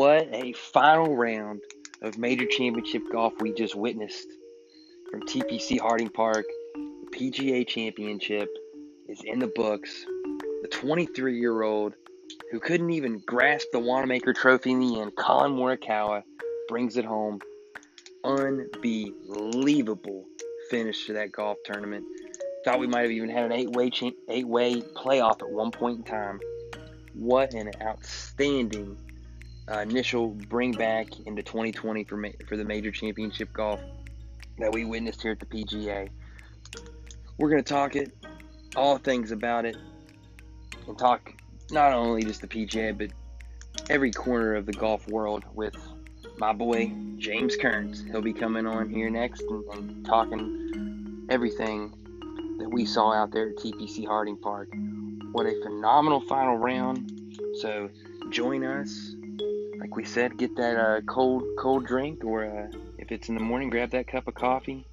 What 0.00 0.32
a 0.32 0.54
final 0.54 1.14
round 1.14 1.60
of 2.00 2.16
major 2.16 2.46
championship 2.46 3.02
golf 3.12 3.34
we 3.38 3.52
just 3.52 3.74
witnessed 3.74 4.28
from 5.10 5.20
TPC 5.20 5.78
Harding 5.78 6.08
Park. 6.08 6.46
The 6.74 7.08
PGA 7.14 7.68
Championship 7.68 8.48
is 9.10 9.20
in 9.22 9.40
the 9.40 9.48
books. 9.48 10.06
The 10.62 10.68
23 10.68 11.38
year 11.38 11.60
old 11.60 11.92
who 12.50 12.60
couldn't 12.60 12.88
even 12.88 13.18
grasp 13.26 13.66
the 13.72 13.78
Wanamaker 13.78 14.32
Trophy 14.32 14.70
in 14.70 14.80
the 14.80 15.02
end, 15.02 15.16
Collin 15.16 15.52
Morikawa, 15.52 16.22
brings 16.66 16.96
it 16.96 17.04
home. 17.04 17.38
Unbelievable 18.24 20.24
finish 20.70 21.08
to 21.08 21.12
that 21.12 21.30
golf 21.30 21.58
tournament. 21.66 22.06
Thought 22.64 22.80
we 22.80 22.86
might 22.86 23.02
have 23.02 23.10
even 23.10 23.28
had 23.28 23.44
an 23.44 23.52
eight-way 23.52 23.90
cha- 23.90 24.12
eight-way 24.30 24.80
playoff 24.80 25.42
at 25.42 25.50
one 25.50 25.70
point 25.70 25.98
in 25.98 26.04
time. 26.04 26.40
What 27.12 27.52
an 27.52 27.70
outstanding 27.82 28.96
uh, 29.68 29.78
initial 29.78 30.28
bring 30.28 30.72
back 30.72 31.08
into 31.26 31.42
2020 31.42 32.04
for 32.04 32.16
ma- 32.16 32.28
for 32.48 32.56
the 32.56 32.64
major 32.64 32.90
championship 32.90 33.52
golf 33.52 33.80
that 34.58 34.72
we 34.72 34.84
witnessed 34.84 35.22
here 35.22 35.32
at 35.32 35.40
the 35.40 35.46
PGA. 35.46 36.08
We're 37.38 37.50
gonna 37.50 37.62
talk 37.62 37.96
it, 37.96 38.12
all 38.76 38.98
things 38.98 39.32
about 39.32 39.64
it, 39.64 39.76
and 40.86 40.98
talk 40.98 41.32
not 41.70 41.92
only 41.92 42.22
just 42.22 42.40
the 42.40 42.48
PGA 42.48 42.96
but 42.96 43.10
every 43.88 44.10
corner 44.10 44.54
of 44.54 44.66
the 44.66 44.72
golf 44.72 45.06
world 45.08 45.44
with 45.54 45.74
my 46.38 46.52
boy 46.52 46.92
James 47.18 47.56
Kerns. 47.56 48.02
He'll 48.10 48.22
be 48.22 48.32
coming 48.32 48.66
on 48.66 48.88
here 48.88 49.10
next 49.10 49.42
and, 49.42 49.64
and 49.72 50.06
talking 50.06 51.26
everything 51.28 51.92
that 52.58 52.68
we 52.68 52.86
saw 52.86 53.12
out 53.12 53.30
there 53.30 53.50
at 53.50 53.56
TPC 53.56 54.06
Harding 54.06 54.36
Park. 54.36 54.68
What 55.32 55.46
a 55.46 55.60
phenomenal 55.62 56.20
final 56.22 56.56
round. 56.56 57.38
So 57.60 57.90
join 58.30 58.64
us. 58.64 59.14
Like 59.90 59.96
we 59.96 60.04
said, 60.04 60.38
get 60.38 60.56
that 60.56 60.76
uh, 60.78 61.00
cold 61.02 61.44
cold 61.58 61.86
drink, 61.86 62.24
or 62.24 62.44
uh, 62.44 62.68
if 62.98 63.10
it's 63.12 63.28
in 63.28 63.36
the 63.36 63.42
morning, 63.42 63.70
grab 63.70 63.90
that 63.92 64.06
cup 64.06 64.28
of 64.28 64.34
coffee. 64.34 64.86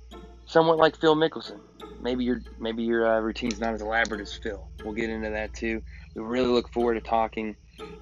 Somewhat 0.48 0.80
like 0.80 0.98
Phil 1.00 1.16
Mickelson. 1.17 1.62
Maybe 2.00 2.26
your 2.26 2.42
maybe 2.59 2.84
your 2.84 3.08
uh, 3.08 3.20
routine's 3.22 3.59
not 3.59 3.76
as 3.76 3.81
elaborate 3.81 4.22
as 4.22 4.34
Phil. 4.42 4.72
We'll 4.84 4.95
get 4.95 5.12
into 5.12 5.31
that 5.31 5.54
too. 5.54 5.84
We 6.16 6.23
really 6.23 6.50
look 6.50 6.73
forward 6.73 6.95
to 6.95 7.02
talking 7.02 7.58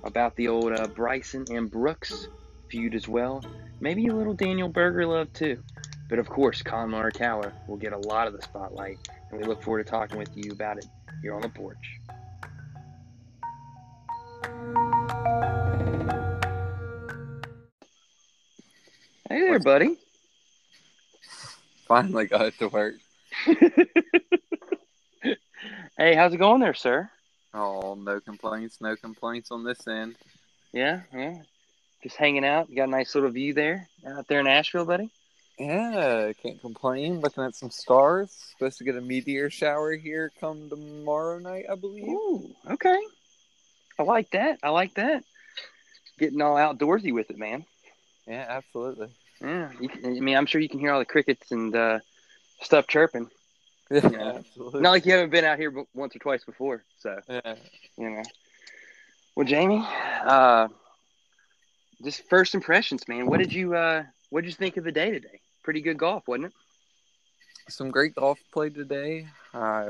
about 0.05 0.37
the 0.37 0.49
old 0.49 0.73
uh, 0.73 0.87
Bryson 0.87 1.47
and 1.49 1.71
Brooks 1.71 2.29
feud 2.71 2.95
as 2.95 3.07
well. 3.09 3.47
Maybe 3.81 4.07
a 4.07 4.15
little 4.15 4.35
Daniel 4.35 4.69
Berger 4.69 5.07
love 5.07 5.33
too. 5.33 5.65
But 6.09 6.19
of 6.19 6.29
course, 6.29 6.61
Collin 6.61 6.91
Morikawa 6.91 7.55
will 7.67 7.77
get 7.77 7.93
a 7.93 7.99
lot 7.99 8.27
of 8.27 8.33
the 8.35 8.43
spotlight, 8.43 8.99
and 9.31 9.41
we 9.41 9.47
look 9.47 9.63
forward 9.63 9.85
to 9.85 9.91
talking 9.91 10.19
with 10.19 10.31
you 10.35 10.53
about 10.53 10.77
it 10.77 10.85
here 11.23 11.35
on 11.35 11.41
the 11.41 11.49
porch. 11.49 11.99
Hey 19.29 19.41
there, 19.41 19.51
What's- 19.53 19.65
buddy. 19.65 19.97
Finally 21.87 22.25
got 22.27 22.45
it 22.47 22.57
to 22.59 22.67
work. 22.69 22.95
hey, 25.97 26.15
how's 26.15 26.33
it 26.33 26.37
going 26.37 26.61
there, 26.61 26.73
sir? 26.73 27.09
Oh, 27.53 27.95
no 27.95 28.19
complaints, 28.19 28.81
no 28.81 28.95
complaints 28.95 29.51
on 29.51 29.63
this 29.63 29.87
end. 29.87 30.15
Yeah, 30.73 31.01
yeah. 31.13 31.35
Just 32.03 32.17
hanging 32.17 32.45
out. 32.45 32.69
You 32.69 32.75
got 32.75 32.87
a 32.87 32.91
nice 32.91 33.13
little 33.15 33.29
view 33.29 33.53
there 33.53 33.87
out 34.07 34.27
there 34.27 34.39
in 34.39 34.47
Asheville, 34.47 34.85
buddy. 34.85 35.09
Yeah, 35.57 36.33
can't 36.41 36.59
complain. 36.59 37.21
Looking 37.21 37.43
at 37.45 37.55
some 37.55 37.69
stars. 37.71 38.31
Supposed 38.51 38.77
to 38.79 38.83
get 38.83 38.97
a 38.97 39.01
meteor 39.01 39.49
shower 39.49 39.93
here 39.95 40.31
come 40.39 40.69
tomorrow 40.69 41.39
night, 41.39 41.65
I 41.71 41.75
believe. 41.75 42.07
Ooh, 42.09 42.53
okay. 42.71 42.99
I 43.97 44.03
like 44.03 44.31
that. 44.31 44.59
I 44.61 44.69
like 44.69 44.95
that. 44.95 45.23
Getting 46.19 46.41
all 46.41 46.55
outdoorsy 46.55 47.13
with 47.13 47.29
it, 47.31 47.37
man. 47.37 47.65
Yeah, 48.27 48.45
absolutely. 48.47 49.09
Yeah. 49.41 49.69
You 49.79 49.89
I 50.03 50.07
mean, 50.19 50.35
I'm 50.35 50.45
sure 50.45 50.61
you 50.61 50.69
can 50.69 50.79
hear 50.79 50.91
all 50.91 50.99
the 50.99 51.05
crickets 51.05 51.51
and 51.51 51.75
uh, 51.75 51.99
stuff 52.61 52.87
chirping. 52.87 53.29
Yeah, 53.91 54.09
Yeah. 54.09 54.31
absolutely. 54.37 54.81
Not 54.81 54.89
like 54.89 55.05
you 55.05 55.11
haven't 55.11 55.29
been 55.29 55.45
out 55.45 55.59
here 55.59 55.71
once 55.93 56.15
or 56.15 56.19
twice 56.19 56.43
before. 56.43 56.83
So, 56.97 57.19
yeah. 57.29 57.53
you 57.97 58.09
know. 58.09 58.23
Well, 59.35 59.45
Jamey, 59.45 59.85
uh, 60.25 60.69
just 62.03 62.27
first 62.27 62.55
impressions, 62.55 63.07
man. 63.07 63.27
What 63.27 63.37
did 63.37 63.53
you 63.53 63.75
uh, 63.75 64.03
what 64.31 64.41
did 64.41 64.47
you 64.47 64.55
think 64.55 64.77
of 64.77 64.85
the 64.85 64.91
day 64.91 65.11
today? 65.11 65.39
Pretty 65.63 65.81
good 65.81 65.99
golf, 65.99 66.27
wasn't 66.27 66.45
it? 66.47 66.53
Some 67.71 67.91
great 67.91 68.15
golf 68.15 68.39
played 68.51 68.73
today. 68.73 69.27
I 69.53 69.87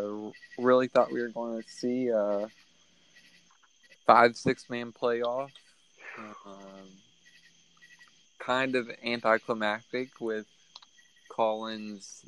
really 0.57 0.90
thought 0.90 1.09
we 1.09 1.22
were 1.22 1.29
going 1.29 1.63
to 1.63 1.69
see 1.69 2.09
a 2.09 2.50
five, 4.06 4.35
six 4.35 4.69
man 4.69 4.91
playoff. 4.91 5.52
Um, 6.46 6.90
kind 8.45 8.75
of 8.75 8.89
anticlimactic 9.03 10.09
with 10.22 10.45
Collin's 11.29 12.23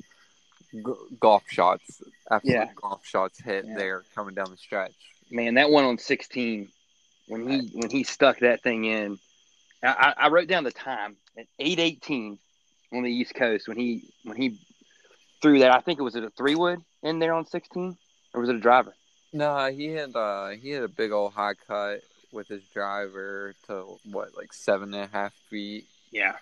g- 0.72 0.82
golf 1.20 1.44
shots, 1.48 2.02
after 2.30 2.48
Yeah. 2.50 2.72
golf 2.74 3.04
shots 3.06 3.40
hit 3.40 3.64
Yeah. 3.66 3.74
there 3.76 4.04
coming 4.14 4.34
down 4.34 4.50
the 4.50 4.56
stretch. 4.56 4.94
Man, 5.30 5.54
that 5.54 5.70
one 5.70 5.84
on 5.84 5.98
16 5.98 6.72
when 7.26 7.48
he 7.48 7.68
when 7.74 7.90
he 7.90 8.02
stuck 8.04 8.38
that 8.40 8.62
thing 8.62 8.84
in. 8.84 9.18
I, 9.82 10.12
I 10.16 10.28
wrote 10.28 10.48
down 10.48 10.64
the 10.64 10.72
time 10.72 11.16
at 11.36 11.46
8:18 11.60 12.38
on 12.92 13.02
the 13.04 13.12
East 13.12 13.34
Coast 13.34 13.68
when 13.68 13.78
he 13.78 14.02
when 14.24 14.36
he 14.36 14.58
threw 15.40 15.60
that. 15.60 15.70
I 15.70 15.80
think 15.80 16.00
it 16.00 16.02
was 16.02 16.16
it 16.16 16.24
a 16.24 16.30
three 16.30 16.56
wood 16.56 16.80
in 17.02 17.18
there 17.20 17.32
on 17.32 17.46
16 17.46 17.96
or 18.34 18.40
was 18.40 18.50
it 18.50 18.56
a 18.56 18.60
driver? 18.60 18.94
No, 19.32 19.70
he 19.70 19.88
had 19.88 20.16
uh, 20.16 20.48
he 20.48 20.70
had 20.70 20.82
a 20.82 20.88
big 20.88 21.12
old 21.12 21.32
high 21.34 21.54
cut 21.54 22.00
with 22.32 22.48
his 22.48 22.62
driver 22.74 23.54
to 23.66 23.98
what 24.10 24.34
like 24.36 24.52
seven 24.52 24.92
and 24.94 25.04
a 25.04 25.06
half 25.06 25.32
feet. 25.50 25.84
Yeah. 26.10 26.36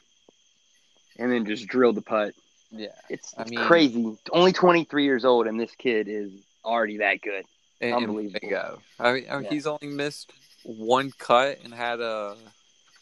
And 1.18 1.30
then 1.32 1.46
just 1.46 1.66
drilled 1.66 1.96
the 1.96 2.02
putt. 2.02 2.34
Yeah, 2.70 2.88
It's, 3.08 3.34
I 3.38 3.44
mean- 3.44 3.58
crazy. 3.60 4.16
Only 4.32 4.52
23 4.52 5.04
years 5.04 5.24
old, 5.24 5.46
and 5.46 5.58
this 5.58 5.74
kid 5.76 6.08
is 6.08 6.32
already 6.64 6.98
that 6.98 7.20
good. 7.22 7.44
and, 7.80 7.92
and 7.94 8.04
Unbelievable. 8.06 8.40
bingo. 8.40 8.82
I 8.98 9.12
mean, 9.12 9.26
I 9.30 9.34
mean 9.36 9.44
Yeah. 9.44 9.50
he's 9.50 9.66
only 9.66 9.86
missed 9.88 10.32
one 10.64 11.12
cut 11.18 11.58
and 11.62 11.72
had 11.74 12.00
a 12.00 12.36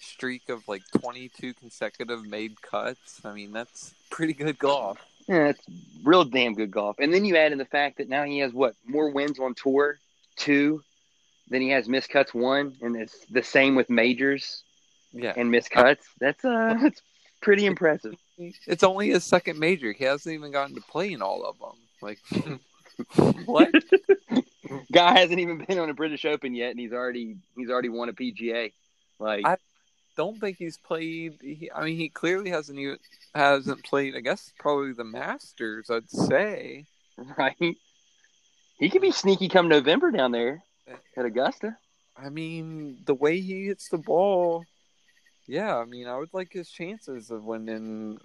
streak 0.01 0.49
of 0.49 0.67
like 0.69 0.83
22 1.01 1.55
consecutive 1.55 2.27
made 2.27 2.61
cuts. 2.61 3.21
I 3.25 3.33
mean, 3.33 3.53
that's 3.53 3.95
pretty 4.11 4.33
good 4.33 4.59
golf. 4.59 4.99
Yeah, 5.29 5.49
it's 5.49 5.65
real 6.03 6.25
damn 6.25 6.55
good 6.55 6.71
golf. 6.73 6.97
And 6.99 7.15
then 7.15 7.25
you 7.25 7.37
add 7.37 7.53
in 7.53 7.59
the 7.59 7.65
fact 7.65 7.99
that 7.99 8.09
now 8.09 8.25
he 8.25 8.39
has 8.41 8.53
what 8.53 8.75
more 8.85 9.11
wins 9.11 9.39
on 9.39 9.55
tour, 9.55 9.97
two, 10.37 10.83
than 11.49 11.63
he 11.63 11.69
has 11.71 11.89
missed 11.89 12.11
cuts 12.11 12.35
one, 12.35 12.77
and 12.83 12.97
it's 12.97 13.25
the 13.31 13.43
same 13.43 13.75
with 13.77 13.89
majors 13.89 14.63
Yeah, 15.15 15.33
and 15.37 15.51
missed 15.51 15.71
uh, 15.75 15.83
cuts. 15.83 16.07
That's 16.19 16.45
uh, 16.45 16.49
uh 16.49 16.75
that's 16.83 17.01
pretty 17.41 17.67
impressive. 17.67 18.17
it's 18.37 18.83
only 18.83 19.11
his 19.11 19.25
second 19.25 19.59
major. 19.59 19.93
He 19.93 20.05
hasn't 20.05 20.35
even 20.35 20.51
gotten 20.51 20.75
to 20.75 20.83
play 20.83 21.13
in 21.13 21.23
all 21.23 21.45
of 21.45 21.59
them. 21.59 21.79
Like, 22.03 22.19
what? 23.47 23.71
Guy 24.93 25.19
hasn't 25.19 25.39
even 25.39 25.65
been 25.65 25.79
on 25.79 25.91
a 25.91 25.95
British 25.95 26.25
Open 26.25 26.55
yet, 26.55 26.71
and 26.71 26.81
he's 26.81 26.93
already 26.93 27.37
he's 27.57 27.71
already 27.71 27.89
won 27.89 28.09
a 28.09 28.13
PGA. 28.13 28.73
Like, 29.19 29.47
I- 29.47 29.59
Don't 30.17 30.41
think 30.41 30.59
he's 30.59 30.79
played. 30.79 31.39
He, 31.41 31.71
I 31.75 31.85
mean, 31.85 31.97
he 31.97 32.09
clearly 32.09 32.51
hasn't 32.51 32.79
even 32.79 32.99
hasn't 33.35 33.85
played. 33.85 34.17
I 34.17 34.21
guess 34.21 34.53
probably 34.59 34.93
the 34.93 35.05
Masters. 35.05 35.91
I'd 35.91 36.11
say. 36.11 36.87
right? 37.39 37.77
He 38.79 38.91
could 38.91 39.03
be 39.03 39.13
sneaky 39.13 39.49
come 39.49 39.69
November 39.69 40.11
down 40.11 40.33
there 40.33 40.65
eh. 40.89 40.97
at 41.17 41.25
Augusta. 41.25 41.77
I 42.17 42.29
mean, 42.29 42.99
the 43.05 43.15
way 43.15 43.41
he 43.41 43.67
hits 43.67 43.89
the 43.89 43.99
ball, 43.99 44.65
yeah. 45.47 45.77
I 45.77 45.85
mean, 45.85 46.07
I 46.07 46.17
would 46.17 46.33
like 46.33 46.53
his 46.53 46.71
chances 46.71 47.31
of 47.31 47.45
winning 47.45 48.19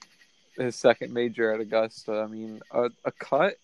his 0.58 0.76
second 0.76 1.14
major 1.14 1.54
at 1.54 1.60
Augusta. 1.62 2.20
I 2.22 2.28
mean, 2.28 2.62
a, 2.72 2.90
a 3.06 3.12
cut, 3.12 3.56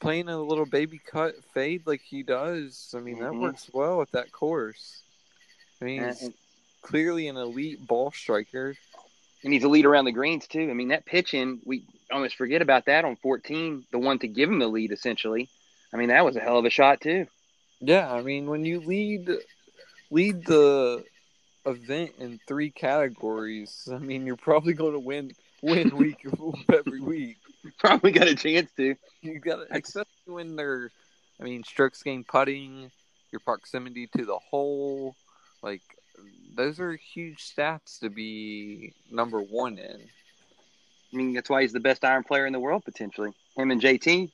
playing 0.00 0.28
a 0.28 0.38
little 0.40 0.66
baby 0.66 0.98
cut 1.04 1.34
fade 1.54 1.86
like 1.86 2.02
he 2.02 2.22
does. 2.22 2.94
I 2.96 3.00
mean, 3.00 3.20
that 3.20 3.32
Mhm. 3.32 3.40
works 3.40 3.70
well 3.72 4.02
at 4.02 4.12
that 4.12 4.30
course. 4.32 5.02
I 5.80 5.84
mean, 5.86 6.02
And, 6.02 6.16
he's 6.18 6.30
clearly 6.82 7.28
an 7.28 7.36
elite 7.36 7.86
ball 7.86 8.10
striker. 8.12 8.76
and 9.44 9.52
he's 9.52 9.64
a 9.64 9.68
lead 9.68 9.84
around 9.86 10.06
the 10.06 10.12
greens 10.12 10.46
too. 10.48 10.68
I 10.70 10.72
mean, 10.72 10.88
that 10.88 11.04
pitching, 11.04 11.60
we 11.64 11.84
almost 12.10 12.36
forget 12.36 12.62
about 12.62 12.86
that 12.86 13.04
on 13.04 13.16
14, 13.16 13.84
the 13.92 13.98
one 13.98 14.18
to 14.20 14.26
give 14.28 14.48
him 14.50 14.58
the 14.58 14.66
lead 14.66 14.90
essentially. 14.92 15.48
I 15.92 15.96
mean, 15.98 16.08
that 16.08 16.24
was 16.24 16.36
a 16.36 16.40
hell 16.40 16.58
of 16.58 16.64
a 16.64 16.70
shot 16.70 17.00
too. 17.00 17.26
Yeah, 17.80 18.10
I 18.12 18.22
mean, 18.22 18.46
when 18.46 18.64
you 18.64 18.80
lead 18.80 19.28
lead 20.10 20.44
the 20.46 21.04
event 21.66 22.12
in 22.18 22.40
three 22.46 22.70
categories, 22.70 23.88
I 23.92 23.98
mean, 23.98 24.26
you're 24.26 24.36
probably 24.36 24.72
going 24.72 24.92
to 24.92 24.98
win 24.98 25.32
win 25.62 25.96
week 25.96 26.24
every 26.72 27.00
week. 27.00 27.38
You 27.64 27.72
Probably 27.78 28.12
got 28.12 28.28
a 28.28 28.34
chance 28.34 28.70
to. 28.76 28.94
You 29.22 29.38
got 29.40 29.56
to, 29.56 29.76
especially 29.76 30.06
when 30.26 30.56
they're, 30.56 30.90
I 31.40 31.44
mean, 31.44 31.64
strokes 31.64 32.02
gained 32.02 32.28
putting, 32.28 32.90
your 33.32 33.40
proximity 33.40 34.08
to 34.16 34.24
the 34.24 34.38
hole, 34.38 35.16
like 35.62 35.82
those 36.54 36.80
are 36.80 36.94
huge 36.94 37.52
stats 37.54 38.00
to 38.00 38.08
be 38.08 38.94
number 39.10 39.40
one 39.40 39.78
in. 39.78 40.00
I 41.12 41.16
mean, 41.16 41.34
that's 41.34 41.50
why 41.50 41.62
he's 41.62 41.72
the 41.72 41.80
best 41.80 42.04
iron 42.04 42.24
player 42.24 42.46
in 42.46 42.52
the 42.52 42.60
world 42.60 42.84
potentially. 42.84 43.32
Him 43.56 43.70
and 43.70 43.80
JT. 43.80 44.30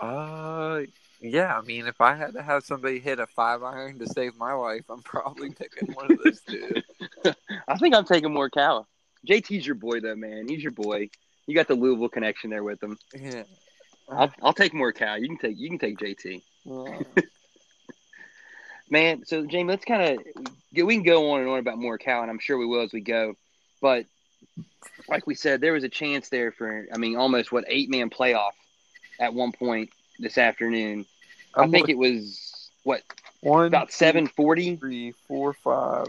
Uh, 0.00 0.82
Yeah, 1.20 1.56
I 1.56 1.60
mean, 1.60 1.86
if 1.86 2.00
I 2.00 2.14
had 2.14 2.32
to 2.32 2.42
have 2.42 2.64
somebody 2.64 2.98
hit 2.98 3.20
a 3.20 3.26
five 3.26 3.62
iron 3.62 3.98
to 3.98 4.06
save 4.06 4.36
my 4.36 4.54
life, 4.54 4.84
I'm 4.88 5.02
probably 5.02 5.50
picking 5.50 5.92
one 5.92 6.10
of 6.10 6.18
those 6.24 6.40
two. 6.40 6.82
I 7.68 7.76
think 7.76 7.94
I'm 7.94 8.06
taking 8.06 8.32
more 8.32 8.48
Morikawa. 8.48 8.86
JT's 9.28 9.66
your 9.66 9.74
boy 9.74 10.00
though, 10.00 10.16
man. 10.16 10.48
He's 10.48 10.62
your 10.62 10.72
boy. 10.72 11.10
You 11.46 11.54
got 11.54 11.68
the 11.68 11.74
Louisville 11.74 12.08
connection 12.08 12.48
there 12.48 12.64
with 12.64 12.82
him. 12.82 12.98
Yeah. 13.14 13.42
I'll, 14.08 14.32
I'll 14.42 14.52
take 14.54 14.72
Morikawa. 14.72 15.20
You 15.20 15.28
can 15.28 15.38
take 15.38 15.58
you 15.58 15.68
can 15.68 15.78
take 15.78 15.98
JT. 15.98 16.42
Well, 16.64 17.02
Man, 18.90 19.24
so 19.24 19.44
Jamey, 19.44 19.68
let's 19.68 19.84
kind 19.84 20.18
of 20.18 20.44
we 20.72 20.94
can 20.94 21.04
go 21.04 21.30
on 21.30 21.40
and 21.40 21.48
on 21.48 21.60
about 21.60 21.78
more 21.78 21.96
Morikawa, 21.96 22.22
and 22.22 22.30
I'm 22.30 22.40
sure 22.40 22.58
we 22.58 22.66
will 22.66 22.80
as 22.80 22.92
we 22.92 23.00
go. 23.00 23.34
But 23.80 24.06
like 25.08 25.26
we 25.28 25.36
said, 25.36 25.60
there 25.60 25.72
was 25.72 25.84
a 25.84 25.88
chance 25.88 26.28
there 26.28 26.50
for 26.50 26.86
I 26.92 26.98
mean, 26.98 27.16
almost 27.16 27.52
what 27.52 27.64
eight 27.68 27.88
man 27.88 28.10
playoff 28.10 28.52
at 29.20 29.32
one 29.32 29.52
point 29.52 29.90
this 30.18 30.38
afternoon. 30.38 31.06
I 31.54 31.66
think 31.68 31.88
it 31.88 31.98
was 31.98 32.70
what 32.84 33.02
one, 33.40 33.66
about 33.66 33.92
seven 33.92 34.26
forty. 34.26 34.76
three, 34.76 35.12
four, 35.26 35.52
five, 35.52 36.06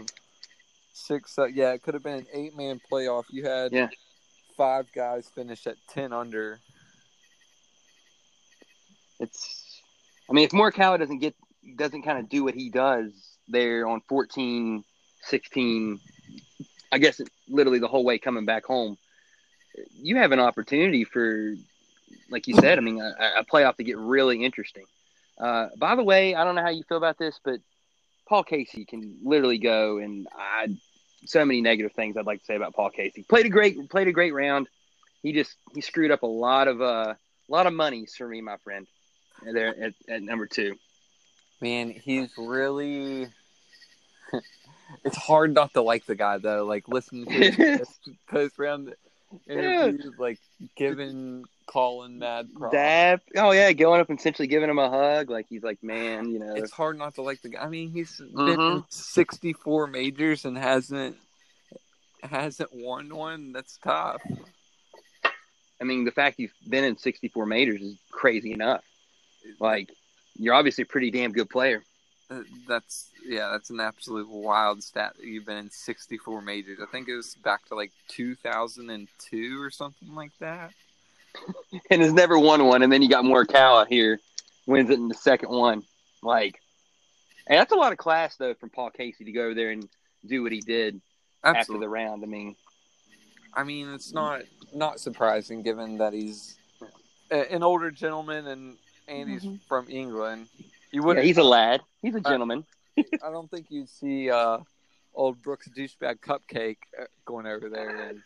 six. 0.92 1.32
seven. 1.34 1.52
Yeah, 1.54 1.72
it 1.72 1.82
could 1.82 1.94
have 1.94 2.02
been 2.02 2.18
an 2.18 2.26
eight 2.32 2.56
man 2.56 2.80
playoff. 2.90 3.24
You 3.30 3.44
had 3.44 3.72
Yeah. 3.72 3.88
five 4.56 4.86
guys 4.94 5.28
finish 5.34 5.66
at 5.66 5.76
10 5.88 6.12
under. 6.12 6.60
It's, 9.20 9.80
I 10.28 10.32
mean, 10.32 10.44
if 10.44 10.50
Morikawa 10.50 10.98
doesn't 10.98 11.18
get 11.18 11.34
doesn't 11.76 12.02
kind 12.02 12.18
of 12.18 12.28
do 12.28 12.42
what 12.44 12.54
he 12.54 12.70
does 12.70 13.12
there 13.48 13.86
on 13.86 14.00
14, 14.08 14.82
16, 15.22 16.00
I 16.90 16.98
guess 16.98 17.20
it, 17.20 17.30
literally 17.48 17.78
the 17.78 17.86
whole 17.88 18.04
way 18.04 18.18
coming 18.18 18.44
back 18.44 18.64
home, 18.66 18.98
you 19.96 20.16
have 20.16 20.32
an 20.32 20.40
opportunity 20.40 21.04
for, 21.04 21.54
like 22.30 22.48
you 22.48 22.54
said, 22.56 22.78
I 22.78 22.80
mean, 22.80 23.00
a, 23.00 23.40
a 23.40 23.44
playoff 23.44 23.76
to 23.76 23.84
get 23.84 23.96
really 23.96 24.44
interesting. 24.44 24.84
Uh, 25.42 25.68
by 25.76 25.96
the 25.96 26.04
way, 26.04 26.34
I 26.36 26.44
don't 26.44 26.54
know 26.54 26.62
how 26.62 26.70
you 26.70 26.84
feel 26.84 26.98
about 26.98 27.18
this, 27.18 27.40
but 27.44 27.60
Paul 28.28 28.44
Casey 28.44 28.84
can 28.84 29.18
literally 29.24 29.58
go 29.58 29.98
and 29.98 30.28
I 30.32 30.68
so 31.24 31.44
many 31.44 31.60
negative 31.60 31.92
things 31.92 32.16
I'd 32.16 32.26
like 32.26 32.40
to 32.40 32.44
say 32.44 32.56
about 32.56 32.74
Paul 32.74 32.90
Casey. 32.90 33.24
Played 33.24 33.46
a 33.46 33.48
great 33.48 33.90
played 33.90 34.08
a 34.08 34.12
great 34.12 34.32
round. 34.32 34.68
He 35.22 35.32
just 35.32 35.56
he 35.74 35.80
screwed 35.80 36.12
up 36.12 36.22
a 36.22 36.26
lot 36.26 36.68
of 36.68 36.80
uh, 36.80 37.14
a 37.14 37.52
lot 37.52 37.66
of 37.66 37.72
monies 37.72 38.14
for 38.16 38.26
me, 38.26 38.40
my 38.40 38.56
friend. 38.58 38.86
There 39.44 39.68
at, 39.68 39.94
at 40.08 40.22
number 40.22 40.46
two. 40.46 40.76
Man, 41.60 41.90
he's 41.90 42.30
really. 42.36 43.28
it's 45.04 45.16
hard 45.16 45.54
not 45.54 45.72
to 45.74 45.82
like 45.82 46.06
the 46.06 46.14
guy, 46.14 46.38
though. 46.38 46.64
Like, 46.64 46.88
listening 46.88 47.26
to 47.26 47.50
his 47.50 47.88
post 48.28 48.58
round 48.58 48.94
interviews, 49.48 50.12
like, 50.18 50.38
giving 50.76 51.44
Collin 51.66 52.18
mad 52.18 52.48
props. 52.54 52.72
Dab. 52.74 53.20
Oh 53.36 53.52
yeah, 53.52 53.72
going 53.72 54.00
up 54.00 54.10
and 54.10 54.18
essentially 54.18 54.48
giving 54.48 54.68
him 54.68 54.78
a 54.78 54.90
hug, 54.90 55.30
like 55.30 55.46
he's 55.48 55.62
like, 55.62 55.82
man, 55.82 56.30
you 56.30 56.38
know. 56.38 56.54
It's 56.54 56.72
hard 56.72 56.98
not 56.98 57.14
to 57.16 57.22
like 57.22 57.40
the 57.42 57.50
guy. 57.50 57.60
I 57.62 57.68
mean, 57.68 57.90
he's 57.92 58.16
been 58.16 58.34
Mhm. 58.34 58.76
in 58.78 58.84
64 58.90 59.86
majors 59.86 60.44
and 60.44 60.56
hasn't 60.58 61.16
hasn't 62.22 62.70
won 62.72 63.14
one. 63.14 63.52
That's 63.52 63.78
tough. 63.78 64.20
I 65.80 65.84
mean, 65.84 66.04
the 66.04 66.12
fact 66.12 66.38
you've 66.38 66.52
been 66.68 66.84
in 66.84 66.96
64 66.96 67.46
majors 67.46 67.80
is 67.80 67.96
crazy 68.10 68.52
enough. 68.52 68.84
Like, 69.58 69.90
you're 70.36 70.54
obviously 70.54 70.82
a 70.82 70.86
pretty 70.86 71.10
damn 71.10 71.32
good 71.32 71.50
player. 71.50 71.82
That's 72.66 73.10
yeah, 73.24 73.50
that's 73.50 73.70
an 73.70 73.80
absolute 73.80 74.28
wild 74.28 74.82
stat. 74.82 75.14
that 75.18 75.26
You've 75.26 75.46
been 75.46 75.56
in 75.56 75.70
64 75.70 76.42
majors. 76.42 76.78
I 76.82 76.86
think 76.86 77.08
it 77.08 77.16
was 77.16 77.34
back 77.36 77.64
to 77.66 77.74
like 77.74 77.92
2002 78.08 79.62
or 79.62 79.70
something 79.70 80.14
like 80.14 80.32
that. 80.40 80.72
and 81.90 82.02
has 82.02 82.12
never 82.12 82.38
won 82.38 82.64
one. 82.66 82.82
And 82.82 82.92
then 82.92 83.02
you 83.02 83.08
got 83.08 83.24
Morikawa 83.24 83.86
here, 83.86 84.20
wins 84.66 84.90
it 84.90 84.98
in 84.98 85.08
the 85.08 85.14
second 85.14 85.50
one. 85.50 85.82
Like, 86.22 86.60
and 87.46 87.58
that's 87.58 87.72
a 87.72 87.76
lot 87.76 87.92
of 87.92 87.98
class 87.98 88.36
though 88.36 88.54
from 88.54 88.70
Paul 88.70 88.90
Casey 88.90 89.24
to 89.24 89.32
go 89.32 89.44
over 89.44 89.54
there 89.54 89.70
and 89.70 89.88
do 90.26 90.42
what 90.42 90.52
he 90.52 90.60
did 90.60 91.00
after 91.42 91.78
the 91.78 91.88
round. 91.88 92.22
I 92.22 92.26
mean, 92.26 92.56
I 93.54 93.64
mean, 93.64 93.92
it's 93.92 94.12
not 94.12 94.42
not 94.74 95.00
surprising 95.00 95.62
given 95.62 95.98
that 95.98 96.12
he's 96.12 96.56
an 97.30 97.62
older 97.62 97.90
gentleman 97.90 98.46
and 98.46 98.76
Andy's 99.08 99.44
mm-hmm. 99.44 99.56
from 99.68 99.86
England. 99.88 100.48
You 100.92 101.02
wouldn't. 101.02 101.26
he's 101.26 101.38
a 101.38 101.42
lad. 101.42 101.80
He's 102.02 102.14
a 102.14 102.20
gentleman. 102.20 102.64
I 102.98 103.30
don't 103.30 103.50
think 103.50 103.66
you'd 103.70 103.88
see 103.88 104.30
uh, 104.30 104.58
old 105.14 105.42
Brooks 105.42 105.68
douchebag 105.76 106.20
cupcake 106.20 106.76
uh, 107.00 107.04
going 107.24 107.46
over 107.46 107.68
there. 107.68 108.08
And, 108.08 108.22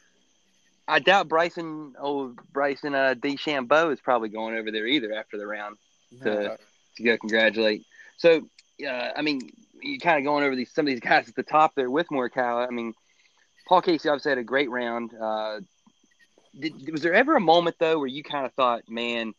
I 0.88 0.98
doubt 1.00 1.28
Bryson, 1.28 1.94
old 1.98 2.38
Bryson 2.52 2.94
uh, 2.94 3.14
DeChambeau 3.18 3.92
is 3.92 4.00
probably 4.00 4.28
going 4.28 4.56
over 4.56 4.70
there 4.70 4.86
either 4.86 5.12
after 5.14 5.36
the 5.38 5.46
round 5.46 5.76
To- 6.22 6.58
to 6.96 7.02
go 7.02 7.16
congratulate. 7.18 7.84
So, 8.16 8.48
uh, 8.86 9.10
I 9.16 9.22
mean, 9.22 9.50
you're 9.82 9.98
kind 10.00 10.18
of 10.18 10.24
going 10.24 10.44
over 10.44 10.56
these 10.56 10.72
some 10.72 10.86
of 10.86 10.90
these 10.90 11.00
guys 11.00 11.28
at 11.28 11.34
the 11.34 11.42
top 11.42 11.74
there 11.74 11.90
with 11.90 12.08
Morikawa. 12.08 12.66
I 12.66 12.70
mean, 12.70 12.94
Paul 13.68 13.82
Casey 13.82 14.08
obviously 14.08 14.30
had 14.30 14.38
a 14.38 14.44
great 14.44 14.70
round. 14.70 15.12
Uh, 15.14 15.60
did, 16.58 16.90
was 16.90 17.02
there 17.02 17.12
ever 17.14 17.36
a 17.36 17.40
moment 17.40 17.76
though 17.78 17.98
where 17.98 18.06
you 18.06 18.22
kind 18.22 18.46
of 18.46 18.52
thought, 18.54 18.82
man, 18.88 19.34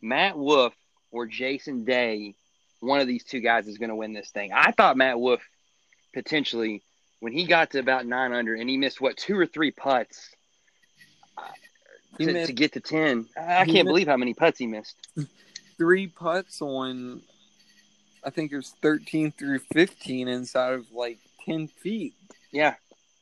Matt 0.00 0.38
Wolff 0.38 0.74
or 1.10 1.26
Jason 1.26 1.84
Day, 1.84 2.34
one 2.82 3.00
of 3.00 3.06
these 3.06 3.24
two 3.24 3.40
guys 3.40 3.68
is 3.68 3.78
going 3.78 3.90
to 3.90 3.96
win 3.96 4.12
this 4.12 4.30
thing? 4.30 4.52
I 4.52 4.72
thought 4.72 4.96
Matt 4.96 5.18
Wolff 5.20 5.40
potentially 6.12 6.82
when 7.20 7.32
he 7.32 7.44
got 7.46 7.70
to 7.70 7.78
about 7.78 8.04
nine 8.06 8.32
under 8.32 8.54
and 8.54 8.68
he 8.68 8.76
missed 8.76 9.00
what 9.00 9.16
two 9.16 9.38
or 9.38 9.46
three 9.46 9.70
putts 9.70 10.30
to, 12.18 12.26
missed- 12.26 12.46
to 12.48 12.52
get 12.52 12.72
to 12.72 12.80
ten. 12.80 13.26
I 13.36 13.64
can't 13.64 13.68
missed- 13.72 13.86
believe 13.86 14.06
how 14.08 14.16
many 14.16 14.34
putts 14.34 14.58
he 14.58 14.66
missed. 14.66 14.96
three 15.78 16.06
putts 16.08 16.60
on, 16.60 17.22
I 18.24 18.30
think 18.30 18.52
it 18.52 18.56
was 18.56 18.70
13 18.82 19.32
through 19.32 19.60
15 19.72 20.28
inside 20.28 20.74
of 20.74 20.90
like 20.92 21.18
10 21.46 21.68
feet. 21.68 22.14
Yeah, 22.52 22.74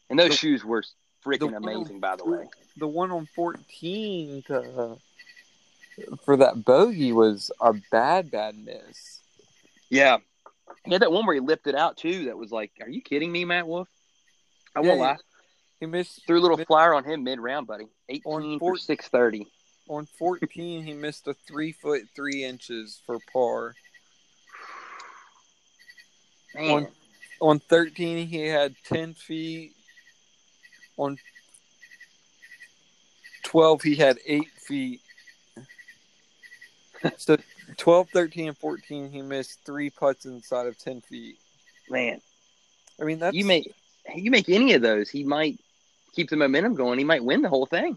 and 0.09 0.19
those 0.19 0.31
The- 0.31 0.37
shoes 0.37 0.65
were 0.65 0.83
freaking 1.25 1.39
the 1.39 1.61
one- 1.61 1.75
amazing, 1.77 2.01
by 2.01 2.17
the 2.17 2.25
way. 2.25 2.49
The 2.77 2.89
one 2.89 3.11
on 3.11 3.27
14 3.35 4.43
to, 4.47 4.97
for 6.25 6.37
that 6.39 6.65
bogey 6.65 7.13
was 7.13 7.51
a 7.61 7.75
bad, 7.91 8.31
bad 8.31 8.57
miss. 8.57 9.20
Yeah, 9.91 10.19
yeah, 10.87 10.99
that 10.99 11.11
one 11.13 11.27
where 11.27 11.35
he 11.35 11.41
lifted 11.41 11.75
out 11.75 11.97
too. 11.97 12.27
That 12.27 12.37
was 12.39 12.51
like, 12.53 12.71
are 12.81 12.89
you 12.89 13.03
kidding 13.03 13.31
me, 13.33 13.45
Matt 13.45 13.67
Wolff? 13.67 13.89
I 14.77 14.81
Yeah, 14.81 14.87
won't 14.89 15.01
yeah. 15.01 15.07
lie. 15.07 15.17
He 15.81 15.87
missed 15.87 16.27
Threw 16.27 16.39
a 16.39 16.41
little 16.41 16.57
missed- 16.57 16.69
flyer 16.69 16.95
on 16.95 17.05
him 17.05 17.25
mid 17.25 17.41
round, 17.41 17.67
buddy. 17.67 17.89
Eighteen 18.09 18.33
On 18.33 18.59
for 18.59 18.59
four- 18.59 18.77
six 18.79 19.09
thirty. 19.09 19.47
on 19.89 20.07
14. 20.19 20.85
he 20.85 20.93
missed 20.93 21.27
a 21.27 21.35
three 21.35 21.73
foot 21.73 22.03
three 22.15 22.45
inches 22.45 23.01
for 23.05 23.19
par. 23.33 23.75
Man, 26.55 26.71
On 26.71 26.89
on 27.43 27.59
13, 27.59 28.27
he 28.29 28.43
had 28.47 28.75
10 28.85 29.15
feet. 29.15 29.73
On 30.99 31.17
12, 33.45 33.83
he 33.83 33.95
had 33.97 34.19
8 34.27 34.47
feet. 34.59 35.01
So 37.17 37.37
12, 37.77 38.09
13, 38.11 38.49
and 38.49 38.59
14, 38.59 39.11
he 39.11 39.23
missed 39.23 39.61
three 39.65 39.91
putts 39.91 40.25
inside 40.25 40.67
of 40.67 40.79
10 40.79 41.01
feet. 41.03 41.37
man, 41.89 42.21
I 43.01 43.05
mean, 43.05 43.19
that's 43.19 43.35
you 43.37 43.45
make 43.45 43.73
you 44.15 44.31
make 44.31 44.49
any 44.49 44.75
of 44.75 44.83
those, 44.83 45.09
he 45.11 45.25
might 45.25 45.59
keep 46.15 46.29
the 46.31 46.37
momentum 46.37 46.75
going. 46.75 46.99
He 46.99 47.05
might 47.05 47.25
win 47.25 47.43
the 47.43 47.49
whole 47.49 47.67
thing. 47.67 47.97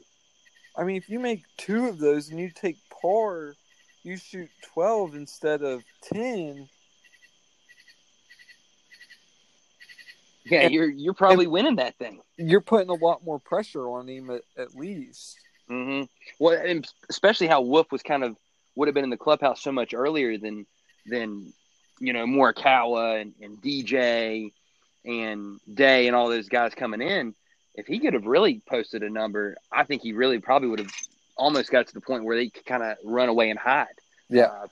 I 0.77 0.83
mean, 0.83 0.95
if 0.97 1.09
you 1.09 1.19
make 1.19 1.43
two 1.57 1.87
of 1.87 1.97
those 1.99 2.29
and 2.29 2.39
you 2.39 2.49
take 2.53 2.77
par, 3.01 3.55
you 4.03 4.17
shoot 4.17 4.49
12 4.73 5.15
instead 5.15 5.61
of 5.63 5.83
10. 6.03 6.67
Yeah, 10.45 10.61
And- 10.61 10.73
you're 10.73 10.89
you're 10.89 11.13
probably 11.13 11.47
winning 11.47 11.77
that 11.77 11.95
thing. 11.97 12.21
You're 12.37 12.61
putting 12.61 12.89
a 12.89 12.93
lot 12.95 13.23
more 13.23 13.39
pressure 13.39 13.87
on 13.87 14.07
him 14.09 14.29
at, 14.29 14.41
at 14.57 14.75
least. 14.75 15.37
hmm 15.67 16.03
Well, 16.39 16.59
and 16.59 16.85
especially 17.09 17.47
how 17.47 17.61
Wolff 17.61 17.91
was 17.91 18.03
kind 18.03 18.23
of 18.23 18.35
would 18.75 18.87
have 18.87 18.95
been 18.95 19.03
in 19.03 19.09
the 19.09 19.17
clubhouse 19.17 19.61
so 19.61 19.71
much 19.71 19.93
earlier 19.93 20.37
than 20.37 20.65
than 21.05 21.53
you 21.99 22.13
know 22.13 22.25
Morikawa 22.25 23.21
and, 23.21 23.33
and 23.41 23.61
DJ 23.61 24.51
and 25.05 25.59
Day 25.73 26.07
and 26.07 26.15
all 26.15 26.29
those 26.29 26.49
guys 26.49 26.73
coming 26.73 27.01
in. 27.01 27.33
If 27.75 27.87
he 27.87 27.99
could 27.99 28.13
have 28.13 28.25
really 28.25 28.61
posted 28.69 29.03
a 29.03 29.09
number, 29.09 29.55
I 29.71 29.83
think 29.83 30.01
he 30.01 30.13
really 30.13 30.39
probably 30.39 30.69
would 30.69 30.79
have 30.79 30.93
almost 31.35 31.71
got 31.71 31.87
to 31.87 31.93
the 31.93 32.01
point 32.01 32.23
where 32.23 32.37
they 32.37 32.49
could 32.49 32.65
kind 32.65 32.83
of 32.83 32.97
run 33.03 33.29
away 33.29 33.49
and 33.49 33.57
hide 33.57 33.87
Yeah. 34.29 34.43
uh, 34.45 34.67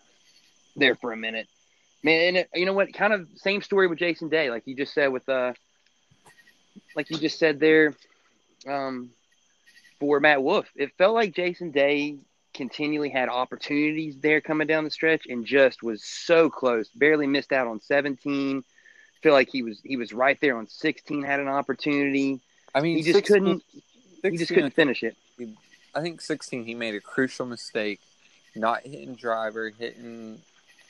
there 0.76 0.96
for 0.96 1.12
a 1.12 1.18
minute. 1.18 1.48
Man, 2.04 2.22
and 2.30 2.38
it, 2.38 2.50
you 2.54 2.66
know 2.66 2.74
what? 2.74 2.94
Kind 2.94 3.14
of 3.14 3.28
same 3.36 3.62
story 3.62 3.88
with 3.88 4.00
Jason 4.00 4.30
Day, 4.30 4.50
like 4.50 4.64
you 4.66 4.76
just 4.76 4.94
said 4.94 5.08
with 5.08 5.28
uh, 5.28 5.54
like 6.96 7.10
you 7.10 7.18
just 7.18 7.40
said 7.40 7.60
there, 7.60 7.96
um, 8.68 9.10
for 10.00 10.20
Matt 10.20 10.42
Wolff. 10.44 10.68
It 10.76 10.92
felt 10.98 11.14
like 11.14 11.34
Jason 11.36 11.72
Day 11.72 12.18
continually 12.54 13.10
had 13.10 13.30
opportunities 13.30 14.18
there 14.20 14.42
coming 14.42 14.68
down 14.68 14.84
the 14.84 14.92
stretch 14.92 15.26
and 15.28 15.46
just 15.46 15.84
was 15.84 16.04
so 16.04 16.50
close. 16.50 16.88
Barely 16.90 17.28
missed 17.28 17.52
out 17.52 17.68
on 17.68 17.80
17. 17.80 18.64
Feel 19.22 19.34
like 19.34 19.50
he 19.50 19.62
was 19.62 19.80
he 19.84 19.98
was 19.98 20.14
right 20.14 20.40
there 20.42 20.58
on 20.58 20.68
16. 20.68 21.24
Had 21.24 21.40
an 21.40 21.48
opportunity. 21.48 22.40
I 22.74 22.82
mean, 22.82 22.98
He 22.98 23.04
just 23.04 23.18
16 23.18 23.36
couldn't. 23.36 23.64
He 24.24 24.38
just 24.38 24.54
couldn't 24.54 24.72
finish 24.72 25.04
it. 25.04 25.16
I 25.94 26.02
think 26.02 26.22
16, 26.22 26.64
he 26.64 26.74
made 26.74 26.96
a 26.96 27.02
crucial 27.02 27.46
mistake, 27.46 28.00
not 28.56 28.84
hitting 28.84 29.16
driver, 29.16 29.70
hitting 29.70 30.40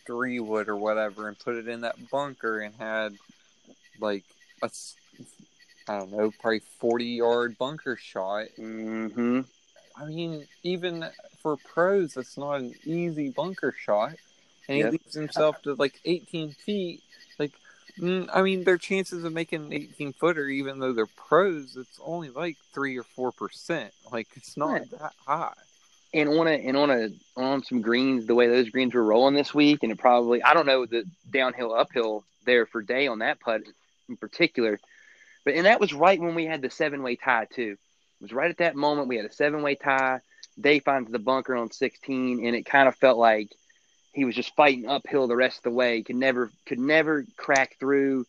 three 0.06 0.40
wood 0.40 0.68
or 0.68 0.76
whatever 0.76 1.28
and 1.28 1.40
put 1.40 1.56
it 1.56 1.68
in 1.68 1.82
that 1.82 1.96
bunker 2.10 2.60
and 2.60 2.74
had 2.76 3.14
like 4.00 4.24
a 4.62 4.70
I 5.88 6.00
don't 6.00 6.12
know, 6.12 6.32
probably 6.40 6.62
forty 6.80 7.06
yard 7.06 7.58
bunker 7.58 7.96
shot. 7.96 8.48
Mm-hmm. 8.58 9.42
I 10.02 10.06
mean, 10.06 10.48
even 10.64 11.06
for 11.42 11.58
pros, 11.58 12.18
it's 12.18 12.38
not 12.38 12.56
an 12.62 12.76
easy 12.86 13.30
bunker 13.30 13.76
shot, 13.78 14.14
and 14.70 14.78
he 14.78 14.84
Yep. 14.84 14.92
leaves 14.92 15.16
himself 15.16 15.62
to 15.64 15.76
like 15.76 16.00
18 16.06 16.54
feet. 16.54 17.04
Like, 17.40 17.54
mm, 18.00 18.30
I 18.34 18.42
mean, 18.44 18.64
their 18.64 18.78
chances 18.80 19.24
of 19.26 19.34
making 19.34 19.66
an 19.68 19.74
18 19.74 20.14
footer, 20.14 20.48
even 20.50 20.80
though 20.80 20.94
they're 20.94 21.08
pros, 21.08 21.78
it's 21.78 22.00
only 22.04 22.30
like 22.32 22.58
three 22.74 22.98
or 22.98 23.06
four 23.16 23.32
percent. 23.32 23.94
Like, 24.12 24.30
it's 24.36 24.58
not 24.58 24.82
Right. 24.82 24.90
that 24.92 25.14
high. 25.28 25.54
and 26.14 26.30
on 26.30 26.48
a 26.48 26.52
and 26.52 26.78
on 26.78 26.90
a 26.92 27.10
on 27.38 27.64
some 27.64 27.82
greens 27.82 28.26
the 28.28 28.36
way 28.36 28.48
those 28.48 28.70
greens 28.70 28.94
were 28.94 29.04
rolling 29.04 29.36
this 29.36 29.54
week 29.54 29.80
and 29.84 29.92
it 29.92 29.98
probably 30.00 30.44
I 30.44 30.54
don't 30.54 30.66
know 30.66 30.86
the 30.86 31.06
downhill 31.32 31.74
uphill 31.74 32.26
there 32.46 32.66
for 32.66 32.82
day 32.82 33.08
on 33.08 33.20
that 33.20 33.40
putt 33.40 33.62
in 34.10 34.18
particular 34.18 34.80
but 35.46 35.56
and 35.56 35.66
that 35.66 35.80
was 35.80 35.94
right 35.94 36.20
when 36.20 36.36
we 36.36 36.46
had 36.46 36.62
the 36.62 36.70
seven 36.70 37.04
way 37.04 37.16
tie 37.16 37.48
too 37.54 37.78
it 38.22 38.24
was 38.24 38.34
right 38.34 38.52
at 38.52 38.58
that 38.58 38.76
moment 38.76 39.08
we 39.08 39.18
had 39.18 39.26
a 39.26 39.32
seven 39.32 39.62
way 39.62 39.76
tie 39.76 40.20
day 40.60 40.80
finds 40.80 41.12
the 41.12 41.20
bunker 41.20 41.56
on 41.56 41.72
16 41.72 42.46
and 42.46 42.56
it 42.56 42.66
kind 42.66 42.88
of 42.88 42.96
felt 42.96 43.18
like 43.18 43.52
he 44.14 44.26
was 44.26 44.36
just 44.36 44.56
fighting 44.56 44.88
uphill 44.88 45.28
the 45.28 45.36
rest 45.36 45.58
of 45.58 45.64
the 45.64 45.72
way 45.72 46.02
could 46.02 46.16
never 46.16 46.52
could 46.66 46.80
never 46.80 47.26
crack 47.38 47.78
through 47.80 48.26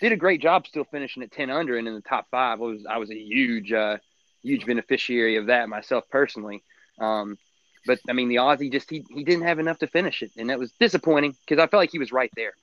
did 0.00 0.12
a 0.12 0.16
great 0.16 0.42
job 0.42 0.66
still 0.66 0.84
finishing 0.84 1.22
at 1.22 1.32
10 1.32 1.50
under 1.50 1.76
and 1.76 1.88
in 1.88 1.94
the 1.94 2.00
top 2.00 2.26
five 2.30 2.60
I 2.60 2.64
was 2.64 2.86
I 2.86 2.98
was 2.98 3.10
a 3.10 3.18
huge 3.18 3.72
uh 3.72 3.98
huge 4.42 4.66
beneficiary 4.66 5.36
of 5.36 5.46
that 5.46 5.68
myself 5.68 6.04
personally 6.10 6.62
um, 6.98 7.38
but 7.86 8.00
I 8.08 8.12
mean, 8.12 8.28
the 8.28 8.36
Aussie 8.36 8.70
just 8.70 8.90
he, 8.90 9.04
he 9.08 9.24
didn't 9.24 9.44
have 9.44 9.58
enough 9.58 9.78
to 9.78 9.86
finish 9.86 10.22
it, 10.22 10.32
and 10.36 10.50
that 10.50 10.58
was 10.58 10.72
disappointing 10.72 11.36
because 11.46 11.62
I 11.62 11.68
felt 11.68 11.80
like 11.80 11.92
he 11.92 11.98
was 11.98 12.12
right 12.12 12.32
there. 12.36 12.54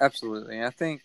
Absolutely. 0.00 0.62
I 0.62 0.70
think 0.70 1.00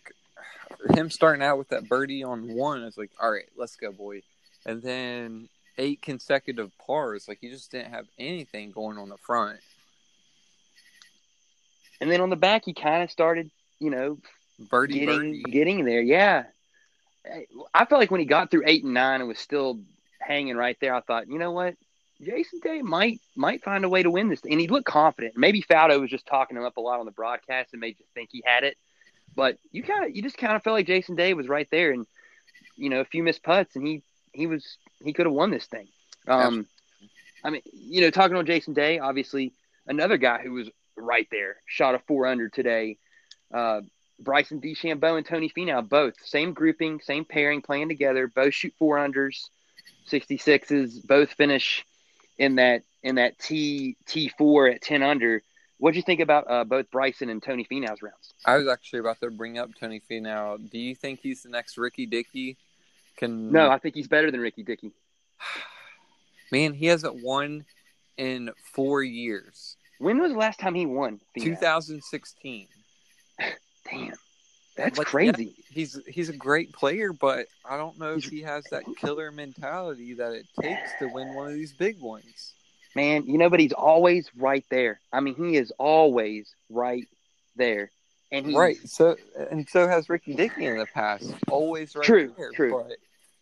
him 0.96 1.10
starting 1.10 1.44
out 1.44 1.58
with 1.58 1.70
that 1.70 1.88
birdie 1.88 2.24
on 2.24 2.54
one 2.56 2.84
is 2.84 2.98
like, 2.98 3.12
all 3.22 3.32
right, 3.32 3.48
let's 3.56 3.76
go, 3.76 3.92
boy. 3.92 4.24
And 4.70 4.84
then 4.84 5.50
eight 5.80 6.00
consecutive 6.04 6.70
pars, 6.78 7.28
like 7.28 7.40
he 7.42 7.50
just 7.50 7.72
didn't 7.72 7.92
have 7.92 8.06
anything 8.20 8.70
going 8.70 9.00
on 9.00 9.10
the 9.10 9.18
front. 9.18 9.60
And 12.00 12.12
then 12.12 12.22
on 12.22 12.30
the 12.30 12.36
back, 12.36 12.66
he 12.66 12.76
kind 12.76 13.02
of 13.02 13.10
started, 13.10 13.50
you 13.80 13.90
know, 13.90 14.20
Birdie, 14.70 15.00
getting 15.00 15.42
birdie. 15.42 15.44
getting 15.52 15.86
there. 15.86 16.02
Yeah, 16.02 16.44
I 17.74 17.86
felt 17.86 18.00
like 18.00 18.12
when 18.12 18.20
he 18.20 18.28
got 18.28 18.52
through 18.52 18.66
eight 18.68 18.84
and 18.84 18.94
nine 18.94 19.22
and 19.22 19.28
was 19.28 19.40
still 19.40 19.80
hanging 20.22 20.56
right 20.56 20.78
there, 20.80 20.94
I 20.94 21.02
thought, 21.02 21.28
you 21.28 21.40
know 21.40 21.52
what, 21.52 21.74
Jason 22.22 22.60
Day 22.60 22.84
might 22.84 23.20
might 23.36 23.64
find 23.64 23.84
a 23.86 23.90
way 23.90 24.04
to 24.04 24.12
win 24.12 24.30
this, 24.30 24.42
and 24.48 24.60
he 24.60 24.68
looked 24.68 24.86
confident. 24.86 25.36
Maybe 25.36 25.64
Faldo 25.64 26.00
was 26.00 26.12
just 26.12 26.28
talking 26.28 26.58
him 26.58 26.64
up 26.64 26.78
a 26.78 26.82
lot 26.82 27.00
on 27.00 27.08
the 27.08 27.12
broadcast 27.12 27.70
and 27.74 27.80
made 27.80 27.98
you 27.98 28.06
think 28.14 28.30
he 28.32 28.44
had 28.46 28.64
it, 28.64 28.78
but 29.36 29.58
you 29.72 29.82
kind 29.82 30.06
of 30.06 30.16
you 30.16 30.22
just 30.22 30.38
kind 30.38 30.56
of 30.56 30.62
felt 30.62 30.76
like 30.76 30.86
Jason 30.86 31.16
Day 31.16 31.34
was 31.34 31.48
right 31.48 31.68
there, 31.72 31.92
and 31.92 32.06
you 32.76 32.90
know, 32.90 33.00
a 33.00 33.06
few 33.06 33.24
missed 33.24 33.42
putts, 33.42 33.76
and 33.76 33.88
he 33.88 34.04
he 34.40 34.48
was 34.48 34.78
he 35.04 35.14
could 35.14 35.26
have 35.26 35.34
won 35.34 35.52
this 35.52 35.66
thing. 35.66 35.88
Um, 36.28 36.66
I 37.44 37.50
mean, 37.50 37.62
you 37.74 38.02
know, 38.02 38.10
talking 38.10 38.36
on 38.36 38.46
Jason 38.46 38.74
Day, 38.74 39.00
obviously 39.00 39.54
another 39.88 40.18
guy 40.18 40.42
who 40.42 40.54
was 40.54 40.70
right 40.96 41.28
there, 41.32 41.58
shot 41.66 41.96
a 41.96 42.00
four 42.00 42.26
under 42.26 42.50
today. 42.50 42.98
Uh, 43.54 43.82
Bryson 44.20 44.60
DeChambeau 44.60 45.18
and 45.18 45.26
Tony 45.26 45.50
Finau, 45.50 45.88
both 45.88 46.14
same 46.24 46.54
grouping, 46.54 47.00
same 47.00 47.26
pairing, 47.26 47.62
playing 47.62 47.88
together. 47.88 48.28
Both 48.28 48.54
shoot 48.54 48.74
four 48.78 48.98
unders, 48.98 49.50
66s. 50.10 51.06
Both 51.06 51.32
finish 51.32 51.86
in 52.38 52.56
that 52.56 52.84
in 53.04 53.16
that 53.16 53.40
T 53.40 53.96
T 54.06 54.30
four 54.38 54.68
at 54.68 54.82
10 54.82 55.04
under. 55.04 55.42
What 55.78 55.92
do 55.92 55.98
you 55.98 56.04
think 56.04 56.20
about 56.20 56.50
uh, 56.50 56.66
both 56.66 56.92
Bryson 56.92 57.30
and 57.30 57.42
Tony 57.42 57.66
Finau's 57.70 58.02
rounds? 58.02 58.34
I 58.46 58.58
was 58.58 58.68
actually 58.68 59.00
about 59.00 59.22
to 59.22 59.32
bring 59.32 59.58
up 59.58 59.70
Tony 59.80 60.02
Finau. 60.12 60.70
Do 60.70 60.78
you 60.78 60.94
think 60.94 61.22
he's 61.22 61.44
the 61.44 61.50
next 61.50 61.78
Ricky 61.78 62.06
Dickey? 62.06 62.58
Can 63.20 63.52
No, 63.52 63.70
I 63.70 63.78
think 63.78 63.96
he's 63.96 64.08
better 64.08 64.32
than 64.32 64.40
Ricky 64.40 64.64
Dickey. 64.64 64.92
man, 66.52 66.74
he 66.74 66.88
hasn't 66.88 67.22
won 67.24 67.66
in 68.18 68.50
four 68.74 69.04
years. 69.04 69.76
When 70.00 70.20
was 70.20 70.32
the 70.32 70.38
last 70.38 70.60
time 70.60 70.74
he 70.74 70.86
won? 70.86 71.20
Finau? 71.38 71.44
2016. 71.44 72.68
Damn, 73.92 74.14
that's 74.78 74.98
Like, 74.98 75.08
crazy. 75.08 75.56
He's 75.70 76.00
he's 76.08 76.30
a 76.30 76.34
great 76.38 76.72
player, 76.72 77.12
but 77.12 77.48
I 77.66 77.78
don't 77.78 78.00
know 78.00 78.14
if 78.16 78.24
he 78.26 78.42
has 78.42 78.64
that 78.72 78.84
killer 79.02 79.32
mentality 79.32 80.14
that 80.14 80.32
it 80.34 80.46
takes 80.62 80.90
to 81.00 81.08
win 81.10 81.34
one 81.34 81.48
of 81.48 81.54
these 81.54 81.74
big 81.74 82.00
ones. 82.00 82.54
Man, 82.96 83.26
you 83.28 83.38
know, 83.38 83.50
but 83.50 83.60
he's 83.60 83.74
always 83.74 84.30
right 84.38 84.66
there. 84.72 85.00
I 85.14 85.20
mean, 85.20 85.36
he 85.36 85.58
is 85.58 85.72
always 85.78 86.56
right 86.70 87.08
there. 87.56 87.92
And 88.32 88.46
he's, 88.46 88.56
Right. 88.56 88.78
So 88.86 89.16
and 89.52 89.68
so 89.68 89.88
has 89.88 90.10
Ricky 90.10 90.34
Dickey 90.34 90.66
in 90.66 90.78
the 90.78 90.86
past. 90.86 91.34
Always 91.50 91.96
right 91.96 92.06
True, 92.06 92.34
there. 92.38 92.52
true. 92.52 92.84
But 92.88 92.98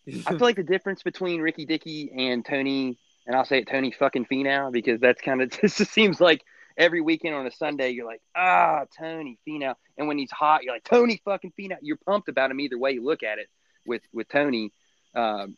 I 0.07 0.31
feel 0.31 0.37
like 0.39 0.55
the 0.55 0.63
difference 0.63 1.03
between 1.03 1.41
Ricky 1.41 1.65
Dickey 1.65 2.11
and 2.15 2.45
Tony, 2.45 2.97
and 3.25 3.35
I'll 3.35 3.45
say 3.45 3.59
it 3.59 3.67
Tony 3.67 3.91
fucking 3.91 4.25
Finau 4.25 4.71
because 4.71 4.99
that's 4.99 5.21
kind 5.21 5.41
of 5.41 5.49
just 5.61 5.77
seems 5.91 6.21
like 6.21 6.43
every 6.77 7.01
weekend 7.01 7.35
on 7.35 7.45
a 7.45 7.51
Sunday 7.51 7.89
you're 7.89 8.05
like 8.05 8.21
ah 8.35 8.85
Tony 8.97 9.37
Finau, 9.47 9.75
and 9.97 10.07
when 10.07 10.17
he's 10.17 10.31
hot 10.31 10.63
you're 10.63 10.73
like 10.73 10.83
Tony 10.83 11.21
fucking 11.25 11.53
Finau. 11.59 11.77
You're 11.81 11.97
pumped 11.97 12.29
about 12.29 12.51
him 12.51 12.59
either 12.59 12.77
way 12.77 12.91
you 12.91 13.03
look 13.03 13.23
at 13.23 13.37
it. 13.37 13.47
With 13.85 14.01
with 14.13 14.27
Tony, 14.29 14.71
um, 15.15 15.55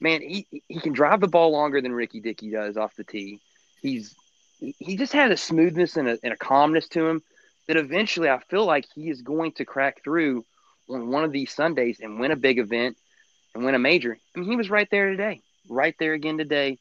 man, 0.00 0.22
he 0.22 0.46
he 0.68 0.80
can 0.80 0.92
drive 0.92 1.20
the 1.20 1.28
ball 1.28 1.50
longer 1.50 1.80
than 1.80 1.92
Ricky 1.92 2.20
Dickey 2.20 2.50
does 2.50 2.76
off 2.76 2.94
the 2.96 3.04
tee. 3.04 3.40
He's 3.82 4.14
he 4.60 4.96
just 4.96 5.12
has 5.14 5.30
a 5.30 5.36
smoothness 5.36 5.96
and 5.96 6.08
a, 6.08 6.18
and 6.22 6.32
a 6.32 6.36
calmness 6.36 6.88
to 6.88 7.06
him 7.06 7.22
that 7.66 7.76
eventually 7.76 8.28
I 8.28 8.38
feel 8.50 8.66
like 8.66 8.86
he 8.94 9.08
is 9.08 9.22
going 9.22 9.52
to 9.52 9.64
crack 9.64 10.02
through 10.04 10.44
on 10.88 11.10
one 11.10 11.24
of 11.24 11.32
these 11.32 11.52
Sundays 11.52 12.00
and 12.00 12.18
win 12.20 12.30
a 12.30 12.36
big 12.36 12.58
event 12.58 12.96
and 13.54 13.64
win 13.64 13.74
a 13.74 13.78
major. 13.78 14.18
I 14.36 14.40
mean, 14.40 14.48
he 14.50 14.56
was 14.56 14.70
right 14.70 14.88
there 14.90 15.10
today, 15.10 15.42
right 15.68 15.94
there 15.98 16.12
again 16.14 16.38
today. 16.38 16.78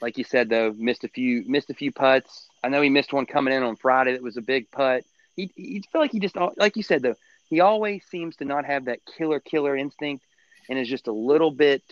Like 0.00 0.18
you 0.18 0.24
said, 0.24 0.48
though, 0.48 0.72
missed 0.76 1.04
a 1.04 1.08
few 1.08 1.44
missed 1.46 1.70
a 1.70 1.74
few 1.74 1.92
putts. 1.92 2.48
I 2.62 2.68
know 2.68 2.82
he 2.82 2.90
missed 2.90 3.12
one 3.12 3.26
coming 3.26 3.54
in 3.54 3.62
on 3.62 3.76
Friday 3.76 4.12
that 4.12 4.22
was 4.22 4.36
a 4.36 4.42
big 4.42 4.70
putt. 4.70 5.04
He 5.36 5.50
he 5.56 5.82
feel 5.92 6.00
like 6.00 6.12
he 6.12 6.20
just 6.20 6.36
like 6.56 6.76
you 6.76 6.82
said 6.82 7.02
though, 7.02 7.16
he 7.48 7.60
always 7.60 8.04
seems 8.06 8.36
to 8.36 8.44
not 8.44 8.64
have 8.66 8.86
that 8.86 9.00
killer 9.16 9.40
killer 9.40 9.76
instinct, 9.76 10.24
and 10.68 10.78
is 10.78 10.88
just 10.88 11.06
a 11.08 11.12
little 11.12 11.50
bit 11.50 11.82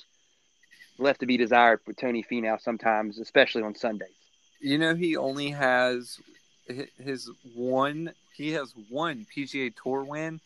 left 0.98 1.20
to 1.20 1.26
be 1.26 1.36
desired 1.36 1.80
for 1.84 1.92
Tony 1.92 2.22
Finau 2.22 2.60
sometimes, 2.60 3.18
especially 3.18 3.62
on 3.62 3.74
Sundays. 3.74 4.08
you 4.60 4.78
know 4.78 4.94
he 4.94 5.16
only 5.16 5.50
has 5.50 6.20
his 6.98 7.30
one 7.54 8.12
he 8.36 8.52
has 8.52 8.74
one 8.88 9.26
PGA 9.34 9.70
Tour 9.70 10.04
win 10.04 10.40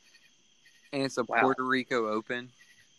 and 0.93 1.03
it's 1.03 1.19
a 1.19 1.25
Wow. 1.29 1.41
Puerto 1.41 1.65
Rico 1.65 2.09
Open. 2.09 2.53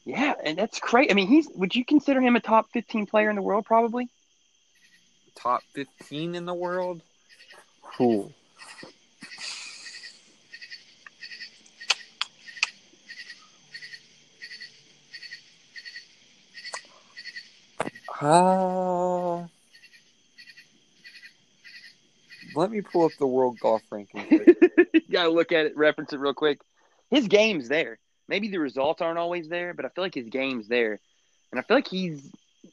Yeah, 0.06 0.34
and 0.44 0.58
that's 0.58 0.80
great. 0.80 1.12
I 1.12 1.14
mean, 1.14 1.28
he's 1.28 1.48
would 1.56 1.76
you 1.76 1.86
consider 1.86 2.22
him 2.22 2.36
a 2.36 2.40
top 2.40 2.70
fifteen 2.72 3.06
player 3.06 3.30
in 3.30 3.36
the 3.36 3.42
world? 3.42 3.66
Probably. 3.66 4.10
Top 5.42 5.64
15 5.74 6.36
in 6.36 6.46
the 6.46 6.54
world. 6.54 7.02
Cool. 7.82 8.34
Uh, 18.22 19.48
let 22.54 22.70
me 22.70 22.82
pull 22.82 23.06
up 23.06 23.12
the 23.18 23.26
world 23.26 23.58
golf 23.62 23.82
ranking. 23.90 24.26
you 24.94 25.02
gotta 25.10 25.30
look 25.30 25.54
at 25.54 25.68
it, 25.68 25.78
reference 25.78 26.12
it 26.12 26.20
real 26.20 26.34
quick. 26.34 26.60
His 27.10 27.30
game's 27.30 27.70
there. 27.70 27.98
Maybe 28.30 28.48
the 28.48 28.60
results 28.60 29.02
aren't 29.02 29.18
always 29.18 29.50
there, 29.50 29.74
but 29.74 29.84
I 29.86 29.90
feel 29.90 30.04
like 30.04 30.14
his 30.16 30.30
game's 30.30 30.68
there, 30.68 31.00
and 31.52 31.60
I 31.60 31.64
feel 31.64 31.76
like 31.78 31.88
he's 31.88 32.22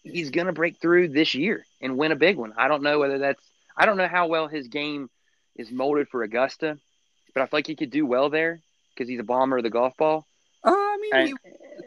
he's 0.05 0.31
gonna 0.31 0.53
break 0.53 0.77
through 0.79 1.09
this 1.09 1.35
year 1.35 1.65
and 1.81 1.97
win 1.97 2.13
a 2.13 2.17
big 2.17 2.37
one. 2.37 2.53
I 2.57 2.69
don't 2.69 2.83
know 2.83 2.99
whether 2.99 3.19
that's 3.19 3.43
I 3.77 3.87
don't 3.87 3.97
know 3.97 4.07
how 4.09 4.27
well 4.29 4.47
his 4.49 4.69
game 4.69 5.09
is 5.57 5.71
molded 5.73 6.09
for 6.09 6.23
Augusta, 6.23 6.79
but 7.35 7.43
I 7.43 7.47
feel 7.47 7.59
like 7.59 7.67
he 7.67 7.75
could 7.75 7.91
do 7.91 8.05
well 8.07 8.29
there 8.29 8.61
because 8.95 9.09
he's 9.09 9.19
a 9.21 9.25
bomber 9.25 9.57
of 9.57 9.63
the 9.65 9.71
golf 9.71 9.97
ball. 9.97 10.27
Uh, 10.63 10.71
I 10.71 10.99
mean, 11.01 11.15
And- 11.15 11.29
he, 11.29 11.35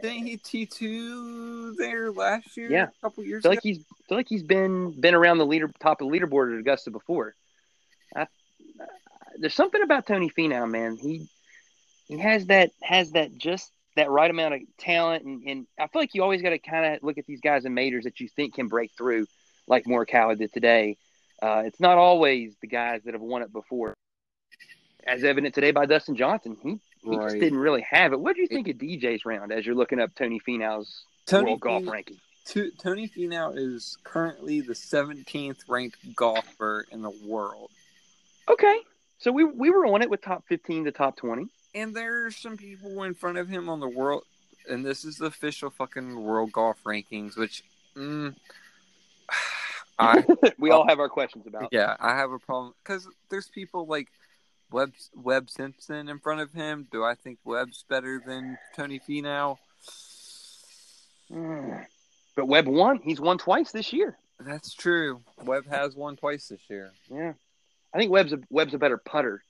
didn't 0.02 0.26
he 0.28 0.38
T 0.38 0.66
two 0.66 1.76
there 1.76 2.12
last 2.12 2.56
year? 2.58 2.72
Yeah. 2.72 2.88
a 2.88 3.02
couple 3.02 3.24
I 3.24 3.28
years 3.28 3.44
feel 3.44 3.52
ago. 3.52 3.58
like 3.58 3.64
he's 3.64 3.80
I 3.80 4.02
feel 4.08 4.18
like 4.18 4.30
he's 4.30 4.44
been 4.44 4.92
been 5.00 5.14
around 5.16 5.38
the 5.38 5.46
leader 5.46 5.70
top 5.80 6.02
of 6.02 6.10
the 6.10 6.18
leaderboard 6.20 6.54
at 6.54 6.60
Augusta 6.60 6.90
before. 6.92 7.36
I, 8.16 8.26
there's 9.38 9.54
something 9.54 9.82
about 9.82 10.08
Tony 10.08 10.30
Finau, 10.30 10.70
man. 10.70 10.96
He 10.98 11.28
he 12.10 12.18
has 12.18 12.48
that 12.48 12.72
has 12.82 13.12
that 13.12 13.38
just 13.38 13.72
that 13.96 14.10
right 14.10 14.30
amount 14.30 14.56
of 14.56 14.62
talent, 14.78 15.24
and, 15.26 15.44
and 15.48 15.68
I 15.80 15.88
feel 15.88 16.02
like 16.02 16.14
you 16.14 16.24
always 16.24 16.42
got 16.42 16.50
to 16.50 16.60
kind 16.60 16.96
of 16.96 17.04
look 17.04 17.18
at 17.18 17.26
these 17.26 17.40
guys 17.40 17.66
in 17.66 17.74
majors 17.74 18.04
that 18.04 18.20
you 18.20 18.28
think 18.28 18.56
can 18.56 18.68
break 18.68 18.92
through, 18.98 19.28
like 19.68 19.86
Morikawa 19.86 20.38
did 20.38 20.52
today. 20.52 20.98
Uh, 21.42 21.64
it's 21.66 21.80
not 21.80 21.98
always 21.98 22.56
the 22.62 22.68
guys 22.68 23.02
that 23.06 23.14
have 23.14 23.22
won 23.22 23.42
it 23.44 23.54
before, 23.54 23.94
as 25.06 25.24
evident 25.24 25.56
today 25.56 25.72
by 25.72 25.86
Dustin 25.86 26.16
Johnson. 26.16 26.58
He 26.62 26.80
he 27.04 27.16
just 27.16 27.40
didn't 27.40 27.60
really 27.60 27.86
have 27.90 28.12
it. 28.12 28.20
What 28.20 28.36
do 28.36 28.42
you 28.42 28.48
think 28.48 28.68
of 28.68 28.76
DJ's 28.76 29.24
round 29.26 29.54
as 29.54 29.66
you're 29.66 29.76
looking 29.76 30.00
up 30.02 30.14
Tony 30.16 30.42
Finau's 30.46 31.04
Tony 31.26 31.52
world 31.52 31.62
golf 31.62 31.84
Finau- 31.84 31.92
ranking? 31.92 32.18
Tony 32.80 33.08
Finau 33.08 33.56
is 33.56 33.98
currently 34.04 34.60
the 34.60 34.74
17th 34.74 35.60
ranked 35.68 36.16
golfer 36.16 36.86
in 36.92 37.04
the 37.04 37.12
world. 37.24 37.70
Okay, 38.50 38.80
So 39.20 39.32
we 39.32 39.44
we 39.44 39.70
were 39.70 39.86
on 39.86 40.02
it 40.02 40.10
with 40.10 40.22
top 40.22 40.44
15 40.48 40.86
to 40.86 40.92
top 40.92 41.16
20. 41.18 41.48
And 41.76 41.96
there's 41.96 42.36
some 42.36 42.58
people 42.58 43.04
in 43.04 43.14
front 43.14 43.38
of 43.38 43.48
him 43.48 43.70
on 43.70 43.80
the 43.80 43.88
world, 43.88 44.24
and 44.70 44.84
this 44.84 45.06
is 45.06 45.18
the 45.18 45.26
official 45.26 45.70
fucking 45.70 46.22
world 46.22 46.52
golf 46.52 46.78
rankings, 46.84 47.38
which, 47.38 47.64
mm, 47.96 48.36
I 50.00 50.26
we 50.58 50.72
all 50.72 50.88
have 50.88 51.00
our 51.00 51.10
questions 51.10 51.46
about. 51.46 51.70
yeah, 51.72 51.96
I 52.00 52.16
have 52.16 52.32
a 52.32 52.40
problem 52.40 52.74
because 52.84 53.08
there's 53.30 53.48
people 53.48 53.86
like 53.86 54.08
Webb 54.72 54.94
Webb 55.16 55.50
Simpson 55.50 56.10
in 56.10 56.20
front 56.20 56.42
of 56.42 56.52
him. 56.52 56.88
Do 56.92 57.04
I 57.04 57.16
think 57.16 57.40
Webb's 57.44 57.84
better 57.88 58.22
than 58.26 58.58
Tony 58.76 59.00
Finau? 59.00 59.58
But 62.36 62.48
Webb 62.48 62.68
won. 62.68 63.00
He's 63.04 63.20
won 63.20 63.38
twice 63.38 63.74
this 63.74 63.92
year. 63.92 64.18
That's 64.40 64.74
true. 64.74 65.20
Webb 65.44 65.66
has 65.68 65.94
won 65.94 66.16
twice 66.16 66.48
this 66.48 66.62
year. 66.70 66.94
Yeah. 67.12 67.34
I 67.94 67.98
think 67.98 68.12
Webb's 68.12 68.32
a 68.32 68.40
Webb's 68.50 68.74
a 68.74 68.78
better 68.78 68.98
putter 68.98 69.44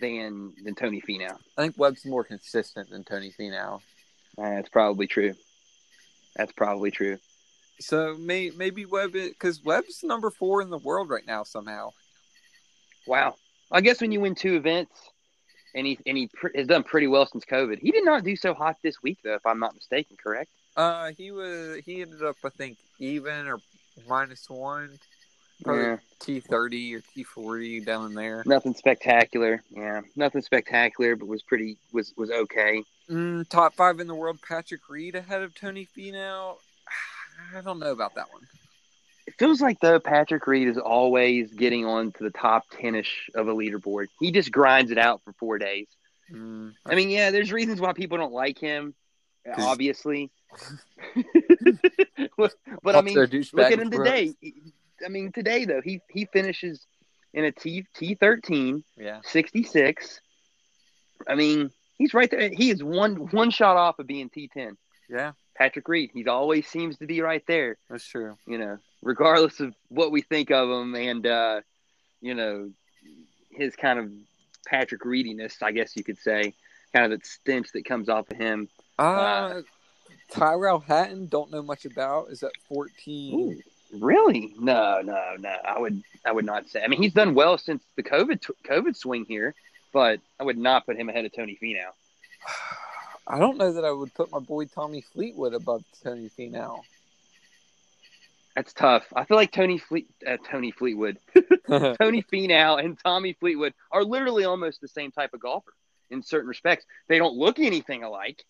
than 0.00 0.54
than 0.64 0.74
Tony 0.74 1.00
Finau. 1.00 1.36
I 1.56 1.62
think 1.62 1.76
Webb's 1.78 2.04
more 2.04 2.24
consistent 2.24 2.90
than 2.90 3.04
Tony 3.04 3.32
Finau. 3.38 3.80
That's 4.36 4.68
probably 4.68 5.06
true. 5.06 5.34
That's 6.36 6.52
probably 6.52 6.90
true. 6.90 7.18
So 7.80 8.16
may, 8.18 8.50
maybe 8.50 8.86
Webb 8.86 9.12
because 9.12 9.62
Webb's 9.62 10.02
number 10.02 10.30
four 10.30 10.62
in 10.62 10.70
the 10.70 10.78
world 10.78 11.10
right 11.10 11.26
now 11.26 11.42
somehow. 11.42 11.90
Wow. 13.06 13.36
I 13.70 13.80
guess 13.80 14.00
when 14.00 14.12
you 14.12 14.20
win 14.20 14.34
two 14.34 14.54
events, 14.54 14.92
and 15.74 15.86
he 15.86 15.98
and 16.06 16.16
he 16.16 16.28
pr- 16.28 16.48
has 16.54 16.66
done 16.66 16.82
pretty 16.82 17.06
well 17.06 17.26
since 17.26 17.44
COVID. 17.44 17.78
He 17.80 17.90
did 17.90 18.04
not 18.04 18.24
do 18.24 18.36
so 18.36 18.54
hot 18.54 18.76
this 18.82 19.02
week, 19.02 19.18
though, 19.22 19.34
if 19.34 19.46
I'm 19.46 19.60
not 19.60 19.74
mistaken. 19.74 20.16
Correct? 20.22 20.50
Uh, 20.76 21.12
he 21.16 21.30
was 21.30 21.80
he 21.84 22.02
ended 22.02 22.22
up 22.22 22.36
I 22.44 22.48
think 22.50 22.78
even 22.98 23.46
or 23.46 23.58
minus 24.08 24.48
one, 24.48 24.98
probably 25.64 25.84
Yeah. 25.84 25.96
T 26.18 26.40
thirty 26.40 26.94
or 26.94 27.00
T 27.14 27.22
forty 27.22 27.80
down 27.80 28.14
there. 28.14 28.42
Nothing 28.44 28.74
spectacular. 28.74 29.62
Yeah, 29.70 30.00
nothing 30.16 30.42
spectacular, 30.42 31.16
but 31.16 31.28
was 31.28 31.42
pretty 31.42 31.78
was 31.92 32.12
was 32.16 32.30
okay. 32.30 32.82
Mm, 33.08 33.48
top 33.48 33.74
five 33.74 34.00
in 34.00 34.06
the 34.06 34.14
world. 34.14 34.38
Patrick 34.46 34.88
Reed 34.88 35.14
ahead 35.14 35.42
of 35.42 35.54
Tony 35.54 35.88
Finau. 35.96 36.56
I 37.56 37.60
don't 37.60 37.78
know 37.78 37.92
about 37.92 38.14
that 38.16 38.32
one. 38.32 38.42
It 39.26 39.34
feels 39.38 39.60
like 39.60 39.78
though 39.80 40.00
Patrick 40.00 40.46
Reed 40.46 40.68
is 40.68 40.78
always 40.78 41.52
getting 41.52 41.84
on 41.84 42.12
to 42.12 42.24
the 42.24 42.30
top 42.30 42.64
ten-ish 42.70 43.30
of 43.34 43.48
a 43.48 43.54
leaderboard. 43.54 44.06
He 44.18 44.32
just 44.32 44.50
grinds 44.50 44.90
it 44.90 44.98
out 44.98 45.22
for 45.22 45.32
four 45.34 45.58
days. 45.58 45.86
Mm, 46.32 46.74
I 46.84 46.94
mean, 46.94 47.10
yeah, 47.10 47.30
there's 47.30 47.52
reasons 47.52 47.80
why 47.80 47.92
people 47.92 48.18
don't 48.18 48.32
like 48.32 48.58
him, 48.58 48.94
obviously. 49.56 50.30
but 52.36 52.96
I 52.96 53.00
mean, 53.02 53.16
look 53.16 53.72
at 53.72 53.78
him 53.78 53.90
today. 53.90 54.34
us. 54.42 54.52
I 55.04 55.08
mean, 55.08 55.32
today 55.32 55.64
though, 55.64 55.80
he 55.82 56.00
he 56.10 56.24
finishes 56.26 56.86
in 57.32 57.44
a 57.44 57.52
T 57.52 57.84
T 57.94 58.14
thirteen. 58.14 58.84
Yeah, 58.96 59.20
66. 59.24 60.20
I 61.26 61.34
mean, 61.34 61.70
he's 61.96 62.14
right 62.14 62.30
there. 62.30 62.50
He 62.50 62.70
is 62.70 62.82
one 62.82 63.16
one 63.30 63.50
shot 63.50 63.76
off 63.76 63.98
of 63.98 64.06
being 64.06 64.30
T10. 64.30 64.76
yeah, 65.08 65.32
Patrick 65.56 65.88
Reed, 65.88 66.10
he 66.14 66.26
always 66.26 66.66
seems 66.66 66.98
to 66.98 67.06
be 67.06 67.20
right 67.20 67.42
there, 67.46 67.76
that's 67.90 68.06
true. 68.06 68.36
you 68.46 68.58
know, 68.58 68.78
regardless 69.02 69.60
of 69.60 69.74
what 69.88 70.12
we 70.12 70.22
think 70.22 70.50
of 70.50 70.68
him 70.68 70.94
and, 70.94 71.26
uh, 71.26 71.60
you 72.20 72.34
know, 72.34 72.70
his 73.50 73.74
kind 73.74 73.98
of 73.98 74.10
Patrick 74.66 75.02
Reediness, 75.02 75.62
I 75.62 75.72
guess 75.72 75.96
you 75.96 76.04
could 76.04 76.18
say, 76.18 76.54
kind 76.94 77.12
of 77.12 77.20
the 77.20 77.26
stench 77.26 77.72
that 77.72 77.84
comes 77.84 78.08
off 78.08 78.30
of 78.30 78.36
him. 78.36 78.68
Uh, 78.98 79.62
Tyrell 80.30 80.78
Hatton, 80.80 81.26
don't 81.26 81.50
know 81.50 81.62
much 81.62 81.84
about. 81.84 82.30
Is 82.30 82.42
at 82.42 82.52
fourteen. 82.68 83.62
Really? 83.92 84.54
No, 84.58 85.00
no, 85.02 85.36
no. 85.38 85.54
I 85.64 85.78
would, 85.78 86.02
I 86.24 86.32
would 86.32 86.44
not 86.44 86.68
say. 86.68 86.82
I 86.82 86.88
mean, 86.88 87.02
he's 87.02 87.14
done 87.14 87.34
well 87.34 87.56
since 87.58 87.82
the 87.96 88.02
COVID 88.02 88.50
COVID 88.64 88.96
swing 88.96 89.24
here, 89.26 89.54
but 89.92 90.20
I 90.38 90.44
would 90.44 90.58
not 90.58 90.86
put 90.86 90.96
him 90.96 91.08
ahead 91.08 91.24
of 91.24 91.32
Tony 91.32 91.58
Finau. 91.60 91.90
I 93.26 93.38
don't 93.38 93.58
know 93.58 93.72
that 93.72 93.84
I 93.84 93.90
would 93.90 94.14
put 94.14 94.30
my 94.30 94.38
boy 94.38 94.64
Tommy 94.66 95.02
Fleetwood 95.02 95.52
above 95.52 95.84
Tony 96.02 96.30
Finau. 96.30 96.80
That's 98.56 98.72
tough. 98.72 99.06
I 99.14 99.24
feel 99.24 99.36
like 99.36 99.52
Tony 99.52 99.78
Fleet, 99.78 100.08
uh, 100.26 100.38
Tony 100.50 100.72
Fleetwood, 100.72 101.18
Tony 101.68 102.22
Finau, 102.22 102.82
and 102.82 102.98
Tommy 102.98 103.34
Fleetwood 103.34 103.74
are 103.92 104.02
literally 104.02 104.44
almost 104.44 104.80
the 104.80 104.88
same 104.88 105.12
type 105.12 105.34
of 105.34 105.40
golfer 105.40 105.72
in 106.10 106.22
certain 106.22 106.48
respects. 106.48 106.84
They 107.06 107.18
don't 107.18 107.36
look 107.36 107.58
anything 107.58 108.02
alike 108.02 108.44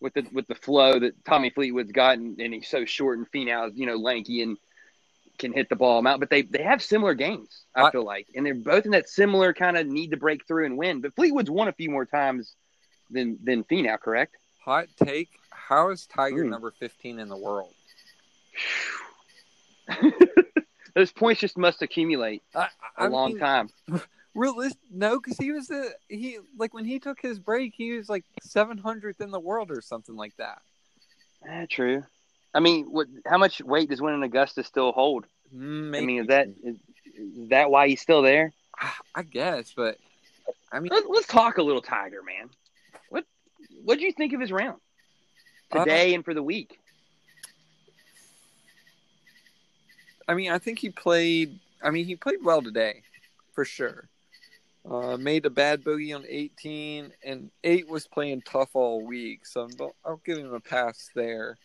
with 0.00 0.14
the 0.14 0.26
with 0.32 0.46
the 0.48 0.54
flow 0.54 0.98
that 0.98 1.24
Tommy 1.24 1.50
Fleetwood's 1.50 1.92
got, 1.92 2.18
and, 2.18 2.38
and 2.40 2.52
he's 2.52 2.68
so 2.68 2.84
short, 2.84 3.18
and 3.18 3.30
Finau's 3.30 3.76
you 3.76 3.86
know 3.86 3.96
lanky 3.96 4.42
and 4.42 4.58
can 5.38 5.52
hit 5.52 5.68
the 5.68 5.76
ball 5.76 6.06
out. 6.06 6.20
But 6.20 6.30
they 6.30 6.42
they 6.42 6.62
have 6.62 6.82
similar 6.82 7.14
games. 7.14 7.64
I, 7.74 7.84
I- 7.84 7.90
feel 7.90 8.04
like, 8.04 8.26
and 8.34 8.44
they're 8.44 8.54
both 8.54 8.84
in 8.84 8.90
that 8.92 9.08
similar 9.08 9.52
kind 9.54 9.76
of 9.76 9.86
need 9.86 10.10
to 10.10 10.16
break 10.16 10.46
through 10.46 10.66
and 10.66 10.76
win. 10.76 11.00
But 11.00 11.14
Fleetwood's 11.14 11.50
won 11.50 11.68
a 11.68 11.72
few 11.72 11.90
more 11.90 12.04
times 12.06 12.54
than 13.10 13.38
than 13.42 13.64
Finau, 13.64 13.98
correct? 14.00 14.36
Hot 14.64 14.86
take: 15.02 15.28
How 15.50 15.90
is 15.90 16.06
Tiger 16.06 16.44
Mm. 16.44 16.50
number 16.50 16.70
fifteen 16.72 17.18
in 17.18 17.28
the 17.28 17.36
world? 17.36 17.72
Those 20.94 21.12
points 21.12 21.40
just 21.40 21.56
must 21.56 21.80
accumulate 21.82 22.42
I, 22.54 22.68
a 22.96 23.08
long 23.08 23.38
time. 23.38 23.70
Realist, 24.34 24.76
no, 24.90 25.18
because 25.20 25.36
he 25.38 25.52
was 25.52 25.68
the 25.68 25.92
he 26.08 26.38
like 26.56 26.74
when 26.74 26.84
he 26.84 26.98
took 26.98 27.20
his 27.20 27.38
break, 27.38 27.72
he 27.76 27.92
was 27.92 28.08
like 28.08 28.24
seven 28.42 28.78
hundredth 28.78 29.20
in 29.20 29.30
the 29.30 29.40
world 29.40 29.70
or 29.70 29.80
something 29.80 30.16
like 30.16 30.36
that. 30.36 30.60
Eh, 31.48 31.66
true. 31.70 32.02
I 32.54 32.60
mean, 32.60 32.86
what? 32.86 33.06
How 33.26 33.38
much 33.38 33.60
weight 33.60 33.90
does 33.90 34.00
winning 34.00 34.22
Augusta 34.22 34.64
still 34.64 34.92
hold? 34.92 35.26
Mm, 35.54 35.96
I 35.96 36.00
mean, 36.00 36.20
is 36.22 36.26
that 36.28 36.48
is, 36.62 36.76
is 37.14 37.48
that 37.48 37.70
why 37.70 37.88
he's 37.88 38.00
still 38.00 38.22
there? 38.22 38.52
I 39.14 39.22
guess, 39.22 39.72
but 39.76 39.98
I 40.72 40.80
mean, 40.80 40.90
Let, 40.92 41.10
let's 41.10 41.26
talk 41.26 41.58
a 41.58 41.62
little 41.62 41.82
Tiger, 41.82 42.22
man. 42.22 42.50
What 43.10 43.24
What 43.84 43.96
would 43.96 44.00
you 44.00 44.12
think 44.12 44.32
of 44.32 44.40
his 44.40 44.52
round 44.52 44.80
Uh, 45.72 45.80
today 45.80 46.14
and 46.14 46.24
for 46.24 46.34
the 46.34 46.42
week? 46.42 46.78
I 50.26 50.34
mean, 50.34 50.50
I 50.50 50.58
think 50.58 50.78
he 50.78 50.90
played. 50.90 51.58
I 51.82 51.90
mean, 51.90 52.04
he 52.04 52.16
played 52.16 52.42
well 52.42 52.62
today, 52.62 53.02
for 53.54 53.64
sure. 53.64 54.08
Uh, 54.88 55.16
made 55.16 55.44
a 55.44 55.50
bad 55.50 55.84
bogey 55.84 56.12
on 56.12 56.24
18, 56.26 57.12
and 57.22 57.50
eight 57.62 57.86
was 57.88 58.06
playing 58.06 58.42
tough 58.42 58.70
all 58.74 59.04
week, 59.04 59.44
so 59.44 59.62
I'm, 59.62 59.70
I'll 60.04 60.20
give 60.24 60.38
him 60.38 60.54
a 60.54 60.60
pass 60.60 61.10
there. 61.14 61.58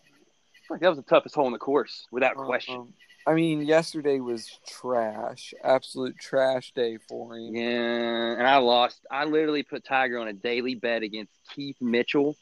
Like 0.73 0.81
that 0.81 0.89
was 0.89 0.97
the 0.97 1.03
toughest 1.03 1.35
hole 1.35 1.45
in 1.45 1.53
the 1.53 1.59
course, 1.59 2.07
without 2.09 2.35
question. 2.35 2.75
Um, 2.75 2.93
I 3.27 3.35
mean, 3.35 3.61
yesterday 3.61 4.19
was 4.19 4.49
trash, 4.67 5.53
absolute 5.63 6.17
trash 6.17 6.71
day 6.73 6.97
for 7.07 7.37
him. 7.37 7.55
yeah, 7.55 8.33
and 8.33 8.47
I 8.47 8.57
lost. 8.57 9.05
I 9.11 9.25
literally 9.25 9.61
put 9.61 9.85
Tiger 9.85 10.17
on 10.17 10.27
a 10.27 10.33
daily 10.33 10.73
bet 10.73 11.03
against 11.03 11.31
Keith 11.53 11.77
Mitchell, 11.79 12.35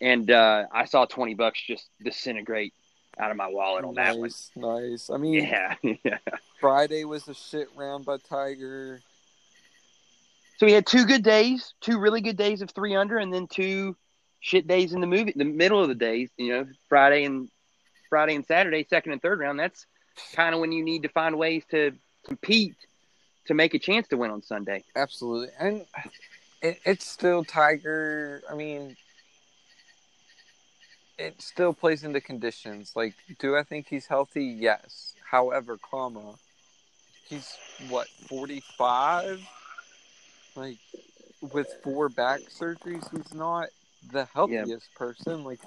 and 0.00 0.28
uh, 0.32 0.64
I 0.72 0.86
saw 0.86 1.04
twenty 1.04 1.34
bucks 1.34 1.62
just 1.64 1.88
disintegrate 2.02 2.74
out 3.20 3.30
of 3.30 3.36
my 3.36 3.46
wallet 3.46 3.84
on 3.84 3.94
that 3.94 4.18
one. 4.18 4.22
nice, 4.22 4.50
nice. 4.56 5.10
I 5.10 5.16
mean, 5.16 5.34
Yeah, 5.34 5.76
yeah. 6.04 6.18
Friday 6.60 7.04
was 7.04 7.28
a 7.28 7.34
shit 7.34 7.68
round 7.76 8.04
by 8.04 8.16
Tiger. 8.28 9.00
So 10.56 10.66
he 10.66 10.72
had 10.72 10.86
two 10.86 11.06
good 11.06 11.22
days, 11.22 11.72
two 11.80 12.00
really 12.00 12.20
good 12.20 12.36
days 12.36 12.62
of 12.62 12.70
three 12.72 12.96
under, 12.96 13.18
and 13.18 13.32
then 13.32 13.46
two 13.46 13.94
shit 14.40 14.66
days 14.66 14.92
in 14.92 15.00
the 15.00 15.06
movie, 15.06 15.32
the 15.34 15.44
middle 15.44 15.82
of 15.82 15.88
the 15.88 15.94
days. 15.94 16.30
You 16.36 16.48
know, 16.48 16.66
Friday 16.88 17.24
and 17.24 17.48
Friday 18.08 18.34
and 18.34 18.46
Saturday, 18.46 18.86
second 18.88 19.12
and 19.12 19.22
third 19.22 19.40
round. 19.40 19.58
That's 19.58 19.86
kind 20.34 20.54
of 20.54 20.60
when 20.60 20.72
you 20.72 20.84
need 20.84 21.02
to 21.02 21.08
find 21.08 21.38
ways 21.38 21.64
to 21.70 21.92
compete 22.26 22.74
to 23.46 23.54
make 23.54 23.74
a 23.74 23.78
chance 23.78 24.08
to 24.08 24.16
win 24.16 24.30
on 24.30 24.42
Sunday. 24.42 24.84
Absolutely, 24.94 25.48
and 25.58 25.84
it, 26.62 26.78
it's 26.84 27.06
still 27.06 27.44
Tiger. 27.44 28.42
I 28.50 28.54
mean, 28.54 28.96
it 31.18 31.40
still 31.40 31.72
plays 31.72 32.04
into 32.04 32.20
conditions. 32.20 32.92
Like, 32.94 33.14
do 33.38 33.56
I 33.56 33.62
think 33.62 33.86
he's 33.88 34.06
healthy? 34.06 34.44
Yes. 34.44 35.14
However, 35.30 35.78
comma, 35.78 36.34
he's 37.28 37.56
what 37.88 38.08
forty 38.28 38.62
five. 38.76 39.40
Like, 40.56 40.78
with 41.52 41.68
four 41.84 42.08
back 42.08 42.40
surgeries, 42.50 43.08
he's 43.14 43.32
not 43.34 43.68
the 44.10 44.26
healthiest 44.32 44.94
person. 44.94 45.44
Like, 45.44 45.60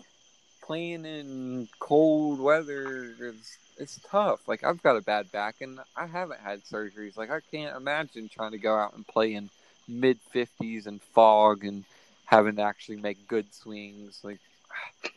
playing 0.63 1.06
in 1.06 1.67
cold 1.80 2.39
weather 2.39 3.15
is 3.19 3.58
it's 3.77 3.99
tough. 4.10 4.39
Like, 4.47 4.63
I've 4.63 4.84
got 4.84 4.97
a 4.97 5.01
bad 5.01 5.32
back, 5.32 5.56
and 5.62 5.80
I 5.95 6.08
haven't 6.08 6.41
had 6.41 6.63
surgeries. 6.63 7.17
Like, 7.17 7.32
I 7.32 7.39
can't 7.51 7.75
imagine 7.75 8.30
trying 8.30 8.51
to 8.51 8.58
go 8.58 8.75
out 8.75 8.95
and 8.95 9.08
play 9.08 9.34
in 9.34 9.49
mid 9.88 10.19
50s 10.34 10.86
and 10.86 11.01
fog 11.13 11.65
and 11.65 11.84
having 12.25 12.56
to 12.58 12.62
actually 12.62 12.97
make 12.97 13.27
good 13.27 13.54
swings. 13.54 14.21
Like, 14.23 14.39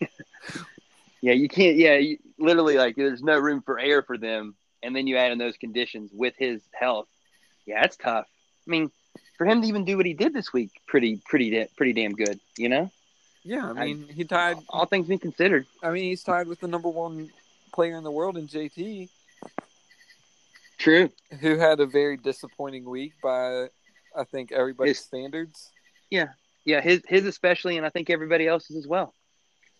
Yeah, 1.24 1.32
you 1.32 1.48
can't. 1.48 1.78
Yeah, 1.78 1.96
you, 1.96 2.18
literally, 2.38 2.76
like 2.76 2.96
there's 2.96 3.22
no 3.22 3.38
room 3.38 3.62
for 3.62 3.78
air 3.78 4.02
for 4.02 4.18
them, 4.18 4.56
and 4.82 4.94
then 4.94 5.06
you 5.06 5.16
add 5.16 5.32
in 5.32 5.38
those 5.38 5.56
conditions 5.56 6.10
with 6.12 6.34
his 6.36 6.60
health. 6.78 7.08
Yeah, 7.64 7.82
it's 7.82 7.96
tough. 7.96 8.26
I 8.68 8.70
mean, 8.70 8.90
for 9.38 9.46
him 9.46 9.62
to 9.62 9.68
even 9.68 9.86
do 9.86 9.96
what 9.96 10.04
he 10.04 10.12
did 10.12 10.34
this 10.34 10.52
week, 10.52 10.72
pretty, 10.86 11.22
pretty, 11.24 11.66
pretty 11.78 11.94
damn 11.94 12.12
good. 12.12 12.40
You 12.58 12.68
know, 12.68 12.92
yeah, 13.44 13.66
I 13.76 13.82
I- 13.82 13.84
mean, 13.86 14.08
he 14.08 14.24
tied. 14.24 14.56
all 14.68 14.86
things 14.86 15.06
being 15.06 15.18
considered. 15.20 15.66
I 15.82 15.90
mean, 15.90 16.04
he's 16.04 16.22
tied 16.22 16.46
with 16.48 16.60
the 16.60 16.68
number 16.68 16.88
one 16.88 17.30
player 17.72 17.96
in 17.96 18.04
the 18.04 18.10
world 18.10 18.36
in 18.36 18.46
JT, 18.48 19.08
True. 20.78 21.10
who 21.40 21.56
had 21.56 21.80
a 21.80 21.86
very 21.86 22.16
disappointing 22.16 22.84
week 22.84 23.12
by 23.22 23.68
I 24.16 24.24
think 24.24 24.52
everybody's 24.52 24.98
His- 24.98 25.06
standards. 25.06 25.70
Yeah, 26.10 26.28
yeah, 26.64 26.80
his 26.80 27.02
his 27.08 27.24
especially, 27.26 27.76
and 27.76 27.86
I 27.86 27.88
think 27.90 28.10
everybody 28.10 28.46
else's 28.46 28.76
as 28.76 28.86
well. 28.86 29.12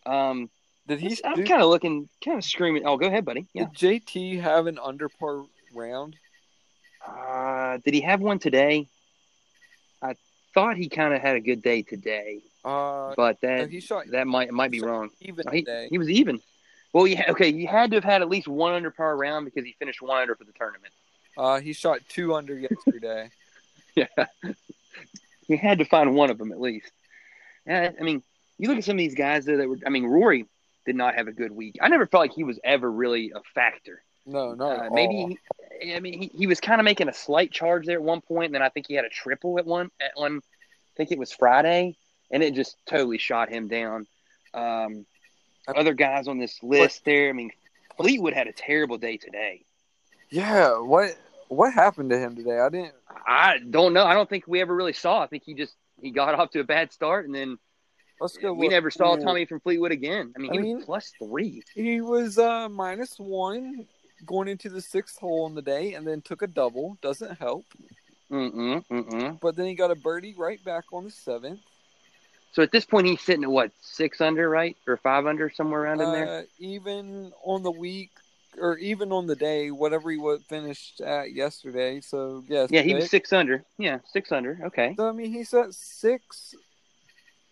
Um, 0.07 0.51
Did 0.89 1.01
he? 1.01 1.17
I'm 1.25 1.45
kind 1.45 1.63
of 1.63 1.69
looking, 1.69 2.09
kind 2.25 2.39
of 2.39 2.45
screaming. 2.45 2.85
Oh, 2.87 2.97
go 2.97 3.07
ahead, 3.07 3.25
buddy. 3.25 3.47
Yeah. 3.53 3.67
Did 3.75 4.03
JT 4.05 4.41
have 4.41 4.67
an 4.67 4.79
under 4.83 5.09
par 5.09 5.45
round? 5.73 6.17
Uh, 7.07 7.79
did 7.85 7.95
he 7.95 8.01
have 8.01 8.21
one 8.21 8.39
today? 8.39 8.89
I 10.03 10.17
thought 10.53 10.77
he 10.77 10.89
kind 10.89 11.15
of 11.15 11.21
had 11.23 11.37
a 11.37 11.41
good 11.41 11.63
day 11.63 11.83
today, 11.83 12.41
Uh, 12.65 13.13
but 13.17 13.43
no, 13.43 13.59
that 13.59 13.71
he 13.71 13.81
shot 13.81 14.05
that 14.11 14.27
might 14.27 14.51
might 14.53 14.71
be 14.71 14.81
wrong. 14.81 15.11
even 15.21 15.45
he, 15.53 15.67
he 15.91 15.99
was 15.99 16.09
even. 16.09 16.41
Well, 16.93 17.07
yeah, 17.07 17.31
okay. 17.31 17.53
He 17.53 17.67
had 17.67 17.91
to 17.91 17.97
have 17.97 18.05
had 18.05 18.23
at 18.23 18.29
least 18.29 18.47
one 18.47 18.73
under 18.73 18.91
par 18.91 19.17
round 19.17 19.45
because 19.45 19.65
he 19.65 19.75
finished 19.79 20.01
one 20.01 20.23
under 20.23 20.35
for 20.35 20.45
the 20.45 20.53
tournament. 20.53 20.95
Uh, 21.37 21.61
he 21.61 21.73
shot 21.73 22.01
two 22.09 22.35
under 22.35 22.59
yesterday. 22.59 23.31
Yeah, 23.97 24.07
he 25.47 25.57
had 25.57 25.79
to 25.79 25.85
find 25.85 26.17
one 26.17 26.29
of 26.29 26.37
them 26.37 26.51
at 26.51 26.61
least. 26.61 26.91
Yeah, 27.65 27.93
I 27.97 28.03
mean, 28.03 28.25
you 28.59 28.67
look 28.67 28.79
at 28.79 28.83
some 28.83 28.95
of 28.97 28.99
these 28.99 29.15
guys 29.15 29.45
that, 29.45 29.59
that 29.59 29.69
were. 29.69 29.79
I 29.87 29.91
mean, 29.91 30.05
Rory 30.05 30.47
did 30.85 30.97
not 30.97 31.15
have 31.15 31.29
a 31.29 31.33
good 31.33 31.53
week. 31.53 31.77
I 31.81 31.87
never 31.87 32.07
felt 32.07 32.23
like 32.23 32.33
he 32.33 32.43
was 32.43 32.59
ever 32.65 32.91
really 32.91 33.31
a 33.33 33.41
factor. 33.55 34.03
No, 34.27 34.55
not 34.55 34.87
Uh, 34.87 34.91
maybe 34.91 35.39
he, 35.81 35.95
I 35.95 36.01
mean 36.01 36.21
he, 36.21 36.31
he 36.35 36.47
was 36.47 36.61
kind 36.61 36.81
of 36.81 36.85
making 36.85 37.09
a 37.09 37.13
slight 37.13 37.53
charge 37.53 37.87
there 37.87 37.99
at 37.99 38.03
one 38.03 38.21
point, 38.21 38.47
and 38.47 38.55
then 38.57 38.63
I 38.63 38.69
think 38.69 38.87
he 38.89 38.95
had 38.95 39.05
a 39.05 39.11
triple 39.11 39.59
at 39.59 39.67
one 39.67 39.91
at 40.01 40.13
one. 40.15 40.39
I 40.39 40.93
think 40.97 41.13
it 41.13 41.19
was 41.19 41.31
Friday, 41.33 41.97
and 42.31 42.43
it 42.43 42.55
just 42.55 42.77
totally 42.87 43.19
shot 43.19 43.49
him 43.49 43.69
down. 43.69 44.07
Um, 44.53 45.07
other 45.69 45.95
guys 45.95 46.29
on 46.29 46.39
this 46.39 46.63
list 46.63 47.05
there, 47.05 47.29
I 47.29 47.33
mean, 47.33 47.51
Fleetwood 47.97 48.35
had 48.35 48.47
a 48.47 48.53
terrible 48.53 48.99
day 48.99 49.17
today. 49.17 49.65
Yeah, 50.31 50.79
what 50.79 51.17
what 51.49 51.73
happened 51.73 52.11
to 52.11 52.19
him 52.19 52.37
today? 52.37 52.59
I 52.59 52.69
didn't. 52.69 52.95
I 53.27 53.59
don't 53.59 53.93
know. 53.93 54.05
I 54.05 54.15
don't 54.15 54.29
think 54.29 54.45
we 54.47 54.61
ever 54.61 54.75
really 54.75 54.93
saw. 54.93 55.23
I 55.23 55.27
think 55.27 55.45
he 55.45 55.55
just 55.55 55.75
he 56.01 56.11
got 56.11 56.35
off 56.35 56.51
to 56.51 56.61
a 56.61 56.65
bad 56.65 56.93
start, 56.93 57.27
and 57.27 57.35
then 57.35 57.59
Let's 58.21 58.37
go. 58.37 58.53
we 58.53 58.67
look. 58.67 58.73
never 58.73 58.91
saw. 58.91 59.17
Tommy 59.17 59.45
from 59.45 59.61
Fleetwood 59.61 59.93
again. 59.93 60.33
I 60.37 60.41
mean, 60.41 60.53
he 60.53 60.73
I 60.73 60.75
was 60.75 60.85
plus 60.85 61.13
three. 61.23 61.63
He 61.75 62.01
was 62.01 62.39
uh, 62.39 62.69
minus 62.69 63.19
one 63.19 63.87
going 64.27 64.49
into 64.49 64.69
the 64.69 64.81
sixth 64.81 65.19
hole 65.19 65.47
in 65.47 65.55
the 65.55 65.63
day, 65.63 65.95
and 65.95 66.07
then 66.07 66.21
took 66.23 66.43
a 66.43 66.47
double. 66.47 66.99
Doesn't 67.03 67.39
help. 67.39 67.65
Mm-mm, 68.31 68.85
mm-mm. 68.91 69.41
But 69.41 69.57
then 69.57 69.67
he 69.67 69.75
got 69.75 69.91
a 69.91 69.95
birdie 69.95 70.35
right 70.37 70.63
back 70.65 70.85
on 70.93 71.05
the 71.05 71.11
seventh. 71.11 71.61
So 72.55 72.63
at 72.63 72.71
this 72.71 72.85
point, 72.85 73.09
he's 73.09 73.21
sitting 73.21 73.43
at 73.43 73.51
what 73.51 73.73
six 73.81 74.21
under, 74.21 74.49
right, 74.49 74.77
or 74.87 74.97
five 74.97 75.27
under, 75.27 75.51
somewhere 75.51 75.83
around 75.83 76.01
in 76.01 76.13
there. 76.13 76.29
Uh, 76.29 76.43
even 76.61 77.33
on 77.43 77.65
the 77.65 77.71
week, 77.73 78.11
or 78.57 78.79
even 78.79 79.11
on 79.11 79.27
the 79.27 79.35
day, 79.35 79.73
whatever 79.73 80.09
he 80.09 80.19
was 80.19 80.41
finished 80.49 81.01
at 81.01 81.33
yesterday. 81.33 82.01
So 82.01 82.45
yes, 82.47 82.71
Yeah, 82.71 82.83
he 82.83 82.95
was 82.95 83.05
six. 83.05 83.11
six 83.11 83.33
under. 83.33 83.65
Yeah, 83.77 83.99
six 84.07 84.31
under. 84.31 84.61
Okay. 84.67 84.95
So 84.97 85.09
I 85.09 85.11
mean, 85.11 85.33
he's 85.33 85.53
at 85.53 85.75
six 85.75 86.55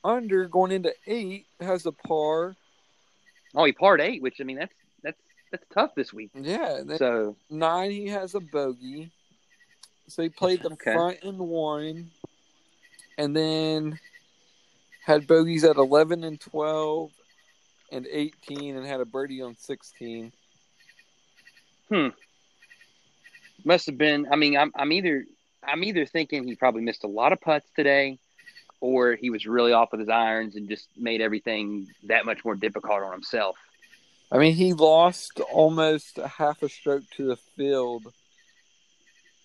under 0.04 0.46
going 0.46 0.70
into 0.70 0.94
eight. 1.08 1.46
Has 1.60 1.84
a 1.86 1.92
par. 1.92 2.54
Oh, 3.56 3.64
he 3.64 3.72
parred 3.72 4.00
eight, 4.00 4.22
which 4.22 4.40
I 4.40 4.44
mean 4.44 4.56
that's 4.56 4.74
that's 5.02 5.20
that's 5.50 5.66
tough 5.74 5.96
this 5.96 6.12
week. 6.12 6.30
Yeah, 6.32 6.80
So 6.96 7.34
nine. 7.50 7.90
He 7.90 8.06
has 8.06 8.36
a 8.36 8.40
bogey. 8.40 9.10
So 10.06 10.22
he 10.22 10.28
played 10.28 10.62
the 10.62 10.70
Okay. 10.70 10.92
front 10.92 11.18
and 11.24 11.40
one, 11.40 12.12
and 13.18 13.34
then 13.34 13.98
had 15.04 15.26
bogeys 15.26 15.64
at 15.64 15.76
eleven 15.76 16.24
and 16.24 16.40
twelve, 16.40 17.10
and 17.90 18.06
eighteen, 18.10 18.76
and 18.76 18.86
had 18.86 19.00
a 19.00 19.04
birdie 19.04 19.42
on 19.42 19.56
sixteen. 19.56 20.32
Hmm. 21.88 22.08
must 23.64 23.86
have 23.86 23.98
been. 23.98 24.26
I 24.30 24.36
mean, 24.36 24.56
I'm 24.56 24.72
I'm 24.74 24.92
either 24.92 25.24
I'm 25.62 25.84
either 25.84 26.06
thinking 26.06 26.44
he 26.44 26.54
probably 26.54 26.82
missed 26.82 27.04
a 27.04 27.08
lot 27.08 27.32
of 27.32 27.40
putts 27.40 27.68
today, 27.76 28.18
or 28.80 29.14
he 29.14 29.30
was 29.30 29.46
really 29.46 29.72
off 29.72 29.92
with 29.92 30.00
his 30.00 30.08
irons 30.08 30.56
and 30.56 30.68
just 30.68 30.88
made 30.96 31.20
everything 31.20 31.88
that 32.04 32.24
much 32.24 32.44
more 32.44 32.54
difficult 32.54 33.02
on 33.02 33.12
himself. 33.12 33.56
I 34.30 34.38
mean, 34.38 34.54
he 34.54 34.72
lost 34.72 35.40
almost 35.40 36.16
a 36.16 36.26
half 36.26 36.62
a 36.62 36.68
stroke 36.68 37.04
to 37.16 37.26
the 37.26 37.36
field 37.36 38.02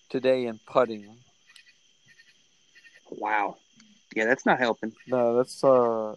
today 0.10 0.46
in 0.46 0.60
putting. 0.66 1.18
Wow. 3.12 3.58
Yeah, 4.16 4.26
that's 4.26 4.46
not 4.46 4.60
helping. 4.60 4.94
No, 5.08 5.36
that's 5.36 5.64
uh, 5.64 6.16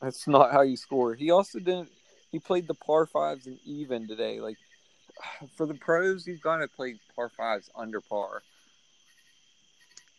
that's 0.00 0.26
not 0.28 0.52
how 0.52 0.62
you 0.62 0.76
score. 0.76 1.14
He 1.14 1.30
also 1.30 1.58
didn't. 1.58 1.90
He 2.30 2.38
played 2.38 2.66
the 2.66 2.74
par 2.74 3.06
fives 3.06 3.46
and 3.46 3.58
even 3.64 4.06
today. 4.06 4.40
Like 4.40 4.56
for 5.56 5.66
the 5.66 5.74
pros, 5.74 6.26
you've 6.26 6.40
got 6.40 6.58
to 6.58 6.68
play 6.68 6.96
par 7.14 7.28
fives 7.28 7.70
under 7.74 8.00
par. 8.00 8.42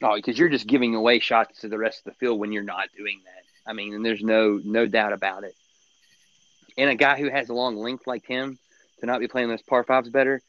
No, 0.01 0.15
because 0.15 0.37
you're 0.37 0.49
just 0.49 0.67
giving 0.67 0.93
away 0.93 1.19
shots 1.19 1.61
to 1.61 1.69
the 1.69 1.77
rest 1.77 1.99
of 1.99 2.13
the 2.13 2.17
field 2.19 2.39
when 2.39 2.51
you're 2.51 2.63
not 2.63 2.89
doing 2.95 3.21
that. 3.25 3.69
I 3.69 3.73
mean, 3.73 3.93
and 3.93 4.05
there's 4.05 4.21
no 4.21 4.59
no 4.63 4.85
doubt 4.85 5.13
about 5.13 5.43
it. 5.43 5.55
And 6.77 6.89
a 6.89 6.95
guy 6.95 7.17
who 7.17 7.29
has 7.29 7.49
a 7.49 7.53
long 7.53 7.77
length 7.77 8.05
like 8.05 8.25
him 8.25 8.59
to 8.99 9.05
not 9.05 9.19
be 9.19 9.27
playing 9.27 9.49
those 9.49 9.61
par 9.63 9.83
fives 9.83 10.09
better, 10.09 10.41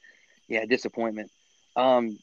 yeah, 0.49 0.67
disappointment. 0.67 1.31
Um, 1.77 2.19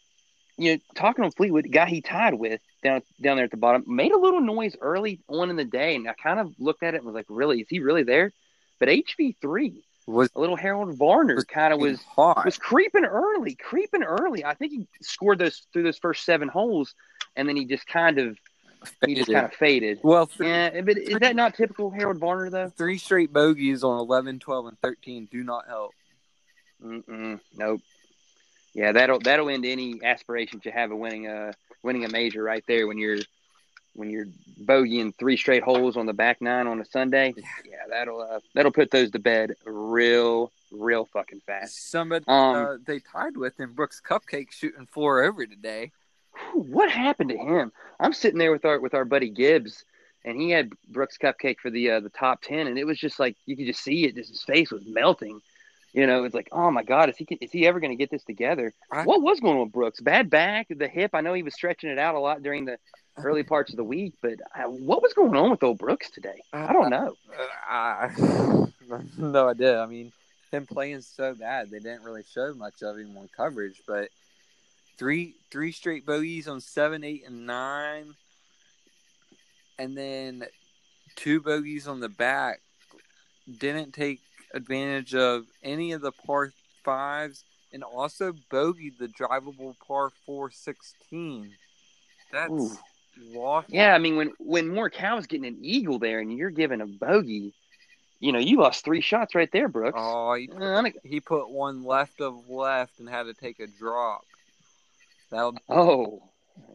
you 0.58 0.74
know, 0.74 0.80
talking 0.94 1.26
on 1.26 1.32
Fleetwood, 1.32 1.72
guy 1.72 1.88
he 1.88 2.02
tied 2.02 2.36
with 2.36 2.62
down 2.86 3.02
down 3.20 3.36
there 3.38 3.46
at 3.46 3.52
the 3.52 3.58
bottom 3.58 3.84
made 3.88 4.12
a 4.12 4.18
little 4.18 4.40
noise 4.42 4.76
early 4.80 5.20
on 5.28 5.50
in 5.50 5.56
the 5.56 5.66
day, 5.66 5.96
and 5.96 6.08
I 6.08 6.14
kind 6.14 6.40
of 6.40 6.54
looked 6.60 6.84
at 6.84 6.94
it 6.94 6.98
and 6.98 7.06
was 7.06 7.16
like, 7.16 7.26
really, 7.28 7.60
is 7.62 7.68
he 7.70 7.80
really 7.80 8.04
there? 8.04 8.32
But 8.80 8.90
HV 8.90 9.36
three, 9.42 9.84
Was 10.06 10.30
a 10.36 10.40
little 10.40 10.56
Harold 10.56 10.96
Varner, 10.96 11.42
kind 11.46 11.74
of 11.74 11.80
was 11.80 12.02
hot. 12.04 12.46
was 12.46 12.58
creeping 12.58 13.06
early, 13.06 13.56
creeping 13.56 14.04
early. 14.04 14.46
I 14.46 14.54
think 14.54 14.72
he 14.72 14.88
scored 15.02 15.40
those 15.40 15.66
through 15.74 15.84
those 15.84 15.98
first 15.98 16.24
seven 16.26 16.48
holes, 16.48 16.94
and 17.36 17.50
then 17.50 17.56
he 17.56 17.66
just 17.66 17.88
kind 17.88 18.20
of 18.20 18.38
he 19.06 19.16
just 19.16 19.28
Faded. 19.28 19.34
kind 19.34 19.46
of 19.48 19.54
faded. 19.54 20.00
well, 20.04 20.28
th- 20.28 20.48
Yeah, 20.48 20.82
but 20.82 20.98
is 21.00 21.18
that 21.20 21.36
not 21.36 21.56
typical 21.56 21.90
Harold 21.90 22.20
Varner 22.20 22.52
though? 22.52 22.70
three 22.78 23.00
straight 23.00 23.34
bogeys 23.34 23.84
on 23.84 23.98
11, 23.98 24.38
12, 24.40 24.68
and 24.68 24.80
13 24.80 25.28
do 25.32 25.44
not 25.44 25.66
help. 25.68 25.92
Mm-mm, 26.84 27.40
nope. 27.58 27.82
Yeah, 28.76 28.92
that'll 28.92 29.20
that'll 29.20 29.50
end 29.50 29.66
any 29.66 30.02
aspirations 30.04 30.66
you 30.66 30.72
have 30.72 30.92
of 30.92 30.98
winning 30.98 31.28
a 31.28 31.54
winning 31.82 32.04
a 32.04 32.10
major 32.10 32.44
right 32.44 32.64
there 32.68 32.88
when 32.88 32.98
you're 32.98 33.20
when 33.94 34.10
you're 34.10 34.26
bogeying 34.66 35.18
three 35.18 35.38
straight 35.38 35.64
holes 35.64 35.96
on 35.96 36.06
the 36.06 36.14
back 36.14 36.42
nine 36.42 36.68
on 36.68 36.82
a 36.82 36.86
Sunday. 36.86 37.34
Yeah, 37.66 37.78
that'll 37.90 38.22
uh, 38.22 38.40
that'll 38.54 38.74
put 38.74 38.92
those 38.92 39.12
to 39.12 39.20
bed 39.20 39.56
real 39.66 40.52
real 40.72 41.06
fucking 41.06 41.42
fast. 41.48 41.90
Somebody 41.90 42.26
Um, 42.28 42.56
uh, 42.56 42.76
they 42.86 43.00
tied 43.00 43.38
with 43.38 43.58
in 43.62 43.72
Brooks 43.72 44.02
Cupcake 44.06 44.52
shooting 44.52 44.88
four 44.92 45.24
over 45.24 45.46
today. 45.46 45.92
What 46.54 46.92
happened 46.92 47.30
to 47.30 47.38
him? 47.38 47.72
I'm 47.98 48.12
sitting 48.12 48.40
there 48.40 48.52
with 48.52 48.66
our 48.66 48.82
with 48.82 48.94
our 48.94 49.06
buddy 49.06 49.30
Gibbs, 49.30 49.86
and 50.26 50.40
he 50.40 50.50
had 50.50 50.74
Brooks 50.90 51.18
Cupcake 51.18 51.62
for 51.62 51.70
the 51.70 51.92
uh, 51.92 52.00
the 52.02 52.10
top 52.10 52.42
ten, 52.42 52.68
and 52.68 52.78
it 52.78 52.84
was 52.84 53.00
just 53.00 53.22
like 53.22 53.38
you 53.46 53.56
could 53.56 53.68
just 53.68 53.82
see 53.82 54.04
it. 54.04 54.16
Just 54.16 54.32
his 54.32 54.44
face 54.44 54.70
was 54.70 54.84
melting. 54.86 55.40
You 55.96 56.06
know, 56.08 56.26
it's 56.26 56.36
like, 56.36 56.50
oh 56.52 56.70
my 56.72 56.84
God, 56.84 57.08
is 57.10 57.16
he 57.16 57.26
is 57.40 57.54
he 57.54 57.66
ever 57.66 57.80
going 57.80 57.92
to 57.92 57.96
get 57.96 58.12
this 58.12 58.26
together? 58.26 58.74
I- 58.92 59.06
what 59.06 59.22
was 59.22 59.40
going 59.40 59.56
on 59.56 59.64
with 59.64 59.72
Brooks? 59.72 60.02
Bad 60.02 60.30
back, 60.30 60.68
the 60.70 60.90
hip. 60.90 61.12
I 61.14 61.22
know 61.22 61.34
he 61.34 61.42
was 61.42 61.54
stretching 61.54 61.90
it 61.90 61.98
out 61.98 62.16
a 62.16 62.20
lot 62.20 62.44
during 62.44 62.66
the 62.66 62.78
early 63.18 63.44
parts 63.54 63.72
of 63.72 63.78
the 63.78 63.84
week, 63.86 64.14
but 64.22 64.34
uh, 64.54 64.64
what 64.64 65.02
was 65.02 65.14
going 65.14 65.34
on 65.38 65.52
with 65.52 65.64
old 65.64 65.78
Brooks 65.78 66.10
today? 66.10 66.42
I 66.52 66.74
don't 66.74 66.90
know. 66.90 67.16
Uh, 67.32 67.72
I, 67.72 68.68
no 69.18 69.48
idea. 69.48 69.80
I 69.80 69.86
mean, 69.86 70.12
him 70.52 70.66
playing 70.66 71.00
so 71.00 71.34
bad, 71.34 71.72
they 71.72 71.80
didn't 71.80 72.04
really 72.04 72.24
show 72.30 72.54
much 72.54 72.84
of 72.84 72.98
him 72.98 73.18
on 73.18 73.30
coverage. 73.34 73.82
But 73.88 74.10
three 74.98 75.36
three 75.50 75.72
straight 75.72 76.06
bogeys 76.06 76.50
on 76.50 76.60
seven, 76.60 77.06
eight, 77.06 77.24
and 77.26 77.48
nine, 77.48 78.16
and 79.80 79.98
then 79.98 80.44
two 81.16 81.40
bogeys 81.40 81.88
on 81.88 82.02
the 82.02 82.10
back. 82.10 82.60
Didn't 83.60 83.94
take 83.94 84.20
advantage 84.56 85.14
of 85.14 85.44
any 85.62 85.92
of 85.92 86.02
the 86.02 86.12
par 86.12 86.52
fives, 86.84 87.44
and 87.72 87.84
also 87.84 88.34
bogeyed 88.52 88.98
the 88.98 89.08
drivable 89.08 89.76
par 89.88 90.10
four 90.26 90.50
sixteen. 90.50 91.52
That's 92.32 92.52
Ooh. 92.52 92.72
Yeah, 93.70 93.94
I 93.94 93.98
mean, 93.98 94.16
when 94.18 94.32
when 94.40 94.70
Morikawa's 94.70 95.28
getting 95.28 95.46
an 95.46 95.60
eagle 95.62 96.00
there, 96.00 96.20
and 96.20 96.36
you're 96.36 96.50
giving 96.50 96.82
a 96.82 96.86
bogey, 96.86 97.54
you 98.20 98.32
know, 98.32 98.40
you 98.40 98.58
lost 98.58 98.84
three 98.84 99.02
shots 99.02 99.36
right 99.36 99.50
there, 99.52 99.68
Brooks. 99.68 100.00
Oh, 100.02 100.34
he 100.34 100.50
Uh, 100.50 100.84
he 101.04 101.20
put 101.20 101.50
one 101.50 101.84
left 101.84 102.22
of 102.22 102.50
left 102.50 103.00
and 103.00 103.08
had 103.08 103.24
to 103.24 103.34
take 103.34 103.60
a 103.60 103.68
drop. 103.68 104.22
That'll 105.32 105.56
Oh, 105.70 106.24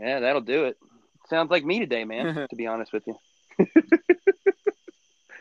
yeah, 0.00 0.20
that'll 0.20 0.40
do 0.40 0.64
it. 0.64 0.76
Sounds 1.28 1.50
like 1.50 1.64
me 1.64 1.78
today, 1.78 2.04
man. 2.04 2.46
to 2.50 2.56
be 2.56 2.66
honest 2.66 2.92
with 2.92 3.06
you, 3.06 3.16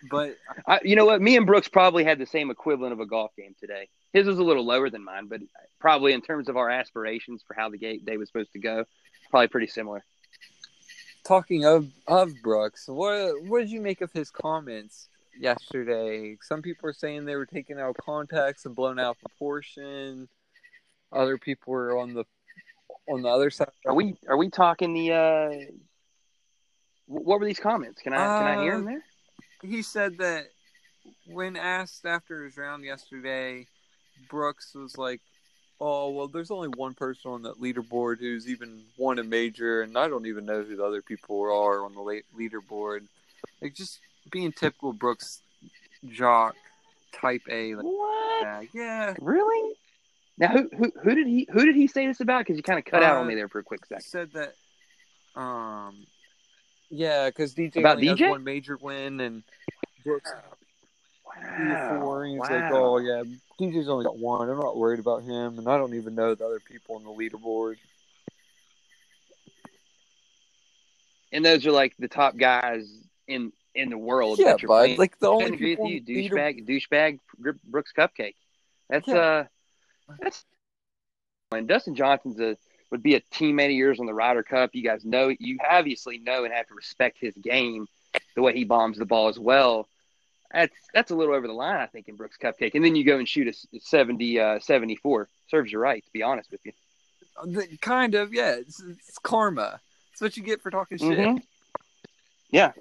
but 0.10 0.36
I, 0.68 0.80
you 0.84 0.96
know 0.96 1.06
what? 1.06 1.22
Me 1.22 1.38
and 1.38 1.46
Brooks 1.46 1.68
probably 1.68 2.04
had 2.04 2.18
the 2.20 2.26
same 2.26 2.50
equivalent 2.52 2.94
of 2.94 3.00
a 3.00 3.06
golf 3.06 3.32
game 3.38 3.56
today. 3.60 3.88
His 4.14 4.26
was 4.28 4.40
a 4.40 4.44
little 4.44 4.66
lower 4.66 4.90
than 4.90 5.04
mine, 5.04 5.28
but 5.28 5.42
probably 5.80 6.14
in 6.14 6.22
terms 6.22 6.50
of 6.50 6.58
our 6.58 6.70
aspirations 6.70 7.44
for 7.48 7.54
how 7.54 7.70
the 7.70 7.78
day 7.78 8.18
was 8.18 8.28
supposed 8.30 8.52
to 8.54 8.60
go, 8.60 8.86
probably 9.30 9.48
pretty 9.48 9.68
similar. 9.68 10.04
talking 11.24 11.66
of 11.66 11.88
of 12.08 12.32
Brooks, 12.42 12.88
what 12.88 13.44
what 13.44 13.60
did 13.60 13.70
you 13.70 13.82
make 13.82 14.02
of 14.02 14.12
his 14.12 14.32
comments 14.32 15.10
yesterday? 15.40 16.38
Some 16.42 16.62
people 16.62 16.90
are 16.90 16.94
saying 16.94 17.26
they 17.26 17.36
were 17.36 17.46
taken 17.46 17.78
out 17.80 17.92
of 17.92 17.98
context 17.98 18.66
and 18.66 18.76
blown 18.76 19.00
out 19.00 19.12
of 19.12 19.20
proportion. 19.20 20.28
Other 21.12 21.38
people 21.38 21.74
were 21.74 21.98
on 22.00 22.14
the 22.14 22.26
on 23.08 23.22
the 23.22 23.30
other 23.30 23.50
side. 23.50 23.70
Are 23.86 23.94
we 23.94 24.16
are 24.28 24.38
we 24.38 24.50
talking 24.50 24.94
the? 24.94 25.12
uh 25.14 25.50
What 27.08 27.40
were 27.40 27.46
these 27.46 27.60
comments? 27.60 28.02
Can 28.02 28.14
I 28.14 28.18
can 28.18 28.48
I 28.48 28.62
hear 28.64 28.74
Uh, 28.74 28.78
them 28.78 28.86
there? 28.86 29.04
He 29.62 29.82
said 29.82 30.18
that 30.20 30.48
when 31.26 31.56
asked 31.56 32.06
after 32.06 32.44
his 32.46 32.58
round 32.58 32.84
yesterday, 32.84 33.68
Brooks 34.30 34.74
was 34.74 34.98
like, 34.98 35.22
"Oh 35.80 36.10
well, 36.12 36.28
there's 36.28 36.52
only 36.52 36.70
one 36.70 36.94
person 36.94 37.32
on 37.32 37.42
that 37.44 37.60
leaderboard 37.62 38.20
who's 38.20 38.48
even 38.48 38.84
won 38.98 39.20
a 39.20 39.24
major, 39.24 39.82
and 39.82 39.98
I 39.98 40.08
don't 40.08 40.26
even 40.26 40.46
know 40.46 40.64
who 40.64 40.76
the 40.76 40.86
other 40.86 41.02
people 41.02 41.42
are 41.42 41.84
on 41.84 41.94
the 41.94 42.02
late 42.02 42.26
leaderboard." 42.38 43.08
Like 43.62 43.74
just 43.74 44.00
being 44.32 44.52
typical 44.52 44.94
Brooks 44.94 45.42
jock 46.10 46.56
type 47.12 47.42
A. 47.50 47.76
Like, 47.76 47.86
What? 47.86 48.42
yeah, 48.44 48.62
yeah. 48.74 49.16
Really? 49.20 49.76
Now 50.38 50.50
who 50.54 50.70
who 50.78 50.92
who 51.04 51.16
did 51.16 51.28
he 51.28 51.48
who 51.52 51.66
did 51.66 51.76
he 51.76 51.88
say 51.88 52.08
this 52.08 52.22
about? 52.22 52.40
Because 52.40 52.56
you 52.56 52.64
kind 52.64 52.80
of 52.80 52.86
cut 52.86 53.04
out 53.04 53.18
on 53.18 53.26
Uh, 53.26 53.28
me 53.28 53.36
there 53.36 53.50
for 53.50 53.60
a 53.60 53.64
quick 53.64 53.86
second. 53.86 54.04
said 54.04 54.32
that 54.34 54.56
um 55.40 56.06
yeah 56.90 57.30
because 57.30 57.54
dj 57.54 57.78
About 57.78 57.98
only 57.98 58.08
has 58.08 58.20
one 58.20 58.44
major 58.44 58.78
win 58.78 59.20
and 59.20 59.44
Brooks 60.04 60.32
three 61.56 61.72
or 61.72 61.76
Wow. 61.76 62.00
four 62.02 62.24
and 62.24 62.32
he's 62.34 62.50
wow. 62.50 62.56
like 62.56 62.72
oh 62.72 62.98
yeah 62.98 63.24
dj's 63.60 63.88
only 63.90 64.06
got 64.06 64.18
one 64.18 64.50
i'm 64.50 64.60
not 64.60 64.76
worried 64.78 65.00
about 65.00 65.24
him 65.24 65.58
and 65.60 65.68
i 65.70 65.78
don't 65.78 65.94
even 65.94 66.16
know 66.16 66.34
the 66.36 66.46
other 66.46 66.60
people 66.60 66.96
on 66.96 67.04
the 67.04 67.10
leaderboard 67.10 67.76
And 71.32 71.46
those 71.46 71.66
are 71.68 71.72
like 71.72 71.96
the 72.00 72.08
top 72.08 72.38
guys 72.38 72.90
in 73.28 73.52
in 73.76 73.90
the 73.92 73.98
world 73.98 74.40
yeah 74.40 74.54
that 74.54 74.62
bud 74.62 74.68
playing. 74.68 74.98
like 74.98 75.20
the 75.20 75.28
I 75.28 75.32
only 75.32 75.46
agree 75.46 75.76
people 75.76 75.86
with 75.86 75.94
you, 75.94 76.00
on 76.00 76.06
the 76.06 76.16
leader- 76.16 76.36
douchebag, 76.36 76.68
douchebag, 76.68 77.20
Brooks 77.66 77.94
Cupcake. 77.96 78.34
That's 78.90 79.08
Yeah. 79.08 79.16
uh, 79.16 79.46
that's. 80.20 80.44
And 81.52 81.68
Dustin 81.68 81.94
Johnson's 81.96 82.40
a 82.40 82.58
would 82.92 83.04
be 83.04 83.16
a 83.16 83.22
teammate 83.22 83.66
of 83.66 83.72
yours 83.72 84.00
on 84.00 84.06
the 84.06 84.14
Ryder 84.14 84.44
Cup. 84.44 84.72
You 84.74 84.84
guys 84.84 85.06
know 85.06 85.34
you 85.40 85.58
obviously 85.70 86.18
know 86.18 86.44
and 86.44 86.54
have 86.54 86.68
to 86.68 86.74
respect 86.74 87.18
his 87.20 87.36
game, 87.36 87.88
the 88.36 88.42
way 88.42 88.54
he 88.54 88.64
bombs 88.64 88.98
the 88.98 89.06
ball 89.06 89.28
as 89.28 89.40
well. 89.40 89.88
That's 90.52 90.76
that's 90.94 91.12
a 91.12 91.16
little 91.16 91.36
over 91.36 91.46
the 91.48 91.54
line, 91.54 91.80
I 91.80 91.86
think, 91.86 92.08
in 92.08 92.16
Brooks 92.16 92.38
Cupcake. 92.42 92.74
And 92.74 92.84
then 92.84 92.96
you 92.96 93.04
go 93.04 93.18
and 93.18 93.28
shoot 93.28 93.48
a 93.48 93.80
70, 93.80 94.40
uh, 94.40 94.60
74. 94.60 95.30
Serves 95.48 95.72
you 95.72 95.80
right, 95.80 96.04
to 96.04 96.12
be 96.12 96.24
honest 96.24 96.52
with 96.52 96.62
you. 96.64 96.72
The- 97.46 97.78
kind 97.80 98.16
of 98.16 98.34
yeah 98.34 98.56
it's, 98.56 98.82
it's 98.82 99.18
karma 99.20 99.80
it's 100.12 100.20
what 100.20 100.36
you 100.36 100.44
get 100.44 100.62
for 100.62 100.70
talking 100.72 100.98
shit 100.98 101.18
Mhm. 101.18 101.42
Yeah, 102.52 102.74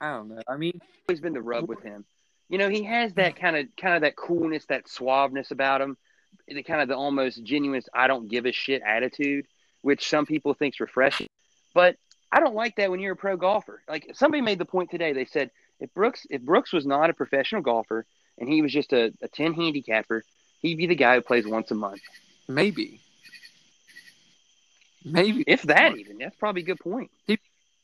i 0.00 0.12
don't 0.12 0.28
know 0.28 0.42
i 0.48 0.56
mean 0.56 0.80
always 1.06 1.20
been 1.20 1.34
the 1.34 1.42
rub 1.42 1.68
with 1.68 1.82
him. 1.82 2.06
You 2.48 2.58
know, 2.58 2.68
he 2.68 2.84
has 2.84 3.12
that 3.14 3.36
kind 3.36 3.56
of 3.56 3.66
kind 3.76 3.96
of 3.96 4.02
that 4.02 4.16
coolness, 4.16 4.66
that 4.66 4.86
suaveness 4.86 5.50
about 5.50 5.80
him, 5.80 5.96
the 6.48 6.62
kind 6.62 6.80
of 6.80 6.88
the 6.88 6.96
almost 6.96 7.42
genuine 7.44 7.82
I 7.92 8.06
don't 8.06 8.28
give 8.28 8.46
a 8.46 8.52
shit 8.52 8.82
attitude, 8.82 9.46
which 9.82 10.08
some 10.08 10.26
people 10.26 10.54
think's 10.54 10.80
refreshing. 10.80 11.28
But 11.74 11.96
I 12.30 12.40
don't 12.40 12.54
like 12.54 12.76
that 12.76 12.90
when 12.90 13.00
you're 13.00 13.12
a 13.12 13.16
pro 13.16 13.36
golfer. 13.36 13.82
Like 13.88 14.10
somebody 14.14 14.40
made 14.40 14.58
the 14.58 14.64
point 14.64 14.90
today, 14.90 15.12
they 15.12 15.24
said 15.24 15.50
if 15.80 15.92
Brooks 15.94 16.26
if 16.30 16.42
Brooks 16.42 16.72
was 16.72 16.86
not 16.86 17.10
a 17.10 17.14
professional 17.14 17.62
golfer 17.62 18.06
and 18.38 18.48
he 18.48 18.62
was 18.62 18.72
just 18.72 18.92
a, 18.92 19.12
a 19.22 19.28
ten 19.28 19.52
handicapper, 19.54 20.24
he'd 20.60 20.76
be 20.76 20.86
the 20.86 20.94
guy 20.94 21.14
who 21.16 21.20
plays 21.22 21.46
once 21.46 21.70
a 21.70 21.74
month. 21.74 22.00
maybe 22.48 23.00
maybe 25.04 25.44
If 25.46 25.62
that 25.62 25.96
even. 25.96 26.18
That's 26.18 26.36
probably 26.36 26.62
a 26.62 26.64
good 26.64 26.80
point. 26.80 27.10
He- 27.26 27.38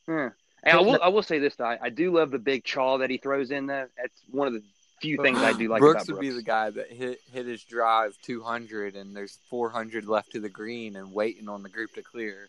Yeah. 0.09 0.31
And 0.63 0.77
I 0.79 0.81
will 0.83 0.99
I 1.03 1.09
will 1.09 1.23
say 1.23 1.39
this 1.39 1.57
though, 1.57 1.65
I, 1.65 1.79
I 1.83 1.89
do 1.91 2.13
love 2.15 2.31
the 2.31 2.39
big 2.39 2.65
chaw 2.65 2.99
that 2.99 3.09
he 3.09 3.17
throws 3.17 3.51
in 3.51 3.67
there. 3.67 3.89
That's 3.97 4.21
one 4.31 4.47
of 4.47 4.53
the 4.53 4.63
few 5.01 5.17
things 5.23 5.39
I 5.39 5.53
do 5.53 5.69
like 5.71 5.81
Brooks 5.81 6.05
about 6.05 6.15
would 6.15 6.21
be 6.21 6.31
the 6.31 6.43
guy 6.43 6.71
that 6.71 6.91
hit 6.91 7.21
hit 7.33 7.47
his 7.47 7.63
drive 7.65 8.17
200 8.23 8.97
and 8.97 9.17
there's 9.17 9.39
400 9.49 10.07
left 10.07 10.33
to 10.33 10.41
the 10.41 10.49
green 10.49 10.97
and 10.97 11.13
waiting 11.13 11.49
on 11.49 11.63
the 11.63 11.69
group 11.69 11.95
to 11.95 12.03
clear. 12.03 12.49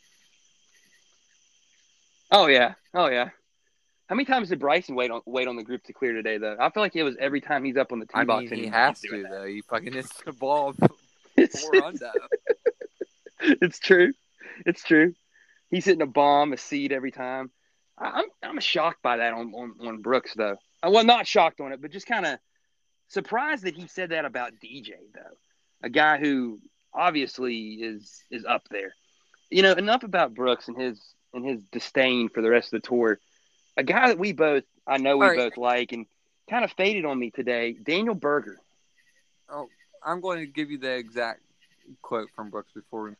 Oh 2.32 2.48
yeah, 2.48 2.76
oh 2.94 3.08
yeah. 3.08 3.30
How 4.08 4.16
many 4.16 4.26
times 4.26 4.50
did 4.50 4.60
Bryson 4.60 4.96
wait 4.96 5.10
on 5.10 5.22
wait 5.26 5.48
on 5.48 5.56
the 5.56 5.64
group 5.64 5.84
to 5.86 5.94
clear 5.94 6.14
today? 6.14 6.38
Though 6.38 6.58
I 6.60 6.70
feel 6.70 6.84
like 6.84 6.96
it 6.96 7.04
was 7.04 7.16
every 7.20 7.42
time 7.42 7.64
he's 7.64 7.78
up 7.78 7.92
on 7.92 8.00
the 8.00 8.06
tee 8.06 8.12
I 8.16 8.24
box. 8.26 8.44
mean, 8.44 8.50
and 8.52 8.60
he 8.60 8.66
he's 8.66 8.74
has 8.74 9.00
to 9.02 9.22
that. 9.24 9.32
though. 9.32 9.46
He 9.46 9.62
fucking 9.62 9.94
hits 9.94 10.22
the 10.24 10.34
ball 10.34 10.74
It's, 11.38 11.62
four 11.70 11.84
under. 11.84 12.12
it's 13.40 13.80
true. 13.80 14.14
It's 14.66 14.84
true. 14.84 15.14
He's 15.70 15.86
hitting 15.86 16.02
a 16.02 16.08
bomb, 16.08 16.52
a 16.52 16.58
seed 16.58 16.92
every 16.92 17.12
time. 17.12 17.52
I, 17.98 18.22
I'm 18.22 18.26
I'm 18.44 18.60
shocked 18.60 19.02
by 19.02 19.18
that 19.18 19.34
on, 19.34 19.54
on, 19.54 19.88
on 19.88 20.02
Brooks 20.02 20.34
though. 20.36 20.58
I 20.84 20.90
well, 20.90 21.04
not 21.04 21.28
shocked 21.28 21.62
on 21.62 21.72
it, 21.72 21.82
but 21.82 21.92
just 21.92 22.08
kind 22.08 22.26
of 22.26 22.40
surprised 23.08 23.64
that 23.64 23.76
he 23.76 23.88
said 23.88 24.10
that 24.10 24.26
about 24.26 24.54
DJ 24.64 24.92
though, 25.14 25.38
a 25.84 25.90
guy 25.90 26.18
who 26.18 26.60
obviously 26.94 27.74
is 27.74 28.24
is 28.32 28.46
up 28.46 28.68
there. 28.70 28.94
You 29.50 29.64
know, 29.64 29.74
enough 29.74 30.04
about 30.04 30.34
Brooks 30.34 30.68
and 30.68 30.80
his 30.80 31.02
and 31.34 31.46
his 31.46 31.64
disdain 31.72 32.30
for 32.30 32.42
the 32.42 32.50
rest 32.50 32.74
of 32.74 32.82
the 32.82 32.88
tour. 32.88 33.20
A 33.78 33.84
guy 33.84 34.10
that 34.10 34.20
we 34.20 34.34
both, 34.34 34.64
I 34.86 34.98
know 34.98 35.18
we 35.18 35.26
right. 35.26 35.38
both 35.38 35.58
like, 35.58 35.92
and 35.92 36.06
kind 36.50 36.66
of 36.66 36.72
faded 36.74 37.06
on 37.06 37.18
me 37.18 37.32
today. 37.32 37.74
Daniel 37.74 38.16
Berger. 38.16 38.58
Oh, 39.50 39.70
I'm 40.04 40.20
going 40.20 40.40
to 40.40 40.46
give 40.46 40.72
you 40.72 40.78
the 40.78 40.92
exact 40.92 41.42
quote 42.02 42.30
from 42.36 42.50
Brooks 42.50 42.72
before 42.74 43.04
we 43.04 43.12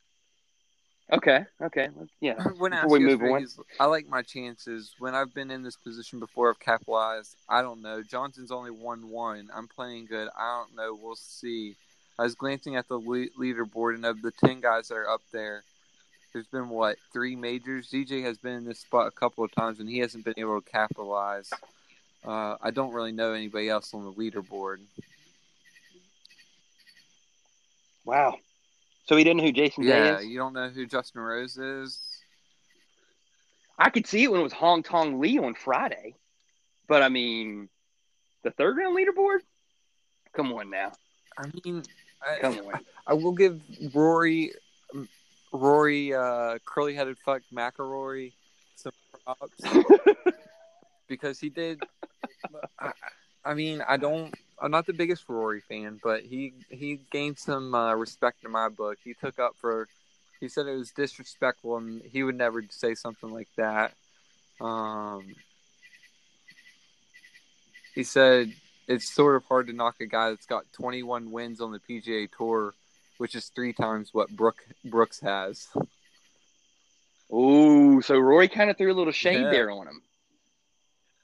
Okay, 1.14 1.44
okay, 1.62 1.90
yeah. 2.22 2.42
when 2.58 2.72
Before 2.72 2.90
we 2.90 3.00
move 3.00 3.22
on. 3.22 3.46
I 3.82 3.86
like 3.86 4.08
my 4.08 4.22
chances. 4.22 4.94
When 4.98 5.14
I've 5.14 5.34
been 5.34 5.52
in 5.52 5.62
this 5.62 5.76
position 5.76 6.20
before, 6.20 6.50
I've 6.50 6.60
capitalized. 6.60 7.36
I 7.50 7.62
don't 7.62 7.82
know. 7.82 8.02
Johnson's 8.02 8.50
only 8.50 8.72
one 8.72 9.10
one. 9.10 9.50
I'm 9.54 9.68
playing 9.68 10.06
good. 10.06 10.30
I 10.38 10.60
don't 10.60 10.76
know. 10.76 10.98
We'll 11.02 11.18
see. 11.18 11.76
I 12.18 12.24
was 12.24 12.36
glancing 12.36 12.78
at 12.78 12.88
the 12.88 12.98
le- 12.98 13.28
leaderboard, 13.38 13.96
and 13.96 14.06
of 14.06 14.22
the 14.22 14.32
ten 14.32 14.62
guys 14.62 14.88
that 14.88 14.96
are 14.96 15.10
up 15.10 15.22
there, 15.34 15.64
there's 16.32 16.48
been 16.48 16.70
what 16.70 16.96
three 17.12 17.36
majors. 17.36 17.90
DJ 17.90 18.24
has 18.24 18.38
been 18.38 18.54
in 18.54 18.64
this 18.64 18.80
spot 18.80 19.08
a 19.08 19.12
couple 19.12 19.44
of 19.44 19.52
times, 19.52 19.82
and 19.82 19.90
he 19.90 20.00
hasn't 20.00 20.24
been 20.24 20.36
able 20.38 20.62
to 20.62 20.70
capitalize. 20.70 21.50
Uh, 22.26 22.56
I 22.62 22.72
don't 22.72 22.94
really 22.94 23.12
know 23.12 23.34
anybody 23.34 23.68
else 23.68 23.94
on 23.94 24.06
the 24.06 24.14
leaderboard. 24.14 24.78
Wow. 28.06 28.38
So 29.12 29.18
he 29.18 29.26
didn't 29.26 29.40
know 29.40 29.44
who 29.44 29.52
Jason 29.52 29.84
Day 29.84 29.90
Yeah, 29.90 30.20
is. 30.20 30.26
you 30.28 30.38
don't 30.38 30.54
know 30.54 30.70
who 30.70 30.86
Justin 30.86 31.20
Rose 31.20 31.58
is. 31.58 32.00
I 33.78 33.90
could 33.90 34.08
see 34.08 34.24
it 34.24 34.32
when 34.32 34.40
it 34.40 34.44
was 34.44 34.54
Haotong 34.54 35.20
Li 35.20 35.38
on 35.38 35.54
Friday, 35.54 36.16
but 36.88 37.02
I 37.04 37.10
mean, 37.10 37.68
the 38.44 38.52
third 38.52 38.78
round 38.78 38.96
leaderboard. 38.96 39.40
Come 40.32 40.54
on 40.54 40.70
now, 40.70 40.94
I 41.38 41.48
mean, 41.48 41.84
I, 42.26 42.38
come 42.40 42.60
on. 42.60 42.80
I 43.06 43.14
will 43.16 43.34
give 43.34 43.60
Rory, 43.94 44.54
Rory, 45.52 46.14
uh, 46.14 46.60
curly 46.64 46.94
headed 46.96 47.18
fuck 47.18 47.42
McIlroy 47.54 48.32
some 48.78 48.94
props 49.26 49.62
because 51.10 51.38
he 51.38 51.50
did. 51.50 51.84
I, 52.80 52.94
I 53.44 53.56
mean, 53.56 53.84
I 53.86 53.98
don't. 53.98 54.34
I'm 54.62 54.72
not 54.72 54.86
the 54.86 54.94
biggest 54.94 55.28
Rory 55.28 55.62
fan, 55.62 56.00
but 56.04 56.22
he 56.22 56.54
he 56.70 57.00
gained 57.12 57.40
some 57.40 57.74
uh, 57.74 57.96
respect 57.96 58.44
in 58.46 58.52
my 58.52 58.70
book. 58.70 58.98
He 59.04 59.14
took 59.14 59.40
up 59.40 59.56
for. 59.60 59.88
He 60.40 60.48
said 60.48 60.66
it 60.68 60.76
was 60.76 60.92
disrespectful, 60.92 61.78
and 61.78 62.02
he 62.12 62.24
would 62.24 62.36
never 62.36 62.64
say 62.70 62.96
something 62.96 63.30
like 63.32 63.50
that. 63.58 63.94
Um, 64.60 65.36
he 67.94 68.04
said 68.04 68.52
it's 68.88 69.12
sort 69.14 69.36
of 69.36 69.44
hard 69.46 69.68
to 69.68 69.74
knock 69.74 69.96
a 70.02 70.06
guy 70.06 70.30
that's 70.30 70.46
got 70.48 70.72
21 70.74 71.32
wins 71.32 71.62
on 71.62 71.72
the 71.72 71.80
PGA 71.80 72.28
Tour, 72.36 72.74
which 73.18 73.36
is 73.36 73.52
three 73.56 73.74
times 73.74 74.14
what 74.14 74.30
Brook 74.30 74.64
Brooks 74.84 75.20
has. 75.22 75.68
Ooh, 77.34 78.02
so 78.02 78.18
Rory 78.18 78.48
kind 78.48 78.70
of 78.70 78.78
threw 78.78 78.92
a 78.92 78.94
little 78.94 79.14
shade 79.14 79.44
Yeah. 79.46 79.52
there 79.52 79.72
on 79.72 79.88
him. 79.88 80.02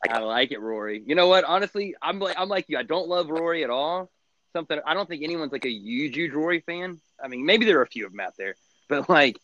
I 0.10 0.20
like 0.20 0.52
it, 0.52 0.62
Rory. 0.62 1.04
You 1.06 1.16
know 1.16 1.28
what? 1.28 1.44
Honestly, 1.44 1.96
I'm 2.02 2.20
like 2.20 2.36
I'm 2.40 2.50
like 2.50 2.66
you. 2.68 2.78
I 2.78 2.84
don't 2.84 3.08
love 3.08 3.30
Rory 3.30 3.64
at 3.64 3.70
all. 3.70 4.10
Something 4.54 4.80
I 4.86 4.94
don't 4.94 5.08
think 5.10 5.24
anyone's 5.24 5.52
like 5.52 5.66
a 5.66 5.72
huge, 5.72 6.16
huge 6.16 6.34
Rory 6.34 6.62
fan. 6.62 7.00
I 7.24 7.28
mean, 7.28 7.46
maybe 7.46 7.66
there 7.66 7.80
are 7.80 7.84
a 7.84 7.88
few 7.88 8.06
of 8.06 8.12
them 8.12 8.20
out 8.20 8.38
there, 8.38 8.56
but 8.88 9.10
like, 9.10 9.38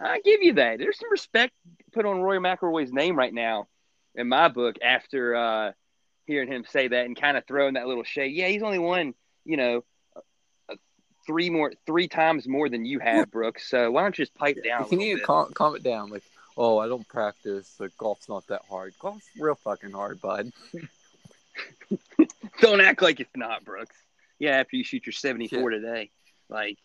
I 0.00 0.20
give 0.20 0.42
you 0.42 0.54
that. 0.54 0.78
There's 0.78 0.98
some 0.98 1.10
respect 1.10 1.52
put 1.92 2.06
on 2.06 2.20
Rory 2.20 2.38
McIlroy's 2.38 2.92
name 2.92 3.16
right 3.16 3.34
now, 3.34 3.68
in 4.14 4.28
my 4.28 4.48
book. 4.48 4.76
After 4.82 5.34
uh, 5.34 5.72
hearing 6.26 6.48
him 6.48 6.64
say 6.68 6.88
that 6.88 7.06
and 7.06 7.20
kind 7.20 7.36
of 7.36 7.44
throwing 7.46 7.74
that 7.74 7.86
little 7.86 8.04
shade, 8.04 8.34
yeah, 8.34 8.46
he's 8.48 8.62
only 8.62 8.78
won, 8.78 9.14
you 9.44 9.56
know, 9.56 9.84
uh, 10.16 10.76
three 11.26 11.50
more, 11.50 11.72
three 11.86 12.08
times 12.08 12.46
more 12.48 12.68
than 12.68 12.84
you 12.84 12.98
have, 13.00 13.30
Brooks. 13.30 13.68
So 13.68 13.90
why 13.90 14.02
don't 14.02 14.16
you 14.18 14.24
just 14.24 14.34
pipe 14.34 14.56
down? 14.64 14.88
Can 14.88 14.92
You 14.92 14.98
little 14.98 14.98
need 14.98 15.10
to 15.10 15.16
bit? 15.16 15.26
calm, 15.26 15.52
calm 15.52 15.76
it 15.76 15.82
down. 15.82 16.10
Like, 16.10 16.22
oh, 16.56 16.78
I 16.78 16.88
don't 16.88 17.06
practice. 17.08 17.74
Like, 17.78 17.96
golf's 17.96 18.28
not 18.28 18.46
that 18.48 18.62
hard. 18.68 18.94
Golf's 18.98 19.28
real 19.38 19.54
fucking 19.54 19.92
hard, 19.92 20.20
bud. 20.20 20.50
Don't 22.60 22.80
act 22.80 23.02
like 23.02 23.20
it's 23.20 23.36
not, 23.36 23.64
Brooks. 23.64 23.96
Yeah, 24.38 24.58
after 24.58 24.76
you 24.76 24.84
shoot 24.84 25.06
your 25.06 25.12
74 25.12 25.70
today. 25.70 26.10
Like, 26.48 26.78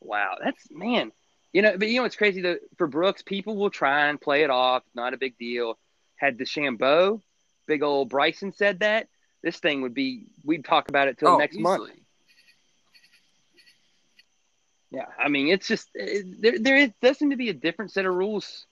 wow, 0.00 0.36
that's, 0.42 0.70
man. 0.70 1.12
You 1.52 1.62
know, 1.62 1.76
but 1.78 1.88
you 1.88 1.96
know 1.96 2.02
what's 2.02 2.16
crazy 2.16 2.42
though? 2.42 2.58
For 2.76 2.86
Brooks, 2.86 3.22
people 3.22 3.56
will 3.56 3.70
try 3.70 4.08
and 4.08 4.20
play 4.20 4.42
it 4.42 4.50
off. 4.50 4.82
Not 4.94 5.14
a 5.14 5.16
big 5.16 5.38
deal. 5.38 5.78
Had 6.16 6.38
DeChambeau, 6.38 7.20
big 7.66 7.82
old 7.82 8.08
Bryson 8.10 8.52
said 8.52 8.80
that, 8.80 9.08
this 9.42 9.58
thing 9.58 9.82
would 9.82 9.94
be, 9.94 10.26
we'd 10.44 10.64
talk 10.64 10.88
about 10.88 11.08
it 11.08 11.18
till 11.18 11.28
oh, 11.28 11.38
next 11.38 11.58
month. 11.58 11.90
Yeah, 14.90 15.06
I 15.18 15.28
mean, 15.28 15.48
it's 15.48 15.68
just 15.68 15.88
it, 15.94 16.40
there. 16.40 16.58
There 16.58 16.76
is, 16.76 16.90
does 17.02 17.18
seem 17.18 17.30
to 17.30 17.36
be 17.36 17.50
a 17.50 17.54
different 17.54 17.92
set 17.92 18.06
of 18.06 18.14
rules 18.14 18.66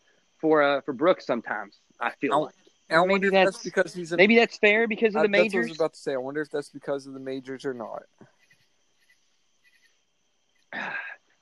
for 0.46 0.62
uh, 0.62 0.80
for 0.82 0.92
Brooks 0.92 1.26
sometimes. 1.26 1.78
I 2.00 2.10
feel 2.20 2.32
I- 2.34 2.36
like 2.36 2.54
I 2.88 2.98
Maybe 2.98 3.10
wonder 3.10 3.26
if 3.28 3.32
that's- 3.32 3.54
that's 3.54 3.64
because 3.64 3.94
he's 3.94 4.12
maybe 4.12 4.36
that's 4.36 4.58
fair 4.58 4.86
because 4.86 5.16
of 5.16 5.22
the 5.22 5.28
what 5.28 5.54
I 5.54 5.58
was 5.58 5.74
about 5.74 5.94
to 5.94 5.98
say. 5.98 6.12
I 6.14 6.18
wonder 6.18 6.40
if 6.40 6.50
that's 6.50 6.68
because 6.70 7.06
of 7.08 7.14
the 7.14 7.20
majors 7.20 7.64
or 7.64 7.74
not. 7.74 8.02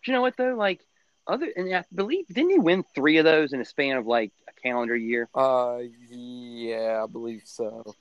You 0.06 0.12
know 0.12 0.20
what 0.20 0.36
though? 0.36 0.54
Like 0.54 0.80
other, 1.26 1.50
and 1.56 1.74
I 1.74 1.82
believe 1.94 2.26
didn't 2.26 2.50
he 2.50 2.58
win 2.58 2.84
three 2.94 3.16
of 3.16 3.24
those 3.24 3.54
in 3.54 3.60
a 3.62 3.64
span 3.64 3.96
of 3.96 4.06
like 4.06 4.32
a 4.46 4.52
calendar 4.60 4.94
year? 4.94 5.30
Uh, 5.34 5.78
yeah, 6.10 7.02
I 7.02 7.06
believe 7.10 7.40
so. 7.46 7.94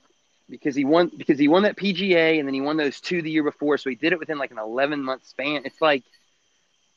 Because 0.50 0.74
he 0.74 0.84
won 0.84 1.10
because 1.16 1.38
he 1.38 1.48
won 1.48 1.62
that 1.62 1.76
PGA 1.78 2.38
and 2.38 2.46
then 2.46 2.52
he 2.52 2.60
won 2.60 2.76
those 2.76 3.00
two 3.00 3.22
the 3.22 3.30
year 3.30 3.42
before, 3.42 3.78
so 3.78 3.88
he 3.88 3.96
did 3.96 4.12
it 4.12 4.18
within 4.18 4.36
like 4.36 4.50
an 4.50 4.58
eleven 4.58 5.02
month 5.02 5.26
span. 5.26 5.62
It's 5.64 5.80
like 5.80 6.04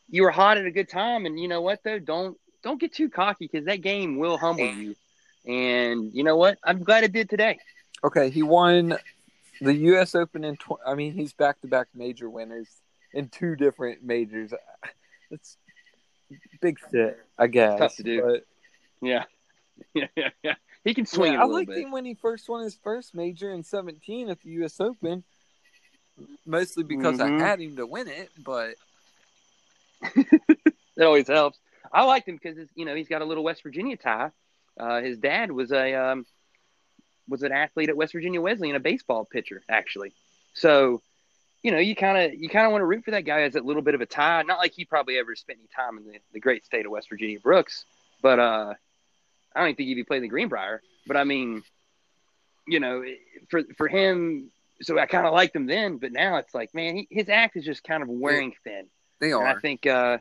you 0.09 0.23
were 0.23 0.29
hot 0.31 0.57
at 0.57 0.65
a 0.65 0.71
good 0.71 0.89
time, 0.89 1.25
and 1.25 1.39
you 1.39 1.47
know 1.47 1.61
what 1.61 1.79
though? 1.85 1.99
Don't 1.99 2.37
don't 2.67 2.81
get 2.81 2.91
too 2.93 3.09
cocky 3.09 3.47
because 3.49 3.65
that 3.65 3.81
game 3.81 4.17
will 4.17 4.37
humble 4.37 4.65
you. 4.67 4.93
And 5.45 6.13
you 6.13 6.23
know 6.25 6.35
what? 6.35 6.57
I'm 6.65 6.83
glad 6.83 7.05
it 7.05 7.13
did 7.13 7.29
today. 7.29 7.59
Okay, 8.03 8.29
he 8.29 8.43
won 8.43 8.97
the 9.61 9.73
U.S. 9.73 10.15
Open 10.15 10.43
in. 10.43 10.57
Tw- 10.57 10.81
I 10.85 10.93
mean, 10.95 11.13
he's 11.13 11.31
back-to-back 11.31 11.87
major 11.95 12.29
winners 12.29 12.67
in 13.13 13.29
two 13.29 13.55
different 13.55 14.03
majors. 14.03 14.51
That's 15.31 15.55
big 16.61 16.77
shit, 16.91 17.17
I 17.37 17.47
guess. 17.47 17.79
tough 17.79 17.95
to 17.95 18.03
do. 18.03 18.21
but- 18.21 18.45
Yeah, 19.01 19.23
yeah, 19.93 20.07
yeah. 20.17 20.29
yeah. 20.43 20.55
He 20.83 20.93
can 20.93 21.05
swing 21.05 21.31
Yeah, 21.33 21.39
it 21.39 21.43
I 21.43 21.45
liked 21.45 21.69
bit. 21.69 21.77
him 21.79 21.91
when 21.91 22.03
he 22.03 22.15
first 22.15 22.49
won 22.49 22.63
his 22.63 22.75
first 22.83 23.15
major 23.15 23.51
in 23.53 23.63
17 23.63 24.29
at 24.29 24.41
the 24.41 24.49
U.S. 24.59 24.79
Open, 24.81 25.23
mostly 26.45 26.83
because 26.83 27.19
Mhm. 27.19 27.41
I 27.41 27.47
had 27.47 27.61
him 27.61 27.77
to 27.77 27.85
win 27.87 28.09
it. 28.09 28.29
But 28.43 28.75
That 30.97 31.05
always 31.05 31.27
helps. 31.27 31.59
I 31.91 32.03
liked 32.03 32.27
him 32.27 32.39
because 32.41 32.57
you 32.75 32.85
know 32.85 32.95
he's 32.95 33.07
got 33.07 33.21
a 33.21 33.25
little 33.25 33.43
West 33.43 33.63
Virginia 33.63 33.97
tie. 33.97 34.31
Uh, 34.79 35.01
his 35.01 35.17
dad 35.17 35.51
was 35.51 35.71
a 35.71 35.93
um, 35.93 36.25
was 37.27 37.43
an 37.43 37.51
athlete 37.51 37.89
at 37.89 37.97
West 37.97 38.13
Virginia 38.13 38.41
Wesleyan, 38.41 38.75
a 38.75 38.79
baseball 38.79 39.25
pitcher 39.25 39.63
actually. 39.69 40.13
So, 40.53 41.01
you 41.63 41.71
know, 41.71 41.77
you 41.77 41.95
kind 41.95 42.17
of 42.17 42.39
you 42.39 42.49
kind 42.49 42.65
of 42.65 42.71
want 42.71 42.81
to 42.81 42.85
root 42.85 43.05
for 43.05 43.11
that 43.11 43.25
guy 43.25 43.41
as 43.41 43.55
a 43.55 43.61
little 43.61 43.81
bit 43.81 43.95
of 43.95 44.01
a 44.01 44.05
tie. 44.05 44.41
Not 44.43 44.59
like 44.59 44.73
he 44.73 44.85
probably 44.85 45.17
ever 45.17 45.35
spent 45.35 45.59
any 45.59 45.67
time 45.75 45.97
in 45.97 46.05
the, 46.11 46.19
the 46.33 46.39
great 46.39 46.65
state 46.65 46.85
of 46.85 46.91
West 46.91 47.09
Virginia 47.09 47.39
Brooks, 47.39 47.85
but 48.21 48.39
uh, 48.39 48.73
I 49.55 49.59
don't 49.59 49.69
even 49.69 49.75
think 49.75 49.87
he'd 49.87 49.95
be 49.95 50.03
playing 50.03 50.23
the 50.23 50.29
Greenbrier. 50.29 50.81
But 51.05 51.17
I 51.17 51.23
mean, 51.23 51.63
you 52.67 52.79
know, 52.79 53.03
for 53.49 53.63
for 53.77 53.87
him, 53.87 54.51
so 54.81 54.99
I 54.99 55.05
kind 55.05 55.25
of 55.25 55.33
liked 55.33 55.55
him 55.55 55.65
then, 55.65 55.97
but 55.97 56.11
now 56.11 56.37
it's 56.37 56.53
like, 56.53 56.73
man, 56.73 56.95
he, 56.95 57.07
his 57.09 57.29
act 57.29 57.55
is 57.55 57.65
just 57.65 57.83
kind 57.83 58.03
of 58.03 58.09
wearing 58.09 58.53
thin. 58.63 58.87
they 59.19 59.31
are. 59.31 59.45
And 59.45 59.57
I 59.57 59.59
think 59.59 59.85
uh, 59.87 60.19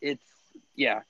it's 0.00 0.24
yeah, 0.74 1.00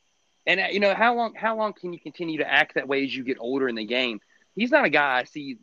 and 0.46 0.60
uh, 0.60 0.66
you 0.70 0.80
know 0.80 0.94
how 0.94 1.14
long 1.14 1.34
how 1.34 1.56
long 1.56 1.72
can 1.72 1.92
you 1.92 2.00
continue 2.00 2.38
to 2.38 2.50
act 2.50 2.74
that 2.74 2.88
way 2.88 3.04
as 3.04 3.14
you 3.14 3.24
get 3.24 3.38
older 3.40 3.68
in 3.68 3.74
the 3.74 3.84
game? 3.84 4.20
He's 4.54 4.70
not 4.70 4.84
a 4.84 4.90
guy 4.90 5.18
I 5.18 5.24
see 5.24 5.58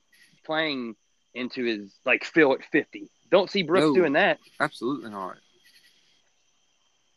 playing 0.45 0.95
into 1.33 1.63
his 1.63 1.93
like 2.05 2.23
Phil 2.23 2.53
at 2.53 2.63
fifty. 2.71 3.09
Don't 3.29 3.49
see 3.49 3.61
Brooks 3.63 3.87
No. 3.87 3.93
doing 3.93 4.13
that. 4.13 4.39
Absolutely 4.59 5.11
not. 5.11 5.37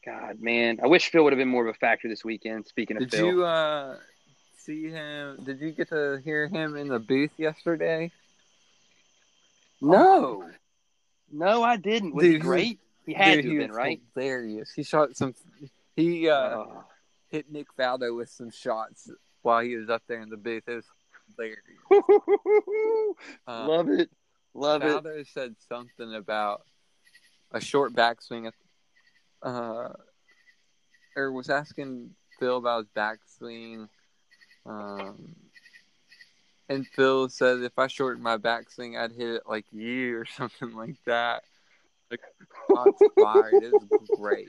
God, 0.05 0.41
man, 0.41 0.81
I 0.83 0.89
wish 0.89 1.11
Phil 1.11 1.23
would 1.23 1.33
have 1.33 1.39
been 1.39 1.49
more 1.49 1.67
of 1.67 1.75
a 1.75 1.79
factor 1.79 2.09
this 2.09 2.25
weekend. 2.25 2.67
Speaking 2.67 2.97
of 2.97 3.05
Did 3.05 3.13
Phil, 3.13 3.27
you 3.27 3.45
uh, 3.45 3.97
see 4.59 4.89
him? 4.89 5.39
Did 5.45 5.61
you 5.61 5.71
get 5.71 5.91
to 5.91 6.21
hear 6.25 6.49
him 6.49 6.77
in 6.77 6.89
the 6.89 6.99
booth 6.99 7.31
yesterday? 7.39 8.11
no, 9.81 10.49
no, 11.31 11.63
I 11.63 11.77
didn't. 11.77 12.15
Was 12.15 12.25
Dude, 12.25 12.33
he 12.35 12.39
great? 12.39 12.81
He 13.07 13.15
had 13.15 13.35
Dude, 13.37 13.43
to 13.45 13.49
have 13.51 13.59
been 13.59 13.71
was 13.71 13.77
right. 13.77 14.01
Hilarious. 14.15 14.73
He 14.73 14.83
shot 14.83 15.17
some. 15.17 15.35
He 15.97 16.29
uh, 16.29 16.57
Oh. 16.57 16.85
hit 17.31 17.51
Nick 17.51 17.67
Faldo 17.79 18.17
with 18.17 18.31
some 18.31 18.51
shots 18.51 19.11
while 19.43 19.63
he 19.63 19.77
was 19.77 19.89
up 19.91 20.03
there 20.09 20.21
in 20.21 20.31
the 20.31 20.37
booth. 20.37 20.65
It 20.67 20.77
was 20.77 20.87
hilarious. 21.37 21.61
Uh, 23.47 23.67
Love 23.69 23.89
it, 23.89 24.11
love 24.55 24.83
it. 24.83 24.87
Faldo 24.87 25.27
said 25.33 25.55
something 25.69 26.15
about 26.15 26.63
a 27.53 27.61
short 27.61 27.93
backswing, 27.95 28.47
at, 28.49 28.55
uh, 29.43 29.93
or 31.17 31.33
was 31.33 31.51
asking 31.51 32.11
Phil 32.39 32.57
about 32.59 32.79
his 32.85 32.89
backswing. 32.97 33.89
Um, 34.67 35.35
and 36.69 36.87
Phil 36.87 37.29
said 37.29 37.59
if 37.61 37.79
I 37.79 37.87
shortened 37.87 38.25
my 38.25 38.39
backswing, 38.39 38.99
I'd 38.99 39.13
hit 39.13 39.29
it 39.29 39.43
like 39.47 39.67
you 39.73 40.19
or 40.19 40.25
something 40.37 40.75
like 40.75 40.97
that. 41.07 41.43
Like, 42.11 42.21
shots 42.71 43.03
fired. 43.21 43.63
It 43.63 43.73
was 43.73 44.11
great. 44.19 44.49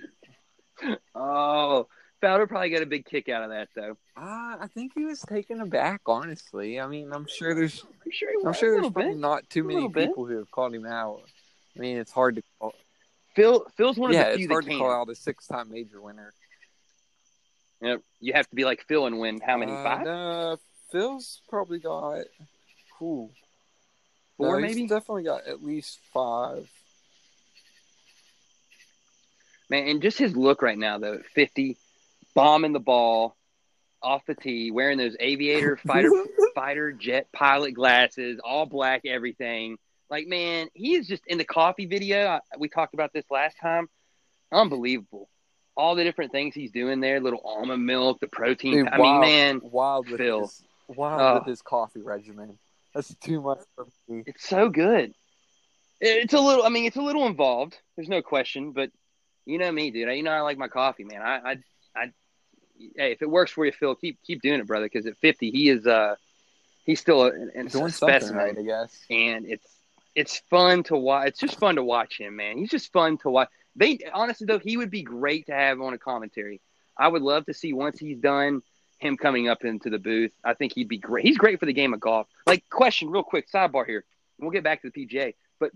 Oh, 1.16 1.88
Fowler 2.22 2.48
probably 2.48 2.70
got 2.70 2.82
a 2.82 2.86
big 2.86 3.06
kick 3.06 3.30
out 3.30 3.44
of 3.44 3.50
that 3.50 3.70
though. 3.76 3.98
Uh, 4.18 4.58
I 4.62 4.68
think 4.74 4.94
he 4.96 5.06
was 5.06 5.20
taken 5.22 5.62
aback, 5.62 6.02
honestly. 6.06 6.80
I 6.80 6.88
mean, 6.88 7.12
I'm 7.14 7.28
sure 7.28 7.54
there's 7.54 7.84
I'm 8.06 8.12
sure 8.12 8.30
I'm 8.46 8.54
sure 8.54 8.72
there's 8.82 8.92
probably 8.92 9.12
bit. 9.12 9.20
not 9.20 9.50
too 9.50 9.62
A 9.62 9.64
many 9.64 9.76
little 9.76 9.90
bit. 9.90 10.08
people 10.10 10.26
who 10.26 10.38
have 10.38 10.50
called 10.52 10.74
him 10.74 10.86
out. 10.86 11.22
I 11.76 11.80
mean, 11.80 11.98
it's 11.98 12.12
hard 12.12 12.36
to 12.36 12.44
call. 12.60 12.74
Phil 13.36 13.66
Phil's 13.76 13.98
one 13.98 14.12
of 14.12 14.16
yeah, 14.16 14.32
the 14.32 14.38
few 14.38 14.46
it's 14.46 14.52
hard 14.52 14.64
to 14.66 14.70
can. 14.70 14.80
call 14.80 14.92
out 14.92 15.10
a 15.10 15.16
six-time 15.16 15.70
major 15.72 16.00
winner. 16.02 16.34
Yep. 17.82 18.02
You 18.22 18.34
have 18.34 18.50
to 18.50 18.56
be 18.56 18.64
like 18.64 18.86
Phil 18.88 19.06
and 19.06 19.20
win 19.20 19.42
how 19.46 19.58
many? 19.58 19.74
Uh, 19.74 19.84
Five? 19.84 20.06
No, 20.06 20.58
Phil's 20.92 21.42
probably 21.50 21.80
got 21.80 22.24
cool. 22.98 23.32
Four, 24.38 24.62
No, 24.62 24.68
he's 24.68 24.76
maybe? 24.78 24.88
definitely 24.88 25.24
got 25.24 25.46
at 25.48 25.64
least 25.64 26.00
five. 26.14 26.70
Man, 29.74 29.88
and 29.88 30.02
just 30.04 30.20
his 30.20 30.36
look 30.36 30.62
right 30.62 30.78
now, 30.78 31.00
though, 31.00 31.16
at 31.16 31.26
50, 31.26 31.78
bombing 32.36 32.74
the 32.74 32.80
ball 32.80 33.36
off 34.04 34.24
the 34.28 34.36
tee, 34.36 34.70
wearing 34.70 35.00
those 35.00 35.16
aviator 35.20 35.78
fighter 35.88 36.12
fighter 36.54 36.92
jet 36.92 37.32
pilot 37.34 37.72
glasses, 37.72 38.40
all 38.44 38.68
black, 38.68 39.02
everything. 39.04 39.78
Like, 40.12 40.28
man, 40.28 40.68
he 40.76 40.94
is 40.94 41.08
just 41.08 41.24
in 41.26 41.40
the 41.40 41.44
coffee 41.44 41.88
video. 41.88 42.28
I, 42.28 42.40
we 42.60 42.70
talked 42.70 42.94
about 42.94 43.14
this 43.14 43.26
last 43.32 43.58
time. 43.60 43.90
Unbelievable. 44.52 45.28
All 45.76 45.96
the 45.96 46.04
different 46.04 46.32
things 46.32 46.54
he's 46.54 46.72
doing 46.72 47.00
there, 47.00 47.20
little 47.20 47.42
almond 47.44 47.84
milk, 47.84 48.20
the 48.20 48.28
protein. 48.28 48.74
Dude, 48.86 48.90
I 48.90 49.00
wild, 49.00 49.22
mean, 49.22 49.32
man, 49.32 49.62
wild 49.64 50.08
with 50.08 50.20
Phil. 50.20 50.42
his 50.42 50.62
wild 50.88 51.20
Oh. 51.20 51.34
with 51.40 51.48
his 51.48 51.64
coffee 51.64 52.02
regimen. 52.04 52.60
That's 52.94 53.16
too 53.16 53.42
much 53.42 53.62
for 53.76 53.88
me. 54.08 54.22
It's 54.28 54.48
so 54.48 54.70
good. 54.70 55.16
It's 56.00 56.36
a 56.36 56.40
little. 56.40 56.64
I 56.64 56.70
mean, 56.70 56.86
it's 56.86 56.98
a 56.98 57.02
little 57.02 57.26
involved. 57.26 57.80
There's 57.96 58.08
no 58.10 58.22
question, 58.22 58.72
but 58.72 58.92
you 59.46 59.58
know 59.58 59.72
me, 59.72 59.92
dude. 59.92 60.10
I, 60.10 60.14
you 60.14 60.24
know 60.24 60.32
I 60.32 60.42
like 60.42 60.58
my 60.58 60.68
coffee, 60.68 61.04
man. 61.04 61.22
I, 61.22 61.38
I, 61.38 61.58
I. 61.96 62.12
Hey, 62.96 63.12
if 63.12 63.22
it 63.22 63.30
works 63.30 63.52
for 63.52 63.66
you, 63.66 63.72
Phil, 63.72 63.96
keep 63.96 64.20
keep 64.24 64.42
doing 64.42 64.60
it, 64.60 64.68
brother. 64.68 64.86
Because 64.86 65.06
at 65.06 65.18
50, 65.18 65.52
he 65.52 65.70
is 65.70 65.86
uh, 65.86 66.16
he's 66.86 67.00
still 67.00 67.24
a, 67.24 67.32
an, 67.32 67.50
a 67.50 67.54
Doing 67.54 67.70
something 67.70 67.90
specimen, 67.92 68.36
right, 68.38 68.58
I 68.58 68.62
guess. 68.62 68.98
and 69.10 69.46
it's 69.46 69.68
it's 70.16 70.40
fun 70.50 70.84
to 70.84 70.96
watch. 70.96 71.30
It's 71.30 71.40
just 71.40 71.60
fun 71.60 71.76
to 71.76 71.84
watch 71.84 72.20
him, 72.20 72.36
man. 72.36 72.58
He's 72.58 72.70
just 72.70 72.92
fun 72.92 73.18
to 73.20 73.30
watch. 73.30 73.50
They 73.76 74.00
honestly 74.14 74.46
though, 74.46 74.60
he 74.60 74.78
would 74.78 74.92
be 74.92 75.04
great 75.04 75.48
to 75.48 75.54
have 75.54 75.82
on 75.82 75.94
a 75.94 75.98
commentary. 75.98 76.62
I 76.98 77.08
would 77.08 77.22
love 77.22 77.46
to 77.46 77.54
see 77.54 77.74
once 77.74 78.00
he's 78.00 78.20
done 78.20 78.62
him 79.00 79.18
coming 79.18 79.50
up 79.50 79.66
into 79.66 79.90
the 79.90 80.00
booth. 80.00 80.32
I 80.44 80.54
think 80.54 80.74
he'd 80.74 80.88
be 80.88 80.98
great. 80.98 81.26
He's 81.26 81.38
great 81.38 81.60
for 81.60 81.66
the 81.66 81.74
game 81.74 81.94
of 81.94 82.00
golf. 82.00 82.28
Like, 82.48 82.64
question, 82.70 83.10
real 83.10 83.24
quick, 83.24 83.52
sidebar 83.52 83.86
here. 83.86 84.06
We'll 84.40 84.52
get 84.52 84.64
back 84.64 84.82
to 84.82 84.90
the 84.90 85.08
PGA, 85.08 85.36
but 85.60 85.72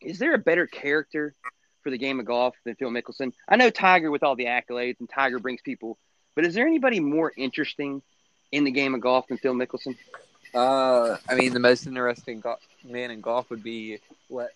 is 0.00 0.18
there 0.18 0.34
a 0.34 0.38
better 0.38 0.66
character 0.66 1.34
for 1.82 1.90
the 1.90 1.98
game 1.98 2.20
of 2.20 2.26
golf 2.26 2.54
than 2.64 2.74
Phil 2.76 2.90
Mickelson? 2.90 3.32
I 3.48 3.56
know 3.56 3.70
Tiger 3.70 4.10
with 4.10 4.22
all 4.22 4.36
the 4.36 4.46
accolades, 4.46 5.00
and 5.00 5.08
Tiger 5.08 5.38
brings 5.38 5.60
people, 5.62 5.98
but 6.34 6.44
is 6.44 6.54
there 6.54 6.66
anybody 6.66 7.00
more 7.00 7.32
interesting 7.36 8.02
in 8.52 8.64
the 8.64 8.70
game 8.70 8.94
of 8.94 9.00
golf 9.00 9.26
than 9.28 9.38
Phil 9.38 9.54
Mickelson? 9.54 9.96
Uh, 10.52 11.16
I 11.28 11.34
mean, 11.36 11.52
the 11.52 11.60
most 11.60 11.86
interesting 11.86 12.40
go- 12.40 12.56
man 12.84 13.10
in 13.10 13.20
golf 13.20 13.50
would 13.50 13.62
be 13.62 13.98
what 14.28 14.50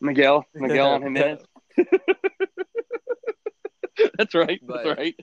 Miguel, 0.00 0.46
Miguel 0.54 0.88
on 0.92 1.02
Jimenez. 1.02 1.40
That's 4.16 4.34
right. 4.34 4.60
But- 4.62 4.84
That's 4.84 4.98
right. 4.98 5.14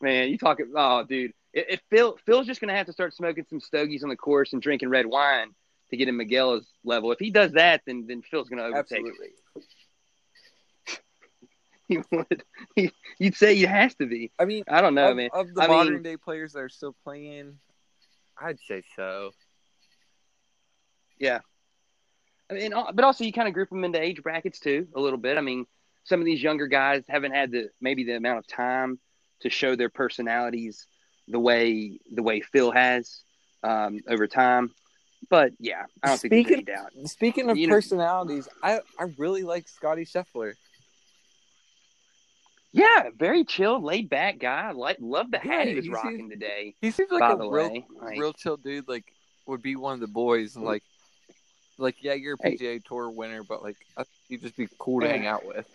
Man, 0.00 0.30
you 0.30 0.38
talking? 0.38 0.72
Oh, 0.76 1.04
dude, 1.04 1.32
if, 1.52 1.66
if 1.74 1.80
Phil 1.88 2.18
Phil's 2.26 2.46
just 2.48 2.60
gonna 2.60 2.74
have 2.74 2.86
to 2.86 2.92
start 2.92 3.14
smoking 3.14 3.44
some 3.48 3.60
stogies 3.60 4.02
on 4.02 4.08
the 4.08 4.16
course 4.16 4.52
and 4.52 4.60
drinking 4.60 4.88
red 4.88 5.06
wine 5.06 5.50
to 5.90 5.96
get 5.96 6.08
in 6.08 6.16
Miguel's 6.16 6.66
level. 6.84 7.12
If 7.12 7.20
he 7.20 7.30
does 7.30 7.52
that, 7.52 7.82
then 7.86 8.06
then 8.08 8.20
Phil's 8.22 8.48
gonna 8.48 8.64
overtake. 8.64 9.06
him. 9.06 9.14
He 11.92 12.16
would. 12.16 12.44
You'd 13.18 13.34
say 13.36 13.54
he 13.54 13.62
has 13.62 13.94
to 13.96 14.06
be. 14.06 14.30
I 14.38 14.44
mean, 14.44 14.64
I 14.68 14.80
don't 14.80 14.94
know, 14.94 15.10
of, 15.10 15.16
man. 15.16 15.30
of 15.32 15.52
the 15.54 15.62
I 15.62 15.68
mean- 15.68 15.76
modern 15.76 16.02
day 16.02 16.16
players 16.16 16.52
that 16.52 16.60
are 16.60 16.68
still 16.68 16.94
playing, 17.04 17.58
I'd 18.40 18.58
say 18.66 18.82
so. 18.96 19.30
Yeah. 21.18 21.40
I 22.50 22.54
mean, 22.54 22.72
but 22.94 23.04
also 23.04 23.24
you 23.24 23.32
kind 23.32 23.48
of 23.48 23.54
group 23.54 23.70
them 23.70 23.84
into 23.84 24.00
age 24.00 24.22
brackets 24.22 24.58
too, 24.60 24.88
a 24.94 25.00
little 25.00 25.18
bit. 25.18 25.38
I 25.38 25.40
mean, 25.40 25.66
some 26.04 26.20
of 26.20 26.26
these 26.26 26.42
younger 26.42 26.66
guys 26.66 27.04
haven't 27.08 27.32
had 27.32 27.50
the 27.52 27.70
maybe 27.80 28.04
the 28.04 28.16
amount 28.16 28.38
of 28.38 28.46
time 28.46 28.98
to 29.40 29.50
show 29.50 29.74
their 29.76 29.88
personalities 29.88 30.86
the 31.28 31.38
way 31.38 31.98
the 32.12 32.22
way 32.22 32.40
Phil 32.40 32.70
has 32.72 33.22
um, 33.62 34.00
over 34.08 34.26
time. 34.26 34.70
But 35.30 35.52
yeah, 35.60 35.84
I 36.02 36.08
don't 36.08 36.20
think 36.20 36.30
there's 36.32 36.46
any 36.46 36.54
Speaking- 36.56 36.64
doubt. 36.64 36.92
Speaking 37.08 37.50
of 37.50 37.56
You 37.56 37.68
know- 37.68 37.74
personalities, 37.74 38.48
I 38.62 38.80
I 38.98 39.04
really 39.16 39.44
like 39.44 39.68
Scotty 39.68 40.04
Scheffler. 40.04 40.54
Yeah, 42.72 43.10
very 43.16 43.44
chill, 43.44 43.82
laid 43.82 44.08
back 44.08 44.38
guy. 44.38 44.70
Like, 44.70 44.96
love 45.00 45.30
the 45.30 45.38
hat 45.38 45.66
Yeah, 45.66 45.70
he 45.70 45.74
was 45.76 45.84
he 45.84 45.90
rocking 45.90 46.16
seems- 46.18 46.32
today. 46.32 46.74
He 46.80 46.90
seems 46.90 47.10
like 47.10 47.32
a 47.32 47.36
real, 47.36 47.70
way, 47.70 47.84
real 48.16 48.32
chill 48.32 48.56
dude. 48.56 48.88
Like 48.88 49.04
would 49.46 49.60
be 49.62 49.76
one 49.76 49.94
of 49.94 50.00
the 50.00 50.06
boys, 50.06 50.56
and 50.56 50.64
like, 50.64 50.82
like 51.78 51.96
yeah, 52.02 52.14
you're 52.14 52.34
a 52.34 52.42
Hey. 52.42 52.56
PGA 52.56 52.84
Tour 52.84 53.10
winner, 53.10 53.42
but 53.42 53.62
like 53.62 53.76
you'd 54.28 54.40
just 54.40 54.56
be 54.56 54.68
cool 54.78 55.00
to 55.00 55.06
Yeah. 55.06 55.12
hang 55.12 55.26
out 55.26 55.44
with. 55.44 55.66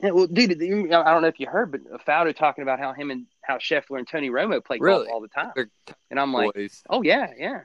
Yeah, 0.00 0.12
well, 0.12 0.26
dude, 0.26 0.52
I 0.52 0.56
don't 1.12 1.20
know 1.22 1.28
if 1.28 1.38
you 1.40 1.46
heard, 1.46 1.72
but 1.72 2.02
Fowler 2.06 2.32
talking 2.32 2.62
about 2.62 2.78
how 2.78 2.92
him 2.94 3.10
and 3.10 3.26
how 3.42 3.58
Scheffler 3.58 3.98
and 3.98 4.08
Tony 4.08 4.30
Romo 4.30 4.64
play 4.64 4.78
Really? 4.80 5.04
golf 5.06 5.12
all 5.12 5.20
the 5.20 5.28
time, 5.28 5.52
and 6.10 6.18
I'm 6.18 6.32
like, 6.32 6.54
boys. 6.54 6.82
oh 6.88 7.02
yeah, 7.02 7.32
yeah, 7.36 7.60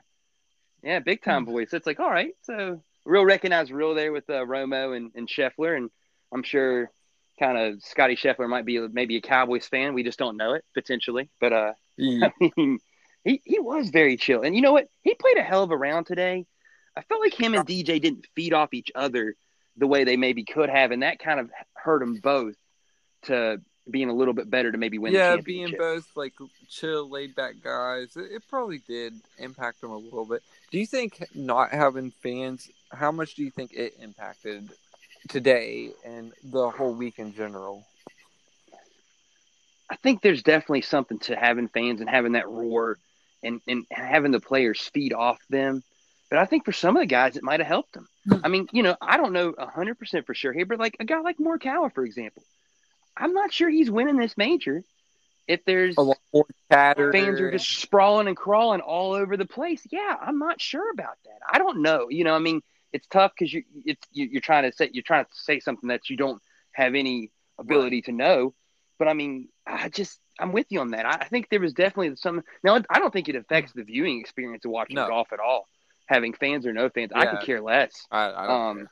yeah, 0.82 0.98
big 0.98 1.22
time 1.22 1.44
Hmm. 1.46 1.52
boys. 1.52 1.70
So 1.70 1.76
it's 1.78 1.86
like, 1.86 1.98
all 2.00 2.10
right, 2.10 2.34
so 2.42 2.82
real 3.04 3.24
recognized 3.24 3.70
real 3.70 3.94
there 3.94 4.12
with 4.12 4.28
uh, 4.28 4.44
Romo 4.44 4.94
and, 4.96 5.12
and 5.14 5.26
Scheffler, 5.28 5.76
and 5.76 5.88
I'm 6.32 6.42
sure 6.42 6.90
kind 7.38 7.58
of 7.58 7.82
Scotty 7.82 8.16
Scheffler 8.16 8.48
might 8.48 8.64
be 8.64 8.78
maybe 8.88 9.16
a 9.16 9.20
Cowboys 9.20 9.66
fan. 9.66 9.94
We 9.94 10.02
just 10.02 10.18
don't 10.18 10.36
know 10.36 10.54
it 10.54 10.64
potentially, 10.74 11.28
but 11.40 11.52
uh, 11.52 11.72
Yeah. 11.96 12.30
I 12.40 12.50
mean, 12.56 12.78
he 13.24 13.40
he 13.44 13.58
was 13.58 13.90
very 13.90 14.16
chill, 14.16 14.42
and 14.42 14.54
you 14.54 14.62
know 14.62 14.72
what? 14.72 14.88
He 15.02 15.14
played 15.14 15.36
a 15.36 15.42
hell 15.42 15.62
of 15.62 15.70
a 15.70 15.76
round 15.76 16.06
today. 16.06 16.46
I 16.96 17.02
felt 17.02 17.20
like 17.20 17.38
him 17.38 17.54
and 17.54 17.66
DJ 17.66 18.00
didn't 18.00 18.26
feed 18.34 18.54
off 18.54 18.72
each 18.72 18.90
other 18.94 19.34
the 19.76 19.86
way 19.86 20.04
they 20.04 20.16
maybe 20.16 20.44
could 20.44 20.70
have, 20.70 20.90
and 20.90 21.02
that 21.02 21.18
kind 21.18 21.40
of 21.40 21.50
hurt 21.74 22.00
them 22.00 22.16
both 22.22 22.54
to 23.24 23.60
being 23.88 24.08
a 24.08 24.14
little 24.14 24.34
bit 24.34 24.50
better 24.50 24.72
to 24.72 24.78
maybe 24.78 24.98
win. 24.98 25.12
yeah, 25.12 25.36
being 25.36 25.74
both 25.76 26.06
like 26.16 26.32
chill, 26.68 27.08
laid 27.08 27.34
back 27.34 27.54
guys, 27.62 28.16
it, 28.16 28.32
it 28.32 28.42
probably 28.48 28.78
did 28.88 29.14
impact 29.38 29.80
them 29.80 29.90
a 29.90 29.96
little 29.96 30.24
bit. 30.24 30.42
Do 30.70 30.78
you 30.78 30.86
think 30.86 31.24
not 31.34 31.70
having 31.70 32.10
fans? 32.10 32.68
How 32.92 33.12
much 33.12 33.34
do 33.34 33.44
you 33.44 33.50
think 33.50 33.72
it 33.72 33.94
impacted 34.00 34.70
today 35.26 35.90
and 36.04 36.32
the 36.44 36.70
whole 36.70 36.94
week 36.94 37.18
in 37.18 37.34
general? 37.34 37.84
I 39.90 39.96
think 39.96 40.20
there's 40.20 40.42
definitely 40.42 40.82
something 40.82 41.18
to 41.20 41.36
having 41.36 41.68
fans 41.68 42.00
and 42.00 42.10
having 42.10 42.32
that 42.32 42.48
roar 42.48 42.98
and, 43.42 43.60
and 43.68 43.84
having 43.90 44.32
the 44.32 44.40
players 44.40 44.80
feed 44.92 45.12
off 45.12 45.38
them. 45.48 45.82
But 46.28 46.40
I 46.40 46.46
think 46.46 46.64
for 46.64 46.72
some 46.72 46.96
of 46.96 47.00
the 47.00 47.06
guys, 47.06 47.36
it 47.36 47.44
might 47.44 47.60
have 47.60 47.68
helped 47.68 47.92
them. 47.92 48.08
Hmm. 48.28 48.34
I 48.42 48.48
mean, 48.48 48.68
you 48.72 48.82
know, 48.82 48.96
I 49.00 49.16
don't 49.16 49.32
know 49.32 49.52
100% 49.52 50.26
for 50.26 50.34
sure 50.34 50.52
here, 50.52 50.66
but 50.66 50.80
like 50.80 50.96
a 50.98 51.04
guy 51.04 51.20
like 51.20 51.38
Morikawa, 51.38 51.92
for 51.92 52.04
example, 52.04 52.42
I'm 53.16 53.32
not 53.32 53.52
sure 53.52 53.68
he's 53.70 53.90
winning 53.90 54.16
this 54.16 54.36
major 54.36 54.82
if 55.46 55.64
there's 55.64 55.96
A 55.96 56.02
lot 56.02 56.18
more 56.34 56.46
chatter. 56.72 57.12
fans 57.12 57.40
are 57.40 57.52
just 57.52 57.78
sprawling 57.80 58.26
and 58.26 58.36
crawling 58.36 58.80
all 58.80 59.12
over 59.12 59.36
the 59.36 59.46
place. 59.46 59.86
Yeah, 59.90 60.16
I'm 60.20 60.38
not 60.38 60.60
sure 60.60 60.90
about 60.90 61.16
that. 61.24 61.38
I 61.48 61.58
don't 61.58 61.82
know. 61.82 62.08
You 62.10 62.24
know, 62.24 62.34
I 62.34 62.40
mean, 62.40 62.60
it's 62.92 63.06
tough 63.08 63.32
because 63.38 63.52
you 63.52 63.64
it's 63.84 64.06
you, 64.12 64.26
you're 64.30 64.40
trying 64.40 64.70
to 64.70 64.76
say 64.76 64.90
you're 64.92 65.02
trying 65.02 65.24
to 65.24 65.30
say 65.32 65.60
something 65.60 65.88
that 65.88 66.08
you 66.08 66.16
don't 66.16 66.40
have 66.72 66.94
any 66.94 67.30
ability 67.58 68.02
to 68.02 68.12
know. 68.12 68.54
But 68.98 69.08
I 69.08 69.14
mean, 69.14 69.48
I 69.66 69.88
just 69.88 70.18
I'm 70.38 70.52
with 70.52 70.66
you 70.70 70.80
on 70.80 70.90
that. 70.90 71.06
I, 71.06 71.12
I 71.12 71.28
think 71.28 71.48
there 71.50 71.60
was 71.60 71.72
definitely 71.72 72.14
some. 72.16 72.42
Now 72.62 72.80
I 72.90 72.98
don't 72.98 73.12
think 73.12 73.28
it 73.28 73.36
affects 73.36 73.72
the 73.72 73.82
viewing 73.84 74.20
experience 74.20 74.64
of 74.64 74.70
watching 74.70 74.96
No. 74.96 75.08
golf 75.08 75.32
at 75.32 75.40
all. 75.40 75.66
Having 76.06 76.34
fans 76.34 76.66
or 76.66 76.72
no 76.72 76.88
fans, 76.88 77.10
I 77.14 77.26
could 77.26 77.40
care 77.40 77.60
less. 77.60 78.06
I, 78.10 78.30
I 78.30 78.46
don't 78.46 78.50
Um, 78.50 78.88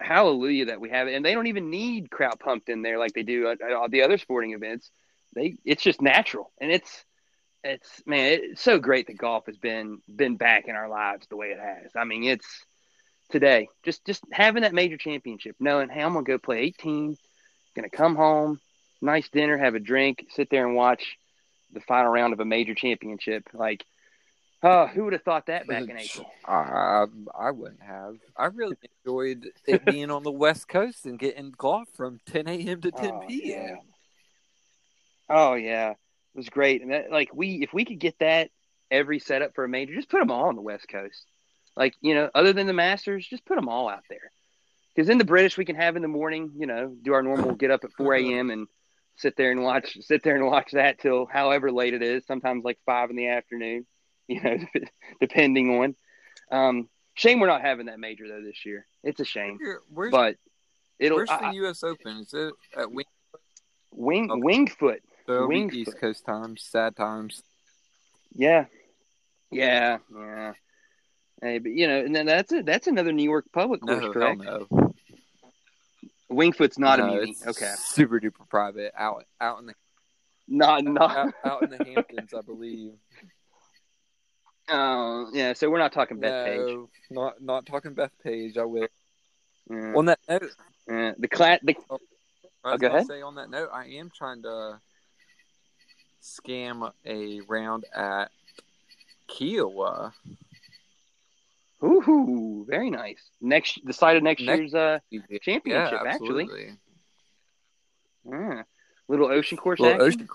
hallelujah 0.00 0.66
that 0.66 0.80
we 0.80 0.90
have 0.90 1.08
it, 1.08 1.14
and 1.14 1.24
they 1.24 1.34
don't 1.34 1.46
even 1.46 1.70
need 1.70 2.10
crowd 2.10 2.38
pumped 2.38 2.68
in 2.68 2.82
there 2.82 2.98
like 2.98 3.12
they 3.14 3.22
do 3.22 3.48
at, 3.48 3.60
at 3.60 3.72
all 3.72 3.88
the 3.88 4.02
other 4.02 4.18
sporting 4.18 4.52
events. 4.52 4.90
They 5.34 5.56
it's 5.64 5.82
just 5.82 6.00
natural, 6.02 6.52
and 6.60 6.70
it's 6.70 7.04
it's 7.68 8.02
man, 8.06 8.38
it's 8.42 8.62
so 8.62 8.78
great 8.78 9.06
that 9.06 9.18
golf 9.18 9.46
has 9.46 9.56
been 9.56 10.00
been 10.14 10.36
back 10.36 10.68
in 10.68 10.74
our 10.74 10.88
lives 10.88 11.26
the 11.28 11.36
way 11.36 11.48
it 11.48 11.60
has. 11.60 11.92
I 11.96 12.04
mean, 12.04 12.24
it's 12.24 12.64
today 13.30 13.68
just 13.84 14.04
just 14.04 14.22
having 14.32 14.62
that 14.62 14.74
major 14.74 14.96
championship, 14.96 15.56
knowing 15.60 15.88
hey, 15.88 16.02
I'm 16.02 16.14
gonna 16.14 16.24
go 16.24 16.38
play 16.38 16.58
18, 16.60 17.16
gonna 17.76 17.90
come 17.90 18.16
home, 18.16 18.60
nice 19.00 19.28
dinner, 19.28 19.56
have 19.58 19.74
a 19.74 19.80
drink, 19.80 20.26
sit 20.30 20.48
there 20.50 20.66
and 20.66 20.74
watch 20.76 21.16
the 21.72 21.80
final 21.80 22.10
round 22.10 22.32
of 22.32 22.40
a 22.40 22.44
major 22.44 22.74
championship. 22.74 23.44
Like, 23.52 23.84
oh, 24.62 24.86
who 24.86 25.04
would 25.04 25.12
have 25.12 25.22
thought 25.22 25.46
that 25.46 25.66
back 25.68 25.82
in 25.82 25.98
April? 25.98 26.30
I, 26.46 27.04
I 27.38 27.50
wouldn't 27.50 27.82
have. 27.82 28.14
I 28.36 28.46
really 28.46 28.76
enjoyed 29.04 29.46
it 29.66 29.84
being 29.84 30.10
on 30.10 30.22
the 30.22 30.32
West 30.32 30.68
Coast 30.68 31.04
and 31.04 31.18
getting 31.18 31.52
golf 31.56 31.88
from 31.94 32.20
10 32.26 32.48
a.m. 32.48 32.80
to 32.80 32.90
10 32.90 33.10
Oh, 33.12 33.26
p.m. 33.28 33.66
yeah. 33.68 33.76
Oh 35.30 35.54
yeah, 35.54 35.92
was 36.38 36.48
great. 36.48 36.80
And 36.80 36.92
that, 36.92 37.10
like 37.10 37.30
we, 37.34 37.62
if 37.62 37.74
we 37.74 37.84
could 37.84 37.98
get 37.98 38.18
that 38.20 38.50
every 38.90 39.18
setup 39.18 39.54
for 39.54 39.64
a 39.64 39.68
major, 39.68 39.94
just 39.94 40.08
put 40.08 40.20
them 40.20 40.30
all 40.30 40.48
on 40.48 40.56
the 40.56 40.62
West 40.62 40.88
Coast. 40.88 41.26
Like 41.76 41.94
you 42.00 42.14
know, 42.14 42.30
other 42.34 42.54
than 42.54 42.66
the 42.66 42.72
Masters, 42.72 43.26
just 43.28 43.44
put 43.44 43.56
them 43.56 43.68
all 43.68 43.88
out 43.88 44.04
there. 44.08 44.32
Because 44.94 45.10
in 45.10 45.18
the 45.18 45.24
British, 45.24 45.56
we 45.56 45.64
can 45.64 45.76
have 45.76 45.94
in 45.94 46.02
the 46.02 46.08
morning, 46.08 46.52
you 46.58 46.66
know, 46.66 46.92
do 47.02 47.12
our 47.12 47.22
normal 47.22 47.54
get 47.54 47.70
up 47.70 47.84
at 47.84 47.92
4 47.92 48.14
a.m. 48.14 48.50
and 48.50 48.66
sit 49.14 49.36
there 49.36 49.52
and 49.52 49.62
watch, 49.62 49.96
sit 50.00 50.24
there 50.24 50.34
and 50.34 50.44
watch 50.44 50.72
that 50.72 50.98
till 50.98 51.26
however 51.26 51.70
late 51.70 51.94
it 51.94 52.02
is. 52.02 52.26
Sometimes 52.26 52.64
like 52.64 52.80
five 52.84 53.08
in 53.10 53.14
the 53.14 53.28
afternoon, 53.28 53.86
you 54.28 54.42
know, 54.42 54.56
depending 55.20 55.78
on. 55.78 55.94
Um, 56.50 56.88
shame 57.14 57.38
we're 57.38 57.46
not 57.46 57.60
having 57.60 57.86
that 57.86 58.00
major 58.00 58.26
though 58.26 58.42
this 58.42 58.64
year. 58.64 58.86
It's 59.04 59.20
a 59.20 59.24
shame, 59.24 59.58
Where's, 59.92 60.10
but 60.10 60.36
it'll 60.98 61.18
where's 61.18 61.30
I- 61.30 61.50
the 61.50 61.56
U.S. 61.56 61.84
Open? 61.84 62.16
Is 62.18 62.34
it 62.34 62.54
at 62.76 62.90
Wing? 62.90 63.04
wing 63.92 64.30
Okay. 64.30 64.40
Winged 64.40 64.72
Foot. 64.72 65.02
Be 65.28 65.46
Winged 65.46 65.70
Foot. 65.72 65.78
East 65.78 65.98
Coast 66.00 66.24
times, 66.24 66.62
sad 66.62 66.96
times. 66.96 67.42
Yeah, 68.34 68.66
yeah, 69.50 69.98
yeah. 70.14 70.52
Hey, 71.40 71.58
but 71.58 71.72
you 71.72 71.86
know, 71.86 71.98
and 72.04 72.14
then 72.14 72.26
that's 72.26 72.52
a, 72.52 72.62
that's 72.62 72.86
another 72.86 73.12
New 73.12 73.22
York 73.24 73.46
public 73.52 73.80
course, 73.80 74.02
No, 74.02 74.12
correct? 74.12 74.40
no. 74.42 74.66
Winged 76.28 76.56
Foot's 76.56 76.78
not 76.78 76.98
no, 76.98 77.06
a 77.18 77.22
it's 77.22 77.46
Okay, 77.46 77.72
Super 77.78 78.20
duper 78.20 78.48
private 78.48 78.92
out 78.96 79.24
out 79.40 79.60
in 79.60 79.66
the 79.66 79.74
not 80.48 80.84
not. 80.84 81.16
out, 81.16 81.34
out 81.44 81.62
in 81.62 81.70
the 81.70 81.84
Hamptons, 81.84 82.34
I 82.34 82.40
believe. 82.42 82.92
Oh, 84.70 85.30
yeah. 85.32 85.54
So 85.54 85.70
we're 85.70 85.78
not 85.78 85.92
talking 85.92 86.18
Bethpage. 86.20 86.58
no, 86.68 86.88
not 87.10 87.42
not 87.42 87.64
talking 87.66 87.94
Beth 87.94 88.12
Page. 88.22 88.58
I 88.58 88.64
will. 88.66 88.86
Yeah. 89.70 89.94
On 89.96 90.04
that 90.04 90.18
note, 90.28 90.42
Yeah. 90.86 91.12
The 91.18 91.28
cla- 91.28 91.58
the 91.62 91.74
oh, 91.88 91.94
I 91.94 92.68
oh, 92.68 92.72
was 92.72 92.74
Oh, 92.74 92.76
go 92.76 92.86
ahead. 92.88 93.06
say 93.06 93.22
on 93.22 93.36
that 93.36 93.48
note, 93.48 93.70
I 93.72 93.86
am 93.86 94.10
trying 94.14 94.42
to 94.42 94.78
scam 96.22 96.90
a 97.06 97.40
round 97.42 97.84
at 97.94 98.30
Kiawah. 99.28 100.12
ooh, 101.82 102.64
very 102.68 102.90
nice. 102.90 103.22
Next, 103.40 103.80
the 103.84 103.92
site 103.92 104.16
of 104.16 104.22
next, 104.22 104.42
Next- 104.42 104.58
year's 104.58 104.74
uh 104.74 104.98
Championship, 105.42 106.00
yeah, 106.04 106.10
actually. 106.12 106.48
yeah. 108.28 108.62
little 109.06 109.30
ocean 109.30 109.56
course 109.58 109.78
Well, 109.80 109.90
action. 109.92 110.06
Ocean- 110.22 110.28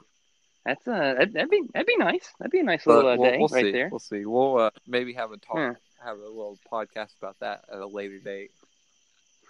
That's 0.65 0.87
uh 0.87 0.91
that'd, 1.15 1.33
that'd 1.33 1.49
be 1.49 1.61
that'd 1.73 1.87
be 1.87 1.97
nice. 1.97 2.31
That'd 2.39 2.51
be 2.51 2.59
a 2.59 2.63
nice 2.63 2.83
but 2.85 2.95
little 2.95 3.11
uh, 3.11 3.17
we'll, 3.17 3.31
day 3.31 3.37
we'll 3.37 3.47
right 3.49 3.65
see. 3.65 3.71
there. 3.71 3.89
We'll 3.89 3.99
see. 3.99 4.25
We'll 4.25 4.57
uh, 4.57 4.69
maybe 4.87 5.13
have 5.13 5.31
a 5.31 5.37
talk, 5.37 5.57
Yeah. 5.57 5.73
have 6.03 6.17
a 6.17 6.21
little 6.21 6.57
podcast 6.71 7.17
about 7.21 7.37
that 7.41 7.65
at 7.71 7.79
a 7.79 7.85
later 7.87 8.19
date. 8.19 8.51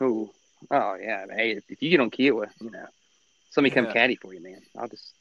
Ooh. 0.01 0.31
Oh 0.71 0.95
yeah. 0.99 1.25
Hey, 1.31 1.51
if, 1.51 1.63
if 1.69 1.83
you 1.83 1.89
get 1.91 1.99
on 1.99 2.09
Kiawah, 2.09 2.49
you 2.59 2.71
know, 2.71 2.87
somebody 3.51 3.73
come 3.75 3.85
Yeah. 3.85 3.93
caddy 3.93 4.15
for 4.15 4.33
you, 4.33 4.41
man. 4.41 4.61
I'll 4.77 4.87
just 4.87 5.13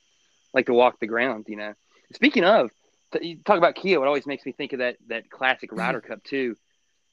like 0.55 0.67
to 0.67 0.75
walk 0.75 1.01
the 1.01 1.07
ground, 1.07 1.47
you 1.49 1.57
know. 1.57 1.75
Speaking 2.13 2.45
of, 2.45 2.71
t- 3.13 3.27
you 3.27 3.37
talk 3.45 3.59
about 3.59 3.77
Kiawah, 3.77 4.03
it 4.03 4.07
always 4.07 4.27
makes 4.27 4.45
me 4.45 4.53
think 4.53 4.73
of 4.73 4.81
that 4.81 4.97
that 5.09 5.31
classic 5.31 5.71
mm-hmm. 5.71 5.81
Ryder 5.81 6.01
Cup 6.01 6.23
too. 6.25 6.57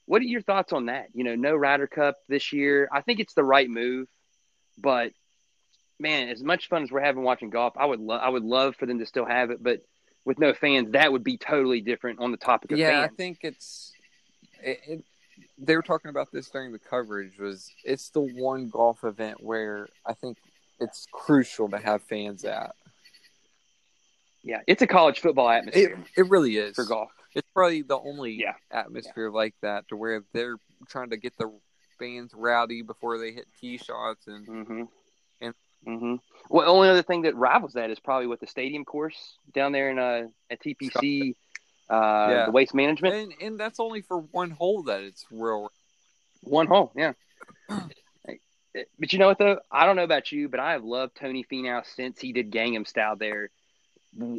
What 0.06 0.22
are 0.22 0.24
your 0.24 0.42
thoughts 0.42 0.72
on 0.72 0.86
that? 0.86 1.08
You 1.14 1.24
know, 1.24 1.36
no 1.36 1.54
Ryder 1.54 1.86
Cup 1.86 2.16
this 2.28 2.52
year. 2.52 2.88
I 2.92 3.00
think 3.00 3.20
it's 3.20 3.34
the 3.34 3.44
right 3.44 3.68
move, 3.68 4.08
but 4.76 5.12
man, 5.98 6.28
as 6.28 6.42
much 6.42 6.68
fun 6.68 6.82
as 6.82 6.90
we're 6.90 7.00
having 7.00 7.22
watching 7.22 7.50
golf, 7.50 7.74
I 7.76 7.86
would 7.86 8.00
love 8.00 8.20
I 8.22 8.28
would 8.28 8.44
love 8.44 8.76
for 8.76 8.86
them 8.86 8.98
to 8.98 9.06
still 9.06 9.26
have 9.26 9.50
it, 9.50 9.62
but 9.62 9.82
with 10.24 10.38
no 10.38 10.52
fans, 10.52 10.92
that 10.92 11.12
would 11.12 11.24
be 11.24 11.36
totally 11.36 11.80
different 11.80 12.20
on 12.20 12.30
the 12.30 12.36
topic 12.36 12.72
of 12.72 12.78
Yeah, 12.78 13.00
I 13.00 13.08
think 13.08 13.38
it's. 13.42 13.92
It, 14.62 14.80
it, 14.86 15.04
they 15.58 15.74
were 15.74 15.82
talking 15.82 16.10
about 16.10 16.30
this 16.32 16.48
during 16.50 16.72
the 16.72 16.78
coverage. 16.78 17.38
Was 17.38 17.70
it's 17.84 18.10
the 18.10 18.20
one 18.20 18.68
golf 18.68 19.04
event 19.04 19.42
where 19.42 19.88
I 20.06 20.12
think 20.12 20.36
it's 20.78 21.06
crucial 21.12 21.68
to 21.70 21.78
have 21.78 22.02
fans 22.02 22.44
at. 22.44 22.74
Yeah, 24.42 24.60
it's 24.66 24.82
a 24.82 24.86
college 24.86 25.20
football 25.20 25.48
atmosphere 25.48 25.98
it 26.16 26.28
really 26.28 26.56
is 26.56 26.74
for 26.76 26.84
golf. 26.84 27.10
It's 27.34 27.48
probably 27.54 27.82
the 27.82 27.98
only 27.98 28.32
Yeah. 28.32 28.54
atmosphere 28.70 29.30
like 29.30 29.54
that 29.62 29.86
to 29.88 29.96
where 29.96 30.24
they're 30.32 30.56
trying 30.88 31.10
to 31.10 31.16
get 31.16 31.36
the 31.38 31.52
fans 31.98 32.32
rowdy 32.34 32.82
before 32.82 33.18
they 33.18 33.32
hit 33.32 33.46
tee 33.60 33.76
shots 33.78 34.26
and 34.26 34.46
Mm-hmm. 34.46 34.82
And- 35.42 35.54
mm-hmm. 35.86 36.14
Well, 36.48 36.68
only 36.68 36.88
other 36.88 37.02
thing 37.02 37.22
that 37.22 37.36
rivals 37.36 37.74
that 37.74 37.90
is 37.90 38.00
probably 38.00 38.26
what 38.26 38.40
the 38.40 38.46
stadium 38.46 38.84
course 38.84 39.36
down 39.54 39.72
there 39.72 39.90
in 39.90 39.98
uh 39.98 40.26
at 40.50 40.60
TPC, 40.60 41.34
uh, 41.88 42.26
Yeah. 42.30 42.46
the 42.46 42.52
waste 42.52 42.74
management. 42.74 43.14
and 43.14 43.32
and 43.40 43.60
that's 43.60 43.78
only 43.78 44.00
for 44.02 44.18
one 44.20 44.50
hole 44.50 44.82
that 44.84 45.02
it's 45.02 45.24
real. 45.30 45.70
One 46.42 46.66
hole, 46.66 46.90
yeah. 46.96 47.12
But 49.00 49.12
you 49.12 49.18
know 49.18 49.26
what 49.26 49.38
though? 49.38 49.58
I 49.70 49.84
don't 49.84 49.96
know 49.96 50.04
about 50.04 50.30
you, 50.30 50.48
but 50.48 50.60
I 50.60 50.72
have 50.72 50.84
loved 50.84 51.16
Tony 51.16 51.44
Finau 51.50 51.84
since 51.84 52.20
he 52.20 52.32
did 52.32 52.52
Gangnam 52.52 52.86
Style 52.86 53.16
there, 53.16 53.50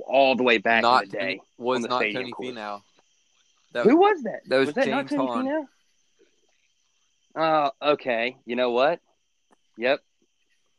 all 0.07 0.35
the 0.35 0.43
way 0.43 0.57
back 0.57 0.81
not 0.81 1.03
in 1.03 1.09
the 1.09 1.17
day. 1.17 1.41
was 1.57 1.81
the 1.81 1.87
not 1.87 2.01
Tony 2.01 2.31
course. 2.31 2.49
Finau. 2.49 2.81
That 3.73 3.85
Who 3.85 3.97
was 3.97 4.21
that? 4.23 4.41
that 4.47 4.57
was 4.57 4.73
that 4.73 4.85
James 4.85 5.11
not 5.11 5.17
Tony 5.17 5.27
Hahn. 5.27 5.45
Finau? 5.45 5.67
Oh, 7.83 7.91
okay. 7.93 8.37
You 8.45 8.55
know 8.55 8.71
what? 8.71 8.99
Yep. 9.77 10.01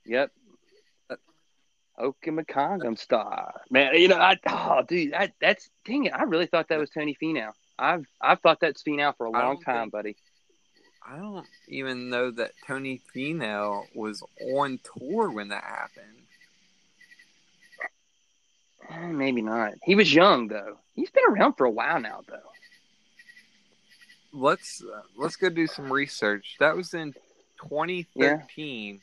Yep. 0.05 0.30
Okanagan 1.99 2.93
uh, 2.93 2.97
star. 2.97 3.61
Man, 3.70 3.95
you 3.95 4.09
know, 4.09 4.16
I 4.16 4.36
oh 4.49 4.82
dude, 4.86 5.12
that 5.12 5.32
that's 5.40 5.68
dang 5.84 6.07
it. 6.07 6.12
I 6.14 6.22
really 6.24 6.47
thought 6.47 6.68
that 6.68 6.78
was 6.78 6.90
Tony 6.90 7.16
Finau. 7.20 7.53
I've 7.78 8.07
I've 8.20 8.40
thought 8.40 8.59
that's 8.61 8.82
Finau 8.82 9.16
for 9.16 9.26
a 9.26 9.30
long 9.30 9.61
time, 9.61 9.84
think- 9.84 9.93
buddy. 9.93 10.16
I 11.05 11.16
don't 11.16 11.47
even 11.66 12.11
know 12.11 12.30
that 12.30 12.53
Tony 12.64 13.01
Finau 13.14 13.86
was 13.93 14.22
on 14.55 14.78
tour 14.99 15.30
when 15.30 15.49
that 15.49 15.64
happened. 15.64 16.21
Eh, 18.91 19.07
Maybe 19.07 19.43
not. 19.43 19.74
He 19.85 19.95
was 19.95 20.12
young 20.12 20.49
though. 20.49 20.78
He's 20.95 21.11
been 21.11 21.24
around 21.28 21.55
for 21.55 21.64
a 21.64 21.70
while 21.70 22.01
now 22.01 22.20
though. 22.28 22.39
Let's 24.33 24.83
uh, 24.83 25.03
let's 25.16 25.37
go 25.37 25.49
do 25.49 25.66
some 25.66 25.93
research. 25.93 26.57
That 26.59 26.76
was 26.76 26.95
in 26.95 27.12
2013. 27.61 29.01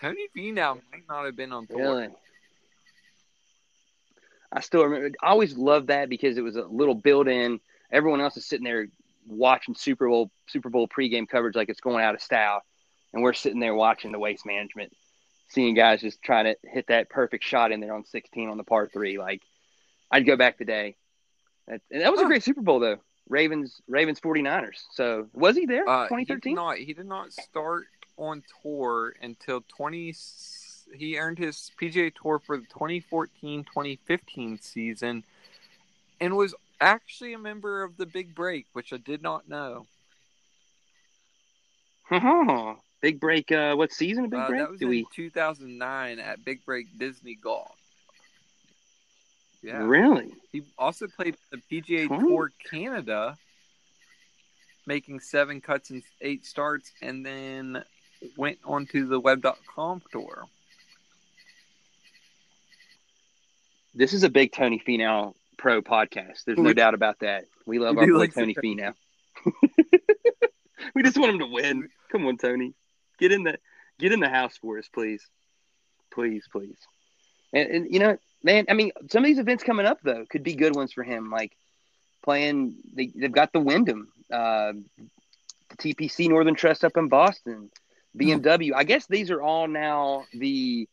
Tony 0.00 0.26
Finau 0.36 0.80
might 0.90 1.02
not 1.08 1.24
have 1.24 1.36
been 1.36 1.52
on 1.52 1.66
tour. 1.66 1.78
Really? 1.78 2.08
I 4.52 4.60
still 4.60 4.84
remember. 4.84 5.16
I 5.22 5.28
always 5.30 5.56
loved 5.56 5.88
that 5.88 6.08
because 6.08 6.36
it 6.36 6.42
was 6.42 6.56
a 6.56 6.62
little 6.64 6.94
built 6.94 7.28
in. 7.28 7.60
Everyone 7.90 8.20
else 8.20 8.36
is 8.36 8.46
sitting 8.46 8.64
there 8.64 8.88
watching 9.26 9.74
Super 9.74 10.08
Bowl 10.08 10.30
Super 10.48 10.68
Bowl 10.68 10.88
pregame 10.88 11.28
coverage 11.28 11.54
like 11.54 11.68
it's 11.68 11.80
going 11.80 12.04
out 12.04 12.14
of 12.14 12.20
style, 12.20 12.62
and 13.12 13.22
we're 13.22 13.32
sitting 13.32 13.60
there 13.60 13.74
watching 13.74 14.12
the 14.12 14.18
waste 14.18 14.44
management, 14.44 14.92
seeing 15.52 15.74
guys 15.74 16.00
just 16.00 16.22
trying 16.22 16.44
to 16.46 16.56
hit 16.64 16.86
that 16.88 17.10
perfect 17.10 17.44
shot 17.44 17.72
in 17.72 17.80
there 17.80 17.94
on 17.94 18.04
16 18.04 18.48
on 18.48 18.56
the 18.56 18.64
par 18.64 18.88
three. 18.92 19.18
Like 19.18 19.42
I'd 20.10 20.26
go 20.26 20.36
back 20.36 20.58
today. 20.58 20.96
That, 21.68 21.80
and 21.90 22.02
that 22.02 22.10
was 22.10 22.20
a 22.20 22.26
great 22.26 22.42
Super 22.42 22.62
Bowl 22.62 22.80
though. 22.80 22.98
Ravens 23.28 23.80
Ravens 23.88 24.20
49ers. 24.20 24.80
So 24.92 25.28
was 25.32 25.56
he 25.56 25.66
there? 25.66 25.88
Uh, 25.88 26.08
he 26.08 26.24
did 26.24 26.42
2013. 26.42 26.54
not. 26.54 26.78
He 26.78 26.92
did 26.92 27.06
not 27.06 27.32
start 27.32 27.86
on 28.16 28.42
tour 28.62 29.14
until 29.22 29.62
20. 29.76 30.14
He 30.94 31.18
earned 31.18 31.38
his 31.38 31.70
PGA 31.80 32.12
Tour 32.14 32.38
for 32.38 32.58
the 32.58 32.66
2014-2015 32.66 34.62
season, 34.62 35.24
and 36.20 36.36
was 36.36 36.54
actually 36.80 37.32
a 37.32 37.38
member 37.38 37.82
of 37.82 37.96
the 37.96 38.04
Big 38.04 38.34
Break, 38.34 38.66
which 38.74 38.92
I 38.92 38.98
did 38.98 39.22
not 39.22 39.48
know. 39.48 39.86
Big 43.02 43.20
break. 43.20 43.52
Uh, 43.52 43.74
what 43.74 43.92
season 43.92 44.24
of 44.24 44.30
Big 44.30 44.40
Uh, 44.40 44.46
break? 44.48 44.60
that 44.60 44.70
was 44.70 44.78
Do 44.80 44.86
in 44.86 44.90
we 44.90 45.06
2009 45.14 46.18
at 46.20 46.42
Big 46.44 46.64
Break 46.64 46.86
Disney 46.98 47.34
Golf. 47.34 47.76
Yeah. 49.62 49.84
really? 49.84 50.32
He 50.50 50.62
also 50.78 51.06
played 51.06 51.36
the 51.50 51.58
PGA 51.70 52.06
Twenty? 52.08 52.22
Tour 52.28 52.50
Canada, 52.70 53.36
making 54.86 55.20
seven 55.20 55.60
cuts 55.60 55.90
and 55.90 56.02
eight 56.20 56.44
starts, 56.46 56.92
and 57.02 57.24
then 57.26 57.84
went 58.36 58.58
on 58.64 58.86
to 58.86 59.06
the 59.06 59.20
Web.com 59.20 60.02
tour. 60.10 60.46
This 63.94 64.12
is 64.12 64.22
a 64.24 64.28
big 64.30 64.52
Tony 64.52 64.82
Finau 64.84 65.34
pro 65.58 65.82
podcast. 65.82 66.44
There's 66.44 66.58
no 66.58 66.64
We- 66.70 66.74
doubt 66.74 66.94
about 66.94 67.18
that. 67.20 67.44
We 67.66 67.78
love 67.78 67.96
We 67.96 68.02
our 68.02 68.06
boy 68.08 68.18
like 68.18 68.34
Tony 68.34 68.54
Finau. 68.54 68.94
we 70.94 71.02
just 71.02 71.16
want 71.18 71.32
him 71.34 71.38
to 71.40 71.46
win. 71.46 71.88
Come 72.10 72.26
on, 72.26 72.36
Tony. 72.36 72.74
Get 73.22 73.30
in 73.30 73.44
the 73.44 73.56
get 74.00 74.10
in 74.10 74.18
the 74.18 74.28
house 74.28 74.56
for 74.56 74.78
us, 74.78 74.88
please. 74.92 75.24
Please, 76.10 76.44
please. 76.50 76.76
And, 77.52 77.70
and 77.70 77.94
you 77.94 78.00
know, 78.00 78.18
man, 78.42 78.66
I 78.68 78.74
mean, 78.74 78.90
some 79.10 79.22
of 79.22 79.28
these 79.28 79.38
events 79.38 79.62
coming 79.62 79.86
up 79.86 79.98
though 80.02 80.24
could 80.28 80.42
be 80.42 80.56
good 80.56 80.74
ones 80.74 80.92
for 80.92 81.04
him. 81.04 81.30
Like 81.30 81.56
playing, 82.24 82.74
they, 82.92 83.12
they've 83.14 83.30
got 83.30 83.52
the 83.52 83.60
Wyndham, 83.60 84.08
uh, 84.32 84.72
the 85.70 85.76
TPC 85.76 86.30
Northern 86.30 86.56
Trust 86.56 86.84
up 86.84 86.96
in 86.96 87.08
Boston, 87.08 87.70
BMW. 88.18 88.72
I 88.74 88.82
guess 88.82 89.06
these 89.06 89.30
are 89.30 89.40
all 89.40 89.68
now 89.68 90.24
the 90.34 90.88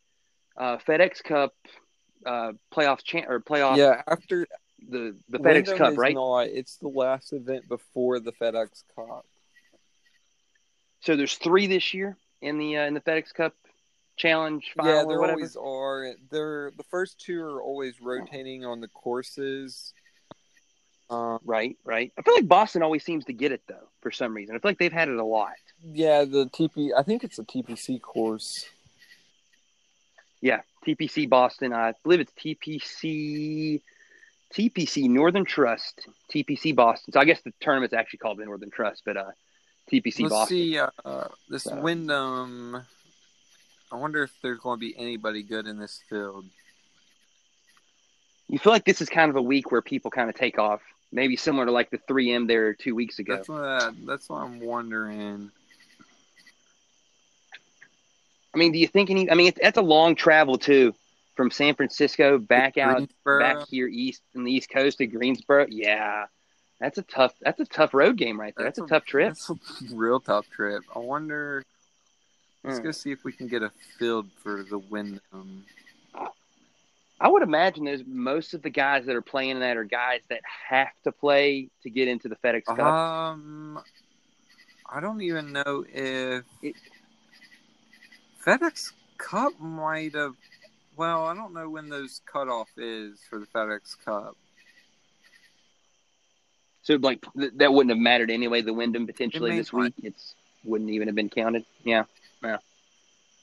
uh, 0.55 0.77
FedEx 0.87 1.23
Cup 1.23 1.55
uh, 2.27 2.51
playoff 2.71 3.01
cha- 3.03 3.25
or 3.27 3.39
playoff 3.39 3.77
Yeah, 3.77 4.03
after 4.07 4.45
the 4.87 5.17
the 5.29 5.39
FedEx 5.39 5.65
Wyndham 5.65 5.77
Cup, 5.79 5.97
right? 5.97 6.13
Not, 6.13 6.41
it's 6.41 6.75
the 6.75 6.89
last 6.89 7.33
event 7.33 7.67
before 7.67 8.19
the 8.19 8.33
FedEx 8.33 8.83
Cup. 8.95 9.25
So 11.01 11.15
there's 11.15 11.35
three 11.35 11.67
this 11.67 11.93
year 11.93 12.17
in 12.41 12.57
the 12.57 12.77
uh, 12.77 12.85
in 12.85 12.93
the 12.93 13.01
FedEx 13.01 13.33
Cup 13.33 13.53
Challenge 14.17 14.69
final 14.75 14.93
yeah, 14.93 15.05
there 15.07 15.23
always 15.23 15.55
are. 15.55 16.13
They're 16.29 16.71
the 16.75 16.83
first 16.83 17.21
two 17.21 17.41
are 17.41 17.61
always 17.61 18.01
rotating 18.01 18.65
on 18.65 18.81
the 18.81 18.89
courses. 18.89 19.93
Um, 21.09 21.39
Right, 21.43 21.77
right. 21.85 22.11
I 22.19 22.21
feel 22.21 22.35
like 22.35 22.47
Boston 22.47 22.83
always 22.83 23.03
seems 23.03 23.25
to 23.25 23.33
get 23.33 23.51
it 23.51 23.61
though 23.67 23.87
for 24.01 24.11
some 24.11 24.33
reason. 24.33 24.55
I 24.55 24.59
feel 24.59 24.71
like 24.71 24.77
they've 24.77 24.91
had 24.91 25.07
it 25.07 25.17
a 25.17 25.23
lot. 25.23 25.53
yeah, 25.81 26.25
the 26.25 26.47
TP. 26.47 26.89
I 26.95 27.03
think 27.03 27.23
it's 27.23 27.39
a 27.39 27.43
TPC 27.43 28.01
course. 28.01 28.65
Yeah, 30.41 30.61
TPC 30.85 31.29
Boston. 31.29 31.73
I 31.73 31.93
believe 32.03 32.19
it's 32.19 32.33
TPC 32.33 33.81
TPC 34.53 35.09
Northern 35.09 35.45
Trust 35.45 36.07
TPC 36.33 36.75
Boston. 36.75 37.13
So 37.13 37.19
I 37.19 37.25
guess 37.25 37.41
the 37.41 37.53
tournament's 37.61 37.93
actually 37.93 38.19
called 38.19 38.37
the 38.37 38.45
Northern 38.45 38.69
Trust, 38.69 39.03
but 39.05 39.17
uh, 39.17 39.31
TPC 39.89 40.21
Let's 40.23 40.29
Boston. 40.33 40.57
see. 40.57 40.79
Uh, 40.79 41.23
this 41.49 41.63
So- 41.63 41.79
Wyndham. 41.79 42.81
I 43.91 43.95
wonder 43.95 44.21
if 44.21 44.31
there's 44.43 44.59
going 44.59 44.77
to 44.77 44.79
be 44.79 44.95
anybody 44.97 45.41
good 45.41 45.65
in 45.65 45.79
this 45.79 46.01
field. 46.09 46.45
You 48.47 48.59
feel 48.59 48.71
like 48.71 48.85
this 48.85 49.01
is 49.01 49.09
kind 49.09 49.29
of 49.29 49.35
a 49.35 49.41
week 49.41 49.71
where 49.71 49.81
people 49.81 50.11
kind 50.11 50.29
of 50.29 50.35
take 50.35 50.59
off, 50.59 50.81
maybe 51.11 51.35
similar 51.35 51.65
to 51.65 51.71
like 51.71 51.89
the 51.89 51.97
3M 51.99 52.47
there 52.47 52.73
two 52.73 52.93
weeks 52.95 53.17
ago. 53.19 53.35
That's 53.37 53.49
what. 53.49 53.93
That's 54.05 54.29
what 54.29 54.37
I'm 54.37 54.59
wondering. 54.59 55.51
I 58.53 58.57
mean, 58.57 58.71
do 58.71 58.79
you 58.79 58.87
think 58.87 59.09
any? 59.09 59.29
I 59.29 59.35
mean, 59.35 59.47
it's, 59.47 59.59
that's 59.61 59.77
a 59.77 59.81
long 59.83 60.15
travel 60.15 60.57
too, 60.57 60.93
from 61.35 61.51
San 61.51 61.75
Francisco 61.75 62.37
back 62.39 62.77
out 62.77 63.07
back 63.25 63.67
here 63.69 63.87
east 63.87 64.21
in 64.33 64.43
the 64.43 64.51
East 64.51 64.69
Coast 64.69 64.97
to 64.99 65.07
Greensboro. 65.07 65.67
Yeah, 65.69 66.25
that's 66.79 66.97
a 66.97 67.01
tough. 67.03 67.33
That's 67.41 67.59
a 67.59 67.65
tough 67.65 67.93
road 67.93 68.17
game 68.17 68.39
right 68.39 68.53
there. 68.55 68.65
That's, 68.65 68.79
a, 68.79 68.85
tough 68.87 69.05
trip. 69.05 69.29
That's 69.29 69.49
a 69.49 69.55
real 69.95 70.19
tough 70.19 70.49
trip. 70.49 70.83
I 70.95 70.99
wonder. 70.99 71.63
Let's 72.63 72.77
Hmm. 72.79 72.83
go 72.85 72.91
see 72.91 73.11
if 73.11 73.23
we 73.23 73.31
can 73.31 73.47
get 73.47 73.63
a 73.63 73.71
field 73.97 74.27
for 74.43 74.63
the 74.63 74.77
Wyndham. 74.79 75.65
I 77.21 77.27
would 77.27 77.43
imagine 77.43 77.83
there's 77.83 78.05
most 78.05 78.53
of 78.53 78.61
the 78.61 78.69
guys 78.69 79.05
that 79.05 79.15
are 79.15 79.21
playing 79.21 79.51
in 79.51 79.59
that 79.59 79.75
are 79.75 79.83
guys 79.83 80.21
that 80.29 80.39
have 80.69 80.87
to 81.03 81.11
play 81.11 81.69
to 81.83 81.89
get 81.89 82.07
into 82.07 82.29
the 82.29 82.35
FedEx 82.37 82.63
Cup. 82.65 82.79
Um, 82.79 83.81
I 84.89 85.01
don't 85.01 85.21
even 85.21 85.51
know 85.51 85.85
if 85.93 86.45
It- 86.61 86.75
FedEx 88.45 88.93
Cup 89.17 89.59
might 89.59 90.15
have. 90.15 90.35
Well, 90.95 91.25
I 91.25 91.33
don't 91.35 91.53
know 91.53 91.69
when 91.69 91.89
those 91.89 92.21
cutoff 92.25 92.69
is 92.77 93.19
for 93.29 93.39
the 93.39 93.45
FedEx 93.47 93.97
Cup. 94.03 94.35
So 96.81 96.95
like 96.95 97.25
th- 97.37 97.53
that 97.57 97.73
wouldn't 97.73 97.91
have 97.91 97.99
mattered 97.99 98.31
anyway. 98.31 98.61
The 98.61 98.73
Wyndham 98.73 99.05
potentially 99.05 99.55
this 99.57 99.73
not. 99.73 99.83
week, 99.83 99.93
it's 100.03 100.35
wouldn't 100.63 100.89
even 100.89 101.07
have 101.07 101.15
been 101.15 101.29
counted. 101.29 101.65
Yeah, 101.83 102.03
yeah. 102.43 102.57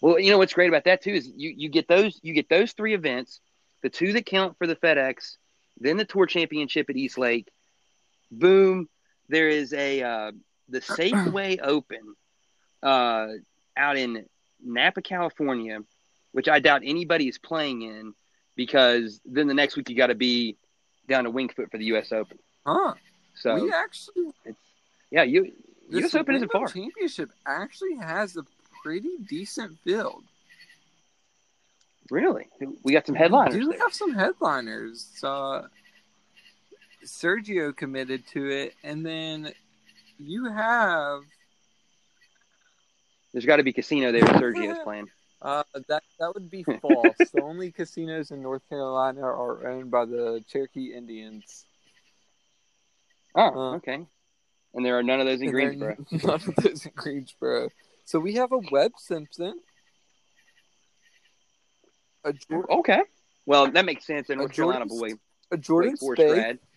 Well, 0.00 0.18
you 0.18 0.30
know 0.30 0.38
what's 0.38 0.52
great 0.52 0.68
about 0.68 0.84
that 0.84 1.02
too 1.02 1.12
is 1.12 1.30
you 1.36 1.50
you 1.56 1.68
get 1.68 1.88
those 1.88 2.18
you 2.22 2.32
get 2.32 2.48
those 2.48 2.72
three 2.72 2.94
events, 2.94 3.40
the 3.82 3.90
two 3.90 4.12
that 4.14 4.26
count 4.26 4.56
for 4.58 4.66
the 4.66 4.76
FedEx, 4.76 5.36
then 5.78 5.96
the 5.96 6.04
Tour 6.04 6.26
Championship 6.26 6.90
at 6.90 6.96
East 6.96 7.18
Lake. 7.18 7.48
Boom! 8.30 8.88
There 9.28 9.48
is 9.48 9.72
a 9.72 10.02
uh, 10.02 10.32
the 10.68 10.80
Safeway 10.80 11.58
Open 11.62 12.14
uh, 12.82 13.28
out 13.76 13.96
in 13.96 14.26
Napa, 14.64 15.02
California, 15.02 15.80
which 16.32 16.48
I 16.48 16.60
doubt 16.60 16.82
anybody 16.84 17.28
is 17.28 17.38
playing 17.38 17.82
in 17.82 18.14
because 18.56 19.20
then 19.24 19.46
the 19.46 19.54
next 19.54 19.76
week 19.76 19.88
you 19.90 19.96
got 19.96 20.08
to 20.08 20.14
be 20.14 20.56
down 21.08 21.24
to 21.24 21.30
Winged 21.30 21.54
Foot 21.54 21.70
for 21.70 21.78
the 21.78 21.86
U.S. 21.86 22.12
Open. 22.12 22.38
Huh? 22.66 22.94
So 23.36 23.62
we 23.62 23.72
actually 23.72 24.30
it's 24.44 24.58
yeah, 25.10 25.22
you 25.22 25.52
this 25.88 26.00
U.S. 26.00 26.14
Open 26.14 26.34
isn't 26.34 26.50
far. 26.50 26.66
Championship 26.68 27.30
actually 27.46 27.96
has 27.96 28.36
a 28.36 28.44
pretty 28.82 29.16
decent 29.28 29.78
field. 29.84 30.22
Really, 32.10 32.46
we 32.82 32.92
got 32.92 33.06
some 33.06 33.14
headliners. 33.14 33.54
We 33.54 33.60
do 33.60 33.70
there. 33.70 33.78
have 33.80 33.92
some 33.92 34.14
headliners. 34.14 35.08
Uh, 35.22 35.62
Sergio 37.04 37.76
committed 37.76 38.26
to 38.28 38.48
it, 38.50 38.74
and 38.84 39.04
then 39.04 39.52
you 40.18 40.50
have 40.50 41.22
There's 43.32 43.44
got 43.44 43.56
to 43.56 43.64
be 43.64 43.72
casino 43.72 44.12
there. 44.12 44.22
Sergio's 44.22 44.78
playing. 44.84 45.08
uh, 45.42 45.64
that. 45.88 46.02
That 46.18 46.34
would 46.34 46.48
be 46.50 46.62
false. 46.80 47.16
the 47.18 47.42
only 47.42 47.70
casinos 47.72 48.30
in 48.30 48.40
North 48.42 48.62
Carolina 48.68 49.22
are 49.22 49.66
owned 49.68 49.90
by 49.90 50.04
the 50.04 50.42
Cherokee 50.48 50.94
Indians. 50.94 51.65
Oh, 53.36 53.42
Uh, 53.42 53.76
okay. 53.76 54.06
And 54.74 54.84
there 54.84 54.98
are 54.98 55.02
none 55.02 55.20
of 55.20 55.26
those 55.26 55.40
in 55.40 55.48
And 55.48 55.52
Greensboro. 55.54 55.96
None 56.10 56.34
of 56.34 56.54
those 56.56 56.84
in 56.86 56.92
Greensboro. 56.94 57.68
So 58.04 58.18
we 58.18 58.34
have 58.34 58.52
a 58.52 58.58
Webb 58.70 58.92
Simpson, 58.98 59.58
a, 62.24 62.32
Jor- 62.32 62.70
Okay. 62.80 63.00
Well, 63.46 63.70
that 63.70 63.84
makes 63.84 64.04
sense. 64.06 64.28
A 64.30 64.36
North 64.36 64.50
A 64.50 64.54
Carolina 64.54 64.86
boy, 64.86 65.10
a 65.50 65.56
Jordan 65.56 65.96
Spade. 65.96 66.58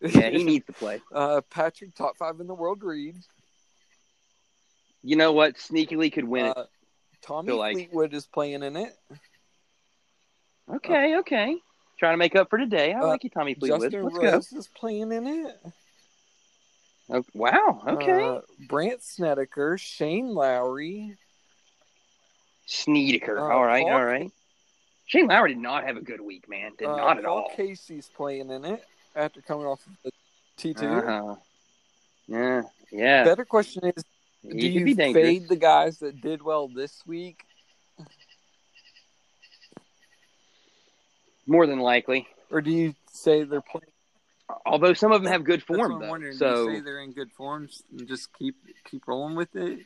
Yeah, 0.00 0.30
he 0.30 0.44
needs 0.44 0.64
to 0.66 0.72
play. 0.72 1.00
uh, 1.12 1.40
Patrick, 1.50 1.92
top 1.96 2.16
five 2.16 2.38
in 2.38 2.46
the 2.46 2.54
world 2.54 2.84
Reed. 2.84 3.16
You 5.02 5.16
know 5.16 5.32
what? 5.32 5.56
Sneakily 5.56 6.12
could 6.12 6.22
win 6.22 6.46
it. 6.46 6.56
Uh, 6.56 6.64
Tommy 7.20 7.52
like- 7.52 7.74
Fleetwood 7.74 8.14
is 8.14 8.24
playing 8.26 8.62
in 8.62 8.76
it. 8.76 8.92
Okay, 10.72 11.16
okay. 11.16 11.56
Trying 11.98 12.12
to 12.12 12.18
make 12.18 12.36
up 12.36 12.48
for 12.48 12.58
today. 12.58 12.92
I 12.92 13.00
Uh, 13.00 13.06
like 13.08 13.24
you, 13.24 13.30
Tommy 13.30 13.54
Fleetwood. 13.54 13.90
Justin 13.92 14.04
Let's 14.04 14.16
Rose 14.16 14.52
is 14.52 14.68
playing 14.68 15.12
in 15.12 15.26
it. 15.26 15.60
Oh, 17.10 17.24
wow. 17.34 17.82
Okay. 17.86 18.24
Uh, 18.24 18.40
Brandt 18.68 19.02
Snedeker, 19.02 19.78
Shane 19.78 20.28
Lowry. 20.28 21.16
Snedeker. 22.66 23.38
uh, 23.38 23.54
all 23.54 23.64
right, 23.64 23.82
Paul- 23.82 23.92
all 23.92 24.04
right. 24.04 24.30
Shane 25.06 25.26
Lowry 25.26 25.54
did 25.54 25.62
not 25.62 25.84
have 25.84 25.96
a 25.96 26.02
good 26.02 26.20
week, 26.20 26.48
man. 26.48 26.72
Did 26.78 26.86
uh, 26.86 26.96
not 26.96 27.18
at 27.18 27.24
Paul 27.24 27.38
all. 27.38 27.50
Casey's 27.56 28.10
playing 28.14 28.50
in 28.50 28.64
it 28.64 28.84
after 29.16 29.40
coming 29.40 29.66
off 29.66 29.80
of 29.86 29.92
the 30.04 30.12
T2. 30.58 30.82
Uh-huh. 30.82 31.36
Yeah, 32.26 32.62
yeah. 32.92 33.24
Better 33.24 33.46
question 33.46 33.84
is 33.96 34.04
do 34.42 34.68
you 34.68 34.94
fade 34.94 35.48
the 35.48 35.56
guys 35.56 35.98
that 35.98 36.20
did 36.20 36.42
well 36.42 36.68
this 36.68 37.02
week? 37.06 37.42
More 41.48 41.66
than 41.66 41.80
likely. 41.80 42.28
Or 42.50 42.60
do 42.60 42.70
you 42.70 42.94
say 43.10 43.42
they're 43.42 43.60
playing? 43.60 43.90
Although 44.64 44.94
some 44.94 45.12
of 45.12 45.22
them 45.22 45.32
have 45.32 45.44
good 45.44 45.62
form, 45.62 46.00
I'm 46.02 46.22
though. 46.22 46.30
So 46.32 46.68
you 46.68 46.76
say 46.76 46.80
they're 46.80 47.00
in 47.00 47.12
good 47.12 47.32
form 47.32 47.68
and 47.90 48.06
just 48.06 48.32
keep 48.38 48.54
keep 48.90 49.08
rolling 49.08 49.34
with 49.34 49.54
it? 49.56 49.80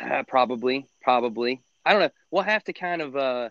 Uh, 0.00 0.22
probably, 0.24 0.86
probably. 1.02 1.62
I 1.84 1.92
don't 1.92 2.02
know. 2.02 2.10
We'll 2.30 2.42
have 2.44 2.64
to 2.64 2.72
kind 2.72 3.02
of, 3.02 3.16
uh, 3.16 3.50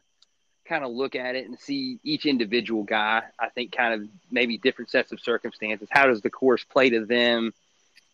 kind 0.65 0.83
of 0.85 0.91
look 0.91 1.15
at 1.15 1.35
it 1.35 1.45
and 1.47 1.59
see 1.59 1.99
each 2.03 2.25
individual 2.25 2.83
guy. 2.83 3.23
I 3.37 3.49
think 3.49 3.73
kind 3.73 3.93
of 3.93 4.07
maybe 4.31 4.57
different 4.57 4.89
sets 4.89 5.11
of 5.11 5.19
circumstances. 5.19 5.89
How 5.91 6.07
does 6.07 6.21
the 6.21 6.29
course 6.29 6.63
play 6.63 6.89
to 6.91 7.05
them? 7.05 7.53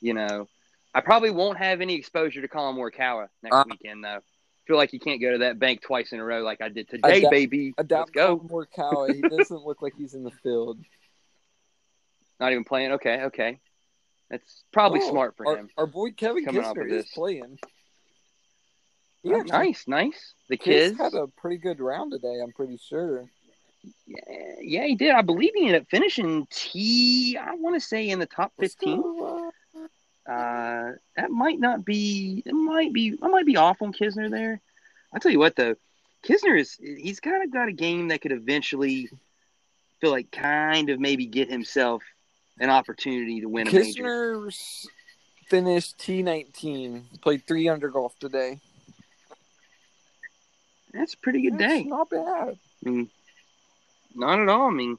You 0.02 0.14
know, 0.14 0.48
I 0.94 1.02
probably 1.02 1.30
won't 1.30 1.60
have 1.60 1.82
any 1.82 1.96
exposure 1.96 2.42
to 2.42 2.48
Collin 2.48 2.76
Morikawa 2.76 3.30
next 3.44 3.56
Uh, 3.56 3.64
weekend 3.70 4.04
though. 4.04 4.22
Feel 4.68 4.76
like 4.78 4.92
you 4.92 5.00
can't 5.00 5.22
go 5.22 5.32
to 5.32 5.38
that 5.40 5.60
bank 5.60 5.82
twice 5.82 6.12
in 6.12 6.20
a 6.20 6.24
row 6.26 6.42
like 6.44 6.60
I 6.62 6.68
did 6.70 6.90
today, 6.90 7.22
doubt- 7.22 7.32
baby. 7.32 7.74
I 7.78 7.84
Let's 7.90 8.12
go. 8.12 8.38
Morikawa. 8.38 9.16
He 9.16 9.22
doesn't 9.22 9.64
look 9.66 9.82
like 9.82 9.94
he's 9.98 10.14
in 10.14 10.24
the 10.24 10.32
field. 10.44 10.78
Not 12.40 12.52
even 12.52 12.66
playing. 12.66 12.92
Okay, 12.94 13.24
okay. 13.24 13.60
That's 14.30 14.64
probably 14.74 15.00
Oh, 15.04 15.10
smart 15.10 15.38
for 15.38 15.48
our, 15.48 15.58
him. 15.58 15.70
Our 15.78 15.88
boy 15.88 16.12
Kevin 16.12 16.44
Coming 16.44 16.62
Kisner 16.62 16.86
is 16.86 17.06
this. 17.06 17.14
playing. 17.14 17.58
He 19.24 19.34
Oh, 19.34 19.40
nice, 19.40 19.86
nice. 19.88 20.34
The 20.50 20.58
Kids 20.58 20.98
had 20.98 21.14
a 21.14 21.28
pretty 21.28 21.58
good 21.58 21.80
round 21.80 22.12
today. 22.12 22.40
I'm 22.44 22.52
pretty 22.52 22.78
sure. 22.78 23.26
Yeah, 24.06 24.18
yeah, 24.60 24.86
he 24.86 24.96
did. 24.96 25.12
I 25.12 25.22
believe 25.22 25.52
he 25.56 25.68
ended 25.68 25.82
up 25.84 25.88
finishing 25.90 26.46
T. 26.52 27.38
I 27.38 27.56
want 27.56 27.76
to 27.76 27.80
say 27.80 28.10
in 28.10 28.20
the 28.20 28.26
top 28.26 28.52
fifteen. 28.60 29.02
Uh, 30.28 30.92
that 31.16 31.32
might 31.32 31.60
not 31.60 31.86
be. 31.86 32.44
It 32.46 32.54
might 32.54 32.94
be. 32.94 33.18
I 33.22 33.28
might 33.28 33.46
be 33.46 33.58
off 33.58 33.82
on 33.82 33.94
Kisner 33.94 34.30
there. 34.30 34.62
I'll 35.14 35.20
tell 35.20 35.32
you 35.32 35.40
what 35.40 35.56
though, 35.56 35.76
Kisner 36.24 36.60
is. 36.60 36.78
He's 36.80 37.20
kind 37.20 37.44
of 37.44 37.52
got 37.52 37.70
a 37.70 37.74
game 37.74 38.10
that 38.10 38.22
could 38.22 38.34
eventually 38.34 39.10
feel 40.02 40.12
like 40.12 40.32
kind 40.32 40.90
of 40.90 41.00
maybe 41.00 41.26
get 41.26 41.50
himself 41.50 42.04
an 42.60 42.70
opportunity 42.70 43.42
to 43.42 43.48
win 43.48 43.68
a 43.68 43.72
major. 43.72 44.04
Kisner 44.04 44.88
finished 45.50 45.98
T19. 46.00 47.22
Played 47.22 47.48
three 47.48 47.70
under 47.70 47.90
golf 47.90 48.18
today. 48.20 48.60
That's 50.94 51.14
a 51.14 51.18
pretty 51.18 51.42
good 51.42 51.58
That's 51.58 51.74
day. 51.74 51.84
Not 51.84 52.10
bad. 52.10 52.58
I 52.86 52.90
mean, 52.90 53.10
not 54.16 54.40
at 54.40 54.50
all. 54.50 54.68
I 54.68 54.72
mean, 54.72 54.98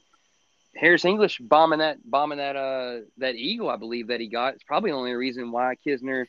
Harris 0.75 1.03
English 1.05 1.39
bombing 1.39 1.79
that 1.79 1.97
bombing 2.09 2.37
that 2.37 2.55
uh 2.55 2.99
that 3.17 3.35
eagle, 3.35 3.69
I 3.69 3.75
believe 3.77 4.07
that 4.07 4.19
he 4.19 4.27
got. 4.27 4.53
It's 4.55 4.63
probably 4.63 4.91
the 4.91 4.97
only 4.97 5.13
reason 5.13 5.51
why 5.51 5.75
Kisner 5.85 6.25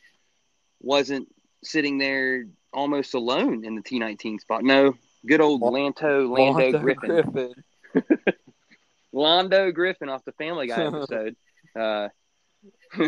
wasn't 0.81 1.27
sitting 1.63 1.97
there 1.99 2.45
almost 2.73 3.13
alone 3.13 3.63
in 3.65 3.75
the 3.75 3.81
T 3.81 3.99
nineteen 3.99 4.39
spot. 4.39 4.63
No, 4.63 4.95
good 5.25 5.41
old 5.41 5.61
Lanto 5.61 6.27
Lando 6.29 6.71
Londo 6.71 6.81
Griffin, 6.81 7.53
Londo 9.13 9.71
Griffin 9.73 10.09
off 10.09 10.25
the 10.25 10.31
Family 10.33 10.67
Guy 10.67 10.85
episode. 10.85 11.35
uh, 11.79 12.07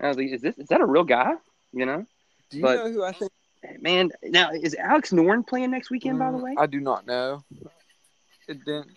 I 0.00 0.08
was 0.08 0.16
like, 0.16 0.28
is 0.32 0.40
this 0.42 0.58
is 0.58 0.68
that 0.68 0.80
a 0.80 0.86
real 0.86 1.04
guy? 1.04 1.32
You 1.72 1.86
know, 1.86 2.04
Do 2.50 2.56
you 2.58 2.62
But- 2.62 2.76
know 2.76 2.92
who 2.92 3.04
I 3.04 3.12
think? 3.12 3.30
man. 3.80 4.10
Now 4.24 4.50
is 4.50 4.74
Alex 4.74 5.12
Noren 5.12 5.46
playing 5.46 5.70
next 5.70 5.88
weekend? 5.90 6.18
By 6.18 6.32
the 6.32 6.38
Mm, 6.38 6.42
way, 6.42 6.54
I 6.58 6.66
do 6.66 6.80
not 6.80 7.06
know. 7.06 7.44
It 8.48 8.64
didn't. 8.64 8.88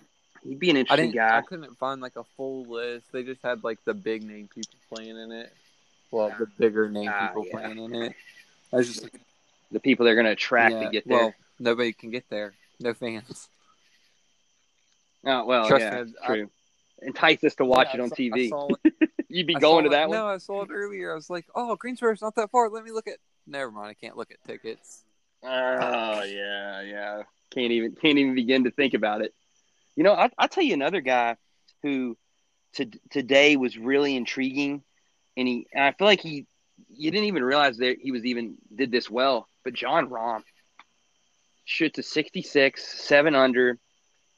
He'd 0.46 0.60
be 0.60 0.70
an 0.70 0.78
I 0.78 0.80
interesting 0.82 1.12
didn't. 1.12 1.32
I 1.32 1.42
couldn't 1.42 1.78
find 1.78 2.02
like 2.02 2.16
a 2.16 2.24
full 2.38 2.64
list. 2.66 3.12
They 3.12 3.24
just 3.24 3.42
had 3.42 3.64
like 3.64 3.80
the 3.86 3.94
big 3.94 4.24
name 4.24 4.48
people 4.54 4.76
playing 4.94 5.18
in 5.18 5.32
it. 5.32 5.52
Well, 6.12 6.34
the 6.38 6.46
bigger 6.58 6.90
name 6.90 7.10
Ah, 7.14 7.28
people 7.28 7.46
yeah. 7.48 7.52
playing 7.52 7.80
in 7.80 7.96
it. 7.96 8.14
I 8.72 8.78
was 8.78 8.88
just 8.88 9.04
like, 9.04 9.20
The 9.72 9.80
people 9.80 10.06
they're 10.06 10.16
going 10.16 10.26
to 10.28 10.32
attract 10.32 10.76
yeah, 10.76 10.84
to 10.86 10.90
get 10.92 11.08
there. 11.08 11.18
Well, 11.18 11.34
nobody 11.60 11.92
can 11.94 12.12
get 12.12 12.30
there. 12.30 12.54
No 12.80 12.94
fans. 12.94 13.50
Oh 15.26 15.46
well, 15.46 15.68
Trust 15.68 15.84
yeah, 15.84 16.04
me, 16.04 16.14
I- 16.24 16.28
true. 16.28 16.50
Entice 17.02 17.44
us 17.44 17.56
to 17.56 17.66
watch 17.66 17.90
Yeah, 17.94 18.00
it 18.00 18.04
on 18.04 18.10
saw- 18.10 18.16
TV. 18.16 18.50
Saw 18.50 18.70
You'd 19.28 19.48
be 19.48 19.56
I 19.58 19.60
going 19.60 19.84
to 19.84 19.90
it- 19.90 19.94
that 19.94 20.08
one. 20.08 20.18
No, 20.18 20.28
I 20.28 20.38
saw 20.38 20.62
it 20.64 20.70
earlier. 20.72 21.12
I 21.12 21.16
was 21.16 21.30
like, 21.30 21.46
oh, 21.54 21.76
Greensboro's 21.76 22.22
not 22.22 22.36
that 22.36 22.52
far. 22.52 22.70
Let 22.70 22.84
me 22.86 22.92
look 22.92 23.08
at. 23.08 23.18
Never 23.48 23.70
mind. 23.70 23.90
I 23.90 23.94
can't 23.94 24.16
look 24.18 24.32
at 24.32 24.38
tickets. 24.48 25.04
Oh 25.44 26.24
yeah, 26.24 26.82
yeah. 26.82 27.24
Can't 27.52 27.72
even 27.72 27.92
can't 27.96 28.18
even 28.18 28.34
begin 28.36 28.64
to 28.64 28.72
think 28.72 28.94
about 28.94 29.22
it. 29.22 29.34
You 29.96 30.04
know, 30.04 30.14
I 30.14 30.30
I'll 30.38 30.48
tell 30.48 30.64
you 30.64 30.74
another 30.74 31.02
guy 31.02 31.38
who 31.84 32.18
to, 32.76 32.90
today 33.10 33.56
was 33.56 33.78
really 33.78 34.16
intriguing, 34.16 34.84
and 35.38 35.48
he 35.48 35.68
and 35.74 35.84
I 35.84 35.92
feel 35.92 36.08
like 36.08 36.22
he 36.22 36.46
you 36.90 37.12
didn't 37.12 37.28
even 37.28 37.44
realize 37.44 37.78
that 37.78 37.98
he 38.02 38.12
was 38.12 38.26
even 38.26 38.56
did 38.74 38.92
this 38.92 39.10
well. 39.10 39.48
But 39.64 39.74
Jon 39.74 40.10
Rahm 40.10 40.44
shot 41.64 41.94
to 41.96 42.04
sixty 42.04 42.42
six, 42.42 42.86
seven 42.86 43.36
under. 43.36 43.78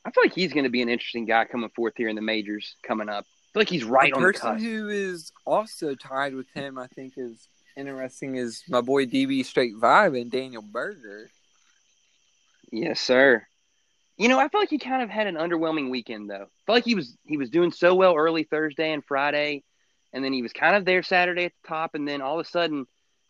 I 0.05 0.11
feel 0.11 0.23
like 0.23 0.33
he's 0.33 0.53
going 0.53 0.63
to 0.63 0.69
be 0.69 0.81
an 0.81 0.89
interesting 0.89 1.25
guy 1.25 1.45
coming 1.45 1.69
forth 1.75 1.93
here 1.97 2.07
in 2.07 2.15
the 2.15 2.21
majors 2.21 2.75
coming 2.81 3.09
up. 3.09 3.25
I 3.25 3.47
feel 3.53 3.61
like 3.61 3.69
he's 3.69 3.83
right 3.83 4.13
a 4.13 4.15
on 4.15 4.21
the 4.21 4.31
person 4.31 4.59
who 4.59 4.87
is 4.87 5.31
also 5.45 5.95
tied 5.95 6.33
with 6.33 6.47
him, 6.53 6.77
I 6.77 6.87
think, 6.87 7.13
is 7.17 7.47
interesting. 7.75 8.35
Is 8.35 8.63
my 8.69 8.81
boy 8.81 9.05
DB 9.05 9.43
Straight 9.43 9.75
Vibe 9.75 10.19
and 10.19 10.31
Daniel 10.31 10.61
Berger. 10.61 11.29
Yes, 12.71 12.99
sir. 12.99 13.45
You 14.17 14.29
know, 14.29 14.39
I 14.39 14.47
feel 14.47 14.59
like 14.59 14.69
he 14.69 14.79
kind 14.79 15.03
of 15.03 15.09
had 15.09 15.27
an 15.27 15.35
underwhelming 15.35 15.91
weekend 15.91 16.29
though. 16.29 16.35
I 16.35 16.65
feel 16.65 16.75
like 16.75 16.85
he 16.85 16.95
was 16.95 17.15
he 17.23 17.37
was 17.37 17.51
doing 17.51 17.71
so 17.71 17.93
well 17.93 18.15
early 18.15 18.43
Thursday 18.43 18.91
and 18.91 19.05
Friday, 19.05 19.63
and 20.11 20.23
then 20.23 20.33
he 20.33 20.41
was 20.41 20.53
kind 20.53 20.75
of 20.75 20.85
there 20.85 21.03
Saturday 21.03 21.45
at 21.45 21.53
the 21.61 21.67
top, 21.67 21.93
and 21.93 22.07
then 22.07 22.21
all 22.21 22.39
of 22.39 22.45
a 22.45 22.49
sudden 22.49 22.87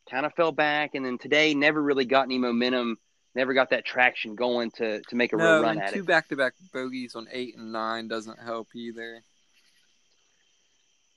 kind 0.09 0.25
of 0.25 0.33
fell 0.33 0.53
back, 0.53 0.95
and 0.95 1.05
then 1.05 1.17
today 1.17 1.53
never 1.53 1.81
really 1.81 2.05
got 2.05 2.23
any 2.23 2.37
momentum, 2.37 2.97
never 3.35 3.53
got 3.53 3.71
that 3.71 3.83
traction 3.83 4.35
going 4.35 4.71
to 4.71 5.01
to 5.01 5.15
make 5.15 5.33
a 5.33 5.37
real 5.37 5.45
No, 5.47 5.61
run 5.61 5.71
and 5.71 5.81
at 5.81 5.93
two 5.93 5.99
it. 5.99 6.05
back-to-back 6.05 6.53
bogeys 6.73 7.15
on 7.15 7.27
eight 7.33 7.57
and 7.57 7.73
nine 7.73 8.07
doesn't 8.07 8.39
help 8.39 8.69
either. 8.73 9.21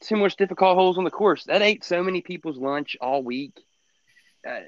Too 0.00 0.16
much 0.16 0.34
difficult 0.36 0.76
holes 0.76 0.98
on 0.98 1.04
the 1.04 1.10
course. 1.10 1.44
That 1.44 1.62
ate 1.62 1.84
so 1.84 2.02
many 2.02 2.22
people's 2.22 2.56
lunch 2.56 2.96
all 3.00 3.22
week. 3.22 3.52
Uh, 4.44 4.60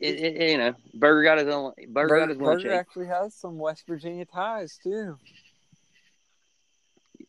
it, 0.00 0.14
it, 0.20 0.50
you 0.50 0.58
know, 0.58 0.74
Berger 0.94 1.22
got 1.24 1.38
his 1.38 1.48
own. 1.48 1.72
Berger, 1.88 2.18
got 2.18 2.28
his. 2.28 2.38
Berger 2.38 2.72
actually 2.72 3.06
has 3.06 3.34
some 3.34 3.58
West 3.58 3.84
Virginia 3.86 4.24
ties 4.24 4.78
too. 4.82 5.16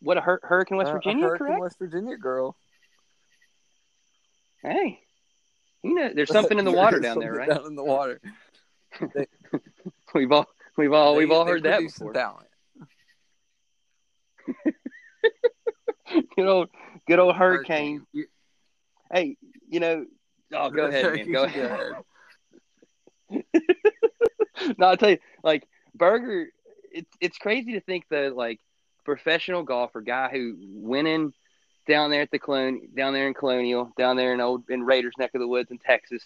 What 0.01 0.17
a 0.17 0.21
hur- 0.21 0.39
Hurricane 0.43 0.77
West 0.77 0.91
Uh, 0.91 0.93
Virginia, 0.93 1.25
Hurricane 1.25 1.47
correct? 1.47 1.61
West 1.61 1.79
Virginia 1.79 2.15
girl. 2.17 2.55
Hey, 4.61 4.99
you 5.83 5.93
know, 5.95 6.11
there's 6.13 6.31
something 6.31 6.59
in 6.59 6.65
the 6.65 6.71
water 6.83 6.99
down 6.99 7.19
there, 7.19 7.33
right? 7.33 7.49
Down 7.49 7.65
in 7.65 7.75
the 7.75 7.83
water. 7.83 8.21
We've 10.13 10.31
all 10.31 10.47
we've 10.77 10.93
all 10.93 11.13
They- 11.13 11.19
we've 11.19 11.31
all 11.31 11.45
heard 11.45 11.63
that 11.63 11.79
before. 11.81 12.13
Talent. 12.13 12.47
Good 16.35 16.47
old 16.47 16.69
good 17.07 17.19
old 17.19 17.35
hurricane. 17.35 18.05
You- 18.13 18.25
Hey, 19.11 19.37
you 19.67 19.79
know, 19.79 20.05
oh 20.53 20.69
go 20.69 20.85
ahead, 20.85 21.13
man. 21.15 21.31
Go 21.31 21.43
ahead. 21.45 21.93
no, 24.77 24.87
I'll 24.87 24.97
tell 24.97 25.11
you, 25.11 25.17
like 25.43 25.67
Berger, 25.95 26.47
it's 26.91 27.11
it's 27.21 27.37
crazy 27.37 27.73
to 27.73 27.81
think 27.81 28.05
that 28.09 28.35
like 28.35 28.59
professional 29.05 29.63
golfer, 29.63 30.01
guy 30.01 30.29
who 30.29 30.55
winning 30.59 31.33
down 31.87 32.11
there 32.11 32.21
at 32.21 32.31
the 32.31 32.39
Colon 32.39 32.89
down 32.95 33.13
there 33.13 33.27
in 33.27 33.33
Colonial, 33.33 33.91
down 33.97 34.15
there 34.17 34.33
in 34.33 34.41
old 34.41 34.69
in 34.69 34.83
Raiders 34.83 35.13
neck 35.17 35.31
of 35.33 35.39
the 35.41 35.47
woods 35.47 35.71
in 35.71 35.77
Texas, 35.77 36.23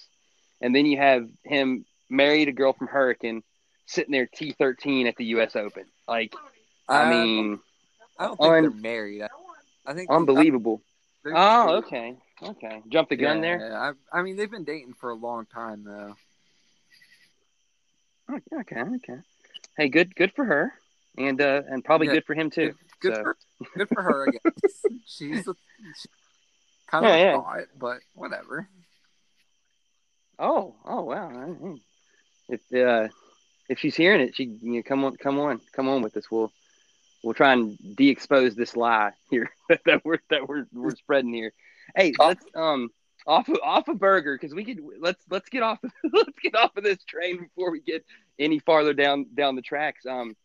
and 0.62 0.76
then 0.76 0.86
you 0.86 0.98
have 0.98 1.28
him 1.44 1.86
married 2.10 2.48
a 2.48 2.52
girl 2.52 2.74
from 2.74 2.88
Hurricane 2.88 3.44
sitting 3.86 4.12
there 4.12 4.28
T 4.34 4.52
thirteen 4.58 5.08
at 5.08 5.16
the 5.18 5.26
US 5.26 5.56
Open. 5.56 5.86
Like, 6.08 6.34
I 6.88 7.10
mean, 7.10 7.60
I 8.18 8.28
don't 8.28 8.38
think 8.38 8.54
un- 8.54 8.62
they're 8.64 8.72
married. 8.72 9.22
I, 9.22 9.28
I 9.86 9.94
think 9.94 10.10
unbelievable. 10.10 10.82
they're- 11.24 11.34
Oh, 11.36 11.76
okay. 11.78 12.16
Okay. 12.42 12.82
Jump 12.90 13.08
the 13.10 13.16
gun 13.16 13.40
there. 13.42 13.70
Yeah, 13.70 13.92
I, 14.14 14.20
I 14.20 14.22
mean, 14.22 14.36
they've 14.36 14.52
been 14.52 14.66
dating 14.66 14.94
for 15.00 15.12
a 15.12 15.16
long 15.16 15.46
time 15.46 15.84
though. 15.86 16.16
Okay, 18.32 18.42
okay, 18.62 18.82
okay. 18.82 19.20
Hey, 19.78 19.90
good, 19.90 20.16
good 20.16 20.32
for 20.34 20.46
her, 20.46 20.74
and 21.18 21.40
uh, 21.42 21.62
and 21.68 21.84
probably 21.84 22.08
Yeah. 22.08 22.14
good 22.14 22.26
for 22.26 22.36
him 22.36 22.50
too. 22.50 22.74
Good 23.02 23.16
So- 23.16 23.24
for 23.24 23.38
good 23.76 23.90
for 23.90 24.02
her, 24.02 24.28
I 24.28 24.32
guess. 24.32 24.86
She's 25.06 25.48
a, 25.48 25.56
she, 25.96 26.10
kind 26.88 27.06
of 27.06 27.10
Yeah, 27.12 27.16
a 27.16 27.20
yeah. 27.20 27.34
thought, 27.34 27.60
but 27.78 28.00
whatever. 28.14 28.68
Oh, 30.40 30.76
oh 30.86 31.02
wow. 31.02 31.76
If 32.50 32.62
uh, 32.74 33.10
if 33.70 33.80
she's 33.80 33.96
hearing 33.96 34.22
it, 34.22 34.36
she 34.36 34.46
you 34.62 34.74
know, 34.74 34.84
come 34.84 35.04
on, 35.04 35.16
come 35.18 35.40
on, 35.40 35.62
come 35.74 35.88
on 35.88 36.02
with 36.02 36.16
us. 36.18 36.30
We'll 36.32 36.52
we'll 37.24 37.34
try 37.34 37.54
and 37.54 37.78
de-expose 37.96 38.56
this 38.56 38.76
lie 38.76 39.12
here 39.30 39.50
that 39.86 40.04
we're 40.04 40.20
that 40.30 40.48
we're 40.48 40.66
we're 40.74 40.96
spreading 40.96 41.34
here. 41.34 41.54
Hey, 41.96 42.14
let's 42.18 42.44
um 42.56 42.90
off 43.26 43.48
of, 43.48 43.58
off 43.64 43.88
a 43.88 43.92
of 43.92 44.00
Berger 44.00 44.38
because 44.40 44.54
we 44.54 44.66
could 44.66 44.80
let's 45.00 45.24
let's 45.30 45.50
get 45.50 45.64
off 45.64 45.80
let's 46.14 46.40
get 46.42 46.56
off 46.56 46.76
of 46.76 46.84
this 46.84 47.04
train 47.04 47.40
before 47.40 47.72
we 47.72 47.80
get 47.82 48.06
any 48.40 48.60
farther 48.60 48.94
down 48.94 49.28
down 49.34 49.56
the 49.56 49.62
tracks. 49.62 50.06
Um, 50.06 50.36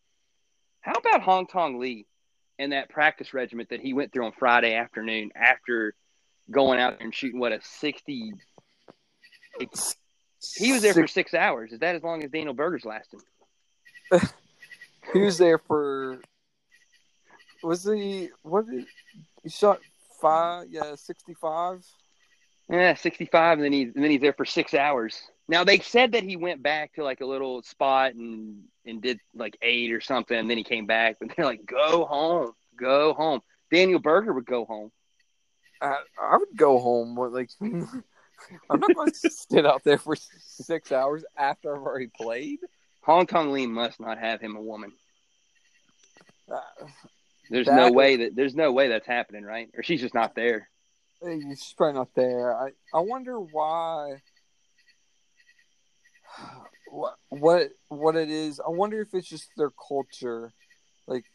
how 0.81 0.93
about 0.93 1.21
Haotong 1.21 1.79
Li 1.79 2.05
and 2.57 2.71
that 2.71 2.89
practice 2.89 3.33
regiment 3.33 3.69
that 3.69 3.81
he 3.81 3.93
went 3.93 4.13
through 4.13 4.25
on 4.25 4.31
Friday 4.33 4.75
afternoon 4.75 5.31
after 5.35 5.93
going 6.49 6.79
out 6.79 6.97
there 6.97 7.05
and 7.05 7.13
shooting 7.13 7.39
what 7.39 7.51
a 7.51 7.59
sixty? 7.61 8.33
He 10.55 10.71
was 10.71 10.81
there 10.81 10.93
for 10.93 11.07
six 11.07 11.33
hours. 11.33 11.73
Is 11.73 11.79
that 11.79 11.95
as 11.95 12.03
long 12.03 12.23
as 12.23 12.31
Daniel 12.31 12.53
Berger's 12.53 12.85
lasting? 12.85 13.19
he 15.13 15.19
was 15.19 15.37
there 15.37 15.57
for. 15.57 16.19
Was 17.61 17.83
he? 17.83 18.29
What 18.41 18.67
did 18.67 18.85
he 19.43 19.49
shot? 19.49 19.81
Five? 20.21 20.67
Yeah, 20.69 20.95
sixty-five. 20.95 21.83
Yeah, 22.69 22.93
sixty-five, 22.93 23.57
and 23.57 23.65
then 23.65 23.73
he 23.73 23.83
and 23.83 23.95
then 23.95 24.11
he's 24.11 24.21
there 24.21 24.33
for 24.33 24.45
six 24.45 24.73
hours. 24.73 25.19
Now 25.47 25.63
they 25.63 25.79
said 25.79 26.11
that 26.11 26.23
he 26.23 26.35
went 26.35 26.61
back 26.61 26.93
to 26.93 27.03
like 27.03 27.21
a 27.21 27.25
little 27.25 27.63
spot 27.63 28.13
and 28.13 28.63
and 28.85 29.01
did 29.01 29.19
like 29.33 29.57
eight 29.61 29.91
or 29.91 30.01
something, 30.01 30.37
and 30.37 30.49
then 30.49 30.57
he 30.57 30.63
came 30.63 30.85
back. 30.85 31.17
But 31.19 31.35
they're 31.35 31.45
like, 31.45 31.65
"Go 31.65 32.05
home, 32.05 32.51
go 32.77 33.13
home." 33.13 33.41
Daniel 33.71 33.99
Berger 33.99 34.33
would 34.33 34.45
go 34.45 34.65
home. 34.65 34.91
I, 35.81 35.95
I 36.21 36.37
would 36.37 36.55
go 36.55 36.79
home. 36.79 37.15
Like 37.15 37.49
I'm 37.61 38.79
not 38.79 38.95
going 38.95 39.11
to 39.23 39.29
sit 39.29 39.65
out 39.65 39.83
there 39.83 39.97
for 39.97 40.15
six 40.15 40.91
hours 40.91 41.23
after 41.37 41.75
I've 41.75 41.81
already 41.81 42.09
played. 42.15 42.59
Haotong 43.07 43.51
Li 43.51 43.65
must 43.65 43.99
not 43.99 44.19
have 44.19 44.41
him 44.41 44.55
a 44.55 44.61
woman. 44.61 44.91
Uh, 46.51 46.85
there's 47.49 47.67
that 47.67 47.75
no 47.75 47.91
way 47.91 48.17
that 48.17 48.35
there's 48.35 48.55
no 48.55 48.71
way 48.71 48.89
that's 48.89 49.07
happening, 49.07 49.43
right? 49.43 49.69
Or 49.75 49.81
she's 49.81 50.01
just 50.01 50.13
not 50.13 50.35
there. 50.35 50.69
She's 51.23 51.73
probably 51.77 51.99
not 51.99 52.13
there. 52.15 52.55
I 52.55 52.69
I 52.93 53.01
wonder 53.01 53.39
why. 53.39 54.21
What 56.91 57.15
what 57.29 57.69
what 57.89 58.15
it 58.15 58.29
is? 58.29 58.59
I 58.59 58.69
wonder 58.69 59.01
if 59.01 59.13
it's 59.13 59.27
just 59.27 59.49
their 59.57 59.71
culture, 59.87 60.53
like. 61.07 61.25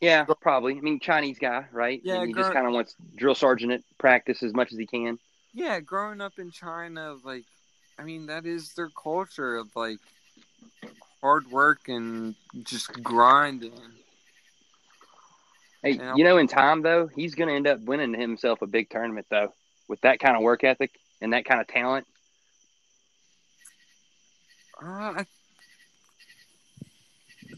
Yeah, 0.00 0.24
probably. 0.40 0.76
I 0.76 0.80
mean, 0.80 1.00
Chinese 1.00 1.38
guy, 1.38 1.66
right? 1.72 2.00
Yeah, 2.04 2.20
and 2.20 2.28
he 2.28 2.34
just 2.34 2.52
kind 2.52 2.66
of 2.66 2.72
wants 2.72 2.94
drill 3.16 3.34
sergeant 3.34 3.72
at 3.72 3.80
practice 3.98 4.42
as 4.42 4.52
much 4.52 4.72
as 4.72 4.78
he 4.78 4.86
can 4.86 5.18
yeah, 5.56 5.80
growing 5.80 6.20
up 6.20 6.38
in 6.38 6.50
China, 6.50 7.16
like, 7.24 7.44
I 7.98 8.04
mean, 8.04 8.26
that 8.26 8.44
is 8.44 8.74
their 8.74 8.90
culture 8.90 9.56
of 9.56 9.74
like 9.74 9.98
hard 11.22 11.50
work 11.50 11.88
and 11.88 12.34
just 12.62 13.02
grinding. 13.02 13.72
Hey, 15.86 16.00
you 16.16 16.24
know, 16.24 16.38
in 16.38 16.48
time 16.48 16.82
though, 16.82 17.06
he's 17.06 17.36
going 17.36 17.48
to 17.48 17.54
end 17.54 17.68
up 17.68 17.80
winning 17.80 18.12
himself 18.12 18.60
a 18.60 18.66
big 18.66 18.90
tournament 18.90 19.26
though, 19.30 19.52
with 19.88 20.00
that 20.00 20.18
kind 20.18 20.36
of 20.36 20.42
work 20.42 20.64
ethic 20.64 20.90
and 21.20 21.32
that 21.32 21.44
kind 21.44 21.60
of 21.60 21.68
talent. 21.68 22.06
Uh, 24.82 24.86
I, 24.86 25.26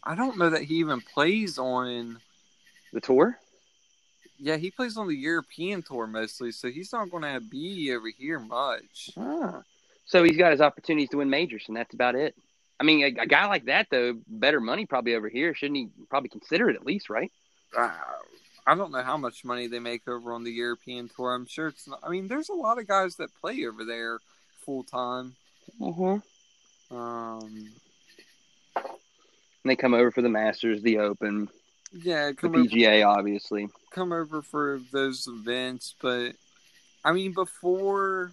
I 0.05 0.15
don't 0.15 0.37
know 0.37 0.51
that 0.51 0.63
he 0.63 0.75
even 0.77 1.01
plays 1.01 1.59
on 1.59 2.19
the 2.93 3.01
tour. 3.01 3.39
Yeah, 4.39 4.57
he 4.57 4.71
plays 4.71 4.99
on 4.99 5.09
the 5.09 5.17
European 5.17 5.83
tour 5.83 6.07
mostly, 6.07 6.53
so 6.53 6.71
he's 6.71 6.93
not 6.93 7.11
going 7.11 7.23
to 7.23 7.41
be 7.41 7.93
over 7.95 8.09
here 8.09 8.39
much. 8.39 9.11
Ah. 9.17 9.63
So 10.05 10.23
he's 10.23 10.37
got 10.37 10.53
his 10.53 10.61
opportunities 10.61 11.09
to 11.11 11.17
win 11.17 11.31
majors, 11.31 11.65
and 11.67 11.77
that's 11.77 11.95
about 11.95 12.15
it. 12.15 12.35
I 12.79 12.85
mean, 12.85 13.03
a, 13.03 13.23
a, 13.23 13.27
guy 13.27 13.47
like 13.47 13.65
that, 13.65 13.89
though, 13.91 14.17
better 14.29 14.61
money 14.61 14.87
probably 14.87 15.17
over 15.17 15.29
here. 15.29 15.55
Shouldn't 15.55 15.77
he 15.77 15.89
probably 16.09 16.29
consider 16.29 16.71
it 16.71 16.77
at 16.77 16.87
least, 16.87 17.11
right? 17.11 17.33
Uh, 17.77 17.91
I 18.67 18.75
don't 18.75 18.93
know 18.93 19.03
how 19.03 19.17
much 19.17 19.45
money 19.45 19.67
they 19.67 19.79
make 19.79 20.07
over 20.07 20.33
on 20.33 20.45
the 20.45 20.53
European 20.53 21.09
tour. 21.09 21.35
I'm 21.35 21.47
sure 21.47 21.69
it's 21.69 21.89
not. 21.89 22.01
I 22.03 22.11
mean, 22.11 22.29
there's 22.29 22.51
a 22.51 22.55
lot 22.55 22.79
of 22.79 22.87
guys 22.87 23.17
that 23.17 23.35
play 23.41 23.65
over 23.67 23.85
there 23.85 24.19
full 24.65 24.85
time. 24.85 25.35
Mm-hmm. 25.81 26.97
Um, 26.97 27.69
and 28.77 28.85
they 29.65 29.77
come 29.77 29.95
over 29.95 30.11
for 30.11 30.23
the 30.23 30.29
Masters, 30.29 30.83
the 30.83 30.99
Open. 30.99 31.49
Yeah, 31.93 32.31
the 32.31 32.49
PGA, 32.49 33.03
over, 33.03 33.19
obviously. 33.19 33.69
Come 33.91 34.13
over 34.13 34.43
for 34.43 34.81
those 34.93 35.27
events, 35.27 35.95
but 36.01 36.33
I 37.05 37.13
mean, 37.13 37.33
before 37.33 38.33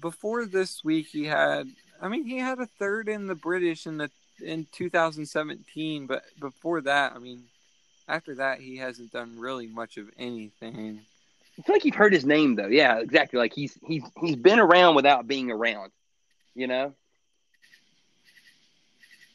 before 0.00 0.46
this 0.46 0.82
week, 0.82 1.08
he 1.08 1.24
had. 1.24 1.68
I 2.00 2.08
mean, 2.08 2.24
he 2.24 2.38
had 2.38 2.58
a 2.58 2.66
third 2.66 3.08
in 3.08 3.26
the 3.26 3.34
British 3.34 3.86
in 3.86 3.98
the 3.98 4.10
in 4.42 4.66
2017, 4.72 6.06
but 6.06 6.22
before 6.40 6.80
that, 6.82 7.12
I 7.14 7.18
mean, 7.18 7.44
after 8.08 8.34
that, 8.36 8.60
he 8.60 8.76
hasn't 8.76 9.12
done 9.12 9.38
really 9.38 9.66
much 9.66 9.96
of 9.96 10.08
anything. 10.18 11.00
I 11.58 11.62
feel 11.62 11.74
like 11.74 11.84
you've 11.84 11.94
heard 11.94 12.12
his 12.12 12.24
name 12.24 12.56
though. 12.56 12.66
Yeah, 12.66 12.98
exactly. 12.98 13.38
Like 13.38 13.54
he's 13.54 13.78
he's 13.86 14.02
he's 14.20 14.36
been 14.36 14.58
around 14.58 14.96
without 14.96 15.26
being 15.26 15.50
around. 15.50 15.92
You 16.54 16.66
know. 16.66 16.94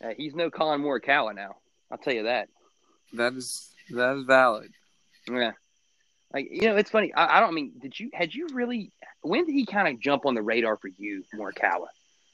Uh, 0.04 0.14
he's 0.16 0.36
no 0.36 0.50
Collin 0.50 0.82
Morikawa 0.82 1.36
now. 1.36 1.56
I'll 1.92 1.98
tell 1.98 2.14
you 2.14 2.24
that. 2.24 2.50
That 3.14 3.34
is 3.34 3.70
that 3.92 4.18
is 4.18 4.24
valid. 4.24 4.72
Yeah. 5.30 5.54
Like 6.34 6.48
you 6.52 6.62
know, 6.64 6.76
it's 6.76 6.92
funny. 6.92 7.14
I, 7.14 7.38
I 7.38 7.40
don't 7.40 7.54
mean. 7.54 7.74
Did 7.82 8.00
you 8.00 8.10
had 8.14 8.34
you 8.34 8.48
really? 8.54 8.92
When 9.22 9.46
did 9.46 9.54
he 9.54 9.66
kind 9.66 9.88
of 9.88 10.00
jump 10.00 10.26
on 10.26 10.36
the 10.36 10.42
radar 10.42 10.78
for 10.78 10.90
you, 10.98 11.24
Morikawa? 11.36 11.88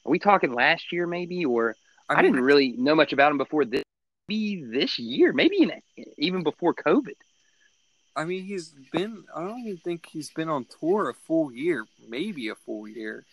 Are 0.04 0.10
we 0.10 0.18
talking 0.18 0.52
last 0.52 0.92
year, 0.92 1.06
maybe, 1.06 1.44
or 1.44 1.74
I, 2.08 2.22
didn't 2.22 2.40
really 2.40 2.72
know 2.72 2.94
much 2.94 3.12
about 3.12 3.32
him 3.32 3.38
before 3.38 3.64
this. 3.64 3.82
Maybe 4.28 4.64
this 4.64 4.98
year, 4.98 5.32
maybe 5.32 5.62
in, 5.62 5.72
even 6.18 6.42
before 6.42 6.74
COVID. 6.74 7.14
I 8.14 8.24
mean, 8.24 8.44
he's 8.44 8.74
been. 8.92 9.24
I 9.34 9.42
don't 9.42 9.60
even 9.60 9.76
think 9.78 10.06
he's 10.10 10.30
been 10.30 10.48
on 10.48 10.66
tour 10.80 11.10
a 11.10 11.14
full 11.14 11.52
year. 11.52 11.84
Maybe 12.08 12.48
a 12.48 12.54
full 12.54 12.88
year. 12.88 13.24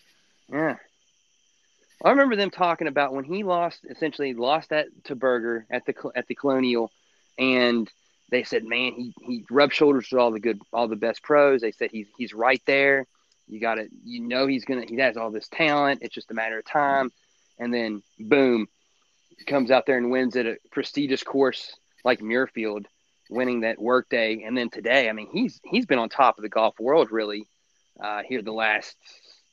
Yeah. 0.48 0.76
I 2.04 2.10
remember 2.10 2.36
them 2.36 2.50
talking 2.50 2.86
about 2.86 3.14
when 3.14 3.24
he 3.24 3.44
lost, 3.44 3.80
essentially 3.88 4.34
lost 4.34 4.70
that 4.70 4.88
to 5.04 5.14
Berger 5.14 5.66
at 5.70 5.86
the 5.86 5.94
at 6.14 6.26
the 6.26 6.34
Colonial, 6.34 6.90
and 7.38 7.90
they 8.30 8.44
said, 8.44 8.64
"Man, 8.64 8.92
he 8.92 9.14
he 9.26 9.44
rubbed 9.50 9.72
shoulders 9.72 10.08
with 10.12 10.20
all 10.20 10.30
the 10.30 10.40
good, 10.40 10.60
all 10.72 10.86
the 10.86 10.96
best 10.96 11.22
pros." 11.22 11.62
They 11.62 11.72
said 11.72 11.90
he's 11.90 12.08
he's 12.18 12.34
right 12.34 12.62
there. 12.66 13.06
You 13.48 13.60
got 13.60 13.76
to, 13.76 13.88
you 14.04 14.20
know, 14.20 14.46
he's 14.46 14.64
gonna, 14.64 14.84
he 14.86 14.96
has 14.96 15.16
all 15.16 15.30
this 15.30 15.48
talent. 15.48 16.00
It's 16.02 16.14
just 16.14 16.30
a 16.30 16.34
matter 16.34 16.58
of 16.58 16.64
time. 16.64 17.10
And 17.58 17.72
then, 17.72 18.02
boom, 18.18 18.68
comes 19.46 19.70
out 19.70 19.86
there 19.86 19.98
and 19.98 20.10
wins 20.10 20.36
at 20.36 20.46
a 20.46 20.56
prestigious 20.70 21.22
course 21.22 21.76
like 22.04 22.20
Muirfield, 22.20 22.86
winning 23.30 23.60
that 23.60 23.80
workday. 23.80 24.42
And 24.42 24.56
then 24.56 24.70
today, 24.70 25.08
I 25.08 25.12
mean, 25.12 25.28
he's 25.32 25.60
he's 25.64 25.86
been 25.86 25.98
on 25.98 26.08
top 26.08 26.38
of 26.38 26.42
the 26.42 26.48
golf 26.48 26.78
world 26.78 27.10
really 27.10 27.46
uh, 28.00 28.22
here 28.28 28.42
the 28.42 28.52
last 28.52 28.96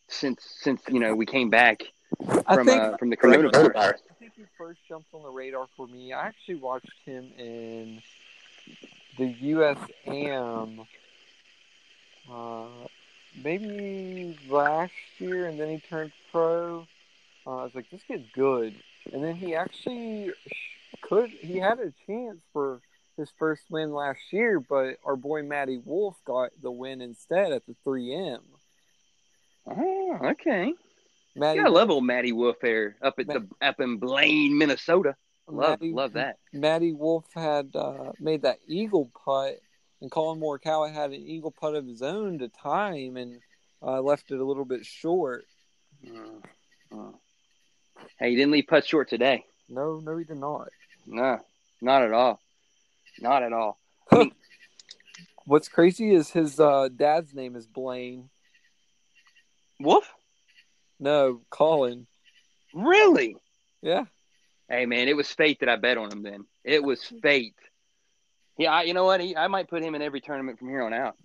since 0.07 0.43
since 0.59 0.81
you 0.89 0.99
know 0.99 1.15
we 1.15 1.25
came 1.25 1.49
back 1.49 1.83
from 2.53 2.67
think, 2.67 2.81
uh, 2.81 2.97
from 2.97 3.09
the 3.09 3.17
coronavirus. 3.17 3.93
I 4.09 4.13
think 4.19 4.33
he 4.35 4.43
first 4.57 4.79
jumped 4.87 5.13
on 5.13 5.23
the 5.23 5.29
radar 5.29 5.67
for 5.75 5.87
me. 5.87 6.13
I 6.13 6.27
actually 6.27 6.55
watched 6.55 6.91
him 7.05 7.31
in 7.37 8.01
the 9.17 9.33
USAM 9.33 10.85
uh, 12.31 12.65
maybe 13.43 14.37
last 14.49 14.91
year, 15.19 15.47
and 15.47 15.59
then 15.59 15.69
he 15.69 15.79
turned 15.79 16.11
pro. 16.31 16.85
Uh, 17.45 17.57
I 17.57 17.63
was 17.63 17.75
like, 17.75 17.89
this 17.89 18.03
kid's 18.03 18.29
good, 18.33 18.75
and 19.11 19.23
then 19.23 19.35
he 19.35 19.55
actually 19.55 20.31
could. 21.01 21.29
He 21.29 21.57
had 21.57 21.79
a 21.79 21.91
chance 22.05 22.39
for 22.53 22.81
his 23.17 23.29
first 23.39 23.63
win 23.69 23.91
last 23.91 24.19
year, 24.31 24.59
but 24.59 24.97
our 25.05 25.15
boy 25.15 25.43
Matty 25.43 25.79
Wolff 25.83 26.17
got 26.25 26.51
the 26.61 26.71
win 26.71 27.01
instead 27.01 27.51
at 27.51 27.65
the 27.65 27.75
3M. 27.85 28.39
Oh, 29.67 30.19
okay. 30.23 30.73
Matty, 31.35 31.59
you 31.59 31.67
a 31.67 31.69
level 31.69 32.01
Matty 32.01 32.33
Wolff 32.33 32.57
here 32.61 32.97
up 33.01 33.19
at 33.19 33.27
Matt, 33.27 33.49
the 33.49 33.65
up 33.65 33.79
in 33.79 33.97
Blaine, 33.97 34.57
Minnesota. 34.57 35.15
Love 35.47 35.79
Matty, 35.81 35.93
love 35.93 36.13
that. 36.13 36.37
Matty 36.53 36.93
Wolff 36.93 37.25
had 37.33 37.75
uh, 37.75 38.11
made 38.19 38.43
that 38.43 38.59
eagle 38.67 39.11
putt, 39.25 39.59
and 40.01 40.11
Collin 40.11 40.39
Morikawa 40.39 40.93
had 40.93 41.11
an 41.11 41.21
eagle 41.21 41.51
putt 41.51 41.75
of 41.75 41.85
his 41.85 42.01
own 42.01 42.39
to 42.39 42.49
tie 42.49 42.95
him, 42.95 43.17
and 43.17 43.39
uh, 43.81 44.01
left 44.01 44.31
it 44.31 44.39
a 44.39 44.45
little 44.45 44.65
bit 44.65 44.85
short. 44.85 45.45
Uh. 46.91 47.11
Hey, 48.19 48.31
he 48.31 48.35
didn't 48.35 48.51
leave 48.51 48.67
putt 48.67 48.85
short 48.85 49.09
today. 49.09 49.45
No, 49.69 49.99
no, 50.03 50.17
he 50.17 50.25
did 50.25 50.37
not. 50.37 50.69
No, 51.05 51.39
not 51.81 52.03
at 52.03 52.13
all. 52.13 52.39
Not 53.19 53.43
at 53.43 53.53
all. 53.53 53.79
What's 55.45 55.69
crazy 55.69 56.13
is 56.13 56.29
his 56.29 56.59
uh, 56.59 56.89
dad's 56.95 57.33
name 57.33 57.55
is 57.55 57.65
Blaine. 57.65 58.29
Wolff? 59.79 60.13
No, 60.99 61.41
Collin. 61.49 62.05
Really? 62.73 63.35
Yeah. 63.81 64.05
Hey 64.69 64.85
man, 64.85 65.07
it 65.07 65.15
was 65.17 65.29
fate 65.31 65.59
that 65.59 65.69
I 65.69 65.75
bet 65.75 65.97
on 65.97 66.11
him. 66.11 66.23
Then 66.23 66.45
it 66.63 66.83
was 66.83 67.03
fate. 67.21 67.55
Yeah, 68.57 68.71
I, 68.71 68.83
you 68.83 68.93
know 68.93 69.05
what? 69.05 69.19
He, 69.19 69.35
I 69.35 69.47
might 69.47 69.69
put 69.69 69.83
him 69.83 69.95
in 69.95 70.01
every 70.01 70.21
tournament 70.21 70.59
from 70.59 70.69
here 70.69 70.83
on 70.83 70.93
out. 70.93 71.15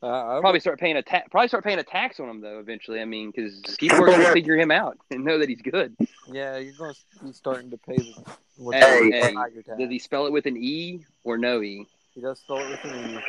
Uh, 0.00 0.40
Probably 0.40 0.60
start 0.60 0.78
paying 0.78 0.96
a 0.96 1.02
ta- 1.02 1.24
probably 1.30 1.48
start 1.48 1.64
paying 1.64 1.78
a 1.80 1.82
tax 1.82 2.20
on 2.20 2.28
him 2.28 2.40
though 2.40 2.60
eventually. 2.60 3.00
I 3.00 3.04
mean, 3.04 3.32
because 3.34 3.60
people 3.78 3.96
are 4.02 4.06
going 4.06 4.20
to 4.20 4.32
figure 4.32 4.56
him 4.56 4.70
out 4.70 4.96
and 5.10 5.24
know 5.24 5.38
that 5.38 5.48
he's 5.48 5.60
good. 5.62 5.96
yeah, 6.30 6.56
you're 6.58 6.74
going 6.74 6.94
to 6.94 7.24
be 7.24 7.32
starting 7.32 7.70
to 7.70 7.76
pay 7.78 7.96
the 7.96 8.14
what 8.56 8.76
Hey, 8.76 9.10
hey. 9.10 9.34
Does 9.78 9.90
he 9.90 9.98
spell 9.98 10.26
it 10.26 10.32
with 10.32 10.46
an 10.46 10.56
e 10.56 11.04
or 11.24 11.36
no 11.38 11.62
e? 11.62 11.86
He 12.14 12.20
does 12.20 12.38
spell 12.38 12.58
it 12.58 12.68
with 12.70 12.84
an 12.92 13.10
E. 13.16 13.20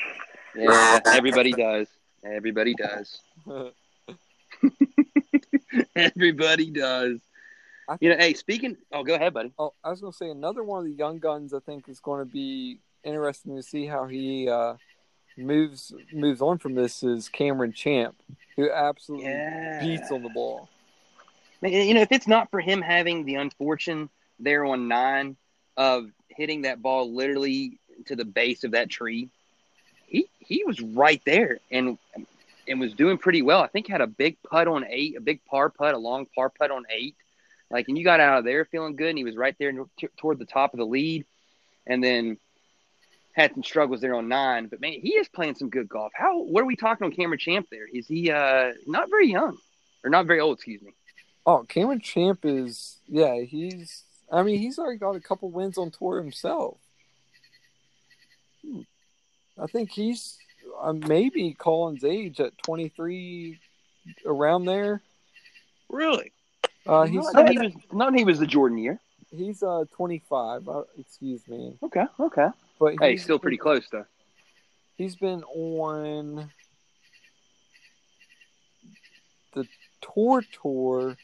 Yeah, 0.55 0.99
everybody 1.07 1.53
does. 1.53 1.87
Everybody 2.23 2.73
does. 2.75 3.19
Everybody 5.95 6.71
does. 6.71 7.19
I 7.87 7.97
You 8.01 8.09
know, 8.09 8.17
hey, 8.17 8.33
speaking. 8.33 8.77
Oh, 8.91 9.03
go 9.03 9.15
ahead, 9.15 9.33
buddy. 9.33 9.51
Oh, 9.57 9.73
I 9.83 9.89
was 9.89 10.01
going 10.01 10.11
to 10.13 10.17
say 10.17 10.29
another 10.29 10.63
one 10.63 10.79
of 10.79 10.85
the 10.85 10.91
young 10.97 11.19
guns. 11.19 11.53
I 11.53 11.59
think 11.59 11.87
is 11.89 11.99
going 11.99 12.25
to 12.25 12.31
be 12.31 12.79
interesting 13.03 13.55
to 13.55 13.63
see 13.63 13.85
how 13.85 14.05
he 14.07 14.49
uh, 14.49 14.75
moves 15.39 15.93
moves 16.11 16.41
on 16.41 16.57
from 16.57 16.75
this. 16.75 17.03
Is 17.03 17.29
Cameron 17.29 17.73
Champ, 17.73 18.15
who 18.55 18.71
absolutely 18.71 19.29
Yeah. 19.31 19.79
beats 19.79 20.11
on 20.11 20.23
the 20.23 20.29
ball. 20.29 20.69
You 21.61 21.93
know, 21.93 22.01
if 22.01 22.11
it's 22.11 22.27
not 22.27 22.49
for 22.51 22.61
him 22.61 22.81
having 22.81 23.25
the 23.25 23.35
unfortune 23.35 24.09
there 24.39 24.63
on 24.63 24.87
nine 24.87 25.35
of 25.75 26.09
hitting 26.29 26.61
that 26.61 26.81
ball 26.81 27.13
literally 27.13 27.79
to 28.05 28.15
the 28.15 28.23
base 28.25 28.63
of 28.63 28.71
that 28.71 28.89
tree, 28.89 29.29
he 30.07 30.29
he 30.39 30.63
was 30.63 30.79
right 30.79 31.21
there 31.25 31.59
and 31.71 31.97
and 32.67 32.79
was 32.79 32.93
doing 32.93 33.17
pretty 33.17 33.41
well. 33.41 33.61
I 33.61 33.67
think 33.67 33.87
he 33.87 33.91
had 33.91 34.01
a 34.01 34.07
big 34.07 34.37
putt 34.43 34.67
on 34.67 34.85
eight, 34.87 35.17
a 35.17 35.21
big 35.21 35.43
par 35.45 35.69
putt, 35.69 35.95
a 35.95 35.97
long 35.97 36.27
par 36.35 36.49
putt 36.49 36.71
on 36.71 36.83
eight. 36.89 37.15
Like, 37.71 37.87
and 37.87 37.97
you 37.97 38.03
got 38.03 38.19
out 38.19 38.39
of 38.39 38.45
there 38.45 38.65
feeling 38.65 38.95
good, 38.95 39.09
and 39.09 39.17
he 39.17 39.23
was 39.23 39.35
right 39.35 39.55
there 39.59 39.71
t- 39.97 40.07
toward 40.17 40.39
the 40.39 40.45
top 40.45 40.73
of 40.73 40.79
the 40.79 40.85
lead, 40.85 41.25
and 41.85 42.03
then 42.03 42.37
had 43.33 43.53
some 43.53 43.63
struggles 43.63 44.01
there 44.01 44.15
on 44.15 44.27
nine. 44.27 44.67
But 44.67 44.81
man, 44.81 44.93
he 44.93 45.11
is 45.15 45.27
playing 45.29 45.55
some 45.55 45.69
good 45.69 45.87
golf. 45.89 46.11
How? 46.15 46.39
What 46.39 46.61
are 46.61 46.65
we 46.65 46.75
talking 46.75 47.05
on 47.05 47.11
Cameron 47.11 47.39
Champ? 47.39 47.67
There 47.71 47.87
is 47.91 48.07
he? 48.07 48.31
Uh, 48.31 48.71
not 48.87 49.09
very 49.09 49.29
young, 49.29 49.57
or 50.03 50.09
not 50.09 50.25
very 50.25 50.39
old? 50.39 50.57
Excuse 50.57 50.81
me. 50.81 50.91
Oh, 51.45 51.65
Cameron 51.67 51.99
Champ 52.01 52.39
is 52.43 52.97
yeah. 53.07 53.39
He's 53.41 54.03
I 54.31 54.43
mean 54.43 54.59
he's 54.59 54.77
already 54.77 54.99
got 54.99 55.15
a 55.15 55.19
couple 55.21 55.49
wins 55.51 55.77
on 55.77 55.91
tour 55.91 56.17
himself. 56.21 56.77
Hmm. 58.65 58.81
I 59.57 59.67
think 59.67 59.91
he's 59.91 60.37
uh, 60.81 60.93
maybe 60.93 61.53
Collin's 61.53 62.03
age 62.03 62.39
at 62.39 62.57
23, 62.63 63.59
around 64.25 64.65
there. 64.65 65.01
Really? 65.89 66.31
Uh, 66.85 67.03
he's 67.03 67.31
not 67.33 67.49
he 67.49 67.57
was 67.57 67.73
not 67.91 68.15
he 68.15 68.23
was 68.23 68.39
the 68.39 68.47
Jordan 68.47 68.77
year. 68.77 68.99
he's 69.31 69.63
uh 69.63 69.85
25. 69.95 70.67
Uh, 70.67 70.83
excuse 70.97 71.47
me, 71.47 71.73
Okay, 71.83 72.05
okay. 72.19 72.47
But 72.79 72.95
Hey, 72.99 73.11
he's 73.11 73.23
still 73.23 73.39
pretty 73.39 73.57
close 73.57 73.87
though. 73.91 74.05
He's 74.97 75.15
been 75.15 75.43
on 75.43 76.49
the 79.53 79.65
tour 80.01 80.43
tour 80.61 81.17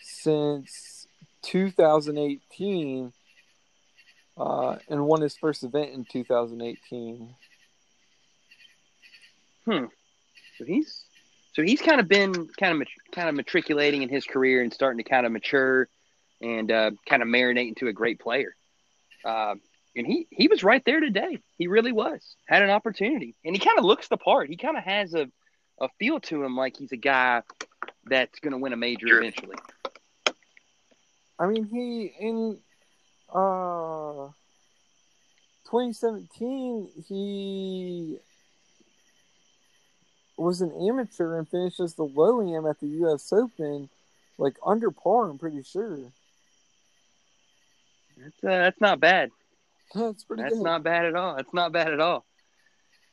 since 0.00 1.06
2018 1.42 3.12
uh, 4.36 4.76
and 4.88 5.06
won 5.06 5.20
his 5.20 5.36
first 5.36 5.62
event 5.62 5.92
in 5.92 6.04
2018. 6.04 7.34
Hmm. 9.64 9.84
So 10.58 10.64
he's 10.64 11.04
so 11.52 11.62
he's 11.62 11.80
kind 11.80 12.00
of 12.00 12.08
been 12.08 12.48
kind 12.58 12.80
of 12.80 12.88
kind 13.12 13.28
of 13.28 13.34
matriculating 13.34 14.02
in 14.02 14.08
his 14.08 14.24
career 14.24 14.62
and 14.62 14.72
starting 14.72 15.02
to 15.02 15.08
kind 15.08 15.24
of 15.24 15.32
mature 15.32 15.88
and 16.40 16.70
uh, 16.70 16.90
kind 17.08 17.22
of 17.22 17.28
marinate 17.28 17.68
into 17.68 17.86
a 17.86 17.92
great 17.92 18.18
player. 18.18 18.54
Uh, 19.24 19.54
and 19.96 20.06
he 20.06 20.26
he 20.30 20.48
was 20.48 20.62
right 20.64 20.84
there 20.84 21.00
today. 21.00 21.38
He 21.56 21.66
really 21.66 21.92
was. 21.92 22.36
Had 22.46 22.62
an 22.62 22.70
opportunity, 22.70 23.34
and 23.44 23.54
he 23.54 23.60
kind 23.60 23.78
of 23.78 23.84
looks 23.84 24.08
the 24.08 24.16
part. 24.16 24.48
He 24.48 24.56
kind 24.56 24.76
of 24.76 24.84
has 24.84 25.14
a 25.14 25.28
a 25.80 25.88
feel 25.98 26.20
to 26.20 26.42
him 26.44 26.56
like 26.56 26.76
he's 26.76 26.92
a 26.92 26.96
guy 26.96 27.42
that's 28.04 28.38
going 28.40 28.52
to 28.52 28.58
win 28.58 28.72
a 28.72 28.76
major 28.76 29.08
Sure. 29.08 29.18
eventually. 29.18 29.56
I 31.38 31.46
mean, 31.46 31.64
he 31.64 32.12
in 32.20 32.58
uh 33.32 34.28
2017 35.70 36.88
he 37.08 38.18
was 40.36 40.60
an 40.60 40.72
amateur 40.88 41.38
and 41.38 41.48
finished 41.48 41.80
as 41.80 41.94
the 41.94 42.04
low 42.04 42.40
am 42.56 42.66
at 42.66 42.78
the 42.80 42.86
U.S. 42.88 43.32
Open, 43.32 43.88
like 44.38 44.56
under 44.64 44.90
par. 44.90 45.30
I'm 45.30 45.38
pretty 45.38 45.62
sure. 45.62 45.98
That's 48.16 48.44
uh, 48.44 48.58
that's 48.58 48.80
not 48.80 49.00
bad. 49.00 49.30
That's 49.94 50.24
pretty 50.24 50.42
That's 50.42 50.54
good. 50.56 50.62
not 50.64 50.82
bad 50.82 51.04
at 51.04 51.14
all. 51.14 51.36
That's 51.36 51.52
not 51.54 51.70
bad 51.72 51.92
at 51.92 52.00
all. 52.00 52.24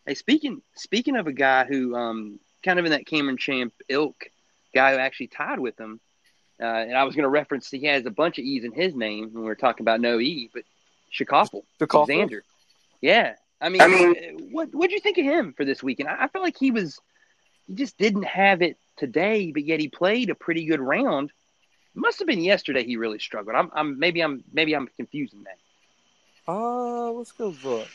Hey, 0.06 0.16
speaking 0.16 0.62
speaking 0.76 1.16
of 1.16 1.28
a 1.28 1.34
guy 1.34 1.66
who 1.66 1.95
um 1.95 2.39
kind 2.64 2.80
of 2.80 2.86
in 2.86 2.91
that 2.91 3.06
Cameron 3.06 3.38
Champ 3.38 3.74
ilk, 3.89 4.16
guy 4.74 4.93
who 4.93 4.97
actually 4.97 5.28
tied 5.28 5.60
with 5.60 5.80
him, 5.80 5.99
uh, 6.60 6.66
and 6.66 6.95
I 6.97 7.04
was 7.04 7.16
going 7.16 7.24
to 7.24 7.30
reference 7.30 7.70
he 7.70 7.86
has 7.86 8.06
a 8.06 8.12
bunch 8.12 8.39
of 8.39 8.45
E's 8.45 8.64
in 8.64 8.72
his 8.72 8.95
name 8.95 9.32
when 9.32 9.43
we 9.43 9.47
were 9.47 9.56
talking 9.56 9.84
about 9.84 10.02
no 10.02 10.20
E, 10.20 10.49
but 10.54 10.64
Shikoffel, 11.14 11.64
Shikoffel? 11.80 12.08
Xander. 12.08 12.41
Yeah, 13.02 13.36
I 13.60 13.70
mean, 13.70 13.82
I 13.82 13.88
mean- 13.88 14.16
uh, 14.18 14.43
what 14.52 14.74
what'd 14.74 14.91
you 14.91 14.99
think 15.02 15.18
of 15.20 15.26
him 15.26 15.54
for 15.56 15.66
this 15.66 15.84
weekend? 15.84 16.10
I, 16.10 16.24
I 16.24 16.28
felt 16.30 16.43
like 16.43 16.58
he 16.58 16.72
was 16.72 16.99
he 17.68 17.76
just 17.76 17.97
didn't 17.97 18.24
have 18.26 18.62
it 18.64 18.78
today, 18.97 19.52
but 19.52 19.66
yet 19.66 19.80
he 19.80 19.88
played 19.88 20.30
a 20.32 20.36
pretty 20.36 20.66
good 20.66 20.80
round. 20.80 21.32
Must 21.94 22.20
have 22.20 22.28
been 22.28 22.42
yesterday 22.42 22.84
he 22.86 22.96
really 22.98 23.20
struggled. 23.20 23.56
I'm, 23.56 23.70
I'm 23.74 24.00
maybe 24.00 24.22
I'm 24.22 24.44
maybe 24.52 24.74
I'm 24.76 24.88
confusing 24.98 25.44
that. 25.44 25.58
Uh, 26.48 27.12
let's 27.12 27.32
go 27.32 27.54
look. 27.64 27.88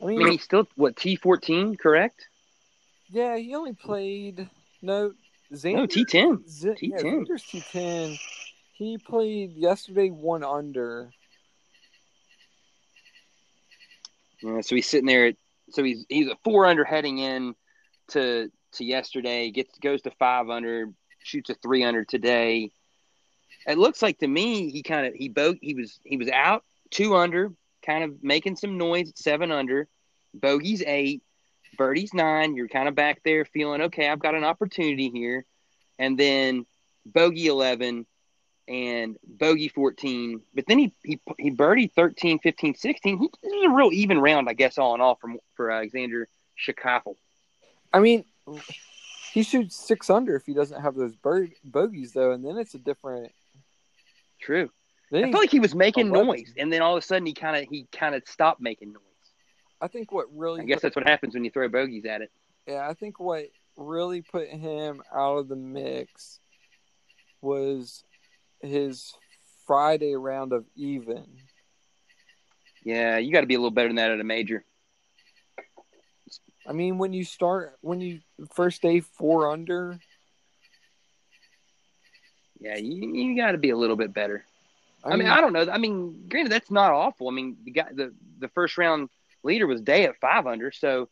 I 0.00 0.04
I 0.04 0.06
mean, 0.06 0.18
mean, 0.18 0.32
he's 0.32 0.42
still 0.42 0.66
what 0.76 0.96
T 0.96 1.16
fourteen, 1.16 1.76
correct? 1.76 2.26
yeah, 3.10 3.36
he 3.36 3.54
only 3.54 3.74
played 3.74 4.48
no 4.82 5.12
Xander. 5.52 5.74
No, 5.76 5.86
T 5.86 6.04
ten. 6.04 6.38
T10. 6.38 7.00
Xander's 7.00 7.44
T10. 7.44 8.18
He 8.72 8.98
played 8.98 9.56
yesterday 9.56 10.08
one 10.10 10.42
under. 10.42 11.10
Yeah, 14.42 14.60
so 14.60 14.74
he's 14.74 14.88
sitting 14.88 15.06
there. 15.06 15.28
At, 15.28 15.36
so 15.70 15.82
he's 15.82 16.04
he's 16.08 16.28
a 16.28 16.36
four 16.44 16.66
under 16.66 16.84
heading 16.84 17.18
in 17.18 17.54
to 18.08 18.50
to 18.72 18.84
yesterday. 18.84 19.50
Gets 19.50 19.78
goes 19.78 20.02
to 20.02 20.10
five 20.12 20.50
under, 20.50 20.90
shoots 21.24 21.50
a 21.50 21.54
three 21.54 21.84
under 21.84 22.04
today. 22.04 22.70
It 23.66 23.78
looks 23.78 24.02
like 24.02 24.18
to 24.18 24.28
me 24.28 24.70
he 24.70 24.82
kind 24.82 25.06
of 25.06 25.14
he 25.14 25.28
bo- 25.28 25.56
he 25.60 25.74
was 25.74 25.98
he 26.04 26.16
was 26.16 26.28
out 26.28 26.64
two 26.90 27.16
under, 27.16 27.52
kind 27.84 28.04
of 28.04 28.22
making 28.22 28.56
some 28.56 28.78
noise 28.78 29.10
at 29.10 29.18
seven 29.18 29.50
under. 29.50 29.88
Bogey's 30.34 30.82
eight, 30.86 31.22
birdie's 31.78 32.12
nine. 32.12 32.54
You're 32.54 32.68
kind 32.68 32.88
of 32.88 32.94
back 32.94 33.22
there 33.24 33.44
feeling 33.44 33.82
okay. 33.82 34.08
I've 34.08 34.18
got 34.18 34.34
an 34.34 34.44
opportunity 34.44 35.10
here, 35.10 35.44
and 35.98 36.18
then 36.18 36.66
bogey 37.06 37.46
eleven 37.46 38.06
and 38.66 39.18
bogey 39.22 39.68
14 39.68 40.40
but 40.54 40.64
then 40.66 40.78
he 40.78 40.90
he 41.04 41.20
he 41.38 41.50
birdied 41.50 41.92
13 41.92 42.38
15 42.38 42.74
16 42.74 43.18
he, 43.18 43.28
this 43.42 43.52
is 43.52 43.64
a 43.66 43.68
real 43.68 43.90
even 43.92 44.18
round 44.18 44.48
i 44.48 44.54
guess 44.54 44.78
all 44.78 44.94
in 44.94 45.02
all 45.02 45.16
from 45.16 45.38
for 45.54 45.70
alexander 45.70 46.26
Schauffele. 46.56 47.16
I 47.92 48.00
mean, 48.00 48.24
he 49.34 49.42
shoots 49.42 49.74
six 49.76 50.08
under 50.10 50.36
if 50.36 50.46
he 50.46 50.54
doesn't 50.54 50.80
have 50.80 50.94
those 50.94 51.14
bird 51.16 51.50
bogeys 51.64 52.12
though, 52.12 52.30
and 52.30 52.44
then 52.44 52.56
it's 52.56 52.74
a 52.74 52.78
different. 52.78 53.32
true 54.40 54.70
Then 55.10 55.24
i 55.24 55.30
felt 55.32 55.42
like 55.42 55.50
he 55.50 55.60
was 55.60 55.74
making 55.74 56.08
noise 56.10 56.52
and 56.56 56.72
then 56.72 56.80
all 56.82 56.96
of 56.96 57.02
a 57.02 57.06
sudden 57.06 57.26
he 57.26 57.34
kind 57.34 57.56
of 57.56 57.68
he 57.68 57.86
kind 57.92 58.14
of 58.14 58.22
stopped 58.26 58.60
making 58.60 58.92
noise 58.92 59.00
I 59.80 59.88
think 59.88 60.12
what 60.12 60.26
really. 60.32 60.60
i 60.62 60.64
guess 60.64 60.80
that's 60.80 60.94
what 60.96 61.06
happens 61.06 61.34
when 61.34 61.44
you 61.44 61.50
throw 61.50 61.68
bogeys 61.68 62.04
at 62.06 62.22
it 62.22 62.30
Yeah, 62.68 62.88
I 62.88 62.94
think 62.94 63.18
what 63.18 63.46
really 63.76 64.22
put 64.22 64.48
him 64.48 65.02
out 65.12 65.38
of 65.38 65.48
the 65.48 65.56
mix 65.56 66.38
was 67.42 68.04
his 68.60 69.12
Friday 69.66 70.14
round 70.14 70.52
of 70.52 70.64
even. 70.76 71.24
yeah 72.84 73.18
you 73.18 73.32
got 73.32 73.40
to 73.40 73.46
be 73.46 73.54
a 73.54 73.58
little 73.58 73.70
better 73.72 73.88
than 73.88 73.96
that 73.96 74.10
at 74.12 74.20
a 74.20 74.24
major 74.24 74.64
I 76.66 76.72
mean, 76.72 76.98
when 76.98 77.12
you 77.12 77.24
start 77.24 77.76
when 77.80 78.00
you 78.00 78.20
first 78.54 78.82
day 78.82 79.00
four 79.00 79.50
under, 79.50 79.98
yeah 82.60 82.76
you, 82.76 83.14
you 83.14 83.36
got 83.36 83.52
to 83.52 83.58
be 83.58 83.70
a 83.70 83.76
little 83.76 83.96
bit 83.96 84.14
better 84.14 84.44
I, 85.04 85.12
I 85.12 85.16
mean, 85.16 85.28
I 85.28 85.40
don't 85.40 85.52
know. 85.52 85.66
I 85.70 85.78
mean, 85.78 86.26
granted, 86.28 86.50
that's 86.50 86.70
not 86.70 86.90
awful. 86.92 87.28
I 87.28 87.32
mean, 87.32 87.58
the 87.64 87.70
guy, 87.70 87.88
the 87.92 88.12
the 88.38 88.48
first 88.48 88.78
round 88.78 89.10
leader 89.42 89.66
was 89.66 89.82
Day 89.82 90.04
at 90.04 90.18
five 90.20 90.46
under, 90.46 90.72
so 90.72 91.08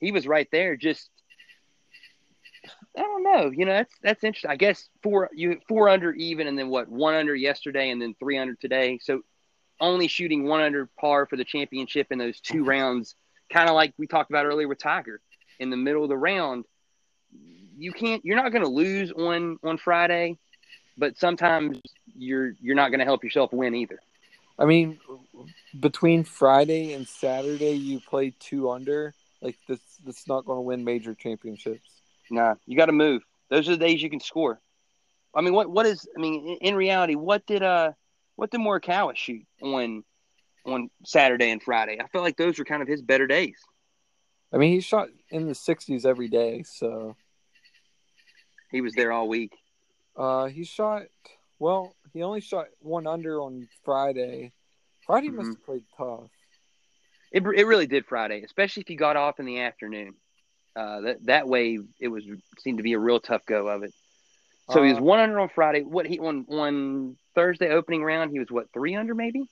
he 0.00 0.10
was 0.10 0.26
right 0.26 0.48
there. 0.50 0.76
Just, 0.76 1.08
I 2.96 3.02
don't 3.02 3.22
know. 3.22 3.50
You 3.50 3.64
know, 3.64 3.72
that's 3.72 3.94
that's 4.02 4.24
interesting. 4.24 4.50
I 4.50 4.56
guess 4.56 4.88
four 5.02 5.30
you 5.32 5.60
four 5.68 5.88
under 5.88 6.12
even, 6.12 6.48
and 6.48 6.58
then 6.58 6.68
what 6.68 6.88
one 6.88 7.14
under 7.14 7.36
yesterday, 7.36 7.90
and 7.90 8.02
then 8.02 8.14
three 8.18 8.36
under 8.36 8.54
today. 8.56 8.98
So 9.00 9.22
only 9.80 10.08
shooting 10.08 10.44
one 10.44 10.62
under 10.62 10.88
par 10.98 11.26
for 11.26 11.36
the 11.36 11.44
championship 11.44 12.08
in 12.10 12.18
those 12.18 12.40
two 12.40 12.64
rounds, 12.64 13.14
kind 13.52 13.68
of 13.68 13.74
like 13.74 13.94
we 13.98 14.06
talked 14.06 14.30
about 14.30 14.46
earlier 14.46 14.68
with 14.68 14.78
Tiger 14.78 15.20
in 15.58 15.70
the 15.70 15.76
middle 15.76 16.02
of 16.02 16.08
the 16.08 16.16
round. 16.16 16.64
You 17.78 17.92
can't. 17.92 18.24
You're 18.24 18.36
not 18.36 18.52
going 18.52 18.64
to 18.64 18.70
lose 18.70 19.12
on 19.12 19.58
on 19.62 19.78
Friday, 19.78 20.38
but 20.96 21.18
sometimes 21.18 21.78
you're 22.16 22.52
you're 22.60 22.74
not 22.74 22.90
going 22.90 23.00
to 23.00 23.04
help 23.04 23.22
yourself 23.22 23.52
win 23.52 23.74
either. 23.74 24.00
I 24.58 24.64
mean, 24.64 24.98
between 25.78 26.24
Friday 26.24 26.94
and 26.94 27.06
Saturday, 27.06 27.72
you 27.72 28.00
play 28.00 28.34
two 28.38 28.70
under. 28.70 29.14
Like 29.42 29.58
this, 29.68 29.80
that's 30.04 30.26
not 30.26 30.46
going 30.46 30.56
to 30.56 30.62
win 30.62 30.84
major 30.84 31.14
championships. 31.14 31.90
Nah, 32.30 32.54
you 32.64 32.76
got 32.76 32.86
to 32.86 32.92
move. 32.92 33.22
Those 33.50 33.68
are 33.68 33.72
the 33.72 33.86
days 33.86 34.02
you 34.02 34.10
can 34.10 34.20
score. 34.20 34.58
I 35.34 35.42
mean, 35.42 35.52
what 35.52 35.70
what 35.70 35.84
is? 35.84 36.08
I 36.16 36.20
mean, 36.20 36.48
in, 36.48 36.68
in 36.68 36.74
reality, 36.74 37.14
what 37.14 37.46
did 37.46 37.62
uh, 37.62 37.92
what 38.36 38.50
did 38.50 38.60
Morikawa 38.60 39.14
shoot 39.14 39.44
on 39.60 40.02
on 40.66 40.90
Saturday 41.04 41.50
and 41.50 41.62
Friday? 41.62 41.98
I 42.00 42.06
felt 42.08 42.24
like 42.24 42.36
those 42.36 42.58
were 42.58 42.64
kind 42.64 42.82
of 42.82 42.88
his 42.88 43.00
better 43.02 43.26
days. 43.26 43.56
I 44.52 44.58
mean, 44.58 44.72
he 44.72 44.80
shot 44.80 45.08
in 45.30 45.46
the 45.46 45.54
60s 45.54 46.04
every 46.04 46.28
day, 46.28 46.62
so 46.64 47.16
He 48.72 48.80
was 48.80 48.94
there 48.94 49.12
all 49.12 49.28
week. 49.28 49.52
uh, 50.16 50.46
he 50.46 50.64
shot. 50.64 51.02
Well, 51.58 51.94
he 52.12 52.22
only 52.22 52.40
shot 52.40 52.66
one 52.80 53.06
under 53.06 53.40
on 53.40 53.68
Friday. 53.84 54.52
Friday 55.06 55.28
must 55.30 55.48
Mhm. 55.50 55.54
have 55.54 55.64
played 55.64 55.84
tough. 55.96 56.30
It 57.32 57.42
it 57.46 57.66
really 57.66 57.86
did 57.86 58.06
Friday, 58.06 58.42
especially 58.42 58.82
if 58.82 58.90
you 58.90 58.96
got 58.96 59.16
off 59.16 59.38
in 59.40 59.46
the 59.46 59.60
afternoon. 59.60 60.16
Uh, 60.74 61.00
that 61.02 61.26
that 61.26 61.48
way, 61.48 61.78
it 62.00 62.08
was 62.08 62.24
seemed 62.58 62.78
to 62.78 62.82
be 62.82 62.92
a 62.94 62.98
real 62.98 63.20
tough 63.20 63.44
go 63.46 63.68
of 63.68 63.82
it. 63.82 63.94
So 64.70 64.82
he 64.82 64.90
was 64.90 64.98
Uh, 64.98 65.04
one 65.04 65.20
under 65.20 65.38
on 65.40 65.48
Friday. 65.50 65.82
What 65.82 66.06
he 66.06 66.18
on 66.18 66.44
on 66.48 67.16
Thursday 67.34 67.70
opening 67.70 68.02
round, 68.02 68.32
he 68.32 68.38
was 68.38 68.50
what 68.50 68.72
three 68.72 68.94
under 68.94 69.14
maybe. 69.14 69.44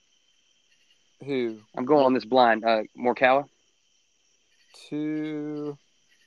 Who? 1.23 1.57
I'm 1.75 1.85
going 1.85 2.05
on 2.05 2.13
this 2.13 2.25
blind. 2.25 2.65
Uh, 2.65 2.83
Morikawa. 2.97 3.47
Two. 4.89 5.77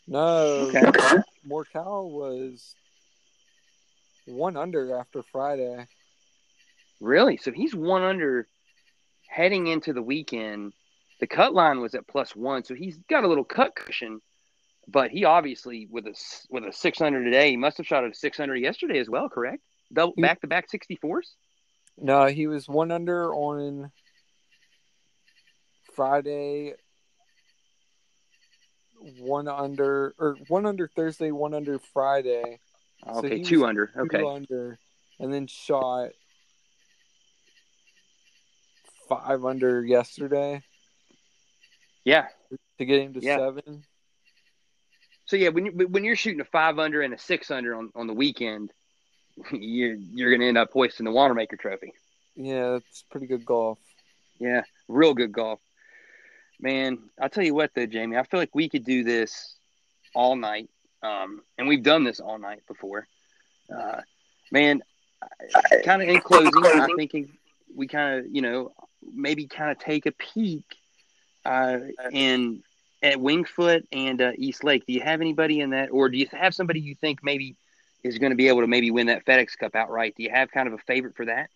No. 0.07 0.70
Okay. 0.74 0.82
Morcal 1.45 2.11
was 2.11 2.74
one 4.26 4.57
under 4.57 4.99
after 4.99 5.22
Friday. 5.22 5.86
Really? 7.01 7.36
So 7.36 7.53
he's 7.53 7.74
one 7.74 8.03
under 8.03 8.47
heading 9.28 9.66
into 9.66 9.93
the 9.93 10.03
weekend. 10.03 10.72
The 11.20 11.26
cut 11.26 11.53
line 11.53 11.80
was 11.80 11.95
at 11.95 12.07
plus 12.07 12.34
one, 12.34 12.64
so 12.64 12.74
he's 12.74 12.97
got 13.09 13.24
a 13.24 13.28
little 13.28 13.45
cut 13.45 13.74
cushion. 13.74 14.20
But 14.86 15.11
he 15.11 15.24
obviously 15.24 15.86
with 15.91 16.07
a 16.07 16.14
with 16.51 16.64
a 16.64 16.72
six 16.72 16.99
hundred 16.99 17.24
today, 17.24 17.51
he 17.51 17.57
must 17.57 17.76
have 17.76 17.86
shot 17.86 18.05
at 18.05 18.11
a 18.11 18.14
six 18.14 18.39
hundred 18.39 18.57
yesterday 18.57 18.99
as 18.99 19.11
well. 19.11 19.28
Correct? 19.28 19.62
Double 19.93 20.14
back 20.16 20.41
to 20.41 20.47
back 20.47 20.70
sixty 20.70 20.97
fours. 20.97 21.34
No, 21.99 22.26
he 22.26 22.47
was 22.47 22.68
one 22.68 22.91
under 22.91 23.34
on 23.34 23.91
Friday, 25.99 26.74
one 29.18 29.49
under 29.49 30.14
or 30.16 30.36
one 30.46 30.64
under 30.64 30.86
Thursday, 30.86 31.32
one 31.32 31.55
under 31.55 31.80
Friday, 31.92 32.61
Okay, 33.05 33.38
he 33.38 33.42
two 33.42 33.66
under. 33.66 33.88
two 33.88 34.03
Okay, 34.03 34.22
under, 34.24 34.78
and 35.18 35.34
then 35.34 35.49
shot 35.49 36.11
five 39.09 39.44
under 39.44 39.84
yesterday 39.84 40.62
yeah. 42.05 42.28
to 42.78 42.84
get 42.84 43.03
him 43.03 43.14
to 43.14 43.20
Yeah. 43.20 43.38
seven. 43.38 43.82
So 45.24 45.34
yeah, 45.34 45.49
when 45.49 45.66
you 45.66 45.72
when 45.88 46.05
you're 46.05 46.14
shooting 46.14 46.40
a 46.40 46.44
five 46.44 46.78
under 46.78 47.03
and 47.03 47.12
a 47.12 47.18
six 47.18 47.51
under 47.51 47.74
on, 47.74 47.90
on 47.96 48.07
the 48.07 48.14
weekend, 48.14 48.72
you're 49.51 49.96
you're 49.96 50.30
gonna 50.30 50.46
end 50.46 50.59
up 50.59 50.70
hoisting 50.72 51.07
the 51.07 51.11
Wanamaker 51.11 51.57
Trophy. 51.57 51.92
Yeah, 52.36 52.70
that's 52.74 53.03
pretty 53.11 53.26
good 53.26 53.44
golf. 53.44 53.80
Yeah, 54.38 54.62
real 54.86 55.14
good 55.14 55.32
golf. 55.32 55.59
Man, 56.61 56.99
I'll 57.21 57.29
tell 57.29 57.45
you 57.45 57.55
what 57.55 57.71
though, 57.75 57.87
Jamey, 57.87 58.19
I 58.19 58.23
feel 58.25 58.41
like 58.41 58.55
we 58.55 58.69
could 58.69 58.85
do 58.85 59.05
this 59.05 59.55
all 60.15 60.37
night. 60.37 60.69
Um, 61.03 61.43
and 61.57 61.69
we've 61.69 61.83
done 61.83 62.05
this 62.05 62.19
all 62.19 62.39
night 62.39 62.63
before. 62.67 63.07
Uh, 63.73 64.01
man, 64.51 64.83
kind 65.85 66.03
of 66.03 66.09
in 66.09 66.21
closing, 66.21 66.53
I'm 66.65 66.97
thinking 66.97 67.31
we 67.75 67.87
kind 67.87 68.19
of, 68.19 68.27
you 68.35 68.43
know, 68.43 68.73
maybe 69.15 69.47
kind 69.47 69.71
of 69.71 69.79
take 69.79 70.07
a 70.07 70.13
peek 70.13 70.65
uh, 71.45 71.79
in 72.11 72.63
at 73.03 73.21
Winged 73.21 73.49
Foot 73.49 73.87
and 73.93 74.21
uh, 74.21 74.33
East 74.37 74.65
Lake. 74.65 74.85
Do 74.87 74.93
you 74.93 75.01
have 75.01 75.21
anybody 75.21 75.61
in 75.61 75.71
that, 75.71 75.91
or 75.91 76.09
do 76.09 76.19
you 76.19 76.27
have 76.33 76.55
somebody 76.55 76.81
you 76.81 76.95
think 76.95 77.23
maybe 77.23 77.57
is 78.03 78.19
going 78.19 78.31
to 78.31 78.37
be 78.37 78.49
able 78.49 78.63
to 78.63 78.67
maybe 78.67 78.91
win 78.91 79.07
that 79.07 79.25
FedEx 79.25 79.57
Cup 79.57 79.77
outright? 79.77 80.15
Do 80.17 80.23
you 80.25 80.31
have 80.31 80.51
kind 80.51 80.67
of 80.67 80.75
a 80.75 80.79
favorite 80.79 81.15
for 81.15 81.27
that? 81.27 81.51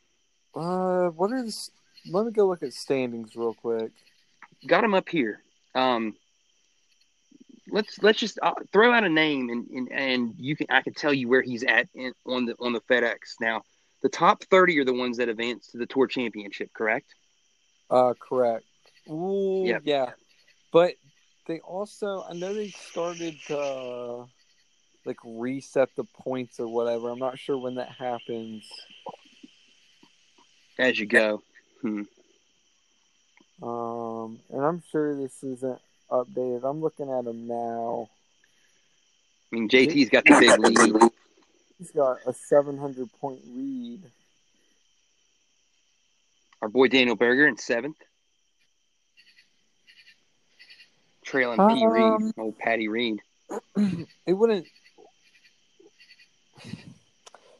Uh, 0.54 1.08
what 1.08 1.30
the? 1.30 1.68
Let 2.10 2.26
me 2.26 2.32
go 2.32 2.46
look 2.46 2.62
at 2.62 2.72
standings 2.72 3.36
real 3.36 3.54
quick. 3.54 3.92
Got 4.66 4.84
him 4.84 4.94
up 4.94 5.08
here. 5.08 5.42
Um, 5.74 6.14
let's 7.70 8.02
let's 8.02 8.18
just 8.18 8.38
uh, 8.42 8.52
throw 8.72 8.92
out 8.92 9.04
a 9.04 9.08
name 9.08 9.48
and, 9.50 9.68
and 9.70 9.92
and 9.92 10.34
you 10.38 10.56
can 10.56 10.66
I 10.70 10.82
can 10.82 10.94
tell 10.94 11.12
you 11.12 11.28
where 11.28 11.42
he's 11.42 11.62
at 11.64 11.88
in, 11.94 12.12
on 12.26 12.46
the 12.46 12.54
on 12.60 12.72
the 12.72 12.80
FedEx. 12.82 13.16
Now, 13.40 13.62
the 14.02 14.08
top 14.08 14.44
thirty 14.44 14.78
are 14.78 14.84
the 14.84 14.92
ones 14.94 15.16
that 15.18 15.28
advance 15.28 15.68
to 15.68 15.78
the 15.78 15.86
Tour 15.86 16.06
Championship, 16.06 16.72
correct? 16.72 17.14
Uh, 17.90 18.14
correct. 18.20 18.64
Ooh, 19.10 19.64
Yep. 19.66 19.82
yeah. 19.84 20.10
But 20.72 20.94
they 21.46 21.58
also, 21.60 22.24
I 22.28 22.32
know 22.34 22.54
they 22.54 22.68
started 22.70 23.36
to 23.48 23.58
uh, 23.58 24.26
like 25.04 25.18
reset 25.24 25.90
the 25.96 26.04
points 26.04 26.60
or 26.60 26.68
whatever. 26.68 27.10
I'm 27.10 27.18
not 27.18 27.38
sure 27.38 27.58
when 27.58 27.74
that 27.74 27.90
happens. 27.90 28.66
As 30.78 30.98
you 30.98 31.06
go, 31.06 31.42
Um, 33.62 34.40
and 34.50 34.64
I'm 34.64 34.82
sure 34.90 35.14
this 35.14 35.42
isn't 35.44 35.80
updated. 36.10 36.68
I'm 36.68 36.80
looking 36.80 37.10
at 37.10 37.26
him 37.26 37.46
now. 37.46 38.08
I 39.52 39.54
mean 39.54 39.68
JT's 39.68 40.10
got 40.10 40.24
the 40.24 40.36
big 40.40 40.58
lead. 40.58 41.10
He's 41.78 41.90
got 41.90 42.18
a 42.26 42.32
700 42.32 43.08
point 43.20 43.40
lead. 43.46 44.00
Our 46.60 46.68
boy 46.68 46.88
Daniel 46.88 47.16
Berger 47.16 47.46
in 47.46 47.56
seventh, 47.56 47.96
trailing 51.24 51.58
P. 51.58 51.86
Reed, 51.86 52.02
Um, 52.02 52.32
old 52.38 52.58
Patty 52.58 52.88
Reed. 52.88 53.20
It 54.26 54.32
wouldn't, 54.32 54.66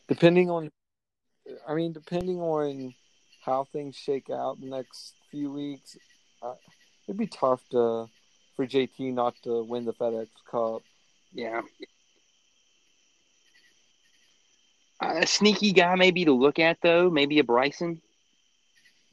depending 0.08 0.50
on, 0.50 0.70
I 1.68 1.74
mean, 1.74 1.92
depending 1.92 2.40
on 2.40 2.94
how 3.44 3.64
things 3.64 3.96
shake 3.96 4.30
out 4.30 4.60
the 4.60 4.68
next 4.68 5.14
few 5.32 5.50
weeks, 5.50 5.96
uh, 6.42 6.54
it'd 7.08 7.18
be 7.18 7.26
tough 7.26 7.66
to 7.70 8.08
for 8.54 8.66
JT 8.66 9.14
not 9.14 9.34
to 9.42 9.64
win 9.64 9.86
the 9.86 9.94
FedEx 9.94 10.28
Cup. 10.48 10.82
Yeah. 11.32 11.62
A 15.00 15.26
sneaky 15.26 15.72
guy 15.72 15.96
maybe 15.96 16.26
to 16.26 16.32
look 16.32 16.58
at 16.58 16.78
though, 16.82 17.10
maybe 17.10 17.38
a 17.40 17.44
Bryson. 17.44 18.00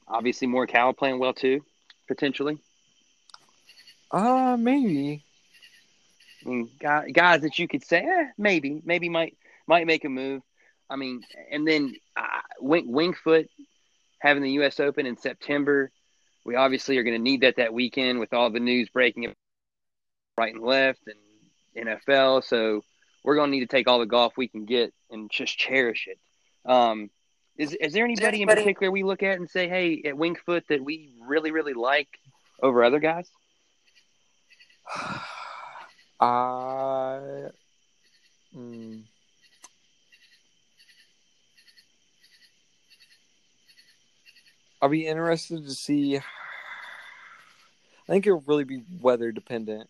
Obviously, 0.07 0.47
more 0.47 0.67
Morikawa 0.67 0.95
playing 0.95 1.19
well 1.19 1.33
too, 1.33 1.63
potentially. 2.07 2.57
Uh, 4.11 4.57
maybe. 4.59 5.23
I 6.45 6.49
mean, 6.49 6.69
guy- 6.79 7.09
guys 7.11 7.41
that 7.41 7.57
you 7.57 7.67
could 7.67 7.83
say, 7.83 7.99
eh, 7.99 8.25
maybe, 8.37 8.81
maybe 8.83 9.07
might 9.07 9.37
might 9.67 9.87
make 9.87 10.03
a 10.03 10.09
move. 10.09 10.41
I 10.89 10.95
mean, 10.95 11.23
and 11.51 11.67
then 11.67 11.95
uh, 12.17 12.41
Wink, 12.59 12.87
Winged 12.89 13.17
Foot 13.17 13.49
having 14.19 14.43
the 14.43 14.51
U.S. 14.53 14.79
Open 14.79 15.05
in 15.05 15.15
September. 15.15 15.91
We 16.49 16.55
obviously 16.55 16.97
are 16.97 17.03
going 17.03 17.15
to 17.15 17.21
need 17.21 17.41
that 17.41 17.57
that 17.57 17.75
weekend 17.75 18.19
with 18.19 18.33
all 18.33 18.49
the 18.49 18.59
news 18.59 18.89
breaking 18.89 19.31
right 20.35 20.51
and 20.51 20.63
left 20.63 21.01
and 21.05 21.87
NFL. 21.87 22.43
So 22.43 22.83
we're 23.23 23.35
going 23.35 23.51
to 23.51 23.55
need 23.55 23.59
to 23.59 23.67
take 23.67 23.87
all 23.87 23.99
the 23.99 24.07
golf 24.07 24.35
we 24.35 24.47
can 24.47 24.65
get 24.65 24.91
and 25.11 25.29
just 25.29 25.59
cherish 25.59 26.07
it. 26.07 26.17
Um, 26.67 27.11
is 27.55 27.75
is 27.75 27.93
there 27.93 28.03
anybody 28.03 28.41
in 28.41 28.47
particular 28.47 28.89
we 28.89 29.03
look 29.03 29.21
at 29.21 29.37
and 29.37 29.47
say, 29.47 29.69
hey, 29.69 30.01
at 30.03 30.17
Winged 30.17 30.39
Foot 30.39 30.65
that 30.69 30.83
we 30.83 31.13
really 31.27 31.51
really 31.51 31.73
like 31.73 32.09
over 32.63 32.83
other 32.83 32.99
guys? 32.99 33.29
I. 36.19 37.49
Mm, 38.57 39.03
I'll 44.81 44.89
be 44.89 45.07
interested 45.07 45.65
to 45.65 45.71
see. 45.73 46.17
I 46.17 46.21
think 48.07 48.25
it'll 48.25 48.43
really 48.47 48.63
be 48.63 48.83
weather 49.01 49.31
dependent. 49.31 49.89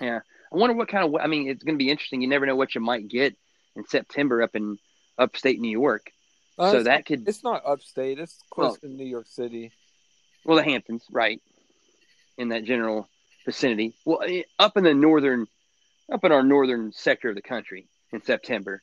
Yeah, 0.00 0.20
I 0.52 0.56
wonder 0.56 0.76
what 0.76 0.88
kind 0.88 1.04
of. 1.04 1.20
I 1.20 1.26
mean, 1.26 1.48
it's 1.48 1.64
going 1.64 1.74
to 1.76 1.82
be 1.82 1.90
interesting. 1.90 2.20
You 2.22 2.28
never 2.28 2.46
know 2.46 2.56
what 2.56 2.74
you 2.74 2.80
might 2.80 3.08
get 3.08 3.34
in 3.74 3.86
September 3.86 4.42
up 4.42 4.54
in 4.54 4.78
upstate 5.18 5.60
New 5.60 5.70
York. 5.70 6.10
Uh, 6.58 6.70
so 6.70 6.82
that 6.84 7.04
could, 7.04 7.28
it's 7.28 7.44
not 7.44 7.62
upstate. 7.66 8.18
It's 8.18 8.42
close 8.50 8.72
Well- 8.72 8.76
to 8.76 8.88
New 8.88 9.04
York 9.04 9.26
City. 9.26 9.72
well, 10.44 10.56
the 10.56 10.62
Hamptons, 10.62 11.04
right, 11.10 11.40
in 12.38 12.48
that 12.50 12.64
general 12.64 13.08
vicinity. 13.44 13.94
Well, 14.04 14.22
eh, 14.26 14.42
up 14.58 14.76
in 14.76 14.84
the 14.84 14.94
northern, 14.94 15.46
up 16.10 16.24
in 16.24 16.32
our 16.32 16.42
northern 16.42 16.92
sector 16.92 17.30
of 17.30 17.34
the 17.34 17.42
country 17.42 17.88
in 18.12 18.22
September, 18.22 18.82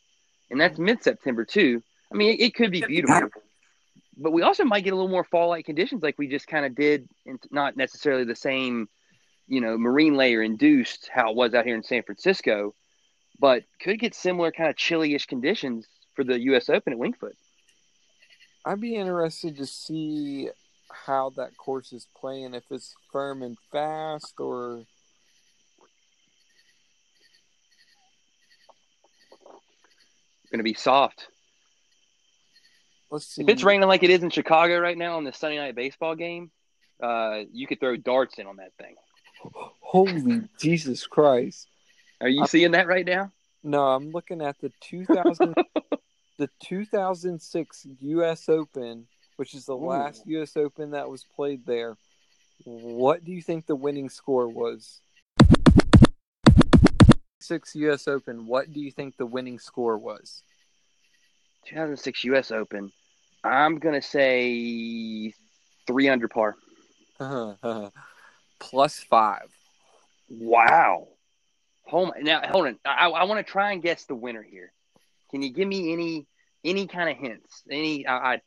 and 0.51 0.59
that's 0.59 0.78
mid-September 0.78 1.45
too. 1.45 1.82
I 2.11 2.16
mean, 2.16 2.34
it, 2.36 2.41
it 2.41 2.55
could 2.55 2.72
be 2.72 2.82
beautiful, 2.82 3.30
but 4.18 4.32
we 4.32 4.41
also 4.41 4.64
might 4.64 4.84
get 4.84 4.93
a 4.93 4.95
little 4.95 5.09
more 5.09 5.24
fall-like 5.24 5.66
conditions, 5.66 6.03
like 6.03 6.18
we 6.18 6.28
just 6.28 6.47
kind 6.47 6.66
of 6.66 6.76
did, 6.76 7.07
and 7.26 7.39
not 7.51 7.76
necessarily 7.76 8.24
the 8.24 8.36
same, 8.36 8.88
you 9.47 9.61
know, 9.61 9.78
marine 9.78 10.16
layer 10.16 10.41
induced 10.41 11.09
how 11.14 11.32
it 11.32 11.36
was 11.36 11.53
out 11.53 11.66
here 11.66 11.76
in 11.76 11.84
San 11.84 12.03
Francisco, 12.03 12.74
but 13.39 13.64
could 13.82 13.99
get 13.99 14.14
similar 14.14 14.51
kind 14.51 14.70
of 14.70 14.78
chilly-ish 14.78 15.26
conditions 15.26 15.88
for 16.16 16.24
the 16.24 16.39
U.S. 16.41 16.70
Open 16.70 16.93
at 16.93 16.99
Winged 16.99 17.18
Foot. 17.18 17.36
I'd 18.66 18.80
be 18.80 18.95
interested 18.95 19.57
to 19.57 19.66
see 19.66 20.49
how 20.91 21.32
that 21.32 21.57
course 21.57 21.91
is 21.91 22.07
playing, 22.16 22.53
if 22.53 22.64
it's 22.70 22.93
firm 23.11 23.41
and 23.41 23.57
fast 23.72 24.39
or 24.39 24.84
Going 30.53 30.59
to 30.59 30.64
be 30.64 30.76
soft. 30.76 31.30
Let's 33.14 33.28
see. 33.28 33.43
If 33.43 33.49
it's 33.49 33.64
raining 33.64 33.88
like 33.88 34.03
it 34.03 34.09
is 34.09 34.24
in 34.24 34.30
Chicago 34.30 34.80
right 34.80 34.97
now 34.97 35.18
on 35.18 35.24
the 35.24 35.32
Sunday 35.32 35.57
night 35.57 35.76
baseball 35.76 36.16
game, 36.16 36.51
uh, 37.01 37.41
you 37.51 37.68
could 37.68 37.80
throw 37.80 37.95
darts 37.95 38.39
in 38.39 38.47
on 38.47 38.57
that 38.57 38.74
thing. 38.78 38.95
Holy 39.80 40.41
Jesus 40.59 41.07
Christ. 41.07 41.68
Are 42.20 42.28
you 42.28 42.41
I'm- 42.41 42.47
seeing 42.47 42.72
that 42.72 42.88
right 42.88 43.05
now? 43.05 43.32
No, 43.64 43.88
I'm 43.88 44.11
looking 44.11 44.41
at 44.41 44.59
the 44.59 44.74
2000 44.82 45.55
the 46.38 46.49
2006 46.64 47.88
US 48.01 48.49
Open, 48.49 49.07
which 49.38 49.53
is 49.53 49.66
the 49.66 49.74
Ooh. 49.74 49.86
last 49.86 50.28
US 50.28 50.57
Open 50.57 50.91
that 50.91 51.09
was 51.09 51.24
played 51.36 51.66
there. 51.66 51.95
What 52.66 53.24
do 53.24 53.32
you 53.32 53.41
think 53.41 53.66
the 53.66 53.76
winning 53.76 54.09
score 54.09 54.49
was? 54.49 54.99
6 57.39 57.76
US 57.76 58.07
Open, 58.07 58.47
what 58.47 58.72
do 58.74 58.82
you 58.82 58.91
think 58.91 59.16
the 59.16 59.26
winning 59.26 59.59
score 59.59 59.97
was? 59.97 60.43
2006 61.68 62.24
U.S. 62.26 62.51
Open. 62.51 62.91
I'm 63.43 63.79
gonna 63.79 64.01
say 64.01 65.33
three 65.87 66.09
under 66.09 66.27
par. 66.27 66.55
Plus 68.59 68.99
5. 68.99 69.41
Wow. 70.29 71.07
Hold 71.85 72.13
on. 72.15 72.23
Now, 72.23 72.41
hold 72.49 72.67
on. 72.67 72.79
I, 72.85 73.09
I 73.09 73.23
want 73.25 73.45
to 73.45 73.51
try 73.51 73.73
and 73.73 73.81
guess 73.81 74.05
the 74.05 74.15
winner 74.15 74.41
here. 74.41 74.71
Can 75.31 75.41
you 75.41 75.51
give 75.51 75.67
me 75.67 75.91
any 75.91 76.27
any 76.63 76.87
kind 76.87 77.09
of 77.09 77.17
hints? 77.17 77.63
Any? 77.69 78.07
I, 78.07 78.33
I 78.35 78.41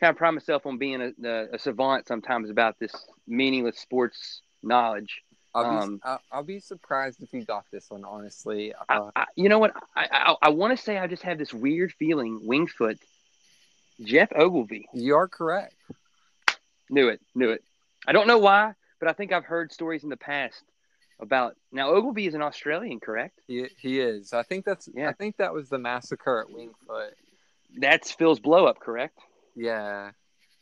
kind 0.00 0.10
of 0.10 0.16
pride 0.16 0.30
myself 0.30 0.64
on 0.66 0.78
being 0.78 1.00
a, 1.02 1.28
a, 1.28 1.54
a 1.54 1.58
savant 1.58 2.06
sometimes 2.08 2.50
about 2.50 2.78
this 2.78 2.92
meaningless 3.26 3.78
sports 3.78 4.40
knowledge. 4.62 5.22
I'll 5.54 5.64
be 5.64 5.84
Um, 5.84 6.00
I'll, 6.04 6.20
I'll 6.32 6.42
be 6.42 6.60
surprised 6.60 7.22
if 7.22 7.32
you 7.32 7.44
got 7.44 7.64
this 7.70 7.90
one 7.90 8.04
honestly. 8.04 8.72
Uh, 8.88 9.10
I, 9.14 9.26
you 9.36 9.48
know 9.48 9.58
what? 9.58 9.74
I 9.94 10.08
I, 10.10 10.36
I 10.42 10.48
want 10.50 10.76
to 10.76 10.82
say 10.82 10.96
I 10.98 11.06
just 11.06 11.22
have 11.24 11.38
this 11.38 11.52
weird 11.52 11.92
feeling. 11.92 12.40
Winged 12.44 12.70
foot. 12.70 12.98
Geoff 14.02 14.30
Ogilvy. 14.34 14.88
you 14.94 15.16
are 15.16 15.28
correct. 15.28 15.74
Knew 16.88 17.08
it. 17.08 17.20
Knew 17.34 17.50
it. 17.50 17.62
I 18.06 18.12
don't 18.12 18.26
know 18.26 18.38
why, 18.38 18.74
but 18.98 19.08
I 19.08 19.12
think 19.12 19.32
I've 19.32 19.44
heard 19.44 19.72
stories 19.72 20.02
in 20.02 20.08
the 20.08 20.16
past 20.16 20.62
about. 21.20 21.56
Now 21.70 21.90
Ogilvy 21.90 22.26
is 22.26 22.34
an 22.34 22.42
Australian, 22.42 23.00
correct? 23.00 23.40
He, 23.46 23.68
he 23.78 24.00
is. 24.00 24.32
I 24.32 24.42
think 24.42 24.64
that's 24.64 24.88
Yeah. 24.92 25.08
I 25.08 25.12
think 25.12 25.36
that 25.36 25.52
was 25.52 25.68
the 25.68 25.78
massacre 25.78 26.40
at 26.40 26.50
Winged 26.50 26.74
Foot. 26.86 27.14
That's 27.78 28.10
Phil's 28.10 28.40
blow 28.40 28.66
up, 28.66 28.80
correct? 28.80 29.18
Yeah. 29.54 30.10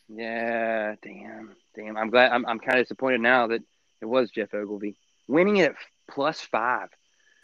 Yeah, 0.08 0.94
damn, 1.02 1.54
damn. 1.76 1.96
I'm 1.96 2.10
glad. 2.10 2.32
I'm, 2.32 2.44
I'm 2.46 2.58
kind 2.58 2.78
of 2.78 2.84
disappointed 2.84 3.20
now 3.20 3.48
that 3.48 3.62
it 4.00 4.06
was 4.06 4.30
Geoff 4.30 4.54
Ogilvy 4.54 4.96
winning 5.28 5.58
it 5.58 5.70
at 5.70 5.76
plus 6.10 6.40
five. 6.40 6.88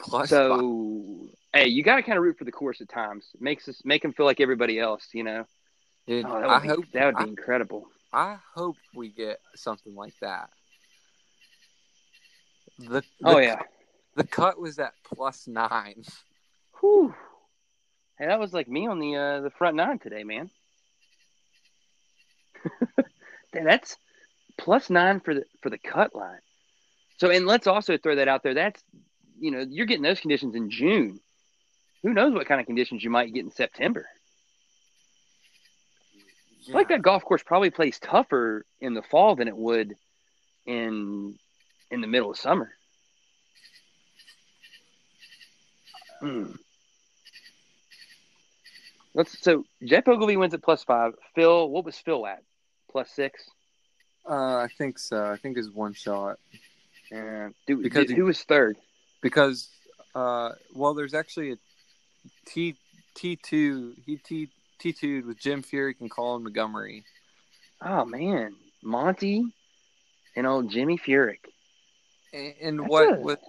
Plus 0.00 0.30
so, 0.30 1.28
five. 1.52 1.62
hey, 1.62 1.68
you 1.68 1.82
got 1.82 1.96
to 1.96 2.02
kind 2.02 2.18
of 2.18 2.24
root 2.24 2.38
for 2.38 2.44
the 2.44 2.52
course 2.52 2.80
at 2.80 2.88
times. 2.88 3.28
It 3.34 3.40
makes 3.40 3.68
us 3.68 3.82
make 3.84 4.04
him 4.04 4.12
feel 4.12 4.26
like 4.26 4.40
everybody 4.40 4.80
else. 4.80 5.08
You 5.12 5.22
know, 5.22 5.44
Dude, 6.06 6.26
oh, 6.26 6.48
I 6.48 6.60
be, 6.60 6.68
hope 6.68 6.84
that 6.92 7.06
would 7.06 7.16
be 7.16 7.24
I- 7.24 7.28
incredible. 7.28 7.86
I 8.12 8.36
hope 8.54 8.76
we 8.94 9.08
get 9.08 9.40
something 9.56 9.94
like 9.94 10.14
that. 10.20 10.50
The, 12.78 13.00
the 13.00 13.02
Oh 13.24 13.38
yeah. 13.38 13.60
the 14.16 14.24
cut 14.24 14.60
was 14.60 14.78
at 14.78 14.92
plus 15.04 15.46
nine. 15.48 16.04
Whew. 16.80 17.14
Hey, 18.18 18.26
that 18.26 18.38
was 18.38 18.52
like 18.52 18.68
me 18.68 18.86
on 18.86 19.00
the 19.00 19.16
uh, 19.16 19.40
the 19.40 19.50
front 19.50 19.76
nine 19.76 19.98
today, 19.98 20.22
man. 20.24 20.50
That's 23.52 23.96
plus 24.58 24.90
nine 24.90 25.20
for 25.20 25.34
the 25.34 25.44
for 25.62 25.70
the 25.70 25.78
cut 25.78 26.14
line. 26.14 26.38
So, 27.18 27.30
and 27.30 27.46
let's 27.46 27.66
also 27.66 27.96
throw 27.96 28.16
that 28.16 28.28
out 28.28 28.42
there. 28.42 28.54
That's 28.54 28.82
you 29.38 29.50
know 29.50 29.64
you're 29.68 29.86
getting 29.86 30.02
those 30.02 30.20
conditions 30.20 30.54
in 30.54 30.70
June. 30.70 31.20
Who 32.02 32.12
knows 32.12 32.34
what 32.34 32.46
kind 32.46 32.60
of 32.60 32.66
conditions 32.66 33.02
you 33.02 33.10
might 33.10 33.32
get 33.32 33.44
in 33.44 33.50
September? 33.50 34.06
I 36.64 36.66
feel 36.66 36.74
like 36.76 36.88
that 36.88 37.02
golf 37.02 37.24
course 37.24 37.42
probably 37.42 37.70
plays 37.70 37.98
tougher 37.98 38.64
in 38.80 38.94
the 38.94 39.02
fall 39.02 39.36
than 39.36 39.48
it 39.48 39.56
would 39.56 39.96
in 40.66 41.38
in 41.90 42.00
the 42.00 42.06
middle 42.06 42.30
of 42.30 42.38
summer. 42.38 42.72
Hmm. 46.20 46.52
Let's 49.14 49.38
so 49.40 49.64
Geoff 49.84 50.08
Ogilvy 50.08 50.36
wins 50.36 50.54
at 50.54 50.62
plus 50.62 50.82
five. 50.84 51.12
Phil, 51.34 51.68
what 51.68 51.84
was 51.84 51.96
Phil 51.98 52.26
at? 52.26 52.42
Plus 52.90 53.10
six. 53.10 53.44
Uh, 54.28 54.56
I 54.56 54.68
think 54.78 54.98
so. 54.98 55.26
I 55.30 55.36
think 55.36 55.58
it's 55.58 55.68
one 55.70 55.92
shot 55.92 56.38
Uh, 57.14 57.48
dude, 57.66 57.82
Because 57.82 58.06
dude, 58.06 58.10
he- 58.10 58.16
who 58.16 58.24
was 58.24 58.42
third? 58.42 58.76
because 59.20 59.68
uh, 60.14 60.52
well, 60.74 60.94
there's 60.94 61.14
actually 61.14 61.52
a 61.52 61.56
T 62.46 62.74
T 63.14 63.36
two 63.36 63.94
he 64.06 64.16
T 64.16 64.48
With 64.84 65.38
Jim 65.38 65.62
Furyk 65.62 66.00
and 66.00 66.10
Colin 66.10 66.42
Montgomerie. 66.42 67.04
Oh 67.80 68.04
man, 68.04 68.54
Monty 68.82 69.46
and 70.36 70.46
old 70.46 70.70
Jimmy 70.70 70.98
Furyk. 70.98 71.38
And, 72.34 72.54
and 72.60 72.88
what 72.88 73.14
a- 73.14 73.20
what 73.20 73.40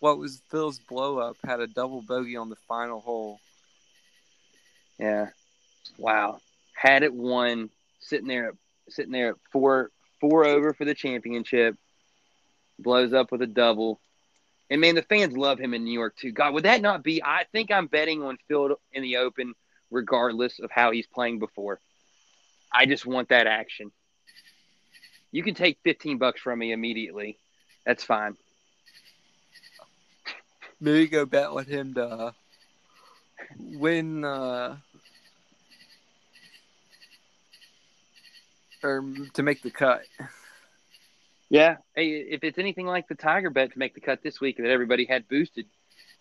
what 0.00 0.18
was 0.18 0.42
Phil's 0.50 0.80
blow 0.80 1.18
up 1.18 1.36
had 1.44 1.60
a 1.60 1.68
double 1.68 2.02
bogey 2.02 2.36
on 2.36 2.48
the 2.48 2.56
final 2.68 3.00
hole. 3.00 3.38
Yeah. 4.98 5.28
Wow. 5.96 6.40
Had 6.74 7.04
it 7.04 7.14
won, 7.14 7.70
sitting 8.00 8.26
there, 8.26 8.52
sitting 8.88 9.12
there 9.12 9.30
at 9.30 9.36
four, 9.52 9.90
four 10.20 10.44
over 10.44 10.74
for 10.74 10.84
the 10.84 10.94
championship. 10.94 11.76
Blows 12.80 13.12
up 13.12 13.30
with 13.30 13.40
a 13.42 13.46
double, 13.46 14.00
and 14.68 14.80
man, 14.80 14.96
the 14.96 15.02
fans 15.02 15.36
love 15.36 15.60
him 15.60 15.72
in 15.74 15.84
New 15.84 15.92
York 15.92 16.16
too. 16.16 16.32
God, 16.32 16.52
would 16.54 16.64
that 16.64 16.82
not 16.82 17.04
be? 17.04 17.22
I 17.22 17.44
think 17.52 17.70
I'm 17.70 17.86
betting 17.86 18.24
on 18.24 18.36
Phil 18.48 18.76
in 18.92 19.02
the 19.02 19.18
Open, 19.18 19.54
regardless 19.90 20.60
of 20.60 20.70
how 20.70 20.90
he's 20.90 21.06
playing 21.06 21.38
before. 21.38 21.80
I 22.72 22.86
just 22.86 23.06
want 23.06 23.28
that 23.28 23.46
action. 23.46 23.92
You 25.30 25.42
can 25.42 25.54
take 25.54 25.78
15 25.84 26.18
bucks 26.18 26.40
from 26.40 26.58
me 26.58 26.72
immediately. 26.72 27.38
That's 27.84 28.04
fine. 28.04 28.36
Maybe 30.80 31.06
go 31.08 31.26
bet 31.26 31.52
with 31.52 31.66
him 31.66 31.94
to 31.94 32.34
win 33.58 34.24
uh, 34.24 34.76
or 38.82 39.04
to 39.34 39.42
make 39.42 39.62
the 39.62 39.70
cut. 39.70 40.02
Yeah. 41.48 41.76
Hey, 41.94 42.08
if 42.08 42.42
it's 42.42 42.58
anything 42.58 42.86
like 42.86 43.08
the 43.08 43.14
Tiger 43.14 43.50
bet 43.50 43.72
to 43.72 43.78
make 43.78 43.94
the 43.94 44.00
cut 44.00 44.22
this 44.22 44.40
week 44.40 44.56
that 44.58 44.70
everybody 44.70 45.04
had 45.04 45.28
boosted, 45.28 45.66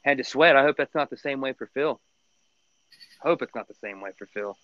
had 0.03 0.17
to 0.17 0.23
sweat, 0.23 0.55
I 0.55 0.63
hope 0.63 0.77
that's 0.77 0.95
not 0.95 1.09
the 1.09 1.17
same 1.17 1.41
way 1.41 1.53
for 1.53 1.67
Phil. 1.73 1.99
I 3.23 3.27
hope 3.27 3.41
it's 3.41 3.55
not 3.55 3.67
the 3.67 3.73
same 3.75 4.01
way 4.01 4.11
for 4.17 4.25
Phil. 4.27 4.57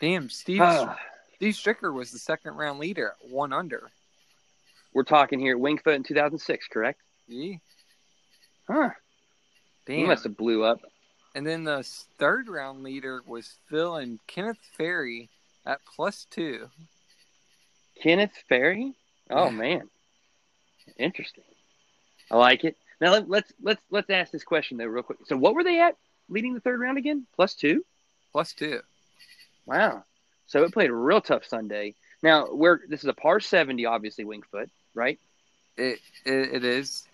Damn, 0.00 0.30
Steve 0.30 0.60
Ah, 0.60 0.98
Steve 1.36 1.54
Stricker 1.54 1.92
was 1.92 2.10
the 2.10 2.18
second 2.18 2.54
round 2.54 2.78
leader 2.78 3.14
one 3.20 3.52
under. 3.52 3.90
we're 4.94 5.04
talking 5.04 5.38
here 5.38 5.52
at 5.54 5.60
Winged 5.60 5.82
Foot 5.82 5.94
in 5.94 6.02
2006, 6.02 6.66
correct? 6.68 7.00
Yeah. 7.28 7.56
Huh. 8.68 8.90
Damn. 9.86 9.96
He 9.96 10.04
must 10.04 10.24
have 10.24 10.36
blew 10.36 10.64
up. 10.64 10.80
And 11.34 11.46
then 11.46 11.64
the 11.64 11.82
third 12.18 12.48
round 12.48 12.82
leader 12.82 13.22
was 13.26 13.54
Phil 13.68 13.96
and 13.96 14.18
Kenneth 14.26 14.58
Ferrie 14.78 15.28
at 15.66 15.80
plus 15.96 16.26
two. 16.30 16.68
Kenneth 18.02 18.32
Ferrie? 18.48 18.94
Oh 19.30 19.46
Yeah. 19.46 19.50
man. 19.50 19.90
Interesting. 20.98 21.44
I 22.30 22.36
like 22.36 22.64
it. 22.64 22.76
Now 23.00 23.12
let, 23.12 23.28
let's 23.28 23.52
let's 23.62 23.82
let's 23.90 24.10
ask 24.10 24.30
this 24.32 24.44
question 24.44 24.76
though 24.78 24.86
real 24.86 25.02
quick. 25.02 25.18
So 25.26 25.36
what 25.36 25.54
were 25.54 25.64
they 25.64 25.80
at 25.80 25.96
leading 26.32 26.54
the 26.54 26.60
third 26.60 26.80
round 26.80 26.98
again? 26.98 27.26
Plus 27.34 27.54
two? 27.54 27.84
Plus 28.32 28.52
two. 28.52 28.80
Wow. 29.66 30.04
So 30.46 30.64
it 30.64 30.72
played 30.72 30.90
a 30.90 30.94
real 30.94 31.20
tough 31.20 31.44
Sunday. 31.44 31.94
Now, 32.22 32.46
where 32.46 32.80
this 32.88 33.02
is 33.02 33.08
a 33.08 33.14
par 33.14 33.40
70, 33.40 33.86
obviously, 33.86 34.24
Winged 34.24 34.46
Foot, 34.46 34.70
right? 34.94 35.18
It 35.76 35.98
it, 36.24 36.54
it 36.54 36.64
is. 36.64 37.04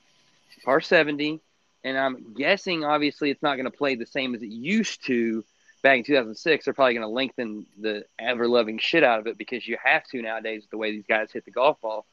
Par 0.64 0.80
70. 0.80 1.40
And 1.84 1.96
I'm 1.96 2.34
guessing, 2.34 2.84
obviously, 2.84 3.30
it's 3.30 3.42
not 3.42 3.54
going 3.54 3.70
to 3.70 3.76
play 3.76 3.94
the 3.94 4.06
same 4.06 4.34
as 4.34 4.42
it 4.42 4.48
used 4.48 5.06
to 5.06 5.44
back 5.82 5.98
in 5.98 6.04
2006. 6.04 6.64
They're 6.64 6.74
probably 6.74 6.94
going 6.94 7.06
to 7.06 7.08
lengthen 7.08 7.66
the 7.80 8.04
ever 8.18 8.48
loving 8.48 8.78
shit 8.78 9.04
out 9.04 9.20
of 9.20 9.26
it 9.26 9.38
because 9.38 9.66
you 9.66 9.76
have 9.82 10.04
to 10.08 10.20
nowadays 10.20 10.62
with 10.62 10.70
the 10.70 10.78
way 10.78 10.90
these 10.90 11.06
guys 11.08 11.30
hit 11.32 11.44
the 11.44 11.50
golf 11.50 11.80
ball. 11.80 12.04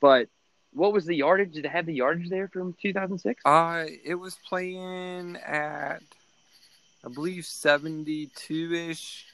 But 0.00 0.28
what 0.72 0.92
was 0.92 1.04
the 1.04 1.16
yardage? 1.16 1.54
Did 1.54 1.64
it 1.64 1.70
have 1.70 1.86
the 1.86 1.94
yardage 1.94 2.30
there 2.30 2.48
from 2.48 2.74
2006? 2.80 3.42
Uh 3.44 3.86
it 4.04 4.14
was 4.14 4.38
playing 4.48 5.36
at 5.36 6.02
I 7.04 7.08
believe 7.08 7.46
seventy 7.46 8.26
two 8.34 8.72
ish, 8.90 9.26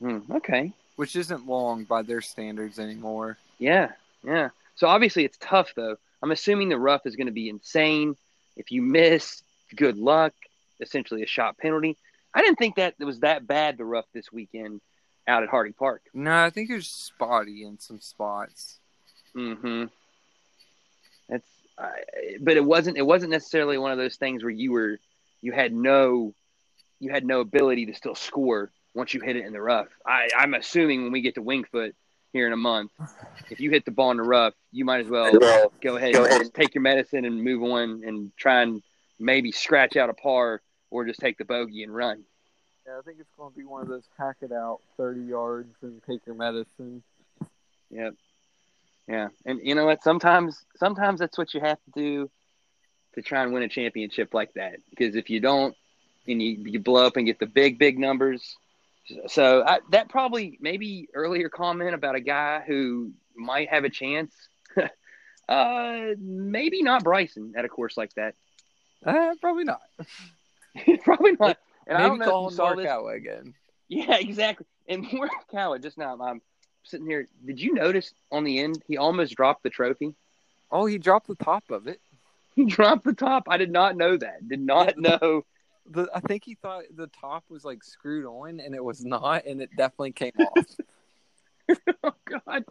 Hmm, 0.00 0.20
okay. 0.30 0.72
which 0.96 1.14
isn't 1.16 1.46
long 1.46 1.84
by 1.84 2.02
their 2.02 2.20
standards 2.22 2.78
anymore. 2.78 3.36
Yeah, 3.58 3.92
yeah. 4.24 4.50
So 4.76 4.86
obviously 4.86 5.24
it's 5.24 5.36
tough 5.40 5.72
though. 5.76 5.96
I'm 6.22 6.30
assuming 6.30 6.68
the 6.68 6.78
rough 6.78 7.06
is 7.06 7.16
going 7.16 7.26
to 7.26 7.32
be 7.32 7.48
insane. 7.48 8.16
If 8.56 8.70
you 8.72 8.82
miss, 8.82 9.42
good 9.76 9.98
luck. 9.98 10.32
Essentially 10.80 11.22
a 11.22 11.26
shot 11.26 11.58
penalty. 11.58 11.96
I 12.32 12.40
didn't 12.40 12.56
think 12.56 12.76
that 12.76 12.94
it 12.98 13.04
was 13.04 13.20
that 13.20 13.46
bad 13.46 13.76
the 13.76 13.84
rough 13.84 14.06
this 14.14 14.32
weekend 14.32 14.80
out 15.28 15.42
at 15.42 15.48
Harding 15.50 15.74
Park. 15.74 16.02
No, 16.14 16.44
I 16.44 16.50
think 16.50 16.70
it 16.70 16.74
was 16.74 16.86
spotty 16.86 17.64
in 17.64 17.78
some 17.78 18.00
spots. 18.00 18.78
Mm-hmm. 19.36 19.84
That's, 21.28 21.46
I 21.78 21.90
but 22.40 22.56
it 22.56 22.64
wasn't. 22.64 22.96
It 22.96 23.06
wasn't 23.06 23.32
necessarily 23.32 23.78
one 23.78 23.92
of 23.92 23.98
those 23.98 24.16
things 24.16 24.42
where 24.42 24.50
you 24.50 24.72
were, 24.72 24.98
you 25.42 25.52
had 25.52 25.72
no, 25.72 26.34
you 27.00 27.10
had 27.10 27.24
no 27.24 27.40
ability 27.40 27.86
to 27.86 27.94
still 27.94 28.14
score 28.14 28.70
once 28.94 29.14
you 29.14 29.20
hit 29.20 29.36
it 29.36 29.44
in 29.46 29.52
the 29.52 29.60
rough. 29.60 29.88
I, 30.06 30.28
I'm 30.36 30.54
assuming 30.54 31.02
when 31.02 31.12
we 31.12 31.22
get 31.22 31.34
to 31.36 31.42
Winged 31.42 31.68
Foot 31.68 31.94
here 32.32 32.46
in 32.46 32.52
a 32.52 32.56
month, 32.56 32.92
if 33.50 33.58
you 33.58 33.70
hit 33.70 33.84
the 33.84 33.90
ball 33.90 34.10
in 34.12 34.18
the 34.18 34.22
rough, 34.22 34.54
you 34.70 34.84
might 34.84 35.00
as 35.00 35.08
well 35.08 35.32
go 35.80 35.96
ahead 35.96 36.14
Go 36.14 36.24
and 36.24 36.32
ahead. 36.32 36.54
take 36.54 36.74
your 36.74 36.82
medicine 36.82 37.24
and 37.24 37.42
move 37.42 37.62
on 37.62 38.02
and 38.04 38.30
try 38.36 38.62
and 38.62 38.82
maybe 39.18 39.50
scratch 39.50 39.96
out 39.96 40.10
a 40.10 40.14
par 40.14 40.62
or 40.90 41.04
just 41.04 41.20
take 41.20 41.38
the 41.38 41.44
bogey 41.44 41.82
and 41.82 41.94
run. 41.94 42.22
Yeah, 42.86 42.98
I 42.98 43.02
think 43.02 43.18
it's 43.20 43.30
going 43.36 43.52
to 43.52 43.58
be 43.58 43.64
one 43.64 43.82
of 43.82 43.88
those 43.88 44.04
hack 44.18 44.36
it 44.42 44.52
out 44.52 44.80
30 44.96 45.22
yards 45.22 45.74
and 45.82 46.02
take 46.04 46.20
your 46.26 46.34
medicine. 46.34 47.02
Yep. 47.90 48.14
Yeah. 49.08 49.28
And 49.44 49.60
you 49.62 49.74
know 49.74 49.86
what? 49.86 50.02
Sometimes 50.02 50.64
sometimes 50.76 51.20
that's 51.20 51.36
what 51.36 51.52
you 51.52 51.60
have 51.60 51.78
to 51.84 51.90
do 51.94 52.30
to 53.14 53.22
try 53.22 53.42
and 53.42 53.52
win 53.52 53.62
a 53.64 53.68
championship 53.68 54.34
like 54.34 54.52
that. 54.54 54.76
Because 54.88 55.16
if 55.16 55.30
you 55.30 55.40
don't 55.40 55.74
and 56.26 56.42
you, 56.42 56.64
you 56.66 56.80
blow 56.80 57.06
up 57.06 57.16
and 57.16 57.26
get 57.26 57.38
the 57.38 57.46
big, 57.46 57.78
big 57.78 57.98
numbers. 57.98 58.56
So 59.28 59.64
I, 59.66 59.80
that 59.90 60.08
probably 60.08 60.58
maybe 60.60 61.08
earlier 61.14 61.48
comment 61.48 61.94
about 61.94 62.14
a 62.14 62.20
guy 62.20 62.62
who 62.66 63.12
might 63.36 63.68
have 63.68 63.84
a 63.84 63.90
chance. 63.90 64.32
uh, 65.48 66.00
maybe 66.18 66.82
not 66.82 67.02
Bryson 67.02 67.54
at 67.56 67.64
a 67.64 67.68
course 67.68 67.96
like 67.96 68.14
that. 68.14 68.34
Uh, 69.04 69.34
probably 69.40 69.64
not. 69.64 69.80
probably 71.04 71.32
not. 71.32 71.58
And 71.86 71.96
I 71.96 72.02
Maybe 72.02 72.08
don't 72.10 72.18
know 72.20 72.46
if 72.46 72.50
you 72.52 72.56
saw 72.56 72.74
this. 72.74 73.16
Again. 73.16 73.54
Yeah, 73.88 74.16
exactly. 74.18 74.66
And 74.88 75.04
Morikawa 75.52 75.82
just 75.82 75.98
now, 75.98 76.18
I'm 76.20 76.40
sitting 76.84 77.06
here. 77.06 77.26
Did 77.44 77.60
you 77.60 77.74
notice 77.74 78.12
on 78.30 78.44
the 78.44 78.60
end 78.60 78.82
he 78.86 78.96
almost 78.96 79.34
dropped 79.34 79.62
the 79.62 79.70
trophy? 79.70 80.14
Oh, 80.70 80.86
he 80.86 80.98
dropped 80.98 81.26
the 81.26 81.34
top 81.34 81.64
of 81.70 81.88
it. 81.88 82.00
He 82.54 82.66
dropped 82.66 83.04
the 83.04 83.12
top. 83.12 83.44
I 83.48 83.56
did 83.56 83.70
not 83.70 83.96
know 83.96 84.16
that. 84.16 84.46
Did 84.48 84.60
not 84.60 84.98
know. 84.98 85.44
The, 85.86 86.08
I 86.14 86.20
think 86.20 86.44
he 86.44 86.54
thought 86.54 86.84
the 86.94 87.08
top 87.08 87.44
was 87.48 87.64
like 87.64 87.82
screwed 87.82 88.26
on, 88.26 88.60
and 88.60 88.74
it 88.74 88.84
was 88.84 89.04
not, 89.04 89.46
and 89.46 89.60
it 89.60 89.70
definitely 89.76 90.12
came 90.12 90.32
off. 90.38 90.66
oh 92.04 92.14
God. 92.24 92.64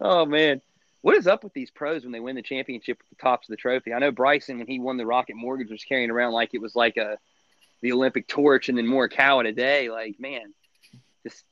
Oh 0.00 0.26
man. 0.26 0.60
What 1.02 1.16
is 1.16 1.28
up 1.28 1.44
with 1.44 1.52
these 1.52 1.70
pros 1.70 2.02
when 2.02 2.10
they 2.10 2.18
win 2.18 2.34
the 2.34 2.42
championship 2.42 2.98
with 2.98 3.08
the 3.10 3.22
tops 3.22 3.48
of 3.48 3.52
the 3.52 3.56
trophy? 3.56 3.92
I 3.92 4.00
know 4.00 4.10
Bryson 4.10 4.58
when 4.58 4.66
he 4.66 4.80
won 4.80 4.96
the 4.96 5.06
Rocket 5.06 5.36
Mortgage 5.36 5.70
was 5.70 5.84
carrying 5.84 6.10
around 6.10 6.32
like 6.32 6.50
it 6.52 6.60
was 6.60 6.74
like 6.74 6.96
a 6.96 7.18
the 7.82 7.92
Olympic 7.92 8.26
torch 8.26 8.68
and 8.68 8.76
then 8.76 8.86
more 8.86 9.08
cow 9.08 9.38
in 9.40 9.46
a 9.46 9.52
day. 9.52 9.88
Like, 9.88 10.18
man, 10.18 10.52
just 11.22 11.44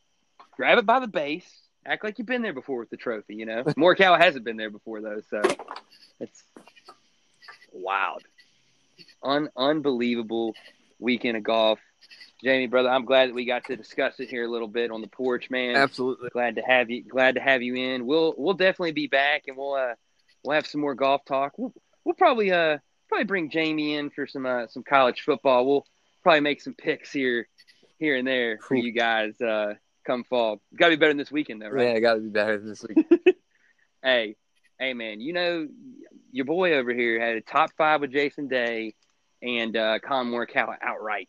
grab 0.57 0.79
it 0.79 0.87
by 0.87 1.01
the 1.01 1.07
base. 1.07 1.49
Act 1.87 2.03
like 2.03 2.19
you've 2.19 2.27
been 2.27 2.43
there 2.43 2.55
before 2.55 2.81
with 2.81 2.91
the 2.91 2.97
trophy, 2.97 3.35
you 3.35 3.47
know? 3.47 3.63
Morikawa 3.79 4.19
hasn't 4.19 4.45
been 4.45 4.57
there 4.57 4.71
before 4.71 5.01
though, 5.01 5.21
so 5.31 5.43
it's 6.19 6.43
wild. 7.73 8.23
Un- 9.23 9.51
unbelievable 9.57 10.55
weekend 11.05 11.37
of 11.37 11.43
golf. 11.45 11.79
Jamey, 12.45 12.69
brother, 12.69 12.89
I'm 12.89 13.05
glad 13.05 13.29
that 13.29 13.35
we 13.35 13.45
got 13.45 13.65
to 13.67 13.77
discuss 13.77 14.19
it 14.21 14.29
here 14.29 14.45
a 14.45 14.51
little 14.51 14.69
bit 14.69 14.91
on 14.91 15.01
the 15.01 15.07
porch, 15.07 15.51
man. 15.51 15.77
Absolutely. 15.77 16.31
Glad 16.31 16.57
to 16.57 16.63
have 16.63 16.91
you. 16.91 17.05
Glad 17.05 17.37
to 17.37 17.41
have 17.41 17.63
you 17.63 17.75
in. 17.75 18.07
We'll 18.07 18.35
we'll 18.37 18.55
definitely 18.55 18.93
be 18.93 19.07
back, 19.07 19.45
and 19.47 19.57
we'll 19.57 19.75
uh 19.75 19.95
we'll 20.43 20.55
have 20.55 20.67
some 20.67 20.81
more 20.81 20.95
golf 20.95 21.25
talk. 21.25 21.53
We'll 21.57 21.73
we'll 22.05 22.17
probably 22.17 22.51
uh 22.51 22.79
probably 23.09 23.25
bring 23.25 23.51
Jamey 23.51 23.97
in 23.99 24.11
for 24.11 24.27
some 24.27 24.45
uh 24.45 24.67
some 24.67 24.83
college 24.83 25.23
football. 25.23 25.67
We'll 25.67 25.87
probably 26.23 26.41
make 26.41 26.61
some 26.61 26.75
picks 26.75 27.13
here 27.13 27.49
here 27.99 28.17
and 28.17 28.27
there 28.27 28.59
for 28.59 28.75
you 28.75 28.93
guys 28.93 29.41
uh 29.41 29.75
come 30.05 30.25
fall. 30.25 30.61
Got 30.77 30.89
to 30.89 30.97
be 30.97 31.01
better 31.01 31.11
than 31.11 31.19
this 31.19 31.33
weekend 31.33 31.63
though, 31.63 31.69
right? 31.69 31.95
Yeah, 31.95 32.01
got 32.01 32.15
to 32.15 32.21
be 32.21 32.29
better 32.29 32.59
than 32.59 32.69
this 32.69 32.85
week. 32.85 33.07
Hey, 34.05 34.37
hey, 34.79 34.93
man. 34.93 35.23
You 35.23 35.33
know 35.33 35.67
your 36.31 36.45
boy 36.45 36.75
over 36.75 36.93
here 36.93 37.19
had 37.19 37.37
a 37.37 37.41
top 37.41 37.71
five 37.79 38.03
with 38.03 38.13
Jason 38.13 38.49
Day 38.49 38.95
and 39.45 39.77
uh, 39.77 39.99
Collin 40.01 40.29
Morikawa 40.29 40.77
outright. 40.83 41.29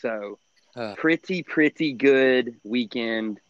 So 0.00 0.38
Uh. 0.76 0.94
pretty, 0.96 1.42
pretty 1.42 1.92
good 1.92 2.56
weekend, 2.64 3.40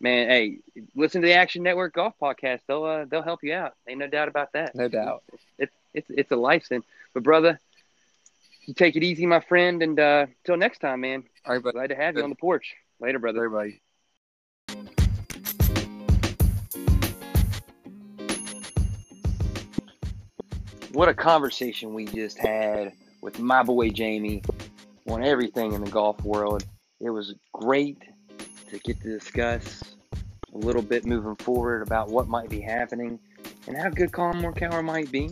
man. 0.00 0.28
Hey, 0.28 0.58
listen 0.94 1.20
to 1.22 1.26
the 1.26 1.34
Action 1.34 1.62
Network 1.62 1.94
Golf 1.94 2.14
Podcast. 2.20 2.60
They'll 2.68 2.84
uh, 2.84 3.04
they'll 3.06 3.22
help 3.22 3.42
you 3.42 3.54
out. 3.54 3.72
Ain't 3.88 3.98
no 3.98 4.06
doubt 4.08 4.28
about 4.28 4.52
that. 4.52 4.74
No 4.74 4.88
doubt. 4.88 5.22
It's 5.58 5.74
it's 5.92 6.06
it's 6.10 6.32
a 6.32 6.36
life 6.36 6.64
sin. 6.66 6.82
But 7.14 7.22
brother, 7.22 7.58
you 8.66 8.74
take 8.74 8.94
it 8.96 9.02
easy, 9.02 9.26
my 9.26 9.40
friend, 9.40 9.82
and 9.82 9.98
uh, 9.98 10.26
till 10.44 10.56
next 10.56 10.78
time, 10.80 11.00
man. 11.00 11.24
All 11.44 11.54
right, 11.54 11.62
but 11.62 11.74
Glad 11.74 11.88
to 11.88 11.96
have 11.96 12.16
you 12.16 12.22
on 12.22 12.30
the 12.30 12.36
porch. 12.36 12.74
Later, 13.00 13.18
brother. 13.18 13.44
everybody. 13.44 13.80
What 20.92 21.08
a 21.08 21.14
conversation 21.14 21.92
we 21.94 22.06
just 22.06 22.38
had 22.38 22.92
with 23.20 23.38
my 23.38 23.62
boy 23.62 23.90
Jamey 23.90 24.44
on 25.08 25.22
everything 25.24 25.72
in 25.72 25.84
the 25.84 25.90
golf 25.90 26.22
world. 26.22 26.64
It 27.00 27.10
was 27.10 27.34
great 27.52 27.98
to 28.70 28.78
get 28.78 29.00
to 29.02 29.08
discuss 29.08 29.82
a 30.54 30.58
little 30.58 30.82
bit 30.82 31.04
moving 31.04 31.36
forward 31.36 31.82
about 31.82 32.08
what 32.08 32.28
might 32.28 32.48
be 32.48 32.60
happening 32.60 33.18
and 33.66 33.76
how 33.76 33.90
good 33.90 34.12
Collin 34.12 34.42
Morikawa 34.42 34.82
might 34.82 35.10
be. 35.12 35.30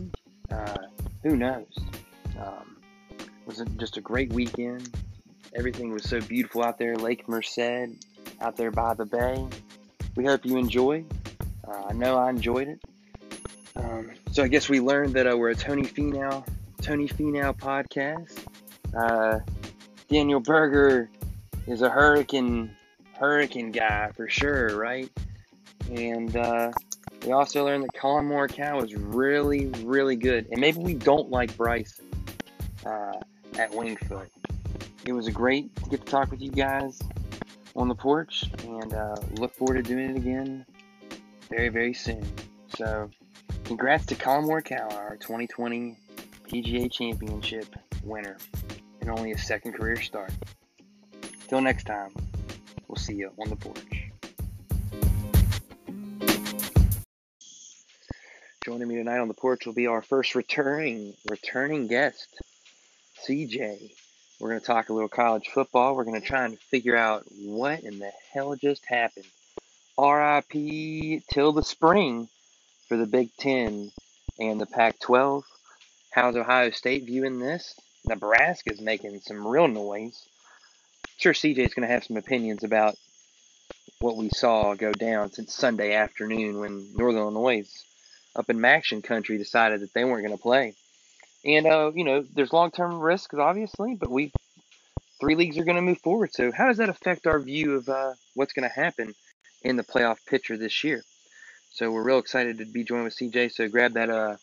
Uh, 0.51 0.77
who 1.23 1.35
knows? 1.35 1.67
Um, 2.39 2.77
it 3.19 3.29
was 3.45 3.63
just 3.77 3.97
a 3.97 4.01
great 4.01 4.31
weekend. 4.33 4.89
Everything 5.55 5.91
was 5.91 6.03
so 6.03 6.19
beautiful 6.21 6.63
out 6.63 6.77
there. 6.77 6.95
Lake 6.95 7.27
Merced, 7.27 7.59
out 8.41 8.57
there 8.57 8.71
by 8.71 8.93
the 8.93 9.05
bay. 9.05 9.47
We 10.15 10.25
hope 10.25 10.45
you 10.45 10.57
enjoyed. 10.57 11.05
Uh, 11.67 11.85
I 11.89 11.93
know 11.93 12.17
I 12.17 12.29
enjoyed 12.29 12.67
it. 12.67 12.79
Um, 13.75 14.11
so 14.31 14.43
I 14.43 14.47
guess 14.47 14.69
we 14.69 14.79
learned 14.79 15.13
that 15.15 15.31
uh, 15.31 15.35
we're 15.35 15.49
a 15.49 15.55
Tony 15.55 15.83
Finau, 15.83 16.45
Tony 16.85 17.07
Finau 17.07 17.51
podcast. 17.57 18.45
Uh, 18.95 19.39
Daniel 20.07 20.39
Berger 20.39 21.09
is 21.65 21.81
a 21.81 21.89
hurricane, 21.89 22.75
hurricane 23.13 23.71
guy 23.71 24.11
for 24.15 24.29
sure, 24.29 24.77
right? 24.77 25.09
And 25.89 26.37
uh, 26.37 26.71
we 27.25 27.31
also 27.31 27.65
learned 27.65 27.85
that 27.85 27.93
Collin 27.95 28.29
Morikawa 28.29 28.83
is 28.83 28.93
really, 28.93 29.65
really 29.83 30.15
good. 30.15 30.47
And 30.51 30.61
maybe 30.61 30.77
we 30.77 30.93
don't 30.93 31.31
like 31.31 31.57
Bryce 31.57 31.99
uh, 32.85 33.13
at 33.57 33.73
Winged 33.73 34.01
Foot. 34.01 34.29
It 35.07 35.13
was 35.13 35.25
a 35.25 35.31
great 35.31 35.75
to 35.77 35.89
get 35.89 36.05
to 36.05 36.11
talk 36.11 36.29
with 36.29 36.39
you 36.39 36.51
guys 36.51 37.01
on 37.75 37.87
the 37.87 37.95
porch, 37.95 38.43
and 38.63 38.93
uh, 38.93 39.15
look 39.39 39.55
forward 39.55 39.77
to 39.77 39.81
doing 39.81 40.11
it 40.11 40.17
again 40.17 40.67
very, 41.49 41.69
very 41.69 41.95
soon. 41.95 42.23
So. 42.77 43.09
Congrats 43.63 44.05
to 44.05 44.13
Collin 44.13 44.47
Morikawa, 44.47 44.93
our 44.93 45.17
2020 45.17 45.97
PGA 46.47 46.91
Championship 46.91 47.65
winner, 48.03 48.37
and 49.01 49.09
only 49.09 49.31
his 49.31 49.45
second 49.45 49.73
career 49.73 49.99
start. 49.99 50.31
Till 51.47 51.61
next 51.61 51.85
time, 51.85 52.11
we'll 52.87 52.97
see 52.97 53.15
you 53.15 53.31
on 53.39 53.49
the 53.49 53.55
porch. 53.55 54.11
Joining 58.63 58.87
me 58.87 58.95
tonight 58.95 59.19
on 59.19 59.27
the 59.27 59.33
porch 59.33 59.65
will 59.65 59.73
be 59.73 59.87
our 59.87 60.01
first 60.01 60.35
returning 60.35 61.13
returning 61.29 61.87
guest, 61.87 62.27
CJ. 63.27 63.91
We're 64.39 64.49
going 64.49 64.59
to 64.59 64.65
talk 64.65 64.89
a 64.89 64.93
little 64.93 65.09
college 65.09 65.47
football. 65.47 65.95
We're 65.95 66.03
going 66.03 66.19
to 66.19 66.27
try 66.27 66.45
and 66.45 66.59
figure 66.59 66.95
out 66.95 67.25
what 67.43 67.81
in 67.81 67.99
the 67.99 68.11
hell 68.33 68.55
just 68.55 68.85
happened. 68.85 69.25
RIP 69.97 71.23
till 71.31 71.53
the 71.53 71.63
spring 71.63 72.27
for 72.87 72.97
the 72.97 73.05
Big 73.05 73.29
Ten 73.37 73.91
and 74.39 74.59
the 74.59 74.65
Pac 74.65 74.99
12. 74.99 75.43
How's 76.15 76.37
Ohio 76.37 76.69
State 76.69 77.03
viewing 77.03 77.39
this? 77.39 77.75
Nebraska's 78.05 78.79
making 78.79 79.19
some 79.19 79.45
real 79.45 79.67
noise. 79.67 80.17
I'm 81.03 81.17
sure 81.17 81.33
CJ's 81.33 81.73
going 81.73 81.85
to 81.85 81.93
have 81.93 82.05
some 82.05 82.15
opinions 82.15 82.63
about 82.63 82.95
what 83.99 84.15
we 84.15 84.29
saw 84.29 84.75
go 84.75 84.93
down 84.93 85.33
since 85.33 85.53
Sunday 85.53 85.93
afternoon 85.93 86.61
when 86.61 86.87
Northern 86.95 87.19
Illinois 87.19 87.65
up 88.33 88.49
in 88.49 88.59
MACtion 88.59 89.03
country 89.03 89.37
decided 89.37 89.81
that 89.81 89.93
they 89.93 90.05
weren't 90.05 90.25
going 90.25 90.37
to 90.37 90.41
play. 90.41 90.73
And, 91.43 91.67
uh, 91.67 91.91
you 91.93 92.05
know, 92.05 92.23
there's 92.33 92.53
long 92.53 92.71
term 92.71 92.97
risks, 93.01 93.35
obviously, 93.35 93.95
but 93.95 94.09
we 94.09 94.31
three 95.19 95.35
leagues 95.35 95.57
are 95.57 95.65
going 95.65 95.75
to 95.75 95.81
move 95.81 95.99
forward. 95.99 96.33
So, 96.33 96.49
how 96.49 96.67
does 96.67 96.77
that 96.77 96.87
affect 96.87 97.27
our 97.27 97.41
view 97.41 97.75
of 97.75 97.89
uh, 97.89 98.13
what's 98.35 98.53
going 98.53 98.69
to 98.69 98.73
happen 98.73 99.13
in 99.63 99.75
the 99.75 99.83
playoff 99.83 100.25
picture 100.25 100.55
this 100.55 100.81
year? 100.81 101.03
So 101.71 101.91
we're 101.91 102.03
real 102.03 102.19
excited 102.19 102.59
to 102.59 102.65
be 102.65 102.85
joined 102.85 103.03
with 103.03 103.17
CJ. 103.17 103.51
So 103.51 103.67
grab 103.67 103.95
that 103.95 104.09
uh, 104.09 104.37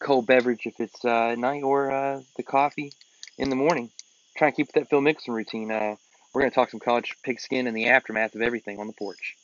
cold 0.00 0.26
beverage 0.26 0.66
if 0.66 0.80
it's 0.80 1.04
uh, 1.04 1.34
night 1.36 1.62
or 1.62 1.90
uh, 1.90 2.20
the 2.36 2.42
coffee 2.42 2.92
in 3.38 3.50
the 3.50 3.56
morning. 3.56 3.90
Try 4.36 4.48
and 4.48 4.56
keep 4.56 4.72
that 4.72 4.88
Phil 4.88 5.00
Mickelson 5.00 5.28
routine. 5.28 5.70
Uh, 5.70 5.96
we're 6.32 6.42
going 6.42 6.50
to 6.50 6.54
talk 6.54 6.70
some 6.70 6.80
college 6.80 7.16
pigskin 7.22 7.66
and 7.66 7.76
the 7.76 7.88
aftermath 7.88 8.34
of 8.34 8.42
everything 8.42 8.78
on 8.80 8.86
the 8.86 8.92
porch. 8.92 9.36